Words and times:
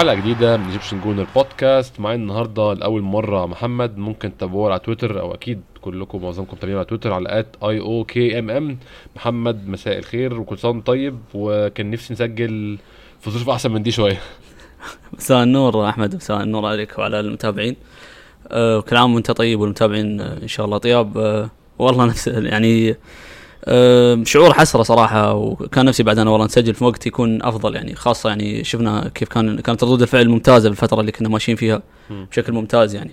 حلقة 0.00 0.14
جديدة 0.14 0.56
من 0.56 0.64
Egyptian 0.64 1.00
Gooner 1.00 1.26
Podcast 1.34 2.00
معايا 2.00 2.16
النهارده 2.16 2.72
لأول 2.72 3.02
مرة 3.02 3.46
محمد. 3.46 3.98
ممكن 3.98 4.36
تتابعوه 4.36 4.70
على 4.70 4.80
تويتر 4.80 5.20
أو 5.20 5.34
أكيد 5.34 5.60
كلكم 5.80 6.22
معظمكم 6.22 6.56
تابعين 6.56 6.76
على 6.76 6.86
تويتر 6.86 7.12
على 7.12 7.38
at 7.38 7.56
A 7.64 7.80
O 7.80 8.04
K 8.04 8.38
M 8.38 8.50
M 8.50 8.78
محمد 9.16 9.68
مساء 9.68 9.98
الخير 9.98 10.40
وكل 10.40 10.58
سنه 10.58 10.80
طيب. 10.80 11.18
وكان 11.34 11.90
نفسي 11.90 12.12
نسجل 12.12 12.78
في 13.20 13.30
ظروف 13.30 13.48
أحسن 13.50 13.70
من 13.70 13.82
دي 13.82 13.90
شوية. 13.90 14.20
مساء 15.18 15.42
النور 15.42 15.88
أحمد 15.88 16.14
مساء 16.14 16.42
النور 16.42 16.66
عليك 16.66 16.98
وعلى 16.98 17.20
المتابعين. 17.20 17.76
أه 18.48 18.80
كل 18.80 18.96
عام 18.96 19.14
وأنت 19.14 19.30
طيب 19.30 19.60
والمتابعين 19.60 20.20
إن 20.20 20.48
شاء 20.48 20.66
الله 20.66 20.78
طياب. 20.78 21.18
أه 21.18 21.50
والله 21.78 22.06
نفس 22.06 22.26
يعني 22.26 22.96
شعور 24.24 24.54
حسرة 24.54 24.82
صراحة 24.82 25.34
وكان 25.34 25.84
نفسي 25.86 26.02
بعد 26.02 26.18
أنا 26.18 26.30
والله 26.30 26.46
نسجل 26.46 26.74
في 26.74 26.84
وقت 26.84 27.06
يكون 27.06 27.42
أفضل 27.42 27.74
يعني 27.74 27.94
خاصة 27.94 28.28
يعني 28.28 28.64
شفنا 28.64 29.10
كيف 29.14 29.28
كان 29.28 29.60
كانت 29.60 29.84
ردود 29.84 30.02
الفعل 30.02 30.28
ممتازة 30.28 30.68
بالفترة 30.68 31.00
اللي 31.00 31.12
كنا 31.12 31.28
ماشيين 31.28 31.56
فيها 31.56 31.82
بشكل 32.10 32.52
ممتاز 32.52 32.94
يعني. 32.94 33.10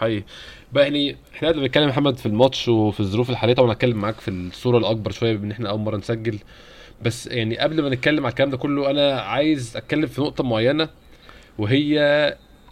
حقيقي. 0.00 0.24
بقى 0.72 0.84
يعني 0.84 1.16
إحنا 1.34 1.48
قبل 1.48 1.60
بنتكلم 1.60 1.88
محمد 1.88 2.16
في 2.18 2.26
الماتش 2.26 2.68
وفي 2.68 3.00
الظروف 3.00 3.30
الحاليه 3.30 3.54
طبعا 3.54 3.72
هتكلم 3.72 3.96
معاك 3.96 4.20
في 4.20 4.30
الصورة 4.30 4.78
الأكبر 4.78 5.10
شوية 5.10 5.36
بإن 5.36 5.50
إحنا 5.50 5.70
أول 5.70 5.80
مرة 5.80 5.96
نسجل. 5.96 6.38
بس 7.02 7.26
يعني 7.26 7.58
قبل 7.58 7.82
ما 7.82 7.88
نتكلم 7.88 8.20
على 8.24 8.30
الكلام 8.30 8.50
ده 8.50 8.56
كله 8.56 8.90
أنا 8.90 9.20
عايز 9.20 9.76
أتكلم 9.76 10.06
في 10.06 10.20
نقطة 10.20 10.44
معينة 10.44 10.88
وهي 11.58 11.98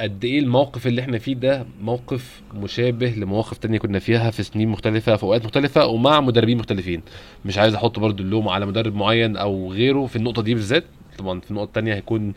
قد 0.00 0.24
إيه 0.24 0.38
الموقف 0.38 0.86
اللي 0.86 1.00
إحنا 1.00 1.18
فيه 1.18 1.34
ده 1.34 1.66
موقف 1.80 2.42
مشابه 2.54 3.06
لمواقف 3.10 3.58
تانية 3.58 3.78
كنا 3.78 3.98
فيها 3.98 4.30
في 4.30 4.42
سنين 4.42 4.68
مختلفة 4.68 5.16
في 5.16 5.22
أوقات 5.22 5.44
مختلفة 5.44 5.86
ومع 5.86 6.20
مدربين 6.20 6.58
مختلفين. 6.58 7.02
مش 7.44 7.58
عايز 7.58 7.74
أحط 7.74 7.98
برضو 7.98 8.22
اللوم 8.22 8.48
على 8.48 8.66
مدرب 8.66 8.94
معين 8.94 9.36
أو 9.36 9.72
غيره 9.72 10.06
في 10.06 10.16
النقطة 10.16 10.42
دي 10.42 10.54
بالذات. 10.54 10.84
طبعا 11.18 11.40
في 11.40 11.50
النقطة 11.50 11.66
التانية 11.68 11.94
هيكون 11.94 12.34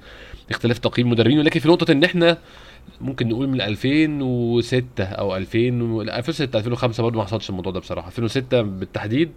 اختلاف 0.49 0.77
تقييم 0.77 1.09
مدربين 1.09 1.39
ولكن 1.39 1.59
في 1.59 1.67
نقطة 1.67 1.91
إن 1.91 2.03
إحنا 2.03 2.37
ممكن 3.01 3.27
نقول 3.29 3.47
من 3.49 3.61
2006 3.61 5.03
أو 5.03 5.35
2000 5.35 5.57
2006 6.01 6.59
2005 6.59 7.03
برضه 7.03 7.17
ما 7.17 7.23
حصلش 7.25 7.49
الموضوع 7.49 7.71
ده 7.71 7.79
بصراحة. 7.79 8.07
2006 8.07 8.61
بالتحديد 8.61 9.31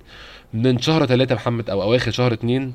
من 0.54 0.78
شهر 0.78 1.06
3 1.06 1.34
محمد 1.34 1.70
أو 1.70 1.82
أواخر 1.82 2.10
شهر 2.10 2.32
2 2.32 2.72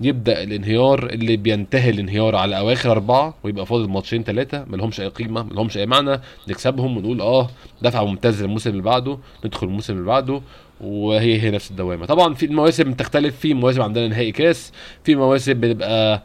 يبدأ 0.00 0.42
الانهيار 0.42 1.06
اللي 1.06 1.36
بينتهي 1.36 1.90
الانهيار 1.90 2.36
على 2.36 2.58
أواخر 2.58 2.90
أربعة 2.90 3.34
ويبقى 3.44 3.66
فاضل 3.66 3.88
ماتشين 3.90 4.22
ثلاثة 4.24 4.64
ما 4.68 4.76
لهمش 4.76 5.00
أي 5.00 5.08
قيمة 5.08 5.42
ما 5.42 5.52
لهمش 5.54 5.76
أي 5.78 5.86
معنى 5.86 6.20
نكسبهم 6.48 6.96
ونقول 6.96 7.20
آه 7.20 7.50
دفعه 7.82 8.04
ممتازه 8.04 8.42
للموسم 8.46 8.70
اللي 8.70 8.82
بعده 8.82 9.18
ندخل 9.44 9.66
الموسم 9.66 9.92
اللي 9.94 10.04
بعده 10.06 10.40
وهي 10.80 11.42
هي 11.42 11.50
نفس 11.50 11.70
الدوامة. 11.70 12.06
طبعا 12.06 12.34
في 12.34 12.46
المواسم 12.46 12.90
بتختلف 12.92 13.36
في 13.38 13.54
مواسم 13.54 13.82
عندنا 13.82 14.08
نهائي 14.08 14.32
كاس 14.32 14.72
في 15.04 15.14
مواسم 15.14 15.52
بتبقى 15.60 16.22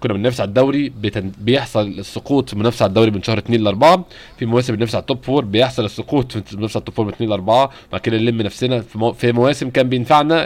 كنا 0.00 0.12
بننافس 0.12 0.40
على 0.40 0.48
الدوري. 0.48 0.92
بيحصل 1.40 1.86
السقوط 1.88 2.50
في 2.50 2.56
منافسه 2.56 2.82
على 2.82 2.88
الدوري 2.88 3.10
من 3.10 3.22
شهر 3.22 3.38
2 3.38 3.60
ل 3.64 3.66
4 3.66 4.04
في 4.38 4.46
مواسم 4.46 4.72
بننافس 4.74 4.94
على 4.94 5.00
ال 5.02 5.06
top 5.06 5.18
four 5.22 5.44
بيحصل 5.44 5.84
السقوط 5.84 6.32
في 6.32 6.56
منافسه 6.56 6.76
على 6.78 6.80
التوب 6.80 6.94
فور 6.94 7.04
من 7.06 7.12
2 7.12 7.30
ل 7.30 7.32
4 7.32 7.70
بعد 7.92 8.00
كده 8.00 8.16
نلم 8.16 8.42
نفسنا. 8.42 8.80
في, 8.80 8.98
مو... 8.98 9.12
في 9.12 9.32
مواسم 9.32 9.70
كان 9.70 9.88
بينفعنا 9.88 10.44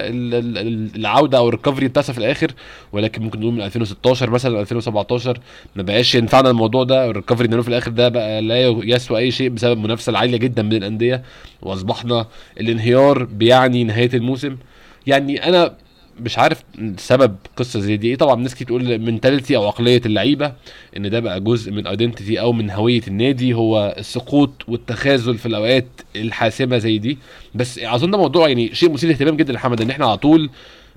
العودة 0.96 1.38
أو 1.38 1.48
ال 1.48 1.53
recovery 1.53 1.88
بتاعها 1.88 2.04
في 2.12 2.18
الآخر 2.18 2.52
ولكن 2.92 3.22
ممكن 3.22 3.40
نقول 3.40 3.52
من 3.54 3.62
2016 3.62 4.30
مثلا 4.30 4.60
2017 4.60 5.40
ما 5.76 5.82
بقاش 5.82 6.14
ينفعنا 6.14 6.50
الموضوع 6.50 6.84
ده. 6.84 7.06
ال 7.10 7.14
recovery 7.14 7.46
اللي 7.48 7.62
في 7.62 7.68
الآخر 7.68 7.90
ده 7.90 8.08
بقى 8.08 8.42
لا 8.42 8.66
يسوى 8.68 9.18
أي 9.18 9.30
شيء 9.30 9.48
بسبب 9.48 9.72
المنافسه 9.72 10.10
العاليه 10.10 10.36
جدا 10.36 10.68
بين 10.68 10.78
الأندية. 10.78 11.22
وأصبحنا 11.62 12.26
الانهيار 12.60 13.24
بيعني 13.24 13.84
نهاية 13.84 14.10
الموسم. 14.14 14.56
يعني 15.06 15.48
أنا 15.48 15.74
مش 16.24 16.38
عارف 16.38 16.64
سبب 16.96 17.36
قصة 17.56 17.80
زي 17.80 17.96
دي 17.96 18.08
إيه. 18.08 18.16
طبعا 18.16 18.34
ناس 18.36 18.54
كتير 18.54 18.66
تقول 18.66 18.98
mentality 18.98 19.56
أو 19.56 19.66
عقلية 19.66 20.02
اللعيبة 20.06 20.52
إن 20.96 21.10
ده 21.10 21.20
بقى 21.20 21.40
جزء 21.40 21.72
من 21.72 21.86
identity 21.86 22.40
أو 22.40 22.52
من 22.52 22.70
هوية 22.70 23.02
النادي 23.08 23.54
هو 23.54 23.94
السقوط 23.98 24.50
والتخاذل 24.68 25.38
في 25.38 25.46
الأوقات 25.46 25.86
الحاسمة 26.16 26.78
زي 26.78 26.98
دي. 26.98 27.18
بس 27.54 27.78
أظن 27.78 28.10
ده 28.10 28.18
موضوع 28.18 28.48
يعني 28.48 28.74
شيء 28.74 28.90
مثير 28.92 29.10
اهتمام 29.10 29.36
جدا 29.36 29.52
لأحمد 29.52 29.80
إن 29.80 29.90
إحنا 29.90 30.06
على 30.06 30.16
طول 30.16 30.50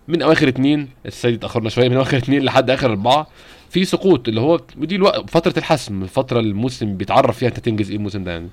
من 0.07 0.21
أواخر 0.21 0.47
اثنين 0.47 0.89
السيد 1.05 1.33
اتأخرنا 1.33 1.69
شوية 1.69 1.89
من 1.89 1.95
أواخر 1.95 2.17
اثنين 2.17 2.43
لحد 2.43 2.69
آخر 2.69 2.89
أربعة 2.89 3.27
في 3.69 3.85
سقوط 3.85 4.27
اللي 4.27 4.41
هو 4.41 4.59
دي 4.77 4.95
الوقت 4.95 5.29
فترة 5.29 5.53
الحسم 5.57 6.03
الفترة 6.03 6.39
الموسم 6.39 6.97
بيتعرف 6.97 7.37
فيها 7.37 7.49
أنت 7.49 7.59
تنجز 7.59 7.89
إيه 7.89 7.97
الموسم 7.97 8.23
ده 8.23 8.31
يعني. 8.31 8.47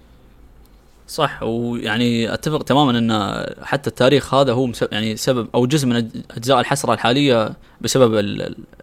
صح 1.06 1.42
ويعني 1.42 2.34
أتفق 2.34 2.62
تماما 2.62 2.98
إن 2.98 3.44
حتى 3.62 3.90
التاريخ 3.90 4.34
هذا 4.34 4.52
هو 4.52 4.72
يعني 4.92 5.16
سبب 5.16 5.48
أو 5.54 5.66
جزء 5.66 5.86
من 5.86 6.08
أجزاء 6.30 6.60
الحسره 6.60 6.92
الحالية 6.92 7.52
بسبب 7.80 8.14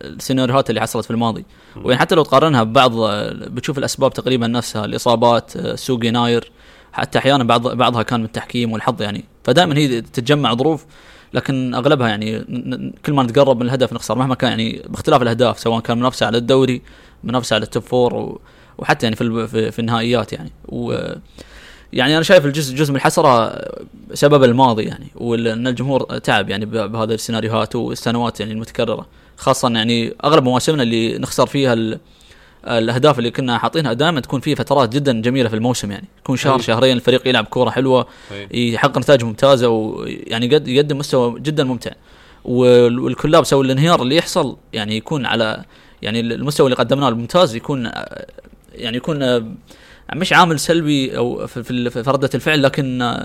السيناريوهات 0.01 0.69
اللي 0.69 0.81
حصلت 0.81 1.05
في 1.05 1.11
الماضي. 1.11 1.45
ويعني 1.83 2.01
حتى 2.01 2.15
لو 2.15 2.23
تقارنها 2.23 2.63
ببعض 2.63 2.91
بتشوف 3.31 3.77
الأسباب 3.77 4.13
تقريبا 4.13 4.47
نفسها 4.47 4.85
الإصابات 4.85 5.75
سوق 5.75 6.05
يناير 6.05 6.51
حتى 6.91 7.19
أحيانا 7.19 7.43
بعض 7.43 7.67
بعضها 7.67 8.03
كان 8.03 8.19
من 8.19 8.25
التحكيم 8.25 8.71
والحظ 8.71 9.01
يعني. 9.01 9.25
فدائما 9.43 9.77
هي 9.77 10.01
تتجمع 10.01 10.53
ظروف 10.53 10.85
لكن 11.33 11.75
أغلبها 11.75 12.07
يعني 12.07 12.39
كل 13.05 13.13
ما 13.13 13.23
نتقرب 13.23 13.57
من 13.57 13.65
الهدف 13.65 13.93
نخسر. 13.93 14.17
مهما 14.17 14.35
كان 14.35 14.49
يعني 14.49 14.81
باختلاف 14.89 15.21
الأهداف 15.21 15.59
سواء 15.59 15.79
كان 15.79 15.97
منافسة 15.97 16.25
على 16.25 16.37
الدوري 16.37 16.81
منافسة 17.23 17.53
على 17.53 17.63
ال 17.63 17.68
top 17.68 17.83
four 17.83 18.39
وحتى 18.77 19.05
يعني 19.05 19.15
في 19.15 19.71
في 19.71 19.79
النهائيات 19.79 20.33
يعني. 20.33 20.51
و 20.67 21.13
يعني 21.93 22.15
أنا 22.15 22.23
شايف 22.23 22.45
الجزء 22.45 22.75
جزء 22.75 22.91
من 22.91 22.95
الحسرة 22.95 23.61
سبب 24.13 24.43
الماضي 24.43 24.83
يعني 24.83 25.07
وان 25.15 25.67
الجمهور 25.67 26.17
تعب 26.17 26.49
يعني 26.49 26.65
بهذه 26.65 27.13
السيناريوهات 27.13 27.75
والسنوات 27.75 28.39
يعني 28.39 28.51
المتكررة 28.51 29.05
خاصة 29.37 29.69
يعني 29.69 30.13
أغلب 30.23 30.43
مواسمنا 30.43 30.83
اللي 30.83 31.17
نخسر 31.17 31.45
فيها 31.45 31.97
الأهداف 32.67 33.19
اللي 33.19 33.31
كنا 33.31 33.57
حاطينها 33.57 33.93
دائما 33.93 34.19
تكون 34.19 34.39
في 34.39 34.55
فترات 34.55 34.89
جدا 34.89 35.21
جميلة 35.21 35.49
في 35.49 35.55
الموسم 35.55 35.91
يعني 35.91 36.07
يكون 36.19 36.37
شهر. 36.37 36.59
شهرين 36.59 36.95
الفريق 36.97 37.27
يلعب 37.27 37.45
كورة 37.45 37.69
حلوة. 37.69 38.07
يحقق 38.51 38.97
نتائج 38.97 39.23
ممتازة 39.23 39.67
ويعني 39.69 40.55
قد 40.55 40.67
يقدم 40.67 40.97
مستوى 40.97 41.39
جدا 41.39 41.63
ممتع 41.63 41.91
والكلاب 42.45 43.43
سووا 43.43 43.63
الانهيار 43.63 44.01
اللي 44.01 44.15
يحصل 44.15 44.57
يعني 44.73 44.97
يكون 44.97 45.25
على 45.25 45.63
يعني 46.01 46.19
المستوى 46.19 46.65
اللي 46.65 46.75
قدمناه 46.75 47.09
الممتاز 47.09 47.55
يكون 47.55 47.91
يعني 48.75 48.97
يكون 48.97 49.19
مش 50.15 50.33
عامل 50.33 50.59
سلبي 50.59 51.17
أو 51.17 51.47
في, 51.47 52.01
ردة 52.07 52.29
الفعل 52.35 52.63
لكن 52.63 53.17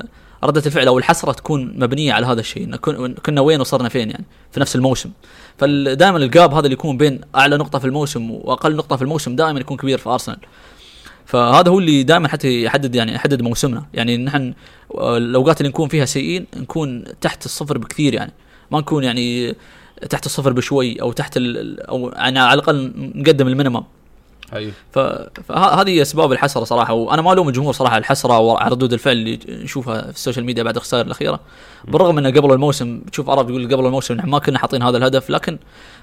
ردة 0.44 0.62
الفعل 0.66 0.86
أو 0.86 0.98
الحسرة 0.98 1.32
تكون 1.32 1.74
مبنية 1.78 2.12
على 2.12 2.26
هذا 2.26 2.40
الشيء 2.40 2.76
كنا 2.76 3.40
وين 3.40 3.60
وصلنا 3.60 3.88
فين 3.88 4.10
يعني 4.10 4.24
في 4.52 4.60
نفس 4.60 4.76
الموسم. 4.76 5.10
فدائما 5.58 6.18
الجاب 6.18 6.54
هذا 6.54 6.64
اللي 6.64 6.72
يكون 6.72 6.96
بين 6.96 7.20
أعلى 7.34 7.56
نقطة 7.56 7.78
في 7.78 7.84
الموسم 7.84 8.30
وأقل 8.30 8.76
نقطة 8.76 8.96
في 8.96 9.02
الموسم 9.02 9.36
دائما 9.36 9.60
يكون 9.60 9.76
كبير 9.76 9.98
في 9.98 10.08
أرسنال. 10.08 10.38
فهذا 11.26 11.70
هو 11.70 11.78
اللي 11.78 12.02
دائما 12.02 12.28
حتى 12.28 12.62
يحدد 12.62 12.94
يعني 12.94 13.14
يحدد 13.14 13.42
موسمنا. 13.42 13.86
يعني 13.94 14.16
نحن 14.16 14.54
الاوقات 14.94 15.60
اللي 15.60 15.68
نكون 15.68 15.88
فيها 15.88 16.04
سيئين 16.04 16.46
نكون 16.56 17.04
تحت 17.20 17.44
الصفر 17.44 17.78
بكثير 17.78 18.14
يعني. 18.14 18.32
ما 18.70 18.78
نكون 18.78 19.04
يعني 19.04 19.54
تحت 20.10 20.26
الصفر 20.26 20.52
بشوي 20.52 21.02
أو 21.02 21.12
تحت 21.12 21.32
أو 21.36 22.12
يعني 22.16 22.38
على 22.38 22.54
الأقل 22.54 22.92
نقدم 22.96 23.48
ال 23.48 23.52
minimum. 23.52 23.84
أيوه. 24.52 24.72
فهذه 24.92 26.02
أسباب 26.02 26.32
الحسرة 26.32 26.64
صراحة 26.64 26.94
وأنا 26.94 27.22
ما 27.22 27.32
ألوم 27.32 27.48
الجمهور 27.48 27.72
صراحة 27.72 27.98
الحسرة 27.98 28.38
وعلى 28.38 28.70
ردود 28.70 28.92
الفعل 28.92 29.12
اللي 29.12 29.38
نشوفها 29.48 30.02
في 30.02 30.16
السوشيال 30.16 30.44
ميديا 30.44 30.62
بعد 30.62 30.76
الخسائر 30.76 31.06
الأخيرة. 31.06 31.40
بالرغم 31.84 32.18
انه 32.18 32.30
قبل 32.30 32.52
الموسم 32.52 33.00
تشوف 33.00 33.30
عرب 33.30 33.50
يقول 33.50 33.74
قبل 33.74 33.86
الموسم 33.86 34.16
ما 34.24 34.38
كنا 34.38 34.58
حاطين 34.58 34.82
هذا 34.82 34.96
الهدف 34.96 35.30
لكن 35.30 35.58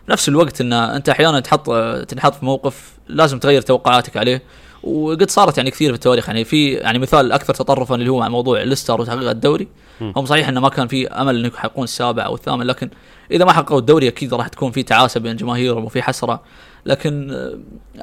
في 0.05 0.11
نفس 0.11 0.29
الوقت 0.29 0.61
إن 0.61 0.73
أنت 0.73 1.09
أحيانا 1.09 1.39
تحط 1.39 1.71
تنحط 2.07 2.35
في 2.35 2.45
موقف 2.45 2.93
لازم 3.07 3.39
تغير 3.39 3.61
توقعاتك 3.61 4.17
عليه. 4.17 4.43
وقد 4.83 5.29
صارت 5.29 5.57
يعني 5.57 5.71
كثير 5.71 5.89
في 5.89 5.95
التواريخ 5.95 6.27
يعني 6.27 6.43
في 6.43 6.73
يعني 6.73 6.99
مثال 6.99 7.31
أكثر 7.31 7.53
تطرفا 7.53 7.95
اللي 7.95 8.09
هو 8.09 8.19
مع 8.19 8.29
موضوع 8.29 8.61
ليستر 8.61 9.01
وتحقيق 9.01 9.29
الدوري. 9.29 9.67
هم 10.01 10.25
صحيح 10.25 10.47
انه 10.47 10.59
ما 10.59 10.69
كان 10.69 10.87
في 10.87 11.07
أمل 11.07 11.37
إنه 11.37 11.47
يحققون 11.47 11.83
السابع 11.83 12.25
أو 12.25 12.35
الثامن 12.35 12.65
لكن 12.65 12.89
إذا 13.31 13.45
ما 13.45 13.53
حققوا 13.53 13.79
الدوري 13.79 14.07
أكيد 14.07 14.33
راح 14.33 14.47
تكون 14.47 14.71
في 14.71 14.83
تعاسة 14.83 15.19
بين 15.19 15.35
جماهيرهم 15.35 15.85
وفي 15.85 16.01
حسرة. 16.01 16.41
لكن 16.85 17.31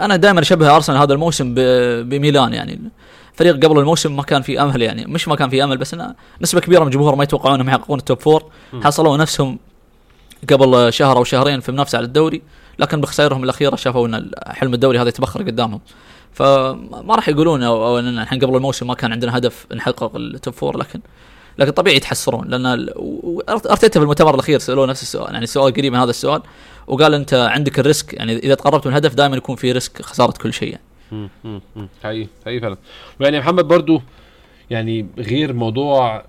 أنا 0.01 0.17
دائما 0.17 0.41
أشبه 0.41 0.77
أرسنال 0.77 0.99
هذا 0.99 1.13
الموسم 1.13 1.55
بميلان 2.05 2.53
يعني. 2.53 2.81
فريق 3.35 3.65
قبل 3.65 3.79
الموسم 3.79 4.17
ما 4.17 4.23
كان 4.23 4.43
في 4.43 4.63
أمل 4.63 4.83
يعني. 4.83 5.07
مش 5.07 5.29
ما 5.29 5.37
كان 5.37 5.49
في 5.49 5.65
أمل 5.65 5.77
بس 5.77 5.95
إنه 5.95 6.15
نسبة 6.41 6.61
كبيرة 6.61 6.81
من 6.81 6.87
الجمهور 6.87 7.15
ما 7.15 7.25
يتوقعون 7.25 7.55
إنهم 7.55 7.69
يحققون 7.69 7.99
ال 7.99 8.04
top 8.04 8.21
four 8.21 8.45
حصلوا 8.83 9.17
نفسهم 9.17 9.59
قبل 10.53 10.93
شهر 10.93 11.17
أو 11.17 11.25
شهرين 11.25 11.61
في 11.61 11.73
منافسة 11.73 11.99
على 11.99 12.05
الدوري 12.05 12.43
لكن 12.79 13.01
بخسائرهم 13.01 13.45
الأخيرة 13.45 13.77
شافوا 13.77 14.07
إن 14.07 14.31
حلم 14.47 14.75
الدوري 14.75 14.99
هذا 14.99 15.09
يتبخر 15.09 15.43
قدامهم. 15.43 15.81
فما 16.33 17.15
راح 17.15 17.29
يقولون 17.29 17.63
أو, 17.63 17.87
أو 17.87 17.99
إن 17.99 18.19
الحين 18.19 18.39
قبل 18.39 18.57
الموسم 18.57 18.87
ما 18.87 18.95
كان 18.95 19.13
عندنا 19.13 19.39
هدف 19.39 19.67
نحقق 19.75 20.17
ال 20.17 20.26
top 20.26 20.55
four 20.55 20.79
لكن 20.79 21.01
لكن 21.59 21.71
طبيعي 21.71 21.97
يتحسرون. 21.97 22.49
لأن 22.49 22.89
أرتيتا 23.49 24.01
في 24.01 24.03
المؤتمر 24.03 24.35
الأخير 24.35 24.59
سألوه 24.59 24.87
نفس 24.87 25.03
السؤال 25.03 25.35
يعني 25.35 25.47
سؤال 25.47 25.73
قريب 25.73 25.93
من 25.93 25.99
هذا 25.99 26.11
السؤال. 26.11 26.43
وقال 26.89 27.15
أنت 27.15 27.35
عندك 27.35 27.79
ال 27.79 27.86
risk 27.86 28.15
يعني 28.15 28.37
إذا 28.37 28.55
تقربت 28.55 28.87
من 28.87 28.93
الهدف 28.93 29.15
دائما 29.15 29.37
يكون 29.37 29.57
في 29.57 29.73
risk 29.73 30.03
خسارة 30.03 30.33
كل 30.43 30.53
شيء 30.53 30.69
يعني. 30.71 31.61
حقيقي 32.03 32.29
حقيقي 32.45 32.61
فعلا 32.61 32.77
ويعني 33.21 33.39
محمد 33.39 33.65
برضو 33.69 34.03
يعني 34.71 35.07
غير 35.19 35.53
موضوع 35.53 36.25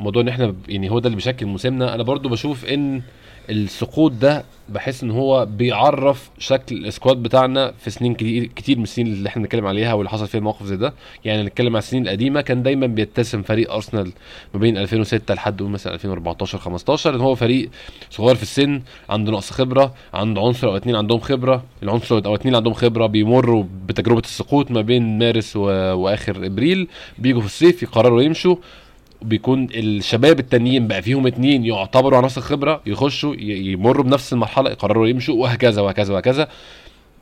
موضوع 0.00 0.22
إن 0.22 0.28
إحنا 0.28 0.54
يعني 0.68 0.90
هو 0.90 0.98
ده 0.98 1.06
اللي 1.06 1.16
بيشكل 1.16 1.46
موسمنا 1.46 1.94
أنا 1.94 2.02
برضو 2.02 2.28
بشوف 2.28 2.64
إن 2.64 3.02
السقوط 3.50 4.12
ده 4.12 4.44
بحس 4.68 5.02
إن 5.02 5.10
هو 5.10 5.46
بيعرف 5.46 6.30
شكل 6.38 6.86
ال 6.86 6.91
squad 6.91 7.16
بتاعنا 7.16 7.72
في 7.78 7.90
سنين 7.90 8.14
كتير 8.56 8.76
من 8.76 8.82
السنين 8.82 9.06
اللي 9.06 9.28
إحنا 9.28 9.42
بنتكلم 9.42 9.66
عليها 9.66 9.92
واللي 9.94 10.10
حصل 10.10 10.26
فيها 10.26 10.38
الموقف 10.38 10.66
زي 10.66 10.76
ده. 10.76 10.94
يعني 11.24 11.42
نتكلم 11.42 11.68
على 11.68 11.78
السنين 11.78 12.02
القديمة 12.02 12.40
كان 12.40 12.62
دايما 12.62 12.86
بيتسم 12.86 13.42
فريق 13.42 13.72
أرسنال 13.72 14.12
ما 14.54 14.60
بين 14.60 14.78
2006 14.78 15.34
لحد 15.34 15.62
مثلا 15.62 15.94
2014 15.94 16.58
15 16.58 17.14
إن 17.14 17.20
هو 17.20 17.34
فريق 17.34 17.70
صغير 18.10 18.34
في 18.34 18.42
السن 18.42 18.82
عنده 19.08 19.32
نقص 19.32 19.50
خبرة 19.50 19.94
عنده 20.14 20.40
عنصر 20.40 20.68
أو 20.68 20.76
اتنين 20.76 20.96
عندهم 20.96 21.20
خبرة. 21.20 21.64
العنصر 21.82 22.22
أو 22.26 22.34
اتنين 22.34 22.54
عندهم 22.54 22.74
خبرة 22.74 23.06
بيمروا 23.06 23.64
بتجربة 23.86 24.20
السقوط 24.20 24.70
ما 24.70 24.80
بين 24.80 25.18
مارس 25.18 25.56
و... 25.56 25.60
وآخر 25.94 26.46
إبريل. 26.46 26.88
بيجوا 27.18 27.40
في 27.40 27.46
الصيف 27.46 27.82
يقرروا 27.82 28.22
يمشوا. 28.22 28.56
بيكون 29.22 29.68
الشباب 29.74 30.38
التانيين 30.38 30.86
بقى 30.86 31.02
فيهم 31.02 31.26
اتنين 31.26 31.64
يعتبروا 31.64 32.18
عناصر 32.18 32.40
خبره 32.40 32.80
يخشوا 32.86 33.34
يمروا 33.38 34.04
بنفس 34.04 34.32
المرحلة 34.32 34.70
يقرروا 34.70 35.06
يمشوا 35.08 35.34
وهكذا 35.34 35.82
وهكذا 35.82 36.14
وهكذا. 36.14 36.48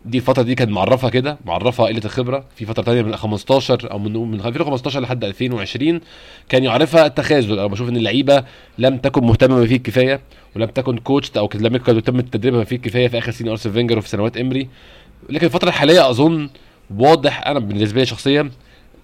دي 0.04 0.18
الفترة 0.18 0.42
دي 0.42 0.54
كانت 0.54 0.70
معرفة 0.70 1.08
كده 1.08 1.38
معرفة 1.44 1.84
قلة 1.84 2.00
الخبرة. 2.04 2.44
في 2.56 2.66
فترة 2.66 2.82
تانية 2.82 3.02
من 3.02 3.16
15 3.16 3.90
أو 3.90 3.98
من 3.98 4.12
من 4.12 4.40
2015 4.40 5.00
لحد 5.00 5.24
2020 5.24 6.00
كان 6.48 6.64
يعرفها 6.64 7.06
التخاذل. 7.06 7.58
أنا 7.58 7.66
بشوف 7.66 7.88
إن 7.88 7.96
اللعيبة 7.96 8.44
لم 8.78 8.98
تكن 8.98 9.24
مهتمة 9.24 9.56
بما 9.56 9.66
فيه 9.66 9.76
الكفاية 9.76 10.20
ولم 10.56 10.66
تكن 10.68 10.98
coached 10.98 11.36
أو 11.36 11.48
لم 11.54 11.74
يكن 11.74 12.02
تم 12.02 12.18
التدريب 12.18 12.54
بما 12.54 12.64
فيه 12.64 12.76
الكفاية 12.76 13.08
في 13.08 13.18
آخر 13.18 13.30
سنين 13.32 13.50
أرسنال 13.50 13.74
فينجر 13.74 13.98
وفي 13.98 14.08
سنوات 14.08 14.36
إمري. 14.36 14.68
لكن 15.30 15.46
الفترة 15.46 15.68
الحالية 15.68 16.10
أظن 16.10 16.48
واضح 16.96 17.46
أنا 17.46 17.58
بالنسبة 17.58 18.00
لي 18.00 18.06
شخصيا 18.06 18.50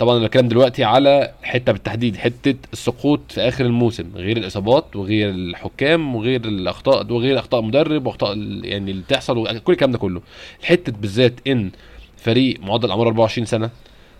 طبعا 0.02 0.18
بتكلم 0.18 0.48
دلوقتي 0.48 0.84
على 0.84 1.30
حتة 1.42 1.72
بالتحديد 1.72 2.16
حتة 2.16 2.54
السقوط 2.72 3.20
في 3.28 3.40
آخر 3.40 3.64
الموسم 3.64 4.04
غير 4.16 4.36
الإصابات 4.36 4.96
وغير 4.96 5.30
الحكام 5.30 6.16
وغير 6.16 6.44
الأخطاء 6.44 7.12
وغير 7.12 7.38
أخطاء 7.38 7.62
مدرب 7.62 8.06
وأخطاء 8.06 8.36
يعني 8.64 8.90
اللي 8.90 9.02
بتحصل 9.02 9.38
وكل 9.38 9.72
الكلام 9.72 9.92
ده 9.92 9.98
كله. 9.98 10.20
حتة 10.62 10.92
بالذات 10.92 11.32
إن 11.46 11.70
فريق 12.16 12.60
معدل 12.60 12.90
اعمار 12.90 13.06
24 13.06 13.44
سنة 13.46 13.70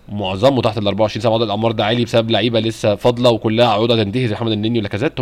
معظمه 0.09 0.61
تحت 0.61 0.77
ال 0.77 0.87
24 0.87 1.21
سنة 1.21 1.31
معدل 1.31 1.43
الاعمار 1.43 1.71
ده 1.71 1.85
عالي 1.85 2.05
بسبب 2.05 2.31
لعيبة 2.31 2.59
لسه 2.59 2.95
فاضلة 2.95 3.29
وكلها 3.29 3.67
عقودها 3.67 4.03
تنتهي 4.03 4.27
زي 4.27 4.33
محمد 4.33 4.51
النني 4.51 4.79
ولاكازيت 4.79 5.13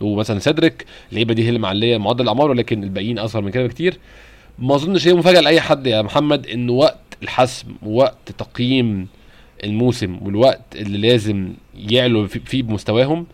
ومثلا 0.00 0.38
سيدريك. 0.38 0.86
اللعيبة 1.10 1.34
دي 1.34 1.44
هي 1.44 1.48
اللي 1.48 1.58
معلية 1.58 1.98
معدل 1.98 2.22
الاعمار 2.24 2.50
ولكن 2.50 2.84
الباقيين 2.84 3.18
أصغر 3.18 3.42
من 3.42 3.50
كده 3.50 3.66
بكتير. 3.66 3.98
ما 4.58 4.74
أظنش 4.74 5.08
هي 5.08 5.14
مفاجأة 5.14 5.40
لأي 5.40 5.60
حد 5.60 5.86
يا 5.86 6.02
محمد 6.02 6.46
إن 6.46 6.70
وقت 6.70 6.98
الحسم 7.22 7.66
وقت 7.82 8.32
تقييم 8.38 9.08
الموسم 9.64 10.18
والوقت 10.22 10.60
اللي 10.76 10.98
لازم 10.98 11.52
يعلوا 11.74 12.26
في- 12.26 12.40
فيه 12.46 12.62
بمستواهم 12.62 13.26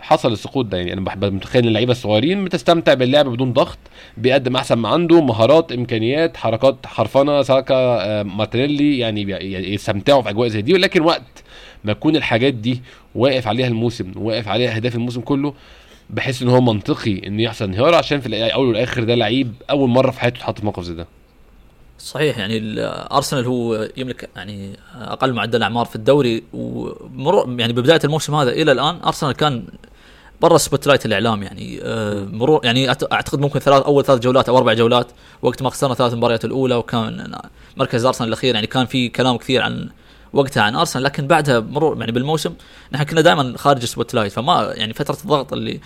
حصل 0.00 0.32
السقوط 0.32 0.64
ده. 0.66 0.78
يعني 0.78 0.92
أنا 0.92 1.00
متخيل 1.30 1.66
اللعيبة 1.68 1.92
الصغيرين 1.92 2.44
بتستمتع 2.44 2.94
باللعب 2.94 3.28
بدون 3.28 3.52
ضغط 3.52 3.78
بيقدم 4.16 4.56
أحسن 4.56 4.74
ما 4.78 4.88
عنده 4.88 5.20
مهارات 5.20 5.72
إمكانيات 5.72 6.36
حركات 6.36 6.86
حرفنة 6.86 7.42
ساكا 7.42 7.74
آه، 7.74 8.22
مارتينيلي 8.22 8.98
يعني 8.98 9.22
يستمتعوا 9.74 10.22
في 10.22 10.28
أجواء 10.30 10.48
زي 10.48 10.62
دي. 10.62 10.74
ولكن 10.74 11.00
وقت 11.02 11.44
ما 11.84 11.92
تكون 11.92 12.16
الحاجات 12.16 12.54
دي 12.54 12.82
واقف 13.14 13.48
عليها 13.48 13.66
الموسم 13.68 14.12
واقف 14.16 14.48
عليها 14.48 14.76
أهداف 14.76 14.94
الموسم 14.94 15.20
كله 15.20 15.54
بحس 16.10 16.42
إن 16.42 16.48
هو 16.48 16.60
منطقي 16.60 17.26
ان 17.26 17.40
يحصل 17.40 17.64
انهيار 17.64 17.94
عشان 17.94 18.20
في 18.20 18.26
الأول 18.26 18.68
والآخر 18.68 19.04
ده 19.04 19.14
لعيب 19.14 19.52
أول 19.70 19.88
مرة 19.88 20.10
في 20.10 20.20
حياته 20.20 20.36
يتحط 20.36 20.58
في 20.58 20.64
موقف 20.64 20.82
زي 20.82 20.94
ده. 20.94 21.06
صحيح 22.00 22.38
يعني 22.38 22.56
ال- 22.58 22.78
أرسنال 23.12 23.46
هو 23.46 23.88
يملك 23.96 24.28
يعني 24.36 24.76
أقل 24.94 25.32
معدل 25.32 25.62
اعمار 25.62 25.84
في 25.86 25.96
الدوري 25.96 26.42
ومرور 26.52 27.56
يعني 27.60 27.72
ببداية 27.72 28.00
الموسم 28.04 28.34
هذا 28.34 28.50
إلى 28.50 28.72
الآن 28.72 29.00
أرسنال 29.06 29.32
كان 29.32 29.64
برا 30.40 30.56
ال 30.56 30.86
spotlight 30.86 31.06
الإعلام 31.06 31.42
يعني 31.42 31.80
آه، 31.82 32.24
مرور 32.24 32.60
يعني 32.64 32.88
أعتقد 32.90 33.40
ممكن 33.40 33.58
ثلاث 33.60 33.82
أول 33.82 34.04
ثلاث 34.04 34.20
جولات 34.20 34.48
أو 34.48 34.58
أربع 34.58 34.72
جولات 34.72 35.06
وقت 35.42 35.62
ما 35.62 35.70
خسرنا 35.70 35.94
ثلاث 35.94 36.14
مباريات 36.14 36.44
الأولى 36.44 36.74
وكان 36.74 37.32
مركز 37.76 38.04
أرسنال 38.04 38.28
الأخير 38.28 38.54
يعني 38.54 38.66
كان 38.66 38.86
في 38.86 39.08
كلام 39.08 39.36
كثير 39.36 39.62
عن 39.62 39.88
وقتها 40.32 40.62
عن 40.62 40.76
أرسنال 40.76 41.04
لكن 41.04 41.26
بعدها 41.26 41.60
مرور 41.60 42.00
يعني 42.00 42.12
بالموسم 42.12 42.54
نحن 42.92 43.04
كنا 43.04 43.20
دائما 43.20 43.54
خارج 43.58 43.82
ال 43.82 44.14
spotlight 44.14 44.32
فما 44.32 44.72
يعني 44.74 44.92
فترة 44.94 45.16
الضغط 45.24 45.52
اللي 45.52 45.80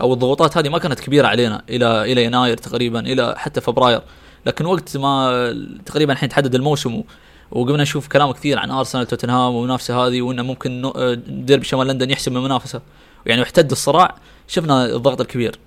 أو 0.00 0.12
الضغوطات 0.12 0.56
هذه 0.56 0.68
ما 0.68 0.78
كانت 0.78 1.00
كبيرة 1.00 1.26
علينا 1.26 1.62
إلى 1.70 2.12
إلى 2.12 2.24
يناير 2.24 2.56
تقريبا 2.56 3.00
إلى 3.00 3.34
حتى 3.38 3.60
فبراير. 3.60 4.02
لكن 4.46 4.66
وقت 4.66 4.96
ما 4.96 5.54
تقريبا 5.86 6.12
الحين 6.12 6.28
تحدد 6.28 6.54
الموسم 6.54 6.94
و- 6.94 7.04
وقمنا 7.50 7.82
نشوف 7.82 8.08
كلام 8.08 8.32
كثير 8.32 8.58
عن 8.58 8.70
أرسنال 8.70 9.06
توتنهام 9.06 9.54
والمنافسة 9.54 10.06
هذه 10.06 10.22
وإنه 10.22 10.42
ممكن 10.42 10.84
آه، 10.96 11.14
ديربي 11.28 11.64
شمال 11.64 11.86
لندن 11.86 12.10
يحسم 12.10 12.36
المنافسه 12.36 12.80
يعني 13.26 13.40
واحتد 13.40 13.70
الصراع 13.70 14.14
شفنا 14.48 14.86
الضغط 14.86 15.20
الكبير. 15.20 15.58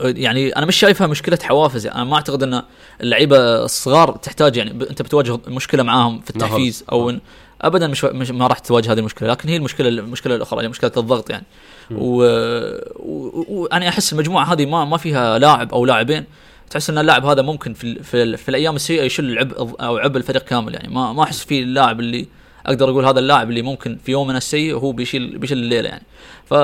يعني 0.00 0.56
أنا 0.56 0.66
مش 0.66 0.76
شايفها 0.76 1.06
مشكلة 1.06 1.38
حوافز. 1.42 1.86
يعني 1.86 1.96
أنا 1.98 2.04
ما 2.04 2.14
أعتقد 2.14 2.42
إن 2.42 2.62
اللعيبة 3.00 3.36
الصغار 3.64 4.12
تحتاج 4.12 4.56
يعني. 4.56 4.70
أنت 4.70 5.02
بتواجه 5.02 5.38
مشكلة 5.48 5.82
معاهم 5.82 6.20
في 6.20 6.30
التحفيز 6.30 6.84
أو 6.92 7.10
إن 7.10 7.20
ابدا 7.62 7.86
مش, 7.86 8.04
مش 8.04 8.30
ما 8.30 8.46
راح 8.46 8.58
تواجه 8.58 8.92
هذه 8.92 8.98
المشكلة. 8.98 9.28
لكن 9.28 9.48
هي 9.48 9.56
المشكلة 9.56 9.88
المشكلة 9.88 10.34
الأخرى 10.34 10.64
هي 10.64 10.68
مشكلة 10.68 10.92
الضغط 10.96 11.30
يعني. 11.30 11.44
وأنا 11.90 12.80
و... 12.96 13.44
و... 13.48 13.66
أنا 13.66 13.88
أحس 13.88 14.12
المجموعة 14.12 14.44
هذه 14.52 14.66
ما 14.66 14.84
ما 14.84 14.96
فيها 14.96 15.38
لاعب 15.38 15.72
أو 15.72 15.84
لاعبين 15.86 16.24
تحس 16.72 16.90
إن 16.90 16.98
اللاعب 16.98 17.26
هذا 17.26 17.42
ممكن 17.42 17.74
في. 17.74 18.02
في. 18.02 18.36
في 18.36 18.48
الأيام 18.48 18.76
السيئة 18.76 19.02
يشيل 19.02 19.24
العبء 19.30 19.58
أو 19.80 19.96
عبء 19.98 20.16
الفريق 20.16 20.42
كامل 20.44 20.74
يعني 20.74 20.94
ما 20.94 21.12
ما 21.12 21.22
أحس 21.22 21.44
في 21.44 21.62
اللاعب 21.62 22.00
اللي 22.00 22.26
أقدر 22.66 22.90
أقول 22.90 23.04
هذا 23.06 23.18
اللاعب 23.18 23.50
اللي 23.50 23.62
ممكن 23.62 23.98
في 24.04 24.12
يوم 24.12 24.26
من 24.28 24.36
السيء 24.36 24.74
هو 24.74 24.92
بيشيل 24.92 25.38
بيشيل 25.38 25.58
الليلة 25.58 25.88
يعني 25.88 26.04
ف 26.46 26.54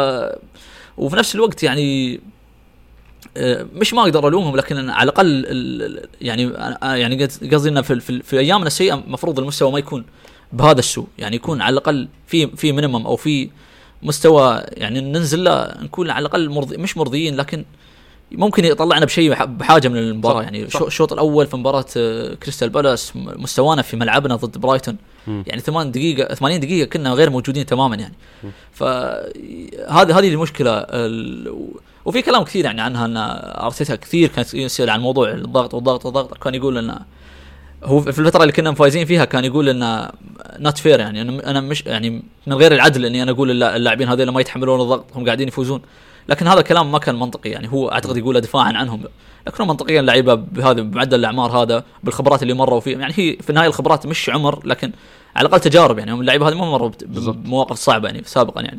وفي 0.96 1.16
نفس 1.16 1.34
الوقت 1.34 1.62
يعني 1.62 2.20
آه، 3.36 3.66
مش 3.74 3.94
ما 3.94 4.02
أقدر 4.02 4.28
ألومهم 4.28 4.56
لكن 4.56 4.90
على 4.90 5.10
الأقل 5.10 5.26
ال- 5.26 5.46
ال- 5.98 6.08
يعني 6.20 6.42
يعني 6.82 7.24
قصد- 7.26 7.54
قصدي 7.54 7.68
إنه 7.68 7.80
في, 7.82 8.00
في, 8.00 8.22
في 8.22 8.38
ايامنا 8.38 8.66
السيئة 8.66 8.94
المفروض 8.94 9.38
المستوى 9.38 9.72
ما 9.72 9.78
يكون 9.78 10.04
بهذا 10.52 10.78
السوء 10.78 11.06
يعني 11.18 11.36
يكون 11.36 11.60
على 11.62 11.72
الأقل 11.72 12.08
في 12.26 12.46
في 12.46 12.72
minimum 12.72 13.06
أو 13.06 13.16
في 13.16 13.50
مستوى 14.02 14.62
يعني 14.72 15.00
ننزل 15.00 15.44
له 15.44 15.74
نكون 15.82 16.10
على 16.10 16.26
الأقل 16.26 16.50
مرضي 16.50 16.76
مش 16.76 16.96
مرضيين 16.96 17.36
لكن 17.36 17.64
ممكن 18.32 18.64
يطلعنا 18.64 19.04
بشيء 19.06 19.30
بح- 19.30 19.44
بحاجة 19.44 19.88
من 19.88 19.96
المباراة 19.96 20.38
صح، 20.38 20.44
يعني. 20.44 20.70
صح. 20.70 20.82
الشوط 20.82 21.12
الأول 21.12 21.46
في 21.46 21.56
مباراة 21.56 21.84
آه، 21.96 22.34
كريستال 22.34 22.68
بالاس 22.70 23.16
م- 23.16 23.42
مستوانا 23.42 23.82
في 23.82 23.96
ملعبنا 23.96 24.36
ضد 24.36 24.58
برايتون. 24.58 24.96
مم. 25.26 25.44
يعني 25.46 25.60
8 25.60 25.90
دقيقة 25.92 26.34
80 26.34 26.60
دقيقة 26.60 26.88
كنا 26.88 27.12
غير 27.12 27.30
موجودين 27.30 27.66
تماما 27.66 27.96
يعني. 27.96 28.14
فهذه 28.72 30.18
هذه 30.18 30.28
المشكلة 30.28 30.70
ال- 30.78 31.54
وفي 32.04 32.22
كلام 32.22 32.42
كثير 32.42 32.64
يعني 32.64 32.80
عنها 32.80 33.04
أن 33.04 33.14
أرتيتا 33.64 33.96
كثير 33.96 34.28
كان 34.28 34.44
يسأل 34.54 34.90
عن 34.90 35.00
موضوع 35.00 35.30
الضغط 35.30 35.74
والضغط 35.74 36.04
والضغط. 36.06 36.38
كان 36.38 36.54
يقول 36.54 36.78
انه 36.78 36.98
هو 37.84 38.00
في 38.00 38.18
الفترة 38.18 38.42
اللي 38.42 38.52
كنا 38.52 38.74
فايزين 38.74 39.06
فيها 39.06 39.24
كان 39.24 39.44
يقول 39.44 39.68
انه 39.68 40.10
not 40.58 40.78
fair 40.78 41.00
يعني. 41.00 41.20
أنا 41.22 41.60
مش 41.60 41.82
يعني 41.86 42.22
من 42.46 42.54
غير 42.54 42.74
العدل 42.74 43.04
إني 43.04 43.22
أنا 43.22 43.30
أقول 43.30 43.50
اللا- 43.50 43.76
اللاعبين 43.76 44.08
هذول 44.08 44.28
ما 44.28 44.40
يتحملون 44.40 44.80
الضغط 44.80 45.04
هم 45.14 45.24
قاعدين 45.26 45.48
يفوزون. 45.48 45.80
لكن 46.28 46.48
هذا 46.48 46.60
كلام 46.60 46.92
ما 46.92 46.98
كان 46.98 47.14
منطقي 47.14 47.50
يعني 47.50 47.72
هو 47.72 47.88
أعتقد 47.92 48.16
يقوله 48.16 48.40
دفاعا 48.40 48.72
عنهم. 48.72 49.04
لكنه 49.46 49.66
منطقيا 49.66 50.02
لعيبة 50.02 50.34
بهذا 50.34 50.82
بمعدل 50.82 51.18
الأعمار 51.18 51.62
هذا 51.62 51.84
بالخبرات 52.04 52.42
اللي 52.42 52.54
مروا 52.54 52.80
فيه. 52.80 52.96
يعني 52.96 53.14
هي 53.16 53.36
في 53.36 53.50
النهاية 53.50 53.68
الخبرات 53.68 54.06
مش 54.06 54.30
عمر 54.30 54.66
لكن 54.66 54.92
على 55.36 55.48
الأقل 55.48 55.60
تجارب 55.60 55.98
يعني 55.98 56.12
هم 56.12 56.20
اللعيبة 56.20 56.48
هذه 56.48 56.54
ما 56.54 56.70
مروا. 56.70 56.90
بمواقف 57.06 57.76
صعبة 57.76 58.08
يعني 58.08 58.22
سابقا 58.24 58.60
يعني. 58.60 58.78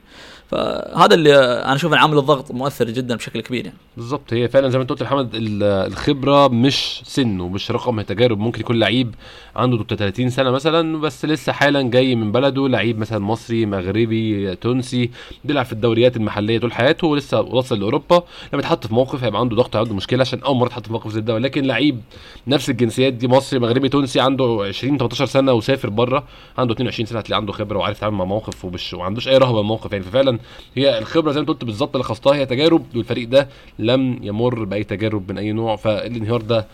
فهذا 0.50 1.14
اللي 1.16 1.36
أنا 1.38 1.76
أشوف 1.76 1.94
عامل 1.94 2.18
الضغط 2.18 2.52
مؤثر 2.52 2.90
جدا 2.90 3.16
بشكل 3.16 3.42
كبير 3.42 3.66
يعني. 3.66 3.78
بالظبط 3.98 4.34
هي 4.34 4.48
فعلا 4.48 4.70
زي 4.70 4.78
ما 4.78 4.82
أنت 4.82 4.90
قلت 4.90 5.04
محمد 5.04 5.36
ال- 5.36 5.64
الخبرة 5.64 6.48
مش 6.48 7.02
سن 7.06 7.40
ومش 7.40 7.72
رقم 7.72 8.02
تجارب. 8.02 8.40
ممكن 8.40 8.60
يكون 8.62 8.80
لعيب 8.80 9.16
عنده 9.56 9.84
30 9.84 10.30
سنة 10.30 10.52
مثلا 10.52 10.98
بس 11.02 11.26
لسه 11.26 11.52
حالا 11.52 11.82
جاي 11.82 12.16
من 12.16 12.32
بلده. 12.32 12.68
لعيب 12.68 13.00
مثلا 13.00 13.20
مصري 13.20 13.66
مغربي 13.66 14.56
تونسي 14.56 15.10
بيلعب 15.46 15.66
في 15.66 15.74
الدوريات 15.74 16.18
المحلية 16.18 16.60
طول 16.60 16.74
حياته 16.74 17.08
ولسه 17.08 17.42
وصل 17.42 17.80
لأوروبا. 17.80 18.24
لما 18.54 18.60
يتحط 18.62 18.88
في 18.88 18.94
موقف 18.94 19.24
هيبقى 19.24 19.40
عنده 19.40 19.56
ضغط 19.56 19.76
عنده 19.76 19.94
مشكلة 19.96 20.22
عشان 20.22 20.40
أول 20.40 20.56
مرة 20.58 20.68
يتحط 20.68 20.86
في 20.86 20.92
موقف 20.92 21.12
زي 21.12 21.22
ده. 21.22 21.34
ولكن 21.34 21.64
لعيب 21.66 22.02
نفس 22.48 22.70
الجنسيات 22.70 23.14
دي 23.14 23.28
مصري 23.28 23.60
مغربي 23.60 23.90
تونسي 23.90 24.20
عنده 24.20 24.64
20 24.68 24.98
18 24.98 25.26
سنة 25.26 25.54
وسافر 25.54 25.90
بره 25.90 26.24
عنده 26.58 26.74
22 26.74 27.06
سنة 27.06 27.20
هتلاقي 27.20 27.40
عنده 27.40 27.54
خبرة 27.54 27.78
وعارف 27.78 27.98
يتعامل 27.98 28.16
مع 28.18 28.26
موقف 28.26 28.66
ومش 28.66 28.94
وما 28.94 29.04
عندوش 29.04 29.28
أي 29.28 29.38
رهبة 29.38 29.60
الموقف 29.60 29.92
يعني. 29.92 30.04
ففعلا 30.04 30.39
هي 30.76 31.00
الخبرة 31.00 31.32
زي 31.32 31.42
ما 31.42 31.48
قلت 31.48 31.66
بالظبط 31.66 31.96
اللي 31.96 32.04
خاصتها 32.04 32.36
هي 32.36 32.46
تجارب 32.46 32.86
والفريق 32.96 33.28
ده 33.30 33.50
لم 33.80 34.20
يمر 34.24 34.64
بأي 34.64 34.84
تجارب 34.84 35.32
من 35.32 35.38
أي 35.38 35.52
نوع 35.52 35.76
فالانهيار 35.76 36.42
ده 36.42 36.68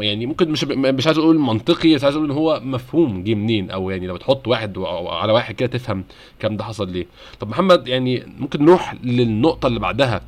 يعني 0.00 0.26
ممكن 0.26 0.50
مش 0.50 0.64
مش 0.64 1.06
عايز 1.06 1.18
أقول 1.18 1.38
منطقي 1.38 1.94
بس 1.94 2.04
عايز 2.04 2.16
أقول 2.16 2.30
إن 2.30 2.36
هو 2.36 2.60
مفهوم 2.64 3.24
جه 3.24 3.34
منين 3.34 3.70
أو 3.70 3.90
يعني 3.90 4.06
لو 4.06 4.16
تحط 4.16 4.48
واحد 4.48 4.78
على 5.08 5.32
واحد 5.32 5.54
كده 5.54 5.68
تفهم 5.68 6.04
الكلام 6.34 6.56
ده 6.56 6.64
حصل 6.64 6.90
ليه. 6.92 7.06
طب 7.40 7.48
محمد 7.48 7.88
يعني 7.88 8.22
ممكن 8.38 8.64
نروح 8.64 8.94
للنقطة 9.04 9.66
اللي 9.66 9.80
بعدها. 9.80 10.22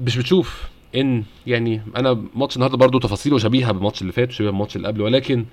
مش 0.00 0.16
بتشوف 0.18 0.62
إن 0.96 1.24
يعني 1.46 1.82
أنا 1.96 2.24
ماتش 2.34 2.56
النهارده 2.56 2.76
برضو 2.76 2.98
تفاصيله 2.98 3.38
شبيهه 3.38 3.72
بالماتش 3.72 4.02
اللي 4.02 4.12
فات 4.12 4.28
وشبيهة 4.28 4.50
بالماتش 4.50 4.76
اللي 4.76 4.88
قبله 4.88 5.04
ولكن 5.04 5.44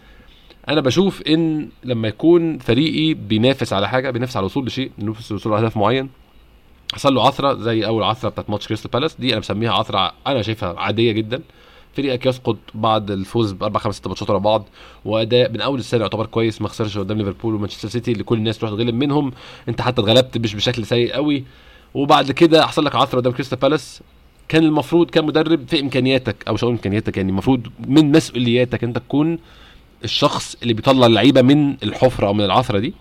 أنا 0.70 0.82
بشوف 0.82 1.22
إن 1.22 1.70
لما 1.84 2.08
يكون 2.08 2.58
فريقي 2.58 3.14
بينافس 3.14 3.74
على 3.74 3.90
حاجة 3.90 4.10
بينافس 4.10 4.38
على 4.38 4.44
الوصول 4.44 4.66
لشيء 4.66 4.92
بينافس 4.98 5.32
الوصول 5.32 5.52
لهدف 5.54 5.78
معين 5.78 6.10
حصل 6.94 7.14
له 7.16 7.28
عثرة 7.28 7.54
زي 7.54 7.86
أول 7.86 8.04
عثرة 8.04 8.30
بتاعت 8.30 8.50
ماتش 8.50 8.68
كريستال 8.68 8.92
بالاس 8.92 9.16
دي 9.20 9.32
أنا 9.32 9.40
بسميها 9.40 9.72
عثرة 9.74 10.12
أنا 10.28 10.42
شايفها 10.42 10.80
عادية 10.80 11.12
جدا. 11.12 11.42
فريقك 11.96 12.26
يسقط 12.26 12.58
بعد 12.74 13.12
الفوز 13.12 13.52
بأربع 13.52 13.80
خمس 13.80 13.96
ست 13.96 14.08
ماتشات 14.08 14.30
ورا 14.30 14.40
بعض 14.40 14.66
وأداء 15.06 15.52
من 15.52 15.62
أول 15.62 15.80
السنة 15.80 16.02
يعتبر 16.02 16.26
كويس 16.26 16.62
ما 16.62 16.68
خسرش 16.68 16.98
قدام 16.98 17.18
ليفربول 17.18 17.56
ومانشستر 17.56 17.90
سيتي 17.90 18.12
اللي 18.12 18.24
كل 18.24 18.38
الناس 18.38 18.58
تروح 18.58 18.72
تغلب 18.72 18.96
منهم. 18.96 19.32
أنت 19.70 19.82
حتى 19.82 20.02
اتغلبت 20.02 20.38
مش 20.38 20.56
بشكل 20.56 20.86
سيء 20.86 21.14
قوي. 21.14 21.44
وبعد 21.94 22.32
كده 22.32 22.68
حصل 22.68 22.86
لك 22.86 22.96
عثرة 22.96 23.20
قدام 23.20 23.34
كريستال 23.34 23.60
بالاس. 23.60 24.02
كان 24.48 24.64
المفروض 24.64 25.10
كمدرب 25.10 25.68
في 25.68 25.80
إمكانياتك 25.80 26.36
أو 26.48 26.54
مش 26.54 26.64
إمكانياتك 26.64 27.18
يعني 27.18 27.30
المفروض 27.30 27.68
من 27.88 28.12
مسؤولياتك 28.12 28.84
أنت 28.84 28.98
تكون 28.98 29.40
الشخص 30.04 30.56
اللي 30.64 30.74
بيطلع 30.74 31.06
اللعيبة 31.08 31.42
من 31.42 31.76
الحفرة 31.84 32.28
أو 32.28 32.34
من 32.34 32.46
العثرة 32.46 32.80
دي 32.80 32.94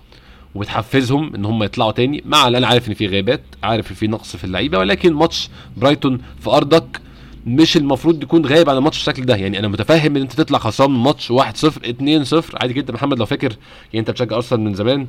وتحفزهم 0.54 1.34
إن 1.34 1.44
هم 1.44 1.62
يطلعوا 1.62 1.92
تاني 1.92 2.22
مع 2.26 2.48
أنا 2.58 2.66
عارف 2.66 2.88
إن 2.88 2.94
في 2.94 3.06
غيابات 3.06 3.42
عارف 3.62 3.90
إن 3.90 3.96
في 3.96 4.06
نقص 4.06 4.36
في 4.36 4.44
اللعيبة 4.44 4.78
ولكن 4.78 5.12
ماتش 5.12 5.48
برايتون 5.76 6.20
في 6.40 6.50
أرضك 6.50 7.00
مش 7.46 7.76
المفروض 7.76 8.22
يكون 8.22 8.46
غايب 8.46 8.70
عن 8.70 8.76
الماتش 8.76 8.96
بالشكل 8.96 9.24
ده. 9.24 9.36
يعني 9.36 9.58
أنا 9.58 9.68
متفهم 9.68 10.16
إن 10.16 10.22
أنت 10.22 10.32
تطلع 10.32 10.58
خسران 10.58 10.90
من 10.90 10.98
ماتش 10.98 11.32
1-0 11.32 11.34
2-0 11.34 12.54
عادي 12.60 12.74
جدا 12.74 12.92
محمد 12.92 13.18
لو 13.18 13.26
فاكر. 13.26 13.50
يعني 13.92 14.00
أنت 14.00 14.10
بتشجع 14.10 14.36
أرسنال 14.36 14.60
من 14.60 14.74
زمان. 14.74 15.06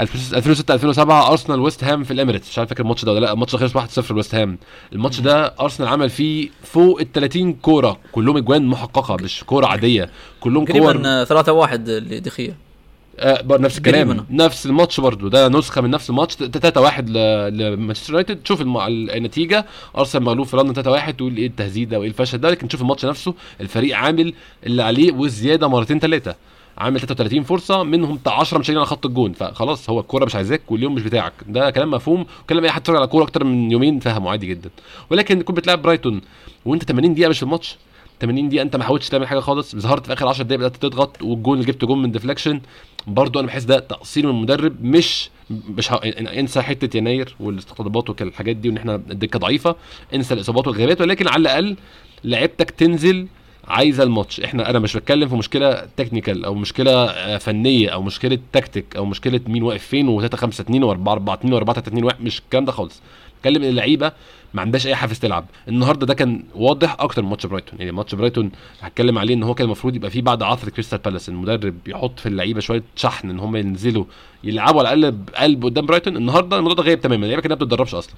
2006 0.00 0.74
2007 0.74 1.30
أرسنال 1.30 1.60
ويست 1.60 1.84
هام 1.84 2.04
في 2.04 2.10
الإميريتس. 2.10 2.48
مش 2.48 2.58
عارف 2.58 2.68
فاكر 2.68 2.82
الماتش 2.82 3.04
ده 3.04 3.12
ولا 3.12 3.20
لأ. 3.20 3.32
الماتش 3.32 3.52
ده 3.52 3.58
خلص 3.58 4.00
1-0 4.06 4.10
لويست 4.12 4.34
هام. 4.34 4.58
الماتش 4.92 5.20
ده 5.20 5.54
أرسنال 5.60 5.88
عمل 5.88 6.10
فيه 6.10 6.48
فوق 6.62 7.00
ال 7.00 7.12
30 7.12 7.52
كورة. 7.52 7.98
كلهم 8.12 8.36
أجوان 8.36 8.66
محققة 8.66 9.16
مش 9.22 9.44
كورة 9.44 9.66
عادية. 9.66 10.10
كلهم 10.40 10.64
كور 10.64 10.92
تقريبا 10.92 11.24
3 11.24 11.52
1 11.52 11.88
لدخيه 11.88 12.69
آه 13.18 13.44
نفس 13.50 13.78
الكلام. 13.78 14.26
نفس 14.30 14.66
الماتش 14.66 15.00
برضو 15.00 15.28
ده 15.28 15.48
نسخة 15.48 15.80
من 15.80 15.90
نفس 15.90 16.10
الماتش. 16.10 16.34
3 16.36 16.80
1 16.80 17.10
لمانشستر 17.10 18.10
يونايتد. 18.12 18.42
تشوف 18.42 18.60
الم... 18.60 18.76
النتيجة. 19.10 19.66
أرسنال 19.98 20.24
مغلوب 20.24 20.46
في 20.46 20.56
لندن 20.56 20.72
3 20.72 20.90
1 20.90 21.16
تقول 21.16 21.36
إيه 21.36 21.46
التهزيق 21.46 21.88
ده 21.88 21.98
وإيه 21.98 22.08
الفشل 22.08 22.38
ده. 22.38 22.50
لكن 22.50 22.68
تشوف 22.68 22.82
الماتش 22.82 23.04
نفسه. 23.04 23.34
الفريق 23.60 23.96
عامل 23.96 24.34
اللي 24.66 24.82
عليه 24.82 25.12
والزياده 25.12 25.68
مرتين 25.68 25.98
ثلاثة 25.98 26.34
عامل 26.78 27.00
33 27.00 27.42
فرصة. 27.42 27.82
منهم 27.82 28.16
بتاع 28.16 28.40
10 28.40 28.58
مش 28.58 28.70
على 28.70 28.86
خط 28.86 29.06
الجون. 29.06 29.32
فخلاص 29.32 29.90
هو 29.90 30.00
الكورة 30.00 30.24
مش 30.24 30.34
عايزاك 30.34 30.72
واليوم 30.72 30.94
مش 30.94 31.02
بتاعك. 31.02 31.32
ده 31.48 31.70
كلام 31.70 31.90
مفهوم. 31.90 32.26
وكلام 32.44 32.64
أي 32.64 32.70
حد 32.70 32.80
اتفرج 32.80 32.96
على 32.96 33.06
كورة 33.06 33.24
أكتر 33.24 33.44
من 33.44 33.70
يومين 33.72 34.00
فهمه 34.00 34.30
عادي 34.30 34.46
جدا. 34.46 34.70
ولكن 35.10 35.38
تكون 35.38 35.54
بتلعب 35.54 35.82
برايتون. 35.82 36.20
وأنت 36.64 36.84
80 36.84 37.14
دقيقة 37.14 37.28
مش 37.28 37.36
في 37.38 37.42
الماتش. 37.42 37.76
80 38.20 38.48
دقيقة 38.48 38.62
أنت 38.62 38.76
ما 38.76 38.84
حاولتش 38.84 39.08
تعمل 39.08 39.26
حاجة 39.26 39.40
خالص. 39.40 39.76
ظهرت 39.76 40.06
في 40.06 40.12
آخر 40.12 40.28
10 40.28 40.44
دقايق 40.44 40.60
بدأت 40.60 40.76
تضغط. 40.76 41.22
والجون 41.22 41.54
اللي 41.60 41.72
جبت 41.72 41.84
جون 41.84 42.02
من 42.02 42.10
deflection 42.12 42.60
برضو 43.06 43.38
أنا 43.40 43.46
بحس 43.46 43.64
ده 43.64 43.78
تقصير 43.78 44.26
من 44.26 44.30
المدرب 44.30 44.84
مش 44.84 45.30
مش 45.50 45.92
ه... 45.92 45.94
انسى 46.14 46.62
حتة 46.62 46.96
يناير 46.96 47.36
والاستقطابات 47.40 48.10
والحاجات 48.10 48.56
دي 48.56 48.68
وإن 48.68 48.76
إحنا 48.76 48.94
الدكة 48.94 49.38
ضعيفة 49.38 49.76
انسى 50.14 50.34
الإصابات 50.34 50.66
والغيابات 50.66 51.00
ولكن 51.00 51.28
على 51.28 51.40
الأقل 51.40 51.76
لعيبتك 52.24 52.70
تنزل 52.70 53.26
عايزة 53.64 54.02
الماتش. 54.02 54.40
إحنا 54.40 54.70
أنا 54.70 54.78
مش 54.78 54.96
بتكلم 54.96 55.28
في 55.28 55.34
مشكلة 55.34 55.88
technical 55.96 56.44
أو 56.44 56.54
مشكلة 56.54 56.92
آه، 57.04 57.38
فنية 57.38 57.88
أو 57.88 58.02
مشكلة 58.02 58.38
تكتيك 58.52 58.96
أو 58.96 59.04
مشكلة 59.04 59.40
مين 59.46 59.62
واقف 59.62 59.86
فين 59.86 60.20
و3 60.20 60.34
5 60.34 60.62
2 60.62 60.82
و4 60.82 61.08
4 61.08 61.34
2 61.34 61.60
و4 61.60 61.64
3 61.64 61.78
2 61.88 62.04
1 62.04 62.20
مش 62.20 62.38
الكلام 62.38 62.64
ده 62.64 62.72
خالص. 62.72 63.02
بتكلم 63.40 63.62
إن 63.62 63.68
اللعيبة 63.68 64.12
ما 64.54 64.60
عندهاش 64.60 64.86
أي 64.86 64.94
حافز 64.94 65.18
تلعب. 65.18 65.44
النهارده 65.68 66.06
ده 66.06 66.14
كان 66.14 66.44
واضح 66.54 66.96
أكتر 67.00 67.22
من 67.22 67.28
ماتش 67.28 67.46
برايتون. 67.46 67.78
يعني 67.78 67.92
ماتش 67.92 68.14
برايتون 68.14 68.50
هتكلم 68.80 69.18
عليه 69.18 69.34
إن 69.34 69.42
هو 69.42 69.54
كان 69.54 69.64
المفروض 69.64 69.96
يبقى 69.96 70.10
فيه 70.10 70.22
بعد 70.22 70.42
عثره 70.42 70.70
كريستال 70.70 70.98
بالاس. 70.98 71.28
المدرب 71.28 71.74
يحط 71.88 72.18
في 72.20 72.26
اللعيبة 72.26 72.60
شوية 72.60 72.82
شحن 72.96 73.30
إن 73.30 73.38
هم 73.38 73.56
ينزلوا 73.56 74.04
يلعبوا 74.44 74.80
على 74.80 74.92
الأقل 74.94 75.12
بقلب 75.12 75.64
قدام 75.64 75.86
برايتون. 75.86 76.16
النهارده 76.16 76.56
الموضوع 76.56 76.76
ده 76.76 76.82
غايب 76.82 77.00
تماما. 77.00 77.22
اللعيبة 77.24 77.42
كانت 77.42 77.52
ما 77.52 77.56
بتتدربش 77.66 77.94
أصلا. 77.94 78.14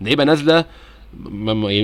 اللعيبة 0.00 0.24
نازلة 0.24 0.64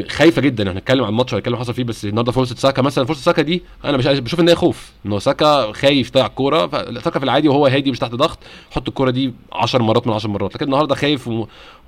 خايفة 0.09 0.43
جدا 0.43 0.69
إحنا 0.69 0.79
هنتكلم 0.81 1.05
عن 1.05 1.11
الماتش 1.11 1.33
وهنتكلم 1.33 1.57
حصل 1.57 1.75
فيه 1.75 1.85
بس 1.85 2.05
النهارده 2.05 2.33
فرصة 2.33 2.55
ساكا 2.57 2.83
مثلا 2.83 3.05
فرصة 3.05 3.21
ساكا 3.21 3.43
دي 3.43 3.63
أنا 3.85 3.97
مش 3.97 4.07
بشوف 4.07 4.41
إن 4.41 4.49
هي 4.49 4.55
خوف 4.55 4.93
ان 5.07 5.13
هو 5.13 5.19
ساكا 5.19 5.73
خايف 5.73 6.09
يضيع 6.09 6.27
الكورة 6.27 6.67
فساكا 6.67 7.19
في 7.19 7.25
العادي 7.25 7.49
وهو 7.49 7.67
هادي 7.67 7.91
مش 7.91 7.99
تحت 7.99 8.11
ضغط 8.15 8.39
يحط 8.73 8.89
الكورة 8.89 9.11
دي 9.11 9.33
10 9.53 9.83
مرات 9.83 10.07
من 10.07 10.13
10 10.13 10.31
مرات 10.31 10.55
لكن 10.55 10.65
النهارده 10.65 10.95
خايف. 10.95 11.31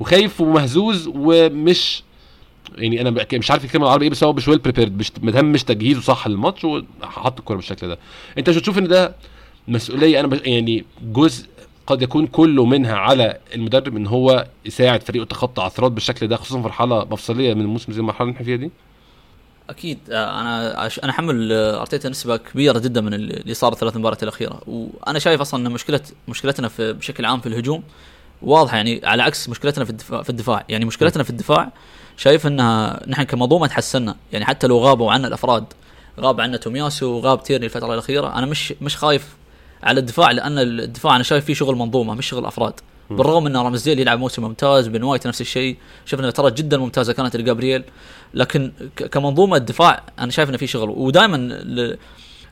وخايف 0.00 0.40
ومهزوز 0.40 1.10
ومش 1.14 2.02
يعني 2.78 3.00
أنا 3.00 3.26
مش 3.34 3.50
عارف 3.50 3.64
الكلمة 3.64 3.86
العربي 3.86 4.04
إيه 4.04 4.10
بس 4.10 4.24
هو 4.24 4.32
مش 4.32 4.48
well 4.48 4.58
prepared 4.58 4.98
مش 4.98 5.12
مش 5.42 5.64
تجهيزه 5.64 6.00
صح 6.00 6.28
للماتش 6.28 6.64
وحط 6.64 7.38
الكورة 7.38 7.56
بالشكل 7.56 7.88
ده 7.88 7.98
أنت 8.38 8.50
مش 8.50 8.56
بتشوف 8.56 8.78
إن 8.78 8.88
ده 8.88 9.14
مسؤولية 9.68 10.20
أنا. 10.20 10.40
يعني 10.44 10.84
جزء 11.02 11.46
قد 11.86 12.02
يكون 12.02 12.26
كله 12.26 12.64
منها 12.64 12.94
على 12.96 13.38
المدرب 13.54 13.96
إن 13.96 14.06
هو 14.06 14.46
يساعد 14.64 15.02
فريقه 15.02 15.22
يتخطى 15.22 15.62
عثرات 15.62 15.92
بالشكل 15.92 16.28
ده 16.28 16.36
خصوصا 16.36 16.56
في 16.56 16.64
مرحلة 16.64 17.04
مفصلية 17.04 17.54
من 17.54 17.60
الموسم 17.60 17.92
زي 17.92 18.00
المرحلة 18.00 18.22
اللي 18.22 18.34
إحنا 18.34 18.46
فيها 18.46 18.56
دي؟ 18.56 18.70
أكيد. 19.70 19.98
آه، 20.10 20.40
أنا 20.40 20.86
أنا 21.02 21.10
أحمل 21.12 21.52
آه، 21.52 21.80
أرتيتا 21.80 22.08
نسبة 22.08 22.36
كبيرة 22.36 22.78
جدا 22.78 23.00
من 23.00 23.14
اللي 23.14 23.54
صار 23.54 23.72
الثلاث 23.72 23.96
مباريات 23.96 24.22
الأخيرة. 24.22 24.60
وأنا 24.66 25.18
شايف 25.18 25.40
أصلا 25.40 25.66
إن 25.66 25.72
مشكله 25.72 26.00
مشكلتنا 26.28 26.68
في 26.68 26.92
بشكل 26.92 27.24
عام 27.24 27.40
في 27.40 27.46
الهجوم 27.46 27.82
واضحة. 28.42 28.76
يعني 28.76 29.00
على 29.04 29.22
عكس 29.22 29.48
مشكلتنا 29.48 29.84
في 29.84 29.90
الدفاع 29.90 30.22
في 30.22 30.30
الدفاع. 30.30 30.64
يعني 30.68 30.84
مشكلتنا 30.84 31.22
في 31.22 31.30
الدفاع 31.30 31.72
شايف 32.16 32.46
إنها 32.46 33.02
نحن 33.06 33.22
كمنظومه 33.22 33.66
تحسنا 33.66 34.16
يعني 34.32 34.44
حتى 34.44 34.66
لو 34.66 34.78
غابوا 34.78 35.12
عنا 35.12 35.28
الأفراد 35.28 35.64
غاب 36.20 36.40
عنا 36.40 36.56
تومياسو 36.56 37.06
وغاب 37.06 37.42
تيرني 37.42 37.66
الفترة 37.66 37.94
الأخيرة 37.94 38.38
أنا 38.38 38.46
مش 38.46 38.74
مش 38.80 38.96
خايف 38.96 39.36
على 39.82 40.00
الدفاع 40.00 40.30
لأن 40.30 40.58
الدفاع 40.58 41.16
أنا 41.16 41.22
شايف 41.24 41.44
فيه 41.44 41.54
شغل 41.54 41.76
منظومة 41.76 42.14
مش 42.14 42.26
شغل 42.26 42.46
أفراد. 42.46 42.72
بالرغم 43.10 43.46
إن 43.46 43.56
رامزديل 43.56 43.98
يلعب 43.98 44.18
موسم 44.18 44.42
ممتاز 44.42 44.88
بن 44.88 45.02
وايت 45.02 45.26
نفس 45.26 45.40
الشيء 45.40 45.76
شفنا 46.06 46.30
ترى 46.30 46.50
جدا 46.50 46.76
ممتازة 46.78 47.12
كانت 47.12 47.36
لجابرييل. 47.36 47.84
لكن 48.34 48.72
كمنظومة 49.10 49.58
دفاع 49.58 50.02
أنا 50.18 50.30
شايف 50.30 50.48
إنه 50.48 50.58
في 50.58 50.66
شغل. 50.66 50.90
ودائما 50.90 51.36
ل- 51.36 51.98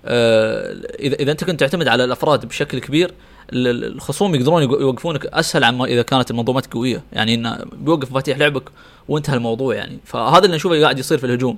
آه، 0.04 0.72
إذا 1.00 1.14
إذا 1.14 1.32
أنت 1.32 1.44
كنت 1.44 1.60
تعتمد 1.60 1.88
على 1.88 2.04
الأفراد 2.04 2.46
بشكل 2.46 2.78
كبير 2.78 3.14
ال- 3.52 3.66
ال- 3.66 3.84
الخصوم 3.84 4.34
يقدرون 4.34 4.62
يق- 4.62 4.80
يوقفونك 4.80 5.26
أسهل 5.26 5.64
عما 5.64 5.84
إذا 5.84 6.02
كانت 6.02 6.30
المنظومات 6.30 6.72
قوية. 6.72 7.02
يعني 7.12 7.34
انه 7.34 7.58
بيوقف 7.72 8.10
مفاتيح 8.10 8.38
لعبك 8.38 8.62
وانتهى 9.08 9.36
الموضوع 9.36 9.74
يعني. 9.74 9.98
فهذا 10.04 10.44
اللي 10.44 10.56
نشوفه 10.56 10.82
قاعد 10.82 10.98
يصير 10.98 11.18
في 11.18 11.26
الهجوم. 11.26 11.56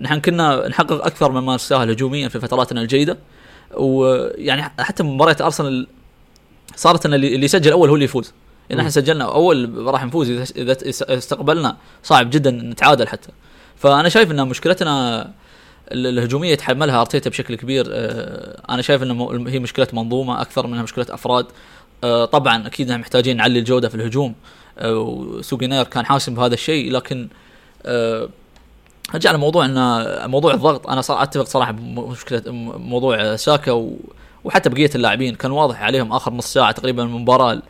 نحن 0.00 0.20
كنا 0.20 0.68
نحقق 0.68 1.04
أكثر 1.04 1.32
مما 1.32 1.54
نستاهل 1.54 1.90
هجوميا 1.90 2.28
في 2.28 2.40
فتراتنا 2.40 2.80
الجيدة. 2.82 3.18
ويعني 3.76 4.62
حتى 4.62 5.02
مباريات 5.02 5.40
أرسنال 5.42 5.86
صارت 6.76 7.06
إن 7.06 7.14
اللي 7.14 7.44
يسجل 7.44 7.72
أول 7.72 7.88
هو 7.88 7.94
اللي 7.94 8.04
يفوز. 8.04 8.32
يعني 8.70 8.80
إحنا 8.80 8.90
سجلنا 8.90 9.24
أول 9.24 9.86
راح 9.86 10.04
نفوز 10.04 10.30
إذا 10.30 10.76
استقبلنا 11.02 11.76
صعب 12.02 12.30
جدا 12.30 12.50
نتعادل 12.50 13.08
حتى. 13.08 13.28
فأنا 13.76 14.08
شايف 14.08 14.30
إن 14.30 14.48
مشكلتنا 14.48 15.20
ال- 15.92 16.06
الهجومية 16.06 16.52
يتحملها 16.52 17.00
أرتيتا 17.00 17.30
بشكل 17.30 17.54
كبير. 17.54 17.86
آه، 17.90 18.62
أنا 18.70 18.82
شايف 18.82 19.02
انه 19.02 19.14
م- 19.14 19.48
هي 19.48 19.58
مشكلة 19.58 19.86
منظومة 19.92 20.40
أكثر 20.40 20.66
منها 20.66 20.82
مشكلة 20.82 21.06
أفراد. 21.10 21.46
آه، 22.04 22.24
طبعا 22.24 22.66
أكيد 22.66 22.86
إننا 22.86 23.00
محتاجين 23.00 23.36
نعلي 23.36 23.58
الجودة 23.58 23.88
في 23.88 23.94
الهجوم. 23.94 24.34
آه، 24.78 24.94
وسوق 24.98 25.64
يناير 25.64 25.84
كان 25.84 26.06
حاسم 26.06 26.34
بهذا 26.34 26.54
الشيء 26.54 26.92
لكن 26.92 27.28
ارجع 29.14 29.32
لموضوع 29.32 29.64
ان 29.64 30.30
موضوع 30.30 30.54
الضغط. 30.54 30.86
أنا 30.90 31.00
صار 31.00 31.22
أتفق 31.22 31.44
صراحة 31.44 31.72
بمشكلة 31.72 32.42
موضوع 32.78 33.36
ساكا 33.36 33.72
و 33.72 33.96
وحتى 34.44 34.68
بقية 34.68 34.90
اللاعبين. 34.94 35.34
كان 35.34 35.50
واضح 35.50 35.82
عليهم 35.82 36.12
آخر 36.12 36.32
نص 36.32 36.52
ساعة 36.52 36.72
تقريبا 36.72 37.04
من 37.04 37.14
المباراه 37.16 37.62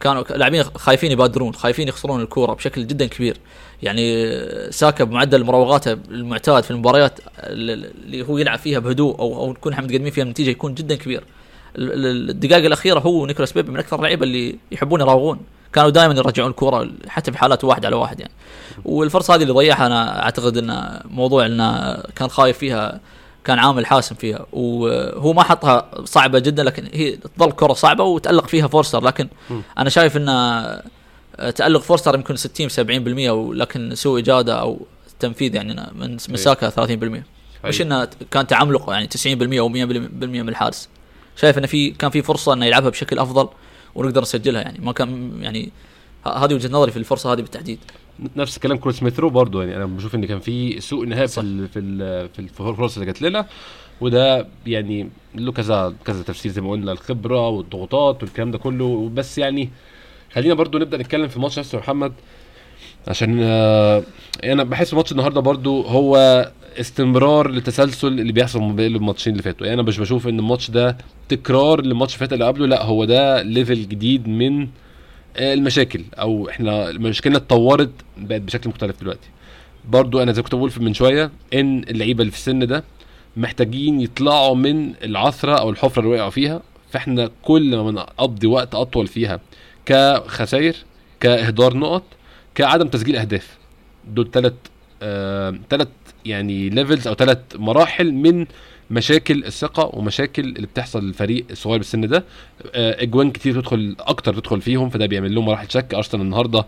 كانوا 0.00 0.22
لاعبين 0.22 0.62
خايفين 0.62 1.12
يبادرون 1.12 1.54
خايفين 1.54 1.88
يخسرون 1.88 2.20
الكورة 2.22 2.52
بشكل 2.54 2.86
جدا 2.86 3.06
كبير. 3.06 3.36
يعني 3.82 4.32
ساكا 4.72 5.04
بمعدل 5.04 5.44
مراوغاته 5.44 5.92
المعتاد 5.92 6.62
في 6.62 6.70
المباريات 6.70 7.20
اللي 7.38 8.28
هو 8.28 8.38
يلعب 8.38 8.58
فيها 8.58 8.78
بهدوء 8.78 9.18
أو 9.18 9.36
أو 9.40 9.52
نكون 9.52 9.72
إحنا 9.72 9.84
متقدمين 9.84 10.10
فيها 10.12 10.24
النتيجة 10.24 10.50
يكون 10.50 10.74
جدا 10.74 10.94
كبير. 10.94 11.24
ال- 11.76 11.92
ال- 11.92 12.30
الدقائق 12.30 12.64
الأخيرة 12.64 12.98
هو 13.00 13.22
ونيكولاس 13.22 13.52
بيبي 13.52 13.70
من 13.72 13.78
أكثر 13.78 13.96
اللعيبة 13.96 14.24
اللي 14.24 14.58
يحبون 14.72 15.00
يراوغون. 15.00 15.40
كانوا 15.72 15.90
دائما 15.90 16.14
يرجعون 16.14 16.50
الكره 16.50 16.90
حتى 17.08 17.32
في 17.32 17.38
حالات 17.38 17.64
واحد 17.64 17.86
على 17.86 17.96
واحد 17.96 18.20
يعني. 18.20 18.32
والفرصة 18.84 19.34
هذه 19.34 19.42
اللي 19.42 19.52
ضيعها 19.52 19.86
أنا 19.86 20.22
أعتقد 20.22 20.56
انه 20.56 21.00
موضوع 21.04 21.46
انه 21.46 21.94
كان 22.16 22.28
خايف 22.28 22.58
فيها 22.58 23.00
كان 23.44 23.58
عامل 23.58 23.86
حاسم 23.86 24.14
فيها. 24.14 24.46
وهو 24.52 25.32
ما 25.32 25.42
حطها 25.42 26.04
صعبة 26.04 26.38
جدا 26.38 26.62
لكن 26.62 26.88
هي 26.94 27.16
تظل 27.16 27.52
كرة 27.52 27.72
صعبة 27.72 28.04
وتألق 28.04 28.46
فيها 28.46 28.66
فورستر. 28.66 29.04
لكن. 29.04 29.28
أنا 29.78 29.90
شايف 29.90 30.16
انه 30.16 30.62
تألق 31.50 31.80
فورستر 31.80 32.14
يمكن 32.14 32.36
60 32.36 32.68
70% 32.68 33.30
ولكن 33.30 33.94
سوء 33.94 34.20
إجادة 34.20 34.60
أو 34.60 34.80
تنفيذ 35.20 35.54
يعني 35.54 35.92
من 35.94 36.10
من 36.10 36.36
ساكا 36.36 36.70
30% 36.70 37.22
مش 37.64 37.82
انه 37.82 38.08
كان 38.30 38.46
تعملق 38.46 38.90
يعني 38.90 39.08
90% 39.08 39.58
أو 39.58 39.68
100% 39.68 39.72
من 40.22 40.48
الحارس. 40.48 40.88
شايف 41.36 41.58
انه 41.58 41.66
في 41.66 41.90
كان 41.90 42.10
في 42.10 42.22
فرصة 42.22 42.52
إنه 42.52 42.66
يلعبها 42.66 42.90
بشكل 42.90 43.18
أفضل. 43.18 43.48
ونقدر 43.94 44.20
نسجلها 44.20 44.62
يعني. 44.62 44.78
ما 44.78 44.92
كان 44.92 45.42
يعني 45.42 45.70
هذه 46.26 46.54
وجهة 46.54 46.68
نظري 46.68 46.90
في 46.90 46.96
الفرصة 46.96 47.32
هذه 47.32 47.40
بالتحديد. 47.40 47.78
نفس 48.36 48.58
كلام 48.58 48.76
كروس 48.78 49.02
مترو 49.02 49.30
برضو 49.30 49.60
يعني. 49.60 49.76
أنا 49.76 49.86
بشوف 49.86 50.14
إن 50.14 50.24
كان 50.24 50.40
في 50.40 50.80
سوء 50.80 51.06
نهائي 51.06 51.28
في 51.28 51.68
في 51.68 52.28
في 52.28 52.38
الفرص 52.38 52.94
اللي 52.94 53.06
جات 53.06 53.22
لنا. 53.22 53.46
وده 54.00 54.46
يعني 54.66 55.10
له 55.34 55.52
كذا 55.52 55.94
كذا 56.04 56.22
تفسير 56.22 56.52
زي 56.52 56.60
ما 56.60 56.70
قلنا 56.70 56.92
الخبرة 56.92 57.48
والضغوطات 57.48 58.22
والكلام 58.22 58.50
ده 58.50 58.58
كله. 58.58 59.10
بس 59.14 59.38
يعني 59.38 59.70
خلينا 60.32 60.54
برضو 60.54 60.78
نبدأ 60.78 60.96
نتكلم 60.96 61.28
في 61.28 61.36
الماتش 61.36 61.58
نفسه 61.58 61.78
محمد 61.78 62.12
عشان 63.08 63.38
آه، 63.42 64.02
أنا 64.44 64.64
بحس 64.64 64.94
ماتش 64.94 65.12
النهارده 65.12 65.40
برضو 65.40 65.82
هو 65.82 66.16
استمرار 66.76 67.50
للتسلسل 67.50 68.06
اللي 68.06 68.32
بيحصل 68.32 68.60
ما 68.62 68.72
بين 68.72 68.96
الماتشين 68.96 69.32
اللي 69.32 69.42
فاتوا. 69.42 69.66
يعني 69.66 69.80
أنا 69.80 69.88
مش 69.88 69.98
بشوف 69.98 70.28
إن 70.28 70.38
الماتش 70.38 70.70
ده 70.70 70.96
تكرار 71.28 71.80
للماتش 71.80 72.14
اللي 72.14 72.20
فات 72.20 72.32
اللي 72.32 72.44
قبله 72.44 72.66
لا 72.66 72.82
هو 72.84 73.04
ده 73.04 73.42
level 73.42 73.88
جديد 73.88 74.28
من 74.28 74.68
آه، 75.36 75.54
المشاكل. 75.54 76.04
أو 76.14 76.48
إحنا 76.48 76.92
مشكلتنا 76.92 77.38
اتطورت 77.38 77.90
بقت 78.16 78.40
بشكل 78.40 78.68
مختلف 78.70 79.00
دلوقتي. 79.00 79.28
برضو 79.88 80.22
أنا 80.22 80.32
زي 80.32 80.42
كنت 80.42 80.54
بقول 80.54 80.72
من 80.80 80.94
شوية 80.94 81.30
إن 81.54 81.78
اللعيبة 81.82 82.20
اللي 82.20 82.30
في 82.32 82.38
السن 82.38 82.66
ده 82.66 82.84
محتاجين 83.36 84.00
يطلعوا 84.00 84.54
من 84.54 84.94
العثرة 85.04 85.52
أو 85.52 85.70
الحفرة 85.70 86.02
اللي 86.02 86.14
وقعوا 86.14 86.30
فيها. 86.30 86.62
فإحنا 86.90 87.30
كل 87.42 87.76
ما 87.76 87.82
بنقضي 87.82 88.46
وقت 88.46 88.74
أطول 88.74 89.06
فيها 89.06 89.40
كخسائر 89.86 90.76
كإهدار 91.20 91.76
نقط 91.76 92.02
كعدم 92.54 92.88
تسجيل 92.88 93.16
أهداف. 93.16 93.58
دول 94.08 94.30
ثلاث 94.30 94.52
ثلاث 95.70 95.88
يعني 96.28 96.68
levels 96.68 97.08
أو 97.08 97.14
ثلاث 97.14 97.38
مراحل 97.54 98.12
من 98.12 98.46
مشاكل 98.90 99.44
الثقة 99.44 99.90
ومشاكل 99.98 100.42
اللي 100.42 100.66
بتحصل 100.66 101.04
للفريق 101.04 101.44
الصغير 101.50 101.78
بالسن 101.78 102.00
ده. 102.08 102.24
آه، 102.74 103.02
إجوان 103.02 103.30
كتير 103.30 103.60
تدخل 103.60 103.96
أكتر 104.00 104.34
تدخل 104.34 104.60
فيهم 104.60 104.88
فده 104.88 105.06
بيعمل 105.06 105.34
لهم 105.34 105.44
مراحل 105.44 105.70
شك. 105.70 105.94
أرسنال 105.94 106.22
النهارده 106.22 106.64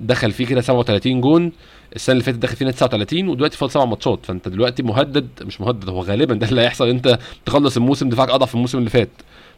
دخل 0.00 0.32
فيه 0.32 0.46
كده 0.46 0.60
37 0.60 1.20
جون 1.20 1.52
السنة 1.96 2.12
اللي 2.12 2.24
فاتت 2.24 2.38
دخل 2.38 2.56
فينا 2.56 2.70
39 2.70 3.28
ودلوقتي 3.28 3.56
فاضل 3.56 3.72
سبع 3.72 3.84
ماتشات. 3.84 4.26
فأنت 4.26 4.48
دلوقتي 4.48 4.82
مهدد 4.82 5.28
مش 5.42 5.60
مهدد 5.60 5.88
هو 5.88 6.00
غالبا 6.00 6.34
ده 6.34 6.48
اللي 6.48 6.60
هيحصل 6.60 6.88
انت 6.88 7.18
تخلص 7.46 7.76
الموسم 7.76 8.08
دفاعك 8.08 8.30
أضعف 8.30 8.54
الموسم 8.54 8.78
اللي 8.78 8.90
فات. 8.90 9.10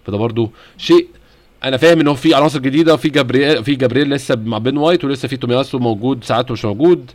فده 0.06 0.16
برضو 0.16 0.50
شيء 0.78 1.06
أنا 1.64 1.76
فاهم 1.76 2.00
إن 2.00 2.08
هو 2.08 2.14
في 2.14 2.34
عناصر 2.34 2.58
جديدة 2.58 2.94
وفي 2.94 3.08
جبريل 3.08 3.64
في 3.64 3.74
جبريل 3.74 4.10
لسه 4.10 4.34
مع 4.36 4.58
بين 4.58 4.76
وايت 4.76 5.04
ولسه 5.04 5.28
في 5.28 5.36
تومياسو 5.36 5.78
موجود 5.78 6.24
ساعات 6.24 6.50
مش 6.50 6.64
موجود. 6.64 7.10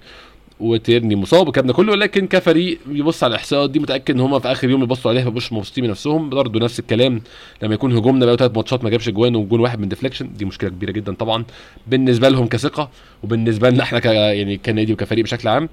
وتيرني 0.60 1.16
مصاب 1.16 1.48
والكلام 1.48 1.72
كله 1.72 1.96
لكن 1.96 2.28
كفريق 2.28 2.80
يبص 2.92 3.24
على 3.24 3.32
الإحصاءات 3.32 3.70
دي 3.70 3.80
متأكد 3.80 4.14
إن 4.14 4.20
هم 4.20 4.40
في 4.40 4.52
آخر 4.52 4.70
يوم 4.70 4.84
يبصوا 4.84 5.12
عليها 5.12 5.28
يبقوش 5.28 5.54
مبسوطين 5.54 5.84
من 5.84 5.90
نفسهم 5.90 6.30
برضه 6.30 6.60
نفس 6.60 6.80
الكلام 6.80 7.22
لما 7.64 7.74
يكون 7.74 7.98
هجومنا 7.98 8.26
بقى 8.26 8.38
ثلاث 8.38 8.52
ماتشات 8.56 8.84
ما 8.84 8.90
جابش 8.90 9.10
جوان 9.10 9.36
وجون 9.36 9.60
واحد 9.60 9.80
من 9.80 9.90
deflection 9.90 10.34
دي 10.34 10.46
مشكلة 10.46 10.70
كبيرة 10.70 10.92
جدا 10.92 11.14
طبعا. 11.14 11.46
بالنسبة 11.88 12.30
لهم 12.30 12.48
كثقة 12.48 12.90
وبالنسبة 13.24 13.70
لنا 13.70 13.84
إحنا 13.84 14.00
ك 14.00 14.06
يعني 14.06 14.58
كنادي 14.58 14.94
وكفريق 14.94 15.24
بشكل 15.24 15.48
عام. 15.48 15.70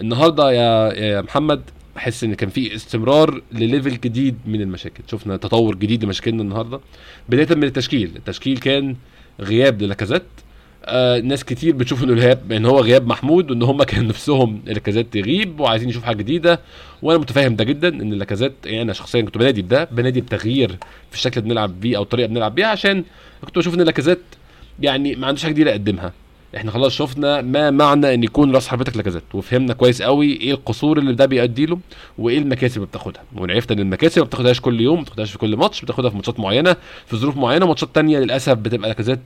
النهارده 0.00 0.52
يا 0.52 0.92
يا 0.92 1.20
محمد 1.22 1.62
بحس 1.96 2.24
إن 2.24 2.34
كان 2.34 2.48
في 2.48 2.74
استمرار 2.74 3.42
لل 3.52 3.66
level 3.66 4.00
جديد 4.00 4.36
من 4.46 4.60
المشاكل. 4.60 5.02
شفنا 5.10 5.36
تطور 5.36 5.74
جديد 5.74 6.04
لمشاكلنا 6.04 6.42
النهارده. 6.42 6.80
بداية 7.28 7.56
من 7.56 7.64
التشكيل 7.64 8.10
التشكيل 8.16 8.58
كان 8.58 8.96
غياب 9.40 9.82
للاكازيت. 9.82 10.22
آه 10.84 11.20
ناس 11.20 11.44
كتير 11.44 11.74
بتشوف 11.76 12.04
إنه 12.04 12.12
الهاب 12.12 12.52
إن 12.52 12.66
هو 12.66 12.80
غياب 12.80 13.06
محمود 13.06 13.50
وإن 13.50 13.62
هم 13.62 13.82
كان 13.92 14.08
نفسهم 14.08 14.62
لاكازيت 14.66 15.16
يغيب 15.16 15.60
وعايزين 15.60 15.88
يشوف 15.88 16.04
حاجة 16.04 16.16
جديدة. 16.16 16.60
وأنا 17.02 17.18
متفاهم 17.18 17.56
ده 17.56 17.64
جدا 17.64 17.88
إن 17.88 18.12
لاكازيت 18.14 18.52
يعني 18.66 18.82
أنا 18.82 18.92
شخصيا 18.92 19.22
كنت 19.22 19.38
بنادي 19.38 19.62
بده 19.62 19.84
بنادي 19.84 20.20
بتغيير 20.20 20.78
في 21.10 21.16
الشكل 21.16 21.40
اللي 21.40 21.48
بنلعب 21.50 21.80
بيه 21.80 21.96
أو 21.96 22.02
الطريقة 22.02 22.26
بنلعب 22.26 22.54
بيها 22.54 22.66
عشان 22.66 23.04
كنت 23.44 23.58
بشوف 23.58 23.74
إن 23.74 23.80
لاكازيت 23.80 24.22
يعني 24.80 25.14
ما 25.16 25.26
عندوش 25.26 25.42
حاجة 25.42 25.52
جديدة 25.52 25.70
يقدمها. 25.70 26.12
إحنا 26.56 26.70
خلاص 26.70 26.92
شفنا 26.92 27.40
ما 27.40 27.70
معنى 27.70 28.14
إن 28.14 28.24
يكون 28.24 28.54
راس 28.54 28.68
حربتك 28.68 28.96
لاكازيت 28.96 29.22
وفهمنا 29.34 29.74
كويس 29.74 30.02
قوي 30.02 30.32
إيه 30.32 30.52
القصور 30.52 30.98
اللي 30.98 31.12
ده 31.14 31.26
بيؤدي 31.26 31.66
له 31.66 31.78
وإيه 32.18 32.38
المكاسب 32.38 32.76
اللي 32.76 32.86
بتاخدها. 32.86 33.22
وعرفت 33.36 33.72
إن 33.72 33.78
المكاسب 33.78 34.18
ما 34.18 34.24
بتاخدهاش 34.26 34.60
كل 34.60 34.80
يوم 34.80 34.98
ما 34.98 35.02
بتاخدهاش 35.04 35.32
في 35.32 35.38
كل 35.38 35.56
ماتش 35.56 35.82
بتاخدها 35.82 36.10
في 36.10 36.16
ماتشات 36.16 36.40
معينة 36.40 36.76
في 37.06 37.16
ظروف 37.16 37.36
معينة 37.36 37.66
ماتشات 37.66 37.94
تانية 37.94 38.18
للأسف 38.18 38.52
بتبقى 38.52 38.88
لاكازيت 38.88 39.20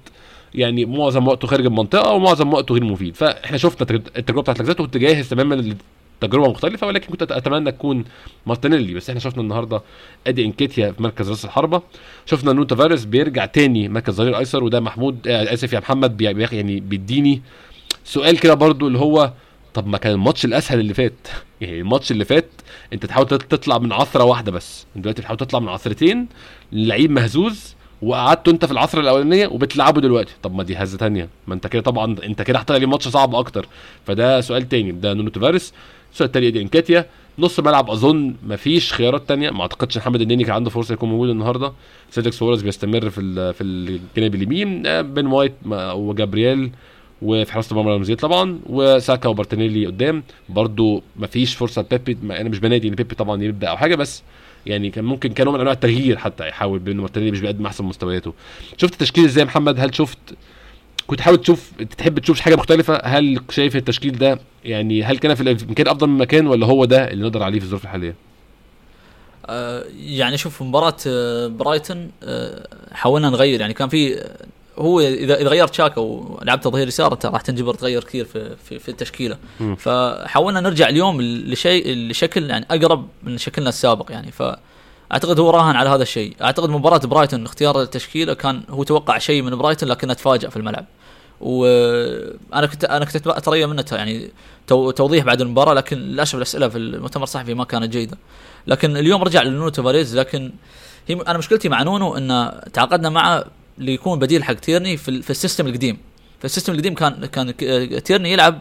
يعني 0.55 0.85
معظم 0.85 1.29
وقته 1.29 1.49
خارج 1.49 1.67
المنطقة 1.67 2.13
ومعظم 2.13 2.53
وقته 2.55 2.73
غير 2.75 2.85
مفيد. 2.85 3.17
فإحنا 3.17 3.59
شفنا 3.59 3.87
تجر- 3.87 4.03
التجربة 4.17 4.43
بتاعت 4.43 4.59
لاكازيت 4.59 4.81
وكنت 4.81 4.97
جاهز 4.97 5.29
تماما 5.29 5.75
لتجربة 6.23 6.49
مختلفة 6.49 6.87
ولكن 6.87 7.07
كنت 7.13 7.23
أتمنى 7.33 7.73
تكون 7.73 8.05
مارتينيلي. 8.47 8.95
بس 8.95 9.09
إحنا 9.11 9.21
شفنا 9.21 9.43
النهارده 9.43 9.83
إدي 10.27 10.45
إنكيتيا 10.45 10.93
في 10.93 11.03
مركز 11.03 11.31
راس 11.31 11.45
الحربة. 11.45 11.83
شفنا 12.27 12.53
نونو 12.53 12.65
تافاريس 12.65 13.05
بيرجع 13.05 13.47
تاني 13.47 13.89
مركز 13.89 14.15
ظهير 14.15 14.39
ايسر 14.39 14.65
وده 14.65 14.81
محمود 14.81 15.29
آه 15.29 15.53
آسف 15.55 15.73
يا 15.73 15.79
محمد 15.81 16.21
يعني 16.21 16.81
بيديني 16.81 17.43
سؤال 18.05 18.39
كده 18.41 18.55
برضو 18.55 18.87
اللي 18.89 18.99
هو 18.99 19.33
طب 19.75 19.87
ما 19.87 19.99
كان 19.99 20.13
الماتش 20.13 20.45
الأسهل 20.45 20.81
اللي 20.81 20.95
فات. 20.95 21.29
يعني 21.61 21.81
الماتش 21.81 22.11
اللي 22.13 22.25
فات 22.25 22.49
أنت 22.93 23.07
تحاول 23.07 23.27
تط- 23.27 23.43
تطلع 23.43 23.79
من 23.79 23.93
عثرة 23.93 24.25
واحدة 24.25 24.53
بس. 24.53 24.87
دلوقتي 24.97 25.21
بتحاول 25.23 25.39
تطلع 25.39 25.61
من 25.61 25.69
عثرتين 25.69 26.29
لعيب 26.73 27.11
مهزوز 27.11 27.75
وقعدته 28.03 28.51
انت 28.51 28.65
في 28.65 28.73
العثرة 28.73 29.01
الأولانية 29.01 29.47
وبتلعبه 29.47 30.01
دلوقتي. 30.01 30.33
طب 30.43 30.55
ما 30.55 30.63
دي 30.63 30.77
هزة 30.77 30.99
تانية. 30.99 31.29
ما 31.47 31.55
انت 31.55 31.67
كده 31.67 31.83
طبعا 31.83 32.17
انت 32.25 32.43
كده 32.43 32.59
هتطلع 32.59 32.77
لي 32.77 32.87
ماتش 32.87 33.09
صعب 33.09 33.35
أكتر. 33.35 33.67
فده 34.07 34.41
سؤال 34.41 34.69
تاني. 34.69 34.93
ده 34.93 35.15
نونو 35.15 35.31
تافاريس 35.31 35.73
السؤال 36.13 36.27
التاني 36.27 36.51
إدي 36.51 36.63
إنكيتيا 36.63 37.07
نص 37.39 37.61
ملعب 37.61 37.91
أظن 37.91 38.35
مفيش 38.47 38.93
خيارات 38.93 39.29
تانية. 39.29 39.51
ما 39.51 39.63
أعتقدش 39.63 39.99
محمد 39.99 40.21
النني 40.21 40.45
كان 40.45 40.55
عنده 40.55 40.71
فرصة 40.71 40.93
يكون 40.93 41.09
موجود 41.09 41.29
النهارده. 41.29 41.73
سيدريك 42.11 42.35
سواريز 42.35 42.63
بيستمر 42.63 43.11
في 43.11 43.53
في 43.53 43.65
الجانب 43.65 44.35
اليمين. 44.35 44.87
آه، 44.87 45.01
بين 45.01 45.27
وايت 45.27 45.53
ما- 45.65 45.93
وجابرييل 45.93 46.71
وفي 47.23 47.53
حراسة 47.53 47.73
المرمى 47.73 47.95
رامزديل 47.97 48.15
طبعا. 48.15 48.61
وساكا 48.67 49.29
ومارتينيلي 49.29 49.87
قدام. 49.87 50.23
برضو 50.49 51.03
مفيش 51.17 51.55
فرصة 51.55 51.85
لبيبي. 51.93 52.19
ما 52.27 52.41
أنا 52.41 52.49
مش 52.49 52.59
بنادي 52.59 52.89
إن 52.89 52.95
بيبي 52.95 53.15
طبعا 53.15 53.43
يبدأ 53.43 53.69
أو 53.69 53.77
حاجة 53.77 53.95
بس 53.95 54.23
يعني 54.67 54.91
كان 54.91 55.05
ممكن 55.05 55.33
كان 55.33 55.45
نوع 55.45 55.55
من 55.55 55.61
أنواع 55.61 55.75
التغيير 55.75 56.19
حتى 56.19 56.49
يحاول 56.49 56.79
بان 56.79 56.97
مارتينيلي 56.97 57.33
مش 57.33 57.41
بيقدم 57.41 57.67
أحسن 57.67 57.85
مستوياته. 57.85 58.35
شفت 58.77 58.93
التشكيل 58.93 59.25
إزاي 59.25 59.45
محمد؟ 59.45 59.81
هل 59.81 59.95
شفت 59.95 60.19
كنت 61.07 61.21
حاول 61.21 61.37
تشوف 61.37 61.73
تحب 61.99 62.19
تشوف 62.19 62.41
حاجة 62.41 62.57
مختلفة؟ 62.57 63.01
هل 63.05 63.41
شايف 63.51 63.77
التشكيل 63.77 64.19
ده 64.19 64.39
يعني 64.65 65.03
هل 65.03 65.19
كان 65.19 65.35
في 65.35 65.41
الامكان 65.41 65.89
أفضل 65.89 66.07
مما 66.07 66.19
كان 66.19 66.47
ولا 66.47 66.67
هو 66.67 66.85
ده 66.85 67.11
اللي 67.11 67.25
نقدر 67.25 67.43
عليه 67.43 67.59
في 67.59 67.65
الظروف 67.65 67.85
الحالية؟ 67.85 68.15
آه، 69.47 69.85
يعني 69.97 70.37
شوف 70.37 70.63
مباراة 70.63 70.97
آه، 71.07 71.47
برايتون 71.47 72.11
آه، 72.23 72.69
حاولنا 72.93 73.31
نغير. 73.31 73.61
يعني 73.61 73.75
كان 73.75 73.89
في 73.89 74.25
هو 74.79 75.01
اذا 75.01 75.35
إذا 75.35 75.49
غيرت 75.49 75.75
تشاكا 75.75 76.01
ولعبت 76.01 76.69
ظهير 76.69 76.89
يسار 76.89 77.13
أنت 77.13 77.27
راح 77.27 77.41
تنجبر 77.41 77.75
تغير 77.75 78.05
كثير 78.05 78.25
في 78.25 78.57
في, 78.65 78.79
في 78.79 78.89
التشكيلة. 78.89 79.37
مم. 79.61 79.77
فحاولنا 79.77 80.61
نرجع 80.61 80.89
اليوم 80.89 81.23
لشيء 81.23 81.97
لشكل 81.97 82.51
يعني 82.51 82.67
أقرب 82.71 83.09
من 83.23 83.39
شكلنا 83.39 83.69
السابق 83.69 84.13
يعني. 84.13 84.33
فأعتقد 84.33 85.41
هو 85.41 85.51
راهن 85.51 85.77
على 85.77 85.89
هذا 85.89 86.03
الشيء. 86.03 86.37
أعتقد 86.43 86.71
مباراة 86.71 86.99
برايتون 86.99 87.45
اختيار 87.45 87.83
التشكيلة 87.83 88.35
كان 88.35 88.63
هو 88.71 88.83
توقع 88.83 89.19
شيء 89.19 89.43
من 89.43 89.57
برايتون 89.57 89.89
لكنه 89.89 90.15
تفاجأ 90.15 90.49
في 90.49 90.57
الملعب. 90.57 90.85
وأنا 91.41 92.67
كنت 92.67 92.85
أنا 92.85 93.05
كنت 93.05 93.27
أتريا 93.27 93.67
منه 93.67 93.85
يعني 93.93 94.31
تو- 94.67 94.91
توضيح 94.91 95.25
بعد 95.25 95.41
المباراة 95.41 95.75
لكن 95.75 95.97
للأسف 95.97 96.35
الأسئلة 96.35 96.69
في 96.69 96.79
المؤتمر 96.79 97.23
الصحفي 97.23 97.55
ما 97.55 97.65
كانت 97.65 97.93
جيدة. 97.93 98.19
لكن 98.67 98.97
اليوم 98.97 99.23
رجع 99.23 99.43
لنونو 99.43 99.69
تافاريز 99.69 100.19
لكن 100.19 100.53
هي 101.09 101.15
أنا 101.29 101.39
مشكلتي 101.39 101.69
مع 101.69 101.83
نونو 101.83 102.17
إن 102.17 102.53
تعاقدنا 102.73 103.09
معه 103.09 103.45
ليكون 103.79 104.19
بديل 104.19 104.45
حق 104.45 104.53
تيرني 104.55 104.97
في, 104.97 105.23
في 105.23 105.31
ال 105.31 105.36
system 105.36 105.67
القديم. 105.67 105.99
في 106.39 106.45
ال 106.45 106.49
system 106.49 106.73
القديم 106.73 106.95
كان 106.95 107.27
كان 107.27 107.57
تيرني 108.03 108.33
يلعب 108.33 108.61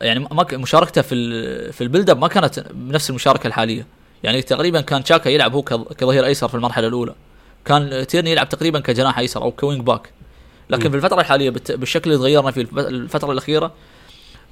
يعني 0.00 0.20
ما 0.20 0.46
مشاركته 0.52 1.02
في 1.02 1.72
في 1.72 1.80
ال 1.80 1.85
build 1.85 2.10
up 2.10 2.18
ما 2.18 2.28
كانت 2.28 2.60
بنفس 2.74 3.10
المشاركة 3.10 3.46
الحالية. 3.46 3.86
يعني 4.22 4.42
تقريبا 4.42 4.80
كان 4.80 5.04
تشاكا 5.04 5.28
يلعب 5.28 5.52
هو 5.54 5.62
كظ- 5.62 5.92
كظهير 5.92 6.24
أيسر 6.26 6.48
في 6.48 6.54
المرحلة 6.54 6.86
الأولى. 6.88 7.14
كان 7.64 8.06
تيرني 8.06 8.30
يلعب 8.30 8.48
تقريبا 8.48 8.80
كجناح 8.80 9.18
أيسر 9.18 9.42
أو 9.42 9.50
ك 9.52 9.58
wing 9.58 9.80
back. 9.82 10.10
لكن 10.70 10.84
مم. 10.84 10.90
في 10.90 10.96
الفترة 10.96 11.20
الحالية 11.20 11.50
بالشكل 11.70 12.10
اللي 12.12 12.22
تغيرنا 12.22 12.50
فيه 12.50 12.60
الف- 12.60 12.78
الفترة 12.78 13.32
الأخيرة 13.32 13.72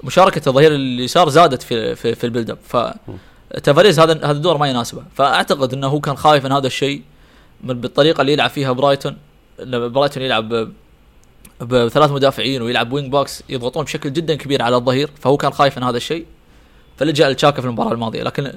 مشاركة 0.04 0.48
الظهير 0.48 0.74
اليسار 0.74 1.28
زادت 1.28 1.62
في 1.62 1.94
في, 1.94 2.14
في 2.14 2.24
ال 2.24 2.29
build 2.29 2.50
up. 2.50 2.58
ف 2.68 2.76
تافاريز 3.62 4.00
هذا 4.00 4.12
هذا 4.12 4.30
الدور 4.30 4.58
ما 4.58 4.68
يناسبه. 4.68 5.02
فأعتقد 5.14 5.72
إنه 5.72 5.86
هو 5.86 6.00
كان 6.00 6.16
خايف 6.16 6.44
من 6.44 6.52
هذا 6.52 6.66
الشيء 6.66 7.02
بالطريقة 7.60 8.20
اللي 8.20 8.32
يلعب 8.32 8.50
فيها 8.50 8.72
برايتون. 8.72 9.16
لما 9.58 9.88
برايتون 9.88 10.22
يلعب 10.22 10.68
بثلاث 11.60 12.10
مدافعين 12.10 12.62
ويلعب 12.62 12.92
wing 12.92 13.12
backs 13.12 13.42
يضغطون 13.48 13.84
بشكل 13.84 14.12
جدا 14.12 14.34
كبير 14.34 14.62
على 14.62 14.76
الظهير 14.76 15.10
فهو 15.20 15.36
كان 15.36 15.52
خايف 15.52 15.78
من 15.78 15.84
هذا 15.84 15.96
الشيء 15.96 16.26
فلجأ 16.96 17.30
لتشاكا 17.30 17.60
في 17.60 17.66
المباراة 17.66 17.92
الماضية 17.92 18.22
لكن 18.22 18.52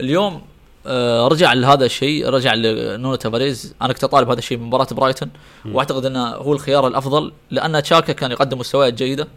اليوم 0.00 0.42
آه، 0.86 1.28
رجع 1.28 1.52
لهذا 1.52 1.84
الشيء 1.84 2.28
رجع 2.28 2.54
لنونو 2.54 3.14
تافاريز 3.14 3.74
أنا 3.82 3.92
كنت 3.92 4.04
أطالب 4.04 4.30
هذا 4.30 4.38
الشيء 4.38 4.58
من 4.58 4.64
مباراة 4.66 4.86
برايتون. 4.92 5.30
وأعتقد 5.74 6.06
إنه 6.06 6.28
هو 6.28 6.52
الخيار 6.52 6.86
الأفضل 6.86 7.32
لأن 7.50 7.82
تشاكا 7.82 8.12
كان 8.12 8.30
يقدم 8.30 8.58
مستويات 8.58 8.94
جيدة 8.94 9.28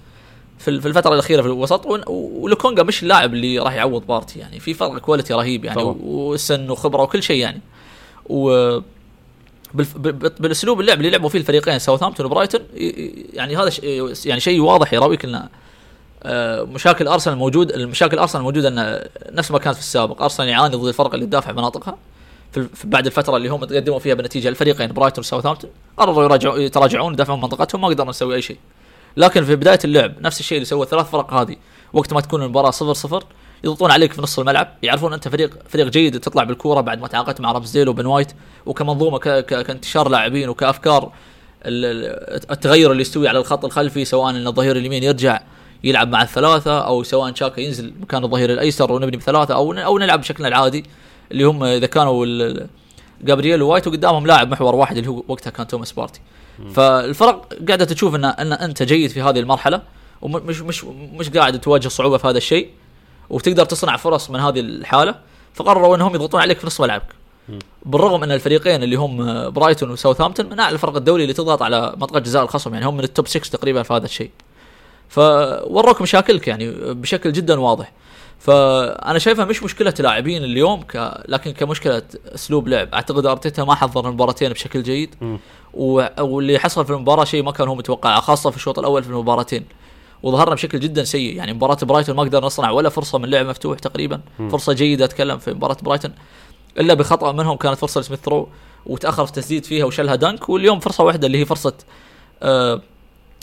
في 0.60 0.67
ال- 0.67 0.82
في 0.82 0.88
الفترة 0.88 1.13
الأخيرة 1.13 1.41
في 1.41 1.47
الوسط 1.47 1.86
ون- 1.86 2.04
ولوكونجا 2.08 2.84
مش 2.84 3.04
اللاعب 3.04 3.34
اللي 3.34 3.60
راح 3.60 3.73
يعوض 3.73 4.08
بارتي 4.08 4.39
يعني 4.39 4.60
في 4.60 4.73
فرق 4.73 4.97
quality 4.98 5.34
رهيب 5.34 5.65
يعني 5.65 5.82
طبعا. 5.82 5.95
وسن 6.02 6.69
وخبرة 6.69 7.02
وكل 7.02 7.23
شيء 7.23 7.38
يعني 7.41 7.62
و 8.26 8.80
بالأسلوب 9.74 10.80
اللعب 10.80 10.98
اللي 10.98 11.10
لعبوا 11.10 11.30
فيه 11.30 11.40
الفريقين 11.40 11.80
ساوثهامبتون 11.80 12.26
وبرايتون 12.26 12.62
يعني 13.34 13.58
هذا 13.58 13.72
يعني 14.26 14.40
شيء 14.40 14.62
واضح 14.62 14.94
يراويك 14.94 15.26
ان 15.26 15.48
آه، 16.26 16.64
مشاكل 16.64 17.08
أرسنال 17.08 17.38
موجود 17.38 17.72
المشاكل 17.72 18.20
أرسنال 18.20 18.44
موجودة 18.44 18.68
ان 18.68 19.08
نفس 19.36 19.52
ما 19.52 19.60
كانت 19.60 19.76
في 19.76 19.82
السابق. 19.82 20.22
أرسنال 20.22 20.50
يعاني 20.50 20.76
ضد 20.76 20.88
الفرق 20.88 21.14
اللي 21.14 21.26
تدافع 21.26 21.52
مناطقها 21.52 21.98
بعد 22.84 23.06
الفترة 23.06 23.38
اللي 23.38 23.50
هم 23.50 23.66
تقدموا 23.66 24.00
فيها 24.00 24.14
بنتيجة 24.14 24.48
الفريقين 24.50 24.94
برايتون 24.94 25.20
وساوثهامبتون. 25.20 25.70
قرروا 25.98 26.24
يراجعوا 26.24 26.58
يتراجعون 26.58 27.14
يدافعون 27.14 27.42
منطقتهم 27.42 27.82
ما 27.82 27.88
قدرنا 27.88 28.10
نسوي 28.10 28.36
أي 28.36 28.42
شيء. 28.42 28.58
لكن 29.18 29.46
في 29.46 29.56
بداية 29.56 29.80
اللعب 29.86 30.14
نفس 30.22 30.40
الشيء 30.40 30.58
اللي 30.58 30.66
سوى 30.66 30.84
الثلاث 30.84 31.10
فرق 31.10 31.34
هذه. 31.34 31.56
وقت 31.94 32.14
ما 32.14 32.22
تكون 32.22 32.44
المباراة 32.44 32.72
صفر 32.72 32.94
صفر 32.94 33.24
يضغطون 33.63 33.91
عليك 33.91 34.13
في 34.13 34.21
نص 34.21 34.39
الملعب 34.39 34.67
يعرفون 34.84 35.13
أنت 35.13 35.28
فريق 35.28 35.58
فريق 35.69 35.88
جيد 35.88 36.19
تطلع 36.19 36.43
بالكورة 36.43 36.82
بعد 36.82 37.02
ما 37.02 37.08
تعاقدت 37.08 37.41
مع 37.41 37.52
رامزديل 37.52 37.89
وبن 37.89 38.06
وايت 38.06 38.32
وكمنظومة 38.65 39.17
ك... 39.17 39.30
ك... 39.30 39.65
كانتشار 39.65 40.10
لاعبين 40.10 40.49
وكأفكار 40.49 41.12
التغير 41.65 42.91
اللي 42.91 43.02
يستوي 43.02 43.28
على 43.28 43.39
الخط 43.39 43.65
الخلفي 43.65 44.06
سواء 44.06 44.30
إن 44.30 44.47
الظهير 44.47 44.76
اليمين 44.76 45.04
يرجع 45.04 45.39
يلعب 45.84 46.10
مع 46.10 46.21
الثلاثة 46.21 46.80
أو 46.80 47.04
سواء 47.04 47.34
شاكا 47.34 47.62
ينزل 47.62 47.93
مكان 48.02 48.23
الظهير 48.23 48.54
الأيسر 48.54 48.91
ونبني 48.91 49.17
بثلاثة 49.17 49.54
أو 49.54 49.73
أو 49.73 49.97
نلعب 49.99 50.19
بشكلنا 50.19 50.47
العادي 50.47 50.86
اللي 51.32 51.43
هم 51.43 51.63
إذا 51.63 51.86
كانوا 51.86 52.26
جابرييل 53.21 53.62
ووايت 53.62 53.88
وقدامهم 53.88 54.28
لاعب 54.28 54.52
محور 54.52 54.76
واحد 54.76 54.97
اللي 54.97 55.10
هو 55.10 55.23
وقتها 55.28 55.52
كان 55.52 55.67
توماس 55.67 55.91
بارتي. 55.91 56.19
فالفرق 56.73 57.54
قاعدة 57.67 57.86
تشوف 57.86 58.15
ان 58.15 58.26
إن 58.26 58.54
أنت 58.54 58.84
جيد 58.84 59.10
في 59.10 59.21
هذه 59.21 59.39
المرحلة 59.39 59.82
ومش 60.21 60.62
مش 60.62 60.84
مش 61.13 61.30
قاعد 61.30 61.62
تواجه 61.62 61.88
صعوبة 61.88 62.17
في 62.17 62.28
هذا 62.28 62.38
الشيء. 62.38 62.69
وتقدر 63.30 63.66
تصنع 63.66 63.98
فرص 63.98 64.30
من 64.30 64.40
هذه 64.40 64.60
الحالة 64.60 65.16
فقرروا 65.54 65.96
إنهم 65.96 66.16
يضغطون 66.16 66.42
عليك 66.42 66.60
في 66.60 66.68
نص 66.68 66.82
ملعبك. 66.82 67.16
بالرغم 67.86 68.24
ان 68.24 68.32
الفريقين 68.32 68.84
اللي 68.84 68.96
هم 68.96 69.50
برايتون 69.50 69.92
وساوثهامبتون 69.92 70.46
من 70.50 70.60
أعلى 70.60 70.74
الفرق 70.74 70.96
الدوري 70.96 71.24
اللي 71.24 71.34
تضغط 71.34 71.62
على 71.62 71.94
منطقه 71.98 72.20
جزاء 72.20 72.44
الخصم 72.44 72.74
يعني 72.74 72.86
هم 72.86 72.98
من 72.98 73.04
ال 73.04 73.10
top 73.10 73.28
6 73.28 73.58
تقريبا 73.58 73.84
في 73.84 73.94
هذا 73.94 74.06
الشيء. 74.06 74.30
فوروك 75.10 76.02
مشاكلك 76.02 76.48
يعني 76.48 76.72
بشكل 76.94 77.32
جدا 77.32 77.60
واضح. 77.60 77.92
فأنا 78.40 79.20
شايفها 79.20 79.46
مش 79.46 79.64
مشكلة 79.64 79.94
لاعبين 80.00 80.44
اليوم 80.44 80.82
ك... 80.82 81.24
لكن 81.28 81.52
كمشكلة 81.52 82.02
أسلوب 82.36 82.68
لعب. 82.68 82.94
أعتقد 82.94 83.26
أرتيتا 83.26 83.64
ما 83.64 83.76
حضر 83.76 84.08
المباراتين 84.08 84.50
بشكل 84.50 84.84
جيد. 84.84 85.16
و... 85.74 86.06
واللي 86.20 86.60
حصل 86.60 86.86
في 86.86 86.94
المباراة 86.94 87.24
شيء 87.24 87.44
ما 87.44 87.52
كان 87.52 87.68
هو 87.68 87.76
متوقع 87.76 88.20
خاصة 88.20 88.50
في 88.50 88.58
الشوط 88.58 88.80
الأول 88.80 89.04
في 89.04 89.10
المباراتين. 89.10 89.66
وظهرنا 90.24 90.56
بشكل 90.56 90.80
جدا 90.80 91.04
سيء. 91.04 91.36
يعني 91.36 91.54
مباراة 91.54 91.78
برايتون 91.82 92.16
ما 92.16 92.24
قدرنا 92.24 92.46
نصنع 92.46 92.72
ولا 92.72 92.90
فرصة 92.90 93.18
من 93.18 93.30
لعب 93.30 93.46
مفتوح 93.46 93.80
تقريبا. 93.80 94.22
فرصة 94.52 94.74
جيدة 94.74 95.06
أتكلم 95.06 95.38
في 95.38 95.54
مباراة 95.54 95.78
برايتون. 95.82 96.14
إلا 96.80 96.94
بخطأ 96.94 97.32
منهم 97.32 97.58
كانت 97.58 97.78
فرصة 97.78 98.02
لسميث 98.02 98.20
ثرو 98.20 98.50
وتأخر 98.86 99.26
في 99.26 99.32
التسديد 99.32 99.66
فيها 99.66 99.86
وشلها 99.86 100.16
دنك 100.16 100.50
واليوم 100.50 100.80
فرصة 100.80 101.04
واحدة 101.04 101.28
اللي 101.28 101.38
هي 101.38 101.46
فرصة 101.46 101.74
آه 102.44 102.82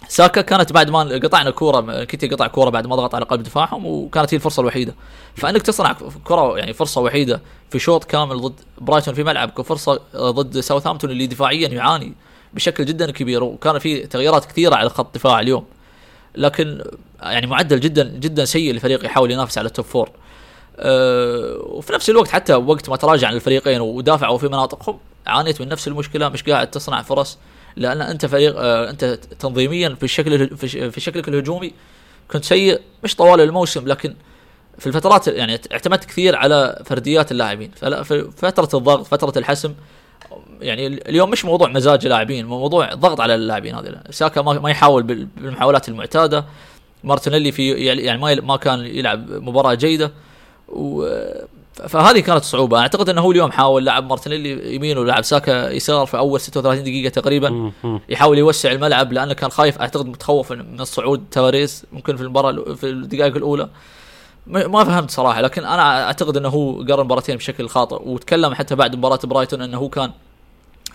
ساكا. 0.09 0.41
كانت 0.41 0.73
بعد 0.73 0.91
ما 0.91 1.03
قطعنا 1.03 1.51
كوره 1.51 2.05
نكيتيا 2.05 2.29
قطع 2.29 2.47
كورة 2.47 2.71
بعد 2.71 2.87
ما 2.87 2.97
ضغط 2.97 3.15
على 3.15 3.25
قلب 3.25 3.43
دفاعهم 3.43 3.87
وكانت 3.87 4.35
هي 4.35 4.37
الفرصة 4.37 4.61
الوحيدة. 4.61 4.95
فأنك 5.35 5.63
تصنع 5.63 5.97
كرة 6.25 6.59
يعني 6.59 6.73
فرصة 6.73 7.01
وحيدة 7.01 7.41
في 7.71 7.79
شوط 7.79 8.05
كامل 8.05 8.41
ضد 8.41 8.61
برايتون 8.79 9.15
في 9.15 9.25
ملعبك 9.25 9.59
وفرصه 9.59 10.01
ضد 10.17 10.61
ساوثهامبتون 10.61 11.11
اللي 11.11 11.27
دفاعيا 11.27 11.69
يعاني 11.69 12.15
بشكل 12.55 12.85
جدا 12.85 13.11
كبير. 13.11 13.45
وكان 13.45 13.79
في 13.79 14.07
تغييرات 14.07 14.45
كثيرة 14.45 14.75
على 14.75 14.91
خط 14.91 15.07
الدفاع 15.07 15.41
اليوم. 15.41 15.65
لكن 16.35 16.85
يعني 17.23 17.47
معدل 17.47 17.81
جدا 17.81 18.05
جدا 18.05 18.45
سيء 18.45 18.75
لفريق 18.75 19.05
يحاول 19.05 19.31
ينافس 19.31 19.59
على 19.59 19.67
ال 19.67 19.71
top 19.71 19.85
four 19.85 20.11
أه 20.77 21.57
وفي 21.63 21.93
نفس 21.93 22.11
الوقت 22.11 22.29
حتى 22.29 22.55
وقت 22.55 22.89
ما 22.89 22.97
تراجع 22.97 23.29
عن 23.29 23.35
الفريقين 23.35 23.81
ودافعوا 23.81 24.39
في 24.39 24.47
مناطقهم 24.47 24.99
عانيت 25.27 25.61
من 25.61 25.69
نفس 25.69 25.89
المشكلة 25.89 26.29
مش 26.29 26.43
قاعد 26.43 26.71
تصنع 26.71 27.03
فرص 27.03 27.39
لأن 27.77 28.03
أنت 28.03 28.27
فريق 28.27 28.55
آه 28.59 28.91
أنت 28.91 29.05
تنظيميا 29.39 29.89
في 29.95 30.03
الشكل 30.03 30.57
في 30.91 31.01
شكلك 31.01 31.29
الهجومي 31.29 31.73
كنت 32.31 32.45
سيء 32.45 32.81
مش 33.05 33.17
طوال 33.17 33.41
الموسم 33.41 33.89
لكن 33.89 34.15
في 34.79 34.87
الفترات 34.87 35.29
يعني 35.29 35.61
اعتمدت 35.73 36.05
كثير 36.05 36.37
على 36.37 36.83
فرديات 36.87 37.33
اللاعبين. 37.33 37.71
في 37.81 38.31
فترة 38.37 38.79
الضغط 38.79 39.07
فترة 39.07 39.39
الحسم 39.39 39.75
يعني 40.61 40.87
اليوم 40.87 41.31
مش 41.31 41.45
موضوع 41.45 41.69
مزاج 41.69 42.05
اللاعبين 42.05 42.47
موضوع 42.47 42.95
ضغط 42.95 43.21
على 43.21 43.35
اللاعبين 43.35 43.75
هذه 43.75 44.01
ساكا 44.11 44.43
ما 44.43 44.71
يحاول 44.71 45.03
بالمحاولات 45.03 45.89
المعتادة. 45.89 46.45
مارتينيلي 47.05 47.53
في 47.53 47.73
يعني 47.73 48.19
ما 48.19 48.35
ما 48.35 48.57
كان 48.57 48.81
يلعب 48.81 49.31
مباراة 49.31 49.75
جيدة. 49.75 50.13
و 50.69 51.07
فهذه 51.89 52.21
كانت 52.21 52.45
صعوبة. 52.45 52.79
أعتقد 52.79 53.09
إنه 53.09 53.21
هو 53.21 53.33
اليوم 53.33 53.53
حاول 53.53 53.85
لعب 53.85 54.09
مارتينيلي 54.09 54.75
يمين 54.75 54.99
ولعب 54.99 55.23
ساكا 55.23 55.71
يسار 55.71 56.07
في 56.07 56.19
أول 56.19 56.41
36 56.41 56.85
دقيقة 56.85 57.11
تقريبا. 57.11 57.73
يحاول 58.09 58.39
يوسع 58.39 58.73
الملعب 58.73 59.13
لأنه 59.13 59.33
كان 59.33 59.51
خايف. 59.51 59.79
أعتقد 59.79 60.07
متخوف 60.07 60.53
من 60.53 60.81
صعود 60.81 61.25
تافاريز 61.31 61.85
ممكن 61.93 62.17
في 62.17 62.23
المباراة 62.23 62.75
في 62.75 62.87
الدقائق 62.87 63.37
الأولى. 63.37 63.69
ما 64.47 64.85
فهمت 64.85 65.11
صراحة. 65.11 65.41
لكن 65.41 65.65
أنا 65.65 66.07
أعتقد 66.07 66.37
إنه 66.37 66.49
هو 66.49 66.83
قرر 66.83 67.01
المباراتين 67.01 67.37
بشكل 67.37 67.69
خاطئ. 67.69 68.09
وتكلم 68.09 68.55
حتى 68.55 68.75
بعد 68.75 68.97
مباراة 68.97 69.21
برايتون 69.25 69.63
إنه 69.63 69.79
هو 69.79 69.89
كان 69.89 70.11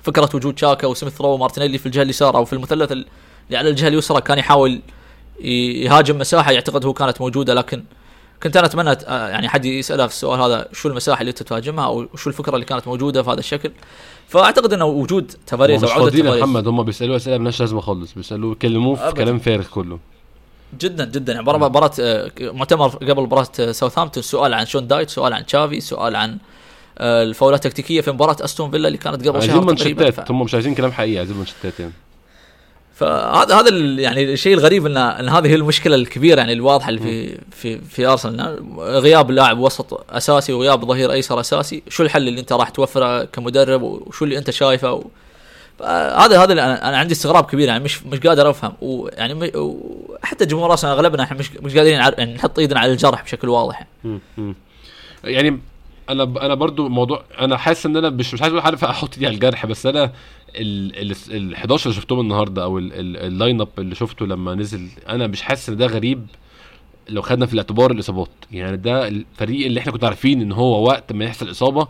فكرة 0.05 0.29
وجود 0.33 0.59
شاكا 0.59 0.87
وسميث 0.87 1.21
رو 1.21 1.29
ومارتينيلي 1.29 1.77
في 1.77 1.85
الجهة 1.85 2.01
اليسار 2.01 2.37
أو 2.37 2.45
في 2.45 2.53
المثلث 2.53 2.91
اللي 2.91 3.05
على 3.51 3.69
الجهة 3.69 3.87
اليسرى 3.87 4.21
كان 4.21 4.37
يحاول 4.37 4.81
يهاجم 5.39 6.17
مساحة 6.17 6.51
يعتقد 6.51 6.85
هو 6.85 6.93
كانت 6.93 7.21
موجودة 7.21 7.53
لكن 7.53 7.83
كنت 8.43 8.57
أنا 8.57 8.65
أتمنى 8.65 8.97
يعني 9.07 9.49
حد 9.49 9.65
يسأله 9.65 10.07
في 10.07 10.13
السؤال 10.13 10.41
هذا 10.41 10.67
شو 10.73 10.89
المساحة 10.89 11.21
اللي 11.21 11.31
تتهاجمها 11.31 11.85
أو 11.85 12.07
شو 12.15 12.29
الفكرة 12.29 12.55
اللي 12.55 12.65
كانت 12.65 12.87
موجودة 12.87 13.23
في 13.23 13.29
هذا 13.29 13.39
الشكل. 13.39 13.71
فأعتقد 14.27 14.73
انه 14.73 14.85
وجود 14.85 15.31
تفاريز 15.47 15.83
أو 15.83 15.89
عودة 15.89 16.19
تفاريز. 16.19 16.43
محمد 16.43 16.67
هم 16.67 16.83
بيسألوه 16.83 17.15
أسئلة 17.15 17.37
مالهاش 17.37 17.59
لازمة 17.59 17.81
خالص 17.81 18.13
بيسألوه 18.13 18.51
يكلموه 18.51 18.95
في 18.95 19.11
كلام 19.11 19.39
فارغ 19.39 19.65
كله. 19.65 19.99
جدا 20.79 21.05
جدا. 21.05 21.33
يعني 21.33 21.45
مباراه 21.45 21.91
مؤتمر 22.39 22.87
قبل 22.87 23.21
مباراة 23.21 23.71
ساوثهامبتون 23.71 24.23
سؤال 24.23 24.53
عن 24.53 24.65
شون 24.65 24.87
دايت 24.87 25.09
سؤال 25.09 25.33
عن 25.33 25.45
تشافي 25.45 25.79
سؤال 25.79 26.15
عن 26.15 26.37
الفاولات 26.99 27.65
التكتيكية 27.65 28.01
في 28.01 28.11
مباراة 28.11 28.37
أستون 28.41 28.71
فيلا 28.71 28.87
اللي 28.87 28.97
كانت 28.97 29.27
قبل 29.27 29.43
شهر 29.43 29.73
تقريبا. 29.73 30.25
هم 30.29 30.41
مش 30.43 30.53
عايزين 30.53 30.75
كلام 30.75 30.91
حقيقي 30.91 31.17
عايزين 31.17 31.37
منشطات 31.37 31.79
يعني. 31.79 31.91
فهذا 32.95 33.55
هذا 33.55 33.69
يعني 34.01 34.33
الشيء 34.33 34.53
الغريب 34.53 34.85
ان 34.85 34.97
إن 34.97 35.29
هذه 35.29 35.47
هي 35.47 35.55
المشكلة 35.55 35.95
الكبيرة 35.95 36.37
يعني 36.37 36.53
الواضحة 36.53 36.89
اللي 36.89 37.01
في 37.01 37.37
في 37.51 37.81
في 37.81 38.05
أرسنال. 38.05 38.65
غياب 38.79 39.31
لاعب 39.31 39.59
وسط 39.59 40.05
أساسي 40.09 40.53
وغياب 40.53 40.85
ظهير 40.85 41.11
أيسر 41.11 41.39
أساسي. 41.39 41.83
شو 41.89 42.03
الحل 42.03 42.27
اللي 42.27 42.39
أنت 42.39 42.53
راح 42.53 42.69
توفره 42.69 43.23
كمدرب 43.23 43.81
وشو 43.81 44.25
اللي 44.25 44.37
أنت 44.37 44.49
شايفه؟ 44.49 44.93
و... 44.93 45.03
هذا 46.15 46.43
هذا 46.43 46.53
أنا 46.53 46.97
عندي 46.97 47.13
استغراب 47.13 47.45
كبير 47.45 47.67
يعني 47.67 47.83
مش 47.83 48.03
مش 48.03 48.19
قادر 48.19 48.49
أفهم. 48.49 48.73
ويعني 48.81 49.51
حتى 50.23 50.45
جمهور 50.45 50.71
أرسنال 50.71 50.93
أغلبنا 50.93 51.23
إحنا 51.23 51.37
مش 51.37 51.51
مش 51.51 51.77
قادرين 51.77 51.93
يعني 51.95 52.33
نحط 52.33 52.59
إيدنا 52.59 52.79
على 52.79 52.91
الجرح 52.91 53.23
بشكل 53.23 53.49
واضح 53.49 53.87
يعني 55.23 55.59
أنا 56.09 56.23
أنا 56.23 56.53
برضو 56.53 56.89
موضوع 56.89 57.23
أنا 57.39 57.57
حاسس 57.57 57.85
ان 57.85 57.97
أنا 57.97 58.09
مش 58.09 58.33
مش 58.33 58.41
عايز 58.41 58.53
أقول 58.53 58.65
عارف 58.65 58.83
أحط 58.83 59.13
ايدي 59.13 59.25
على 59.27 59.35
الجرح 59.35 59.65
بس 59.65 59.85
أنا 59.85 60.11
ال 60.55 61.53
11 61.55 61.85
اللي 61.89 61.95
شفتهم 62.01 62.19
النهارده 62.19 62.63
أو 62.63 62.77
ال 62.79 62.95
line 62.95 63.61
up 63.61 63.67
اللي 63.79 63.95
شفته 63.95 64.25
لما 64.25 64.55
نزل 64.55 64.87
أنا 65.09 65.27
مش 65.27 65.41
حاسس 65.41 65.69
ان 65.69 65.77
ده 65.77 65.85
غريب 65.85 66.27
لو 67.09 67.21
خدنا 67.21 67.45
في 67.45 67.53
الاعتبار 67.53 67.91
الإصابات. 67.91 68.29
يعني 68.51 68.77
ده 68.77 69.07
الفريق 69.07 69.65
اللي 69.65 69.79
إحنا 69.79 69.91
كنا 69.91 70.07
عارفين 70.07 70.41
ان 70.41 70.51
هو 70.51 70.87
وقت 70.87 71.11
ما 71.13 71.25
يحصل 71.25 71.51
إصابة 71.51 71.87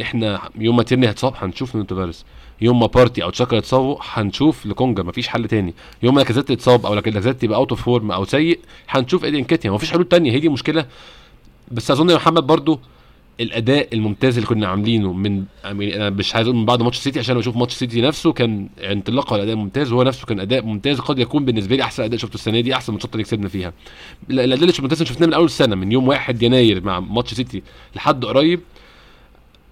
إحنا 0.00 0.40
يوم 0.58 0.76
ما 0.76 0.82
تيرني 0.82 1.08
هيتصاب 1.08 1.34
هنشوف 1.36 1.74
نونو 1.74 1.86
تافاريز 1.86 2.24
يوم 2.60 2.80
ما 2.80 2.86
بارتي 2.86 3.22
أو 3.22 3.30
تشاكا 3.30 3.56
يتصابوا 3.56 3.96
هنشوف 4.12 4.66
لكونجا 4.66 5.02
مفيش 5.02 5.28
حل 5.28 5.48
تاني. 5.48 5.74
يوم 6.02 6.14
ما 6.14 6.20
لاكازيت 6.20 6.50
يتصاب 6.50 6.86
أو 6.86 6.94
لاكازيت 6.94 7.42
يبقى 7.44 7.58
out 7.58 7.70
of 7.70 7.82
form 7.82 8.12
أو 8.12 8.24
سيء 8.24 8.58
هنشوف 8.88 9.24
إيدي 9.24 9.38
انكيتيا. 9.38 9.70
مفيش 9.70 9.90
حلول 9.90 10.08
تانية 10.08 10.32
هي 10.32 10.38
دي 10.40 10.48
مشكله 10.48 10.86
بس 11.72 11.90
أظن 11.90 12.14
محمد 12.14 12.46
برضو 12.46 12.80
الأداء 13.40 13.88
الممتاز 13.92 14.34
اللي 14.36 14.46
كنا 14.46 14.66
عاملينه 14.68 15.12
من 15.12 15.44
أنا 15.64 16.10
مش 16.10 16.34
عايز 16.34 16.46
أقول 16.46 16.58
من 16.58 16.66
بعد 16.66 16.82
ماتش 16.82 16.96
سيتي 16.98 17.18
عشان 17.18 17.38
بشوف 17.38 17.56
ماتش 17.56 17.74
سيتي 17.74 18.00
نفسه 18.00 18.32
كان 18.32 18.68
انطلاقة 18.78 19.36
الاداء 19.36 19.56
ممتاز 19.56 19.92
وهو 19.92 20.02
نفسه 20.02 20.26
كان 20.26 20.40
أداء 20.40 20.62
ممتاز 20.64 21.00
قد 21.00 21.18
يكون 21.18 21.44
بالنسبة 21.44 21.76
لي 21.76 21.82
أحسن 21.82 22.02
أداء 22.02 22.18
شفته 22.18 22.34
السنة 22.34 22.60
دي 22.60 22.74
أحسن 22.74 22.92
ماتشات 22.92 23.12
اللي 23.12 23.24
كسبنا 23.24 23.48
فيها. 23.48 23.72
الأداء 24.30 24.54
اللي 24.68 24.72
ممتاز 24.80 25.02
شفناه 25.02 25.26
من 25.26 25.34
أول 25.34 25.44
السنة 25.44 25.76
من 25.76 25.92
يوم 25.92 26.08
1 26.08 26.42
يناير 26.42 26.84
مع 26.84 27.00
ماتش 27.00 27.34
سيتي 27.34 27.62
لحد 27.96 28.24
قريب. 28.24 28.60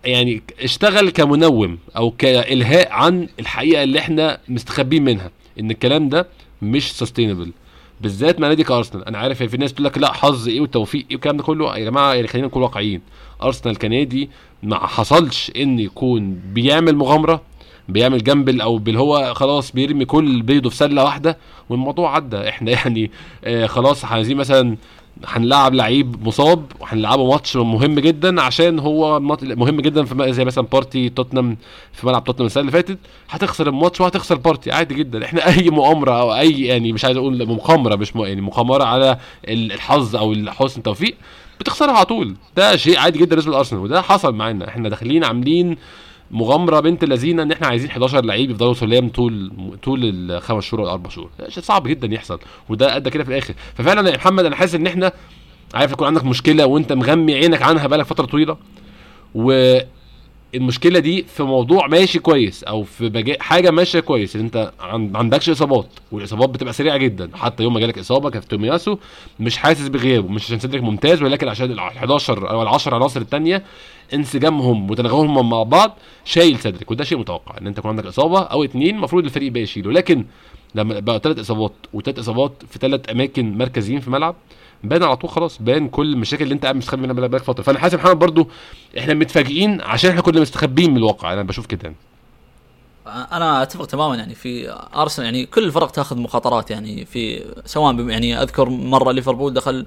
يعني 0.05 0.43
اشتغل 0.61 1.11
كمنوم 1.11 1.79
أو 1.97 2.11
كإلهاء 2.11 2.93
عن 2.93 3.29
الحقيقة 3.41 3.83
اللي 3.83 3.99
إحنا 3.99 4.39
مستخبين 4.49 5.05
منها 5.05 5.31
إن 5.61 5.71
الكلام 5.71 6.09
ده 6.09 6.27
مش 6.63 6.93
sustainable 6.93 7.53
بالذات 8.01 8.41
مع 8.41 8.49
نادي 8.49 8.65
كأرسنال. 8.65 9.05
أنا 9.05 9.19
عارف 9.19 9.43
في 9.43 9.57
ناس 9.57 9.75
تقول 9.75 9.85
لك 9.85 9.99
لا 9.99 10.13
حظ 10.13 10.49
إيه 10.49 10.61
والتوفيق 10.61 11.07
إيه 11.11 11.17
والكلام 11.17 11.37
ده 11.37 11.43
كله. 11.43 11.77
يا 11.77 11.85
جماعة 11.85 12.15
يعني 12.15 12.29
خلينا 12.29 12.47
نكون 12.47 12.63
واقعيين. 12.63 13.01
أرسنال 13.43 13.79
كنادي 13.79 14.31
ما 14.63 14.87
حصلش 14.87 15.53
إن 15.57 15.79
يكون 15.79 16.41
بيعمل 16.53 16.97
مغامرة 16.97 17.43
بيعمل 17.89 18.25
جنب 18.25 18.49
أو 18.49 18.77
اللي 18.77 18.99
هو 18.99 19.35
خلاص 19.35 19.73
بيرمي 19.73 20.05
كل 20.05 20.43
بيضه 20.43 20.71
في 20.71 20.77
سلة 20.77 21.05
واحدة 21.05 21.39
والموضوع 21.69 22.15
عدى. 22.15 22.49
إحنا 22.49 22.71
يعني 22.71 23.11
آه 23.45 23.67
خلاص 23.67 24.05
عايزين 24.05 24.37
مثلا 24.37 24.77
هنلعب 25.27 25.75
لعيب 25.75 26.27
مصاب 26.27 26.65
وهنلعبه 26.81 27.31
ماتش 27.31 27.57
مهم 27.57 27.95
جدا 27.95 28.43
عشان 28.43 28.79
هو 28.79 29.21
مهم 29.43 29.81
جدا 29.81 30.05
في 30.05 30.33
زي 30.33 30.45
مثلا 30.45 30.67
بارتي 30.73 31.09
توتنهام 31.09 31.57
في 31.93 32.07
ملعب 32.07 32.25
توتنهام 32.25 32.47
السنة 32.47 32.61
اللي 32.61 32.73
فاتت. 32.73 32.99
هتخسر 33.31 33.69
الماتش 33.69 34.01
وهتخسر 34.01 34.35
بارتي 34.35 34.73
عادي 34.73 34.95
جدا. 34.95 35.25
إحنا 35.25 35.47
أي 35.47 35.71
مؤامرة 35.71 36.21
أو 36.21 36.35
أي 36.35 36.61
يعني 36.61 36.93
مش 36.93 37.05
عايز 37.05 37.17
أقول 37.17 37.47
مقامرة 37.49 37.97
مش 37.97 38.17
م... 38.17 38.25
يعني 38.25 38.41
مقامرة 38.41 38.85
على 38.85 39.19
الحظ 39.49 40.17
أو 40.17 40.35
حسن 40.49 40.79
التوفيق 40.79 41.17
بتخسرها 41.61 41.93
على 41.93 42.05
طول. 42.05 42.35
ده 42.57 42.77
شيء 42.77 42.99
عادي 42.99 43.19
جدا 43.19 43.29
بالنسبة 43.31 43.53
لأرسنال 43.53 43.83
وده 43.83 44.03
حصل 44.03 44.35
معانا. 44.35 44.69
إحنا 44.69 44.89
داخلين 44.89 45.25
عاملين 45.25 45.77
مغامرة 46.31 46.81
بنت 46.81 47.05
لذينه 47.05 47.43
إن 47.43 47.53
إحنا 47.53 47.67
عايزين 47.67 47.91
11 47.91 48.25
لعيب 48.25 48.51
يفضلوا 48.51 48.75
سلام 48.75 49.09
طول 49.09 49.53
طول 49.83 50.01
الخمس 50.05 50.65
شهور 50.65 50.81
ولا 50.81 50.93
أربع 50.93 51.11
شهور. 51.11 51.31
شيء 51.49 51.63
صعب 51.63 51.89
جدا 51.89 52.15
يحصل. 52.15 52.41
وده 52.69 52.97
أدى 52.97 53.11
كده 53.11 53.25
في 53.25 53.31
الآخر. 53.31 53.55
ففعلا 53.75 54.11
يا 54.11 54.17
محمد 54.17 54.45
أنا 54.45 54.57
حاسس 54.57 54.75
إن 54.75 54.87
إحنا 54.87 55.13
عارف 55.75 55.93
يكون 55.93 56.07
عندك 56.07 56.25
مشكلة 56.25 56.67
وأنت 56.67 56.93
مغمي 56.93 57.35
عينك 57.35 57.63
عنها 57.63 57.87
بقالك 57.87 58.07
فترة 58.07 58.27
طويلة. 58.27 58.57
والمشكلة 60.55 60.99
دي 60.99 61.23
في 61.23 61.43
موضوع 61.43 61.87
ماشي 61.87 62.19
كويس 62.19 62.65
أو 62.65 62.83
في. 62.83 63.37
حاجة 63.41 63.71
ماشية 63.71 64.01
كويس 64.01 64.37
إن 64.37 64.43
أنت 64.43 64.73
عن... 64.81 65.17
عندكش 65.17 65.51
إصابات 65.51 65.87
والإصابات 66.13 66.49
بتبقى 66.49 66.73
سريعة 66.73 66.97
جدا 66.97 67.31
حتى 67.35 67.63
يوم 67.63 67.75
ما 67.75 67.81
جالك 67.81 67.99
إصابة 67.99 68.31
كان 68.31 68.41
في 68.41 68.49
تومياسو 68.49 68.97
مش 69.41 69.57
حاسس 69.57 69.89
بغيابه 69.89 70.29
مش 70.29 70.45
عشان 70.45 70.59
صدرك 70.59 70.83
ممتاز 70.83 71.23
ولكن 71.23 71.49
عشان 71.49 71.71
ال 71.71 71.79
11 71.79 72.51
أو 72.51 72.63
ال 72.63 72.69
10 72.69 72.95
عناصر 72.95 73.21
الثانية 73.21 73.63
انسجامهم 74.15 74.91
وتناغمهم 74.91 75.51
مع 75.51 75.63
بعض 75.63 75.97
شايل 76.25 76.59
صدرك 76.59 76.91
وده 76.91 77.05
شيء 77.05 77.19
متوقع 77.19 77.59
إن 77.61 77.67
أنت 77.67 77.79
يكون 77.79 77.91
عندك 77.91 78.07
إصابة 78.07 78.41
أو 78.41 78.65
اتنين 78.65 78.95
المفروض 78.95 79.25
الفريق 79.25 79.47
يبقى 79.47 79.63
يشيله 79.63 79.93
لكن 79.93 80.25
لما 80.75 81.01
بقى 81.01 81.21
ثلاث 81.25 81.39
إصابات 81.39 81.73
وثلاث 81.93 82.19
إصابات 82.19 82.53
في 82.71 82.79
ثلاث 82.79 83.11
أماكن 83.11 83.59
مركزيين 83.59 84.01
في 84.01 84.07
الملعب 84.07 84.35
بان 84.85 85.03
على 85.03 85.17
طول 85.17 85.31
خلاص 85.31 85.63
بان 85.63 85.89
كل 85.89 86.13
المشاكل 86.13 86.45
اللي 86.45 86.55
انت 86.55 86.63
قاعد 86.63 86.77
مستخبي 86.77 87.03
منها 87.03 87.13
بقالك 87.15 87.45
فترة. 87.45 87.63
فأنا 87.63 87.79
حاسس 87.79 87.95
محمد 87.95 88.19
برضو 88.19 88.49
إحنا 88.99 89.15
متفاجئين 89.15 89.81
عشان 89.81 90.11
إحنا 90.11 90.23
كنا 90.23 90.41
مستخبيين 90.41 90.91
من 90.91 90.97
الواقع. 90.97 91.33
أنا 91.33 91.43
بشوف 91.43 91.67
كده 91.67 91.81
يعني. 91.83 91.97
أنا 93.33 93.63
أتفق 93.63 93.87
تماما 93.87 94.17
يعني 94.17 94.35
في 94.35 94.77
أرسنال 94.97 95.25
يعني 95.25 95.47
كل 95.47 95.65
الفرق 95.65 95.91
تأخذ 95.91 96.19
مخاطرات 96.19 96.71
يعني 96.71 97.05
في 97.05 97.45
سواء 97.65 98.09
يعني 98.09 98.43
أذكر 98.43 98.69
مرة 98.69 99.13
ليفربول 99.13 99.55
دخل 99.55 99.87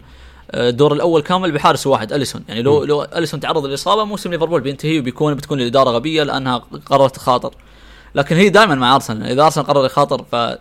آه، 0.51 0.69
الدور 0.69 0.93
الأول 0.93 1.21
كامل 1.21 1.51
بحارس 1.51 1.88
واحد 1.88 2.13
أليسون. 2.13 2.43
يعني 2.47 2.62
لو 2.62 2.84
لو 2.84 3.04
أليسون 3.04 3.39
تعرض 3.39 3.65
للإصابة 3.65 4.04
موسم 4.04 4.32
ليفربول 4.32 4.62
بينتهي 4.62 4.99
وبيكون 4.99 5.34
بتكون 5.34 5.62
الإدارة 5.62 5.89
غبية 5.89 6.23
لأنها 6.23 6.58
قررت 6.86 7.15
تخاطر. 7.15 7.54
لكن 8.15 8.36
هي 8.36 8.49
دائما 8.49 8.75
مع 8.75 8.95
أرسنال. 8.95 9.32
إذا 9.32 9.45
أرسنال 9.45 9.67
قرر 9.67 9.86
يخاطر 9.86 10.23
ف 10.32 10.58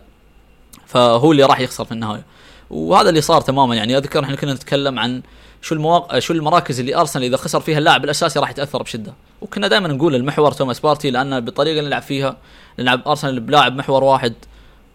فهو 0.85 1.31
اللي 1.31 1.43
راح 1.43 1.59
يخسر 1.59 1.85
في 1.85 1.91
النهاية. 1.91 2.23
وهذا 2.71 3.09
اللي 3.09 3.21
صار 3.21 3.41
تماما. 3.41 3.75
يعني 3.75 3.97
أذكر 3.97 4.23
إحنا 4.23 4.35
كنا 4.35 4.53
نتكلم 4.53 4.99
عن 4.99 5.21
شو 5.61 5.75
المواقع 5.75 6.19
شو 6.19 6.33
المراكز 6.33 6.79
اللي 6.79 6.95
أرسنال 6.95 7.25
إذا 7.25 7.37
خسر 7.37 7.59
فيها 7.59 7.77
اللاعب 7.77 8.03
الأساسي 8.05 8.39
راح 8.39 8.49
يتأثر 8.49 8.83
بشدة. 8.83 9.13
وكنا 9.41 9.67
دائما 9.67 9.87
نقول 9.87 10.15
المحور 10.15 10.51
توماس 10.51 10.79
بارتي 10.79 11.11
لأن 11.11 11.39
بالطريقة 11.39 11.79
اللي 11.79 11.87
نلعب 11.89 12.01
فيها 12.01 12.37
نلعب 12.79 13.07
أرسنال 13.07 13.39
بلاعب 13.39 13.75
محور 13.75 14.03
واحد 14.03 14.33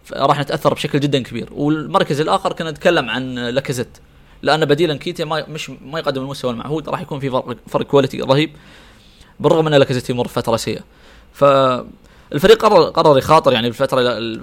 ف- 0.05 0.12
راح 0.12 0.41
نتأثر 0.41 0.75
بشكل 0.75 1.01
جدا 1.01 1.23
كبير. 1.23 1.49
والمركز 1.53 2.21
الآخر 2.21 2.53
كنا 2.53 2.71
نتكلم 2.71 3.11
عن 3.11 3.35
لاكازيت 3.35 3.99
لأن 4.43 4.65
بديله 4.64 4.96
نكيتيا 4.96 5.25
ما 5.25 5.45
مش 5.49 5.71
ما 5.71 5.99
يقدم 5.99 6.23
المستوى 6.23 6.51
المعهود 6.51 6.89
راح 6.89 7.01
يكون 7.01 7.21
في 7.21 7.31
فرق 7.31 7.57
فرق 7.69 7.87
quality 7.87 8.20
رهيب 8.21 8.51
بالرغم 9.41 9.67
إن 9.67 9.75
لاكازيت 9.75 10.11
يمر 10.11 10.29
فترة 10.29 10.57
سيئة. 10.57 10.81
فالفريق 11.33 12.62
قرر 12.62 12.83
قرر 12.91 13.19
يخاطر 13.19 13.53
يعني 13.53 13.67
بالفترة 13.69 14.01
ال- 14.01 14.07
ال- 14.09 14.41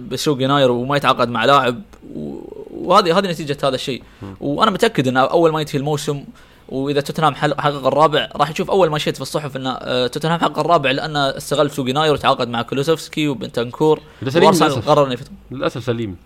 بسوق 0.00 0.42
يناير 0.42 0.70
وما 0.70 0.96
يتعاقد 0.96 1.28
مع 1.28 1.44
لاعب 1.44 1.82
و- 2.14 2.63
وهذه 2.84 3.18
هذه 3.18 3.26
نتيجة 3.26 3.56
هذا 3.64 3.74
الشيء. 3.74 4.02
وأنا 4.40 4.70
متأكد 4.70 5.08
إن 5.08 5.16
أول 5.16 5.52
ما 5.52 5.60
ينتهي 5.60 5.78
الموسم 5.78 6.24
وإذا 6.68 7.00
توتنهام 7.00 7.34
حقق 7.34 7.86
الرابع 7.86 8.28
راح 8.36 8.50
نشوف 8.50 8.70
أول 8.70 8.90
ما 8.90 8.98
شيت 8.98 9.16
في 9.16 9.22
الصحف 9.22 9.56
إن 9.56 9.66
آه، 9.66 10.06
توتنهام 10.06 10.40
حقق 10.40 10.58
الرابع 10.58 10.90
لأنه 10.90 11.18
استغل 11.18 11.70
سوق 11.70 11.88
يناير 11.88 12.12
وتعاقد 12.12 12.48
مع 12.48 12.62
كولوسوفسكي 12.62 13.28
وبنتنكور 13.28 14.00
وأرسنال 14.36 14.82
قرر 14.86 15.06
إنه 15.06 15.16
للأسف 15.50 15.84
سليم. 15.84 16.16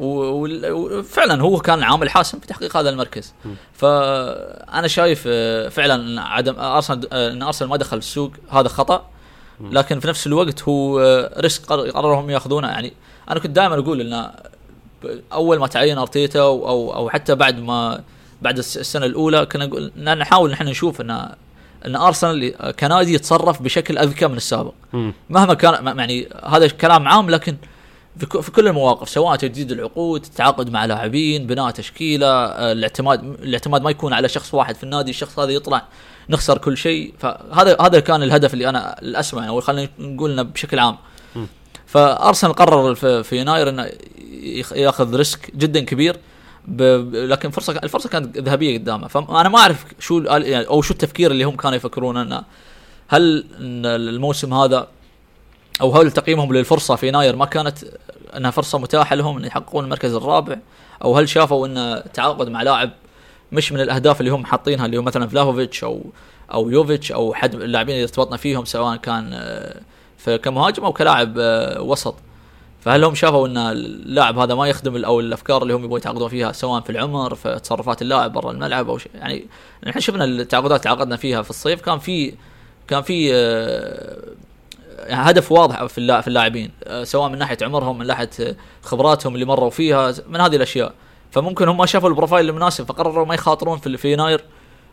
وفعلا 0.00 1.42
هو 1.42 1.58
كان 1.58 1.82
عامل 1.82 2.10
حاسم 2.10 2.38
في 2.38 2.46
تحقيق 2.46 2.76
هذا 2.76 2.90
المركز. 2.90 3.34
فانا 3.72 4.88
شايف 4.88 5.24
آه، 5.26 5.68
فعلا 5.68 6.22
عدم 6.22 6.54
أرسنال 6.58 7.08
آه، 7.12 7.32
إن 7.32 7.42
أرسنال 7.42 7.70
ما 7.70 7.76
دخل 7.76 7.96
السوق 7.96 8.32
هذا 8.50 8.68
خطأ. 8.68 9.06
لكن 9.60 10.00
في 10.00 10.08
نفس 10.08 10.26
الوقت 10.26 10.62
هو 10.62 11.00
ريسك 11.38 11.66
قرر- 11.66 11.90
قرروا 11.90 12.20
هم 12.20 12.30
ياخذونه. 12.30 12.68
يعني 12.68 12.92
أنا 13.30 13.40
كنت 13.40 13.50
دائما 13.56 13.74
أقول 13.78 14.00
إن 14.00 14.30
أول 15.32 15.58
ما 15.58 15.66
تعين 15.66 15.98
أرتيتا 15.98 16.40
أو 16.40 16.68
أو, 16.68 16.94
أو 16.94 17.10
حتى 17.10 17.34
بعد 17.34 17.58
ما 17.58 18.00
بعد 18.42 18.58
الس- 18.58 18.76
السنة 18.78 19.06
الأولى 19.06 19.46
كنا 19.46 19.66
نقول 19.66 19.92
نحاول 19.96 20.50
نحن 20.50 20.64
نشوف 20.68 21.00
ان 21.00 21.10
إن 21.86 21.96
أرسنال 21.96 22.54
كنادي 22.80 23.14
يتصرف 23.14 23.62
بشكل 23.62 23.98
أذكى 23.98 24.26
من 24.26 24.36
السابق. 24.36 24.72
مهما 25.30 25.54
كان 25.54 25.84
م- 25.84 25.98
يعني 25.98 26.28
هذا 26.46 26.68
كلام 26.68 27.08
عام 27.08 27.30
لكن 27.30 27.56
في 28.18 28.50
كل 28.50 28.68
المواقف 28.68 29.08
سواء 29.08 29.36
تجديد 29.36 29.72
العقود 29.72 30.24
التعاقد 30.24 30.70
مع 30.70 30.84
لاعبين 30.84 31.46
بناء 31.46 31.70
تشكيلة 31.70 32.26
آه، 32.26 32.72
الاعتماد 32.72 33.20
الاعتماد 33.42 33.82
ما 33.82 33.90
يكون 33.90 34.12
على 34.12 34.28
شخص 34.28 34.54
واحد 34.54 34.74
في 34.76 34.82
النادي 34.84 35.10
الشخص 35.10 35.38
هذا 35.38 35.50
يطلع 35.50 35.82
نخسر 36.30 36.58
كل 36.58 36.76
شيء. 36.76 37.14
فهذا 37.18 37.76
هذا 37.80 38.00
كان 38.00 38.22
الهدف 38.22 38.54
اللي 38.54 38.68
أنا 38.68 39.02
الاسمى 39.02 39.40
يعني 39.40 39.60
خلينا 39.60 39.88
نقول 39.98 40.44
بشكل 40.44 40.78
عام. 40.78 40.96
فأرسنال 41.86 42.52
قرر 42.52 42.94
في, 42.94 43.38
يناير 43.40 43.68
إنه 43.68 43.90
ياخذ 44.72 45.16
risk 45.16 45.56
جدا 45.56 45.80
كبير 45.80 46.16
لكن 47.12 47.50
فرصة 47.50 47.72
الفرصة 47.72 48.08
كانت 48.08 48.38
ذهبية 48.38 48.78
قدامه. 48.78 49.08
فانا 49.08 49.48
ما 49.48 49.58
أعرف 49.58 49.84
شو 49.98 50.18
يعني 50.20 50.66
أو 50.66 50.82
شو 50.82 50.94
التفكير 50.94 51.30
اللي 51.30 51.44
هم 51.44 51.56
كانوا 51.56 51.76
يفكرون 51.76 52.16
إنه 52.16 52.42
هل 53.08 53.46
إن 53.60 53.86
الموسم 53.86 54.54
هذا 54.54 54.88
أو 55.80 55.92
هل 55.96 56.10
تقييمهم 56.10 56.52
للفرصة 56.52 56.96
في 56.96 57.08
يناير 57.08 57.36
ما 57.36 57.44
كانت 57.44 57.78
إنها 58.36 58.50
فرصة 58.50 58.78
متاحة 58.78 59.16
لهم 59.16 59.38
إن 59.38 59.44
يحققون 59.44 59.84
المركز 59.84 60.14
الرابع 60.14 60.56
أو 61.04 61.16
هل 61.16 61.28
شافوا 61.28 61.66
ان 61.66 61.78
التعاقد 61.78 62.48
مع 62.48 62.62
لاعب 62.62 62.90
مش 63.52 63.72
من 63.72 63.80
الأهداف 63.80 64.20
اللي 64.20 64.30
هم 64.30 64.46
حاطينها 64.46 64.86
اللي 64.86 64.96
هو 64.98 65.02
مثلا 65.02 65.26
فلافوفيتش 65.26 65.84
أو 65.84 66.04
أو 66.52 66.70
يوفيتش 66.70 67.12
أو 67.12 67.34
حد 67.34 67.54
اللاعبين 67.54 67.94
اللي 67.94 68.04
ارتبطنا 68.04 68.36
فيهم 68.36 68.64
سواء 68.64 68.96
كان 68.96 69.30
آه، 69.32 69.80
كمهاجم 70.30 70.84
أو 70.84 70.92
كلاعب 70.92 71.34
آه، 71.38 71.82
وسط. 71.82 72.14
فهل 72.80 73.04
هم 73.04 73.14
شافوا 73.14 73.48
إن 73.48 73.56
اللاعب 73.56 74.38
هذا 74.38 74.54
ما 74.54 74.68
يخدم 74.68 75.04
أو 75.04 75.20
الأفكار 75.20 75.62
اللي 75.62 75.74
هم 75.74 75.84
يبغوا 75.84 75.98
يتعاقدون 75.98 76.28
فيها 76.28 76.52
سواء 76.52 76.80
في 76.80 76.90
العمر 76.90 77.34
في 77.34 77.58
تصرفات 77.58 78.02
اللاعب 78.02 78.32
برا 78.32 78.50
الملعب 78.50 78.88
أو 78.88 78.98
شيء؟ 78.98 79.12
يعني 79.14 79.46
إحنا 79.88 80.00
شفنا 80.00 80.24
التعاقدات 80.24 80.70
اللي 80.70 80.84
تعاقدنا 80.84 81.16
فيها 81.16 81.42
في 81.42 81.50
الصيف 81.50 81.80
كان 81.80 81.98
في 81.98 82.34
كان 82.88 83.02
في 83.02 83.30
آه، 83.34 84.18
هدف 85.08 85.52
واضح 85.52 85.84
في 85.84 86.22
في 86.22 86.28
اللاعبين 86.28 86.70
آه، 86.84 87.04
سواء 87.04 87.28
من 87.28 87.38
ناحية 87.38 87.58
عمرهم 87.62 87.98
من 87.98 88.06
ناحية 88.06 88.30
خبراتهم 88.82 89.34
اللي 89.34 89.44
مروا 89.44 89.70
فيها 89.70 90.14
من 90.28 90.40
هذه 90.40 90.56
الأشياء. 90.56 90.92
فممكن 91.30 91.68
هم 91.68 91.76
ما 91.76 91.86
شافوا 91.86 92.08
البروفايل 92.08 92.48
المناسب 92.48 92.84
فقرروا 92.84 93.26
ما 93.26 93.34
يخاطرون 93.34 93.78
في 93.78 94.12
يناير 94.12 94.44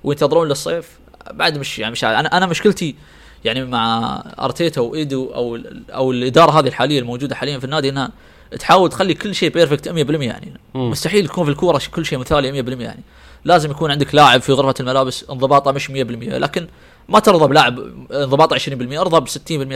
وينتظرون 0.03 0.47
للصيف. 0.47 0.99
بعد 1.31 1.57
مش 1.57 1.79
يعني 1.79 1.91
مش. 1.91 2.03
أنا 2.03 2.37
أنا 2.37 2.45
مشكلتي 2.45 2.95
يعني 3.45 3.65
مع 3.65 4.15
أرتيتا 4.39 4.81
وإيدو 4.81 5.33
أو 5.33 5.59
أو 5.89 6.11
الإدارة 6.11 6.59
هذه 6.59 6.67
الحالية 6.67 6.99
الموجودة 6.99 7.35
حاليا 7.35 7.59
في 7.59 7.65
النادي 7.65 7.89
إنها 7.89 8.11
تحاول 8.59 8.89
تخلي 8.89 9.13
كل 9.13 9.35
شيء 9.35 9.49
بيرفكت 9.49 9.89
100% 9.89 9.91
يعني. 10.21 10.53
مم. 10.73 10.89
مستحيل 10.89 11.25
يكون 11.25 11.45
في 11.45 11.51
الكورة 11.51 11.81
كل 11.91 12.05
شيء 12.05 12.19
مثالي 12.19 12.63
100% 12.63 12.81
يعني. 12.81 13.03
لازم 13.45 13.71
يكون 13.71 13.91
عندك 13.91 14.15
لاعب 14.15 14.41
في 14.41 14.51
غرفة 14.51 14.73
الملابس 14.79 15.25
انضباطه 15.29 15.71
مش 15.71 15.87
100% 15.87 15.91
لكن 15.91 16.67
ما 17.09 17.19
ترضى 17.19 17.47
بلاعب 17.47 17.79
انضباطه 18.11 18.57
20% 18.57 18.69
ارضى 18.71 19.19
ب 19.19 19.27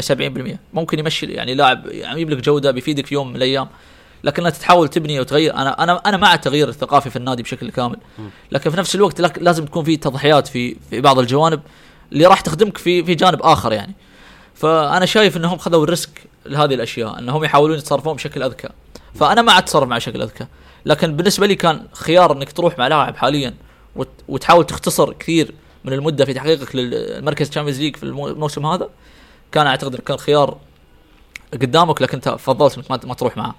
60% 0.01 0.53
70% 0.53 0.57
ممكن 0.73 0.99
يمشي 0.99 1.25
يعني 1.25 1.53
لاعب 1.53 1.85
يعني 1.87 2.21
يجيب 2.21 2.29
لك 2.29 2.37
جودة 2.37 2.71
بيفيدك 2.71 3.05
في 3.05 3.13
يوم 3.13 3.29
من 3.29 3.35
الأيام 3.35 3.67
لكن 4.23 4.43
لا 4.43 4.49
تحاول 4.49 4.87
تبني 4.87 5.19
وتغير. 5.19 5.55
أنا 5.55 5.83
أنا 5.83 6.01
أنا 6.05 6.17
مع 6.17 6.33
التغيير 6.33 6.69
الثقافي 6.69 7.09
في 7.09 7.15
النادي 7.15 7.43
بشكل 7.43 7.71
كامل. 7.71 7.97
لكن 8.51 8.69
في 8.69 8.77
نفس 8.77 8.95
الوقت 8.95 9.39
لازم 9.41 9.65
تكون 9.65 9.83
في 9.83 9.97
تضحيات 9.97 10.47
في 10.47 10.75
في 10.89 11.01
بعض 11.01 11.19
الجوانب. 11.19 11.59
اللي 12.13 12.25
راح 12.25 12.41
تخدمك 12.41 12.77
في 12.77 13.03
في 13.03 13.15
جانب 13.15 13.39
آخر 13.41 13.73
يعني. 13.73 13.93
فأنا 14.55 15.05
شايف 15.05 15.37
إنهم 15.37 15.57
خذوا 15.57 15.83
ال 15.83 15.91
risk 15.91 16.23
لهذه 16.45 16.73
الأشياء 16.73 17.19
إنهم 17.19 17.43
يحاولون 17.43 17.77
يتصرفون 17.77 18.13
بشكل 18.13 18.43
أذكى. 18.43 18.69
فأنا 19.15 19.41
مع 19.41 19.59
التصرف 19.59 19.89
مع 19.89 19.99
شكل 19.99 20.21
أذكى. 20.21 20.45
لكن 20.85 21.15
بالنسبة 21.15 21.47
لي 21.47 21.55
كان 21.55 21.87
خيار 21.93 22.31
إنك 22.31 22.51
تروح 22.51 22.77
مع 22.79 22.87
لاعب 22.87 23.15
حاليا 23.17 23.53
وت- 23.95 24.07
وتحاول 24.27 24.65
تختصر 24.65 25.13
كثير 25.13 25.53
من 25.83 25.93
المدة 25.93 26.25
في 26.25 26.33
تحقيقك 26.33 26.75
للمركز 26.75 27.49
Champions 27.49 27.79
League 27.81 27.95
في 27.95 28.03
المو- 28.03 28.27
الموسم 28.27 28.65
هذا 28.65 28.89
كان 29.51 29.67
أعتقد 29.67 29.95
كان 29.95 30.17
خيار 30.17 30.57
قدامك 31.53 32.01
لكن 32.01 32.13
انت 32.17 32.29
فضلت 32.29 32.77
إنك 32.77 32.91
ما- 32.91 32.99
ما 33.05 33.13
تروح 33.13 33.37
معه. 33.37 33.55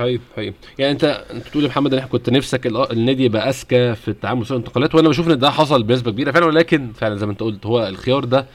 طيب 0.00 0.20
طيب. 0.36 0.54
يعني 0.78 0.92
انت 0.92 1.04
انت 1.04 1.46
بتقول 1.48 1.64
يا 1.64 1.68
محمد 1.68 1.92
إن 1.92 1.98
إحنا 1.98 2.10
كنت 2.10 2.30
نفسك 2.30 2.66
ال- 2.66 2.92
النادي 2.92 3.24
يبقى 3.24 3.48
أذكى 3.48 3.94
في 3.94 4.08
التعامل 4.08 4.40
مع 4.40 4.46
الانتقالات 4.50 4.94
وأنا 4.94 5.08
بشوف 5.08 5.28
إن 5.28 5.38
ده 5.38 5.50
حصل 5.50 5.82
بنسبة 5.82 6.10
كبيرة 6.10 6.30
فعلا 6.30 6.46
ولكن 6.46 6.92
فعلا 6.92 7.16
زي 7.16 7.26
ما 7.26 7.32
انت 7.32 7.40
قلت 7.40 7.66
هو 7.66 7.86
الخيار 7.88 8.24
ده 8.24 8.46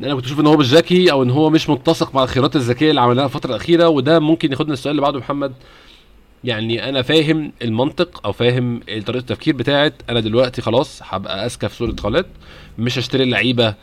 إن 0.00 0.04
أنا 0.04 0.14
كنت 0.14 0.24
أشوف 0.24 0.40
إن 0.40 0.46
هو 0.46 0.56
مش 0.56 0.66
ذكي 0.74 1.10
أو 1.12 1.22
إن 1.22 1.30
هو 1.30 1.50
مش 1.50 1.70
متسق 1.70 2.14
مع 2.14 2.22
الخيارات 2.22 2.56
الذكية 2.56 2.90
اللي 2.90 3.00
عملناها 3.00 3.24
الفترة 3.24 3.50
الأخيرة 3.50 3.88
وده 3.88 4.18
ممكن 4.18 4.52
ياخدنا 4.52 4.72
السؤال 4.72 4.90
اللي 4.90 5.02
بعده 5.02 5.18
محمد. 5.18 5.52
يعني 6.44 6.88
أنا 6.88 7.02
فاهم 7.02 7.52
المنطق 7.62 8.26
أو 8.26 8.32
فاهم 8.32 8.80
طريقة 9.06 9.18
التفكير 9.20 9.56
بتاعت 9.56 9.94
أنا 10.10 10.20
دلوقتي 10.20 10.62
خلاص 10.62 11.00
هبقى 11.04 11.46
أذكى 11.46 11.68
في 11.68 11.74
سوق 11.76 11.84
الانتقالات 11.86 12.26
مش 12.78 12.98
هشتري 12.98 13.22
اللعيبة 13.22 13.74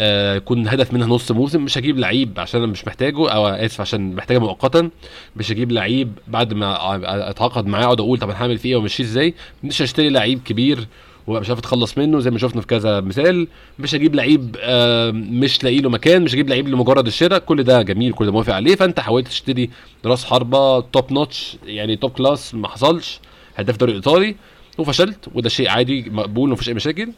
آه، 0.00 0.34
يكون 0.36 0.62
الهدف 0.62 0.92
منها 0.92 1.06
نص 1.06 1.32
موسم. 1.32 1.62
مش 1.64 1.78
هجيب 1.78 1.98
لعيب 1.98 2.40
عشان 2.40 2.62
أنا 2.62 2.72
مش 2.72 2.86
محتاجه 2.86 3.30
أو 3.30 3.46
آسف 3.48 3.80
عشان 3.80 4.14
محتاجه 4.14 4.38
مؤقتا. 4.38 4.90
مش 5.36 5.52
هجيب 5.52 5.72
لعيب 5.72 6.12
بعد 6.28 6.54
ما 6.54 7.30
أتعاقد 7.30 7.66
معاه 7.66 7.84
أقعد 7.84 8.00
أقول 8.00 8.18
طب 8.18 8.30
أنا 8.30 8.42
هعمل 8.42 8.58
فيه 8.58 8.68
إيه 8.68 8.76
ومشيه 8.76 9.04
إزاي. 9.04 9.34
مش 9.64 9.82
هشتري 9.82 10.08
لعيب 10.08 10.40
كبير 10.44 10.86
ومش 11.26 11.48
عارف 11.48 11.58
أتخلص 11.58 11.98
منه 11.98 12.20
زي 12.20 12.30
ما 12.30 12.38
شفنا 12.38 12.60
في 12.60 12.66
كذا 12.66 13.00
مثال. 13.00 13.48
مش 13.78 13.94
هجيب 13.94 14.14
لعيب 14.14 14.56
آه، 14.60 15.10
مش 15.10 15.64
لاقي 15.64 15.78
له 15.78 15.90
مكان. 15.90 16.22
مش 16.22 16.34
هجيب 16.34 16.48
لعيب 16.48 16.68
لمجرد 16.68 17.06
الشراء. 17.06 17.38
كل 17.38 17.62
ده 17.62 17.82
جميل 17.82 18.12
كل 18.12 18.26
ده 18.26 18.32
موافق 18.32 18.54
عليه. 18.54 18.74
فأنت 18.76 19.00
حاولت 19.00 19.28
تشتري 19.28 19.70
راس 20.06 20.24
حربة 20.24 20.80
top 20.80 21.12
notch 21.12 21.56
يعني 21.66 21.96
top 21.96 22.10
class 22.10 22.54
ما 22.54 22.68
حصلش. 22.68 23.20
هداف 23.56 23.74
الدوري 23.74 23.92
الايطالي 23.92 24.36
وفشلت. 24.78 25.28
وده 25.34 25.48
شيء 25.48 25.68
عادي 25.68 26.10
مقبول 26.10 26.50
ومفيش 26.50 26.68
أي 26.68 26.74
مشاكل. 26.74 27.08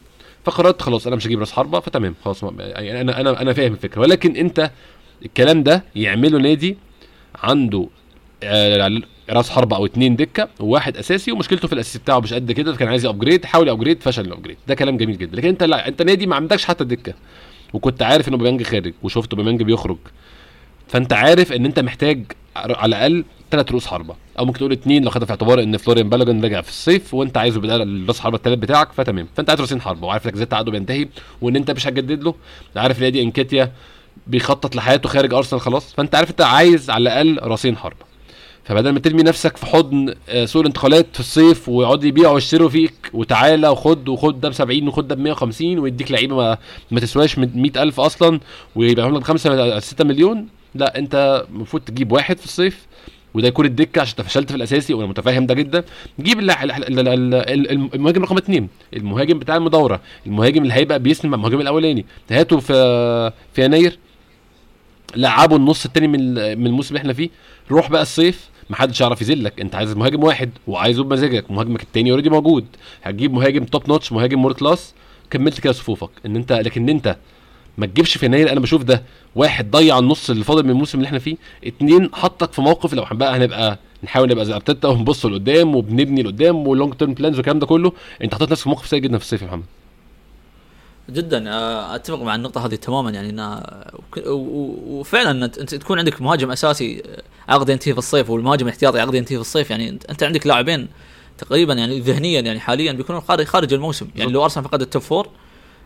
فقررت 0.45 0.81
خلاص 0.81 1.07
أنا 1.07 1.15
مش 1.15 1.27
هجيب 1.27 1.39
راس 1.39 1.51
حربة 1.51 1.79
فتمام 1.79 2.15
خلاص 2.25 2.43
يعني 2.59 3.01
أنا 3.01 3.21
أنا 3.21 3.41
أنا 3.41 3.53
فاهم 3.53 3.71
الفكرة. 3.73 4.01
ولكن 4.01 4.35
أنت 4.35 4.71
الكلام 5.25 5.63
ده 5.63 5.83
يعمله 5.95 6.37
نادي 6.39 6.77
عنده 7.43 7.87
آه، 8.43 9.01
راس 9.29 9.49
حربة 9.49 9.75
أو 9.75 9.85
اتنين 9.85 10.15
دكة 10.15 10.49
وواحد 10.59 10.97
أساسي 10.97 11.31
ومشكلته 11.31 11.67
في 11.67 11.73
الاساسي 11.73 11.99
بتاعه 11.99 12.19
مش 12.19 12.33
قد 12.33 12.51
كده 12.51 12.75
كان 12.75 12.87
عايز 12.87 13.05
upgrade 13.05 13.45
حاول 13.45 13.69
upgrade 13.69 14.03
فشل 14.03 14.25
ال 14.25 14.29
upgrade. 14.29 14.57
ده 14.67 14.75
كلام 14.75 14.97
جميل 14.97 15.17
جدا. 15.17 15.37
لكن 15.37 15.47
أنت 15.47 15.63
لا 15.63 15.87
أنت 15.87 16.01
نادي 16.01 16.27
ما 16.27 16.35
عندكش 16.35 16.65
حتى 16.65 16.83
دكة. 16.83 17.13
وكنت 17.73 18.01
عارف 18.03 18.27
إن 18.27 18.33
أوباميانج 18.33 18.63
خارج 18.63 18.93
وشفت 19.03 19.31
أوباميانج 19.33 19.63
بيخرج. 19.63 19.97
فانت 20.91 21.13
عارف 21.13 21.53
ان 21.53 21.65
انت 21.65 21.79
محتاج 21.79 22.23
على 22.55 22.85
الاقل 22.85 23.25
ثلاث 23.51 23.71
رؤوس 23.71 23.87
حربة. 23.87 24.15
أو 24.39 24.45
ممكن 24.45 24.59
تقول 24.59 24.71
اثنين 24.71 25.03
لو 25.03 25.09
خدت 25.09 25.23
في 25.23 25.31
اعتبار 25.31 25.63
ان 25.63 25.77
فلوريان 25.77 26.09
بالاجون 26.09 26.45
رجع 26.45 26.61
في 26.61 26.69
الصيف 26.69 27.13
وانت 27.13 27.37
عايزه 27.37 27.59
بدل 27.59 27.81
الراس 27.81 28.19
حربة 28.19 28.37
الثالث 28.37 28.59
بتاعك 28.59 28.91
فتمام. 28.91 29.27
فانت 29.35 29.49
عايز 29.49 29.61
راسين 29.61 29.81
حربة 29.81 30.07
وعارف 30.07 30.25
انك 30.27 30.35
إيدي 30.35 30.45
تعاقده 30.45 30.71
بينتهي 30.71 31.07
وان 31.41 31.55
انت 31.55 31.71
مش 31.71 31.87
هتجدد 31.87 32.23
له. 32.23 32.35
عارف 32.75 32.99
نادي 33.01 33.21
انكيتيا 33.21 33.71
بيخطط 34.27 34.75
لحياته 34.75 35.09
خارج 35.09 35.33
أرسنال 35.33 35.61
خلاص. 35.61 35.93
فانت 35.93 36.15
عارف 36.15 36.29
انت 36.29 36.41
عايز 36.41 36.89
على 36.89 37.01
الأقل 37.01 37.39
راسين 37.49 37.77
حربة. 37.77 38.05
فبدل 38.63 38.89
ما 38.89 38.99
ترمي 38.99 39.23
نفسك 39.23 39.57
في 39.57 39.65
حضن 39.65 40.13
آه، 40.29 40.45
سوق 40.45 40.59
الانتقالات 40.61 41.07
في 41.13 41.19
الصيف 41.19 41.69
ويقعدوا 41.69 42.07
يبيعوا 42.07 42.33
ويشتروا 42.33 42.69
فيك 42.69 42.93
وتعالى 43.13 43.69
وخد 43.69 44.09
وخد 44.09 44.41
ده 44.41 44.49
ب 44.49 44.51
70 44.51 44.87
وخد 44.87 45.07
ده 45.07 45.15
ب 45.15 45.19
150 45.19 45.79
ويديك 45.79 46.11
لعيبة 46.11 46.35
ما, 46.35 46.57
ما 46.91 46.99
تسواش 46.99 47.37
100000 47.37 47.99
أصلا 47.99 48.39
ويبيعهم 48.75 49.15
لك 49.15 49.21
ب 49.21 49.23
5 49.23 49.79
6 49.79 50.03
مليون 50.05 50.47
لا 50.75 50.97
انت 50.99 51.45
المفروض 51.49 51.83
تجيب 51.83 52.11
واحد 52.11 52.37
في 52.37 52.45
الصيف 52.45 52.85
وده 53.33 53.47
يكون 53.47 53.65
الدكة 53.65 54.01
عشان 54.01 54.15
انت 54.19 54.27
فشلت 54.29 54.49
في 54.49 54.55
الأساسي 54.55 54.93
وأنا 54.93 55.07
متفاهم 55.07 55.45
ده 55.45 55.53
جدا. 55.53 55.83
جيب 56.19 56.39
ال- 56.39 56.51
ال- 56.51 56.71
ال- 56.71 57.07
ال- 57.07 57.33
ال- 57.35 57.95
المهاجم 57.95 58.23
رقم 58.23 58.37
اثنين 58.37 58.67
المهاجم 58.93 59.39
بتاع 59.39 59.55
الدورة 59.55 60.01
المهاجم 60.27 60.63
اللي 60.63 60.73
هيبقى 60.73 60.99
بيسند 60.99 61.25
مع 61.31 61.35
المهاجم 61.35 61.61
الأولاني. 61.61 62.05
هاته 62.31 62.59
في 62.59 62.73
في 63.53 63.65
يناير 63.65 63.97
لعبوا 65.15 65.57
النص 65.57 65.85
التاني 65.85 66.07
من 66.07 66.33
من 66.59 66.67
الموسم 66.67 66.89
اللي 66.89 66.99
إحنا 66.99 67.13
فيه. 67.13 67.29
روح 67.71 67.89
بقى 67.89 68.01
الصيف 68.01 68.49
محدش 68.69 69.01
يعرف 69.01 69.21
يذلّك. 69.21 69.61
انت 69.61 69.75
عايز 69.75 69.93
مهاجم 69.93 70.23
واحد 70.23 70.49
وعايزه 70.67 71.03
بمزاجك 71.03 71.51
مهاجمك 71.51 71.83
التاني 71.83 72.11
already 72.11 72.29
موجود. 72.29 72.65
هتجيب 73.03 73.33
مهاجم 73.33 73.63
top 73.63 73.87
notch 73.89 74.11
مهاجم 74.11 74.39
more 74.41 74.53
class 74.53 74.93
كملت 75.29 75.59
كده 75.59 75.73
صفوفك. 75.73 76.09
ان 76.25 76.35
انت 76.35 76.51
لكن 76.53 76.89
انت 76.89 77.17
ما 77.77 77.85
تجيبش 77.85 78.17
في 78.17 78.25
يناير 78.25 78.51
أنا 78.51 78.59
بشوف 78.59 78.83
ده 78.83 79.03
واحد 79.35 79.71
ضيع 79.71 79.99
النص 79.99 80.29
اللي 80.29 80.43
فاضل 80.43 80.63
من 80.63 80.69
الموسم 80.69 80.97
اللي 80.97 81.07
إحنا 81.07 81.19
فيه 81.19 81.35
اتنين 81.65 82.09
حطك 82.13 82.53
في 82.53 82.61
موقف 82.61 82.93
لو 82.93 83.05
بقى 83.11 83.37
هنبقى 83.37 83.79
نحاول 84.03 84.29
نبقى 84.29 84.45
زي 84.45 84.53
أرتيتا 84.55 84.87
ونبص 84.87 85.25
لقدام 85.25 85.75
وبنبني 85.75 86.23
لقدام 86.23 86.67
و 86.67 86.72
long 86.72 86.93
term 86.93 87.13
plans 87.13 87.35
والكلام 87.35 87.59
ده 87.59 87.65
كله 87.65 87.91
أنت 88.23 88.35
حطيت 88.35 88.51
نفسك 88.51 88.63
في 88.63 88.69
موقف 88.69 88.87
سيء 88.87 88.99
جدا 88.99 89.17
في 89.17 89.23
الصيف 89.23 89.41
يا 89.41 89.47
محمد. 89.47 89.63
جدا. 91.09 91.49
آه، 91.49 91.95
أتفق 91.95 92.21
مع 92.21 92.35
النقطة 92.35 92.65
هذه 92.65 92.75
تماما. 92.75 93.11
يعني 93.11 93.29
انها 93.29 93.83
وفعلا 94.27 95.45
انت 95.45 95.75
تكون 95.75 95.99
عندك 95.99 96.21
مهاجم 96.21 96.51
أساسي 96.51 97.03
آه، 97.05 97.51
عقد 97.53 97.69
ينتهي 97.69 97.93
في 97.93 97.99
الصيف 97.99 98.29
والمهاجم 98.29 98.65
الاحتياطي 98.65 98.99
عقد 98.99 99.13
ينتهي 99.13 99.35
في 99.35 99.41
الصيف. 99.41 99.69
يعني 99.71 99.89
انت 99.89 100.23
عندك 100.23 100.47
لاعبين 100.47 100.87
تقريبا 101.37 101.73
يعني 101.73 101.99
ذهنيا 101.99 102.41
يعني 102.41 102.59
حاليا 102.59 102.91
بيكونون 102.91 103.21
خارج 103.21 103.45
خارج 103.45 103.73
الموسم. 103.73 104.07
يعني 104.15 104.31
لو 104.31 104.43
أرسنال 104.43 104.65
فقد 104.65 104.81
ال 104.81 104.86
top 104.86 105.01
four 105.01 105.29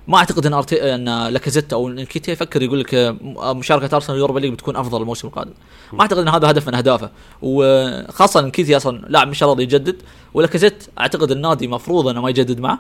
ما 0.08 0.18
أعتقد 0.18 0.46
إن 0.46 0.54
أرتي... 0.54 0.96
إن 0.96 1.28
لاكازيت 1.28 1.74
أو 1.74 1.88
انكيتيا 1.90 2.34
يفكر 2.34 2.62
يقول 2.62 2.80
لك 2.80 2.94
آه، 2.96 3.54
مشاركة 3.54 3.96
أرسنال 3.96 4.16
ال 4.16 4.19
Europa 4.19 4.40
League 4.40 4.54
بتكون 4.54 4.76
أفضل 4.76 5.02
الموسم 5.02 5.28
القادم. 5.28 5.54
ما 5.94 6.02
أعتقد 6.02 6.20
إن 6.20 6.28
هذا 6.28 6.52
هدف 6.52 6.68
من 6.68 6.76
أهدافه. 6.76 7.10
وخاصة 7.42 8.40
ان 8.40 8.52
كيتيا 8.52 8.78
أصلا 8.78 9.06
لاعب 9.08 9.28
مش 9.28 9.44
راضي 9.44 9.64
يجدد 9.64 10.02
ولاكازيت 10.34 10.84
أعتقد 11.00 11.32
النادي 11.32 11.68
مفروض 11.68 12.08
إنه 12.08 12.22
ما 12.22 12.30
يجدد 12.30 12.60
معه. 12.60 12.80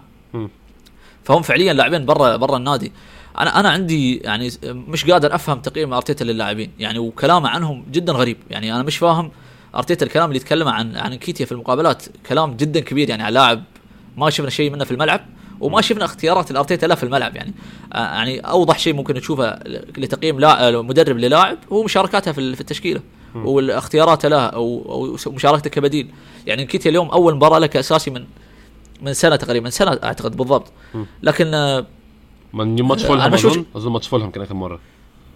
فهم 1.23 1.41
فعليا 1.41 1.73
لاعبين 1.73 2.05
برا 2.05 2.35
برا 2.35 2.57
النادي. 2.57 2.91
أنا 3.39 3.59
أنا 3.59 3.69
عندي 3.69 4.17
يعني 4.17 4.51
مش 4.63 5.05
قادر 5.11 5.35
أفهم 5.35 5.59
تقييم 5.59 5.93
أرتيتا 5.93 6.23
للاعبين. 6.23 6.71
يعني 6.79 6.99
وكلامه 6.99 7.49
عنهم 7.49 7.85
جدا 7.91 8.13
غريب. 8.13 8.37
يعني 8.49 8.75
أنا 8.75 8.83
مش 8.83 8.97
فاهم 8.97 9.31
أرتيتا 9.75 10.05
الكلام 10.05 10.25
اللي 10.25 10.37
يتكلم 10.37 10.67
عن 10.67 10.97
عن 10.97 11.15
كيتيا 11.15 11.45
في 11.45 11.51
المقابلات. 11.51 12.03
كلام 12.29 12.57
جدا 12.57 12.79
كبير 12.79 13.09
يعني 13.09 13.23
على 13.23 13.33
لاعب 13.33 13.63
ما 14.17 14.29
شفنا 14.29 14.49
شيء 14.49 14.71
منه 14.71 14.83
في 14.83 14.91
الملعب. 14.91 15.34
وما 15.59 15.81
شفنا 15.81 16.05
اختيارات 16.05 16.51
الارتيتا 16.51 16.85
له 16.85 16.95
في 16.95 17.03
الملعب 17.03 17.35
يعني. 17.35 17.53
آه 17.93 17.97
يعني 17.97 18.39
أوضح 18.39 18.79
شيء 18.79 18.93
ممكن 18.93 19.13
تشوفه 19.13 19.59
لتقييم 19.97 20.39
لا 20.39 20.81
مدرب 20.81 21.17
للاعب 21.17 21.57
هو 21.71 21.83
مشاركاته 21.83 22.31
في 22.31 22.41
ال- 22.41 22.55
في 22.55 22.61
التشكيلة. 22.61 23.01
والأختيارات 23.35 24.25
له 24.25 24.45
أو 24.45 25.17
مشاركته 25.27 25.69
كبديل. 25.69 26.09
يعني 26.47 26.65
نكيتيا 26.65 26.89
اليوم 26.91 27.09
أول 27.09 27.35
مباراة 27.35 27.59
له 27.59 27.67
كاساسي 27.67 28.09
من 28.11 28.25
من 29.01 29.13
سنة 29.13 29.35
تقريبا 29.35 29.69
سنة 29.69 29.99
أعتقد 30.03 30.37
بالضبط. 30.37 30.71
لكن 31.23 31.53
آه، 31.53 31.85
من 32.53 32.81
ماتش 32.81 33.05
فولهام 33.05 33.33
أظن؟ 33.33 33.65
أظن 33.75 33.91
ماتش 33.91 34.07
فولهام 34.07 34.31
كان 34.31 34.43
آخر 34.43 34.53
مرة. 34.53 34.79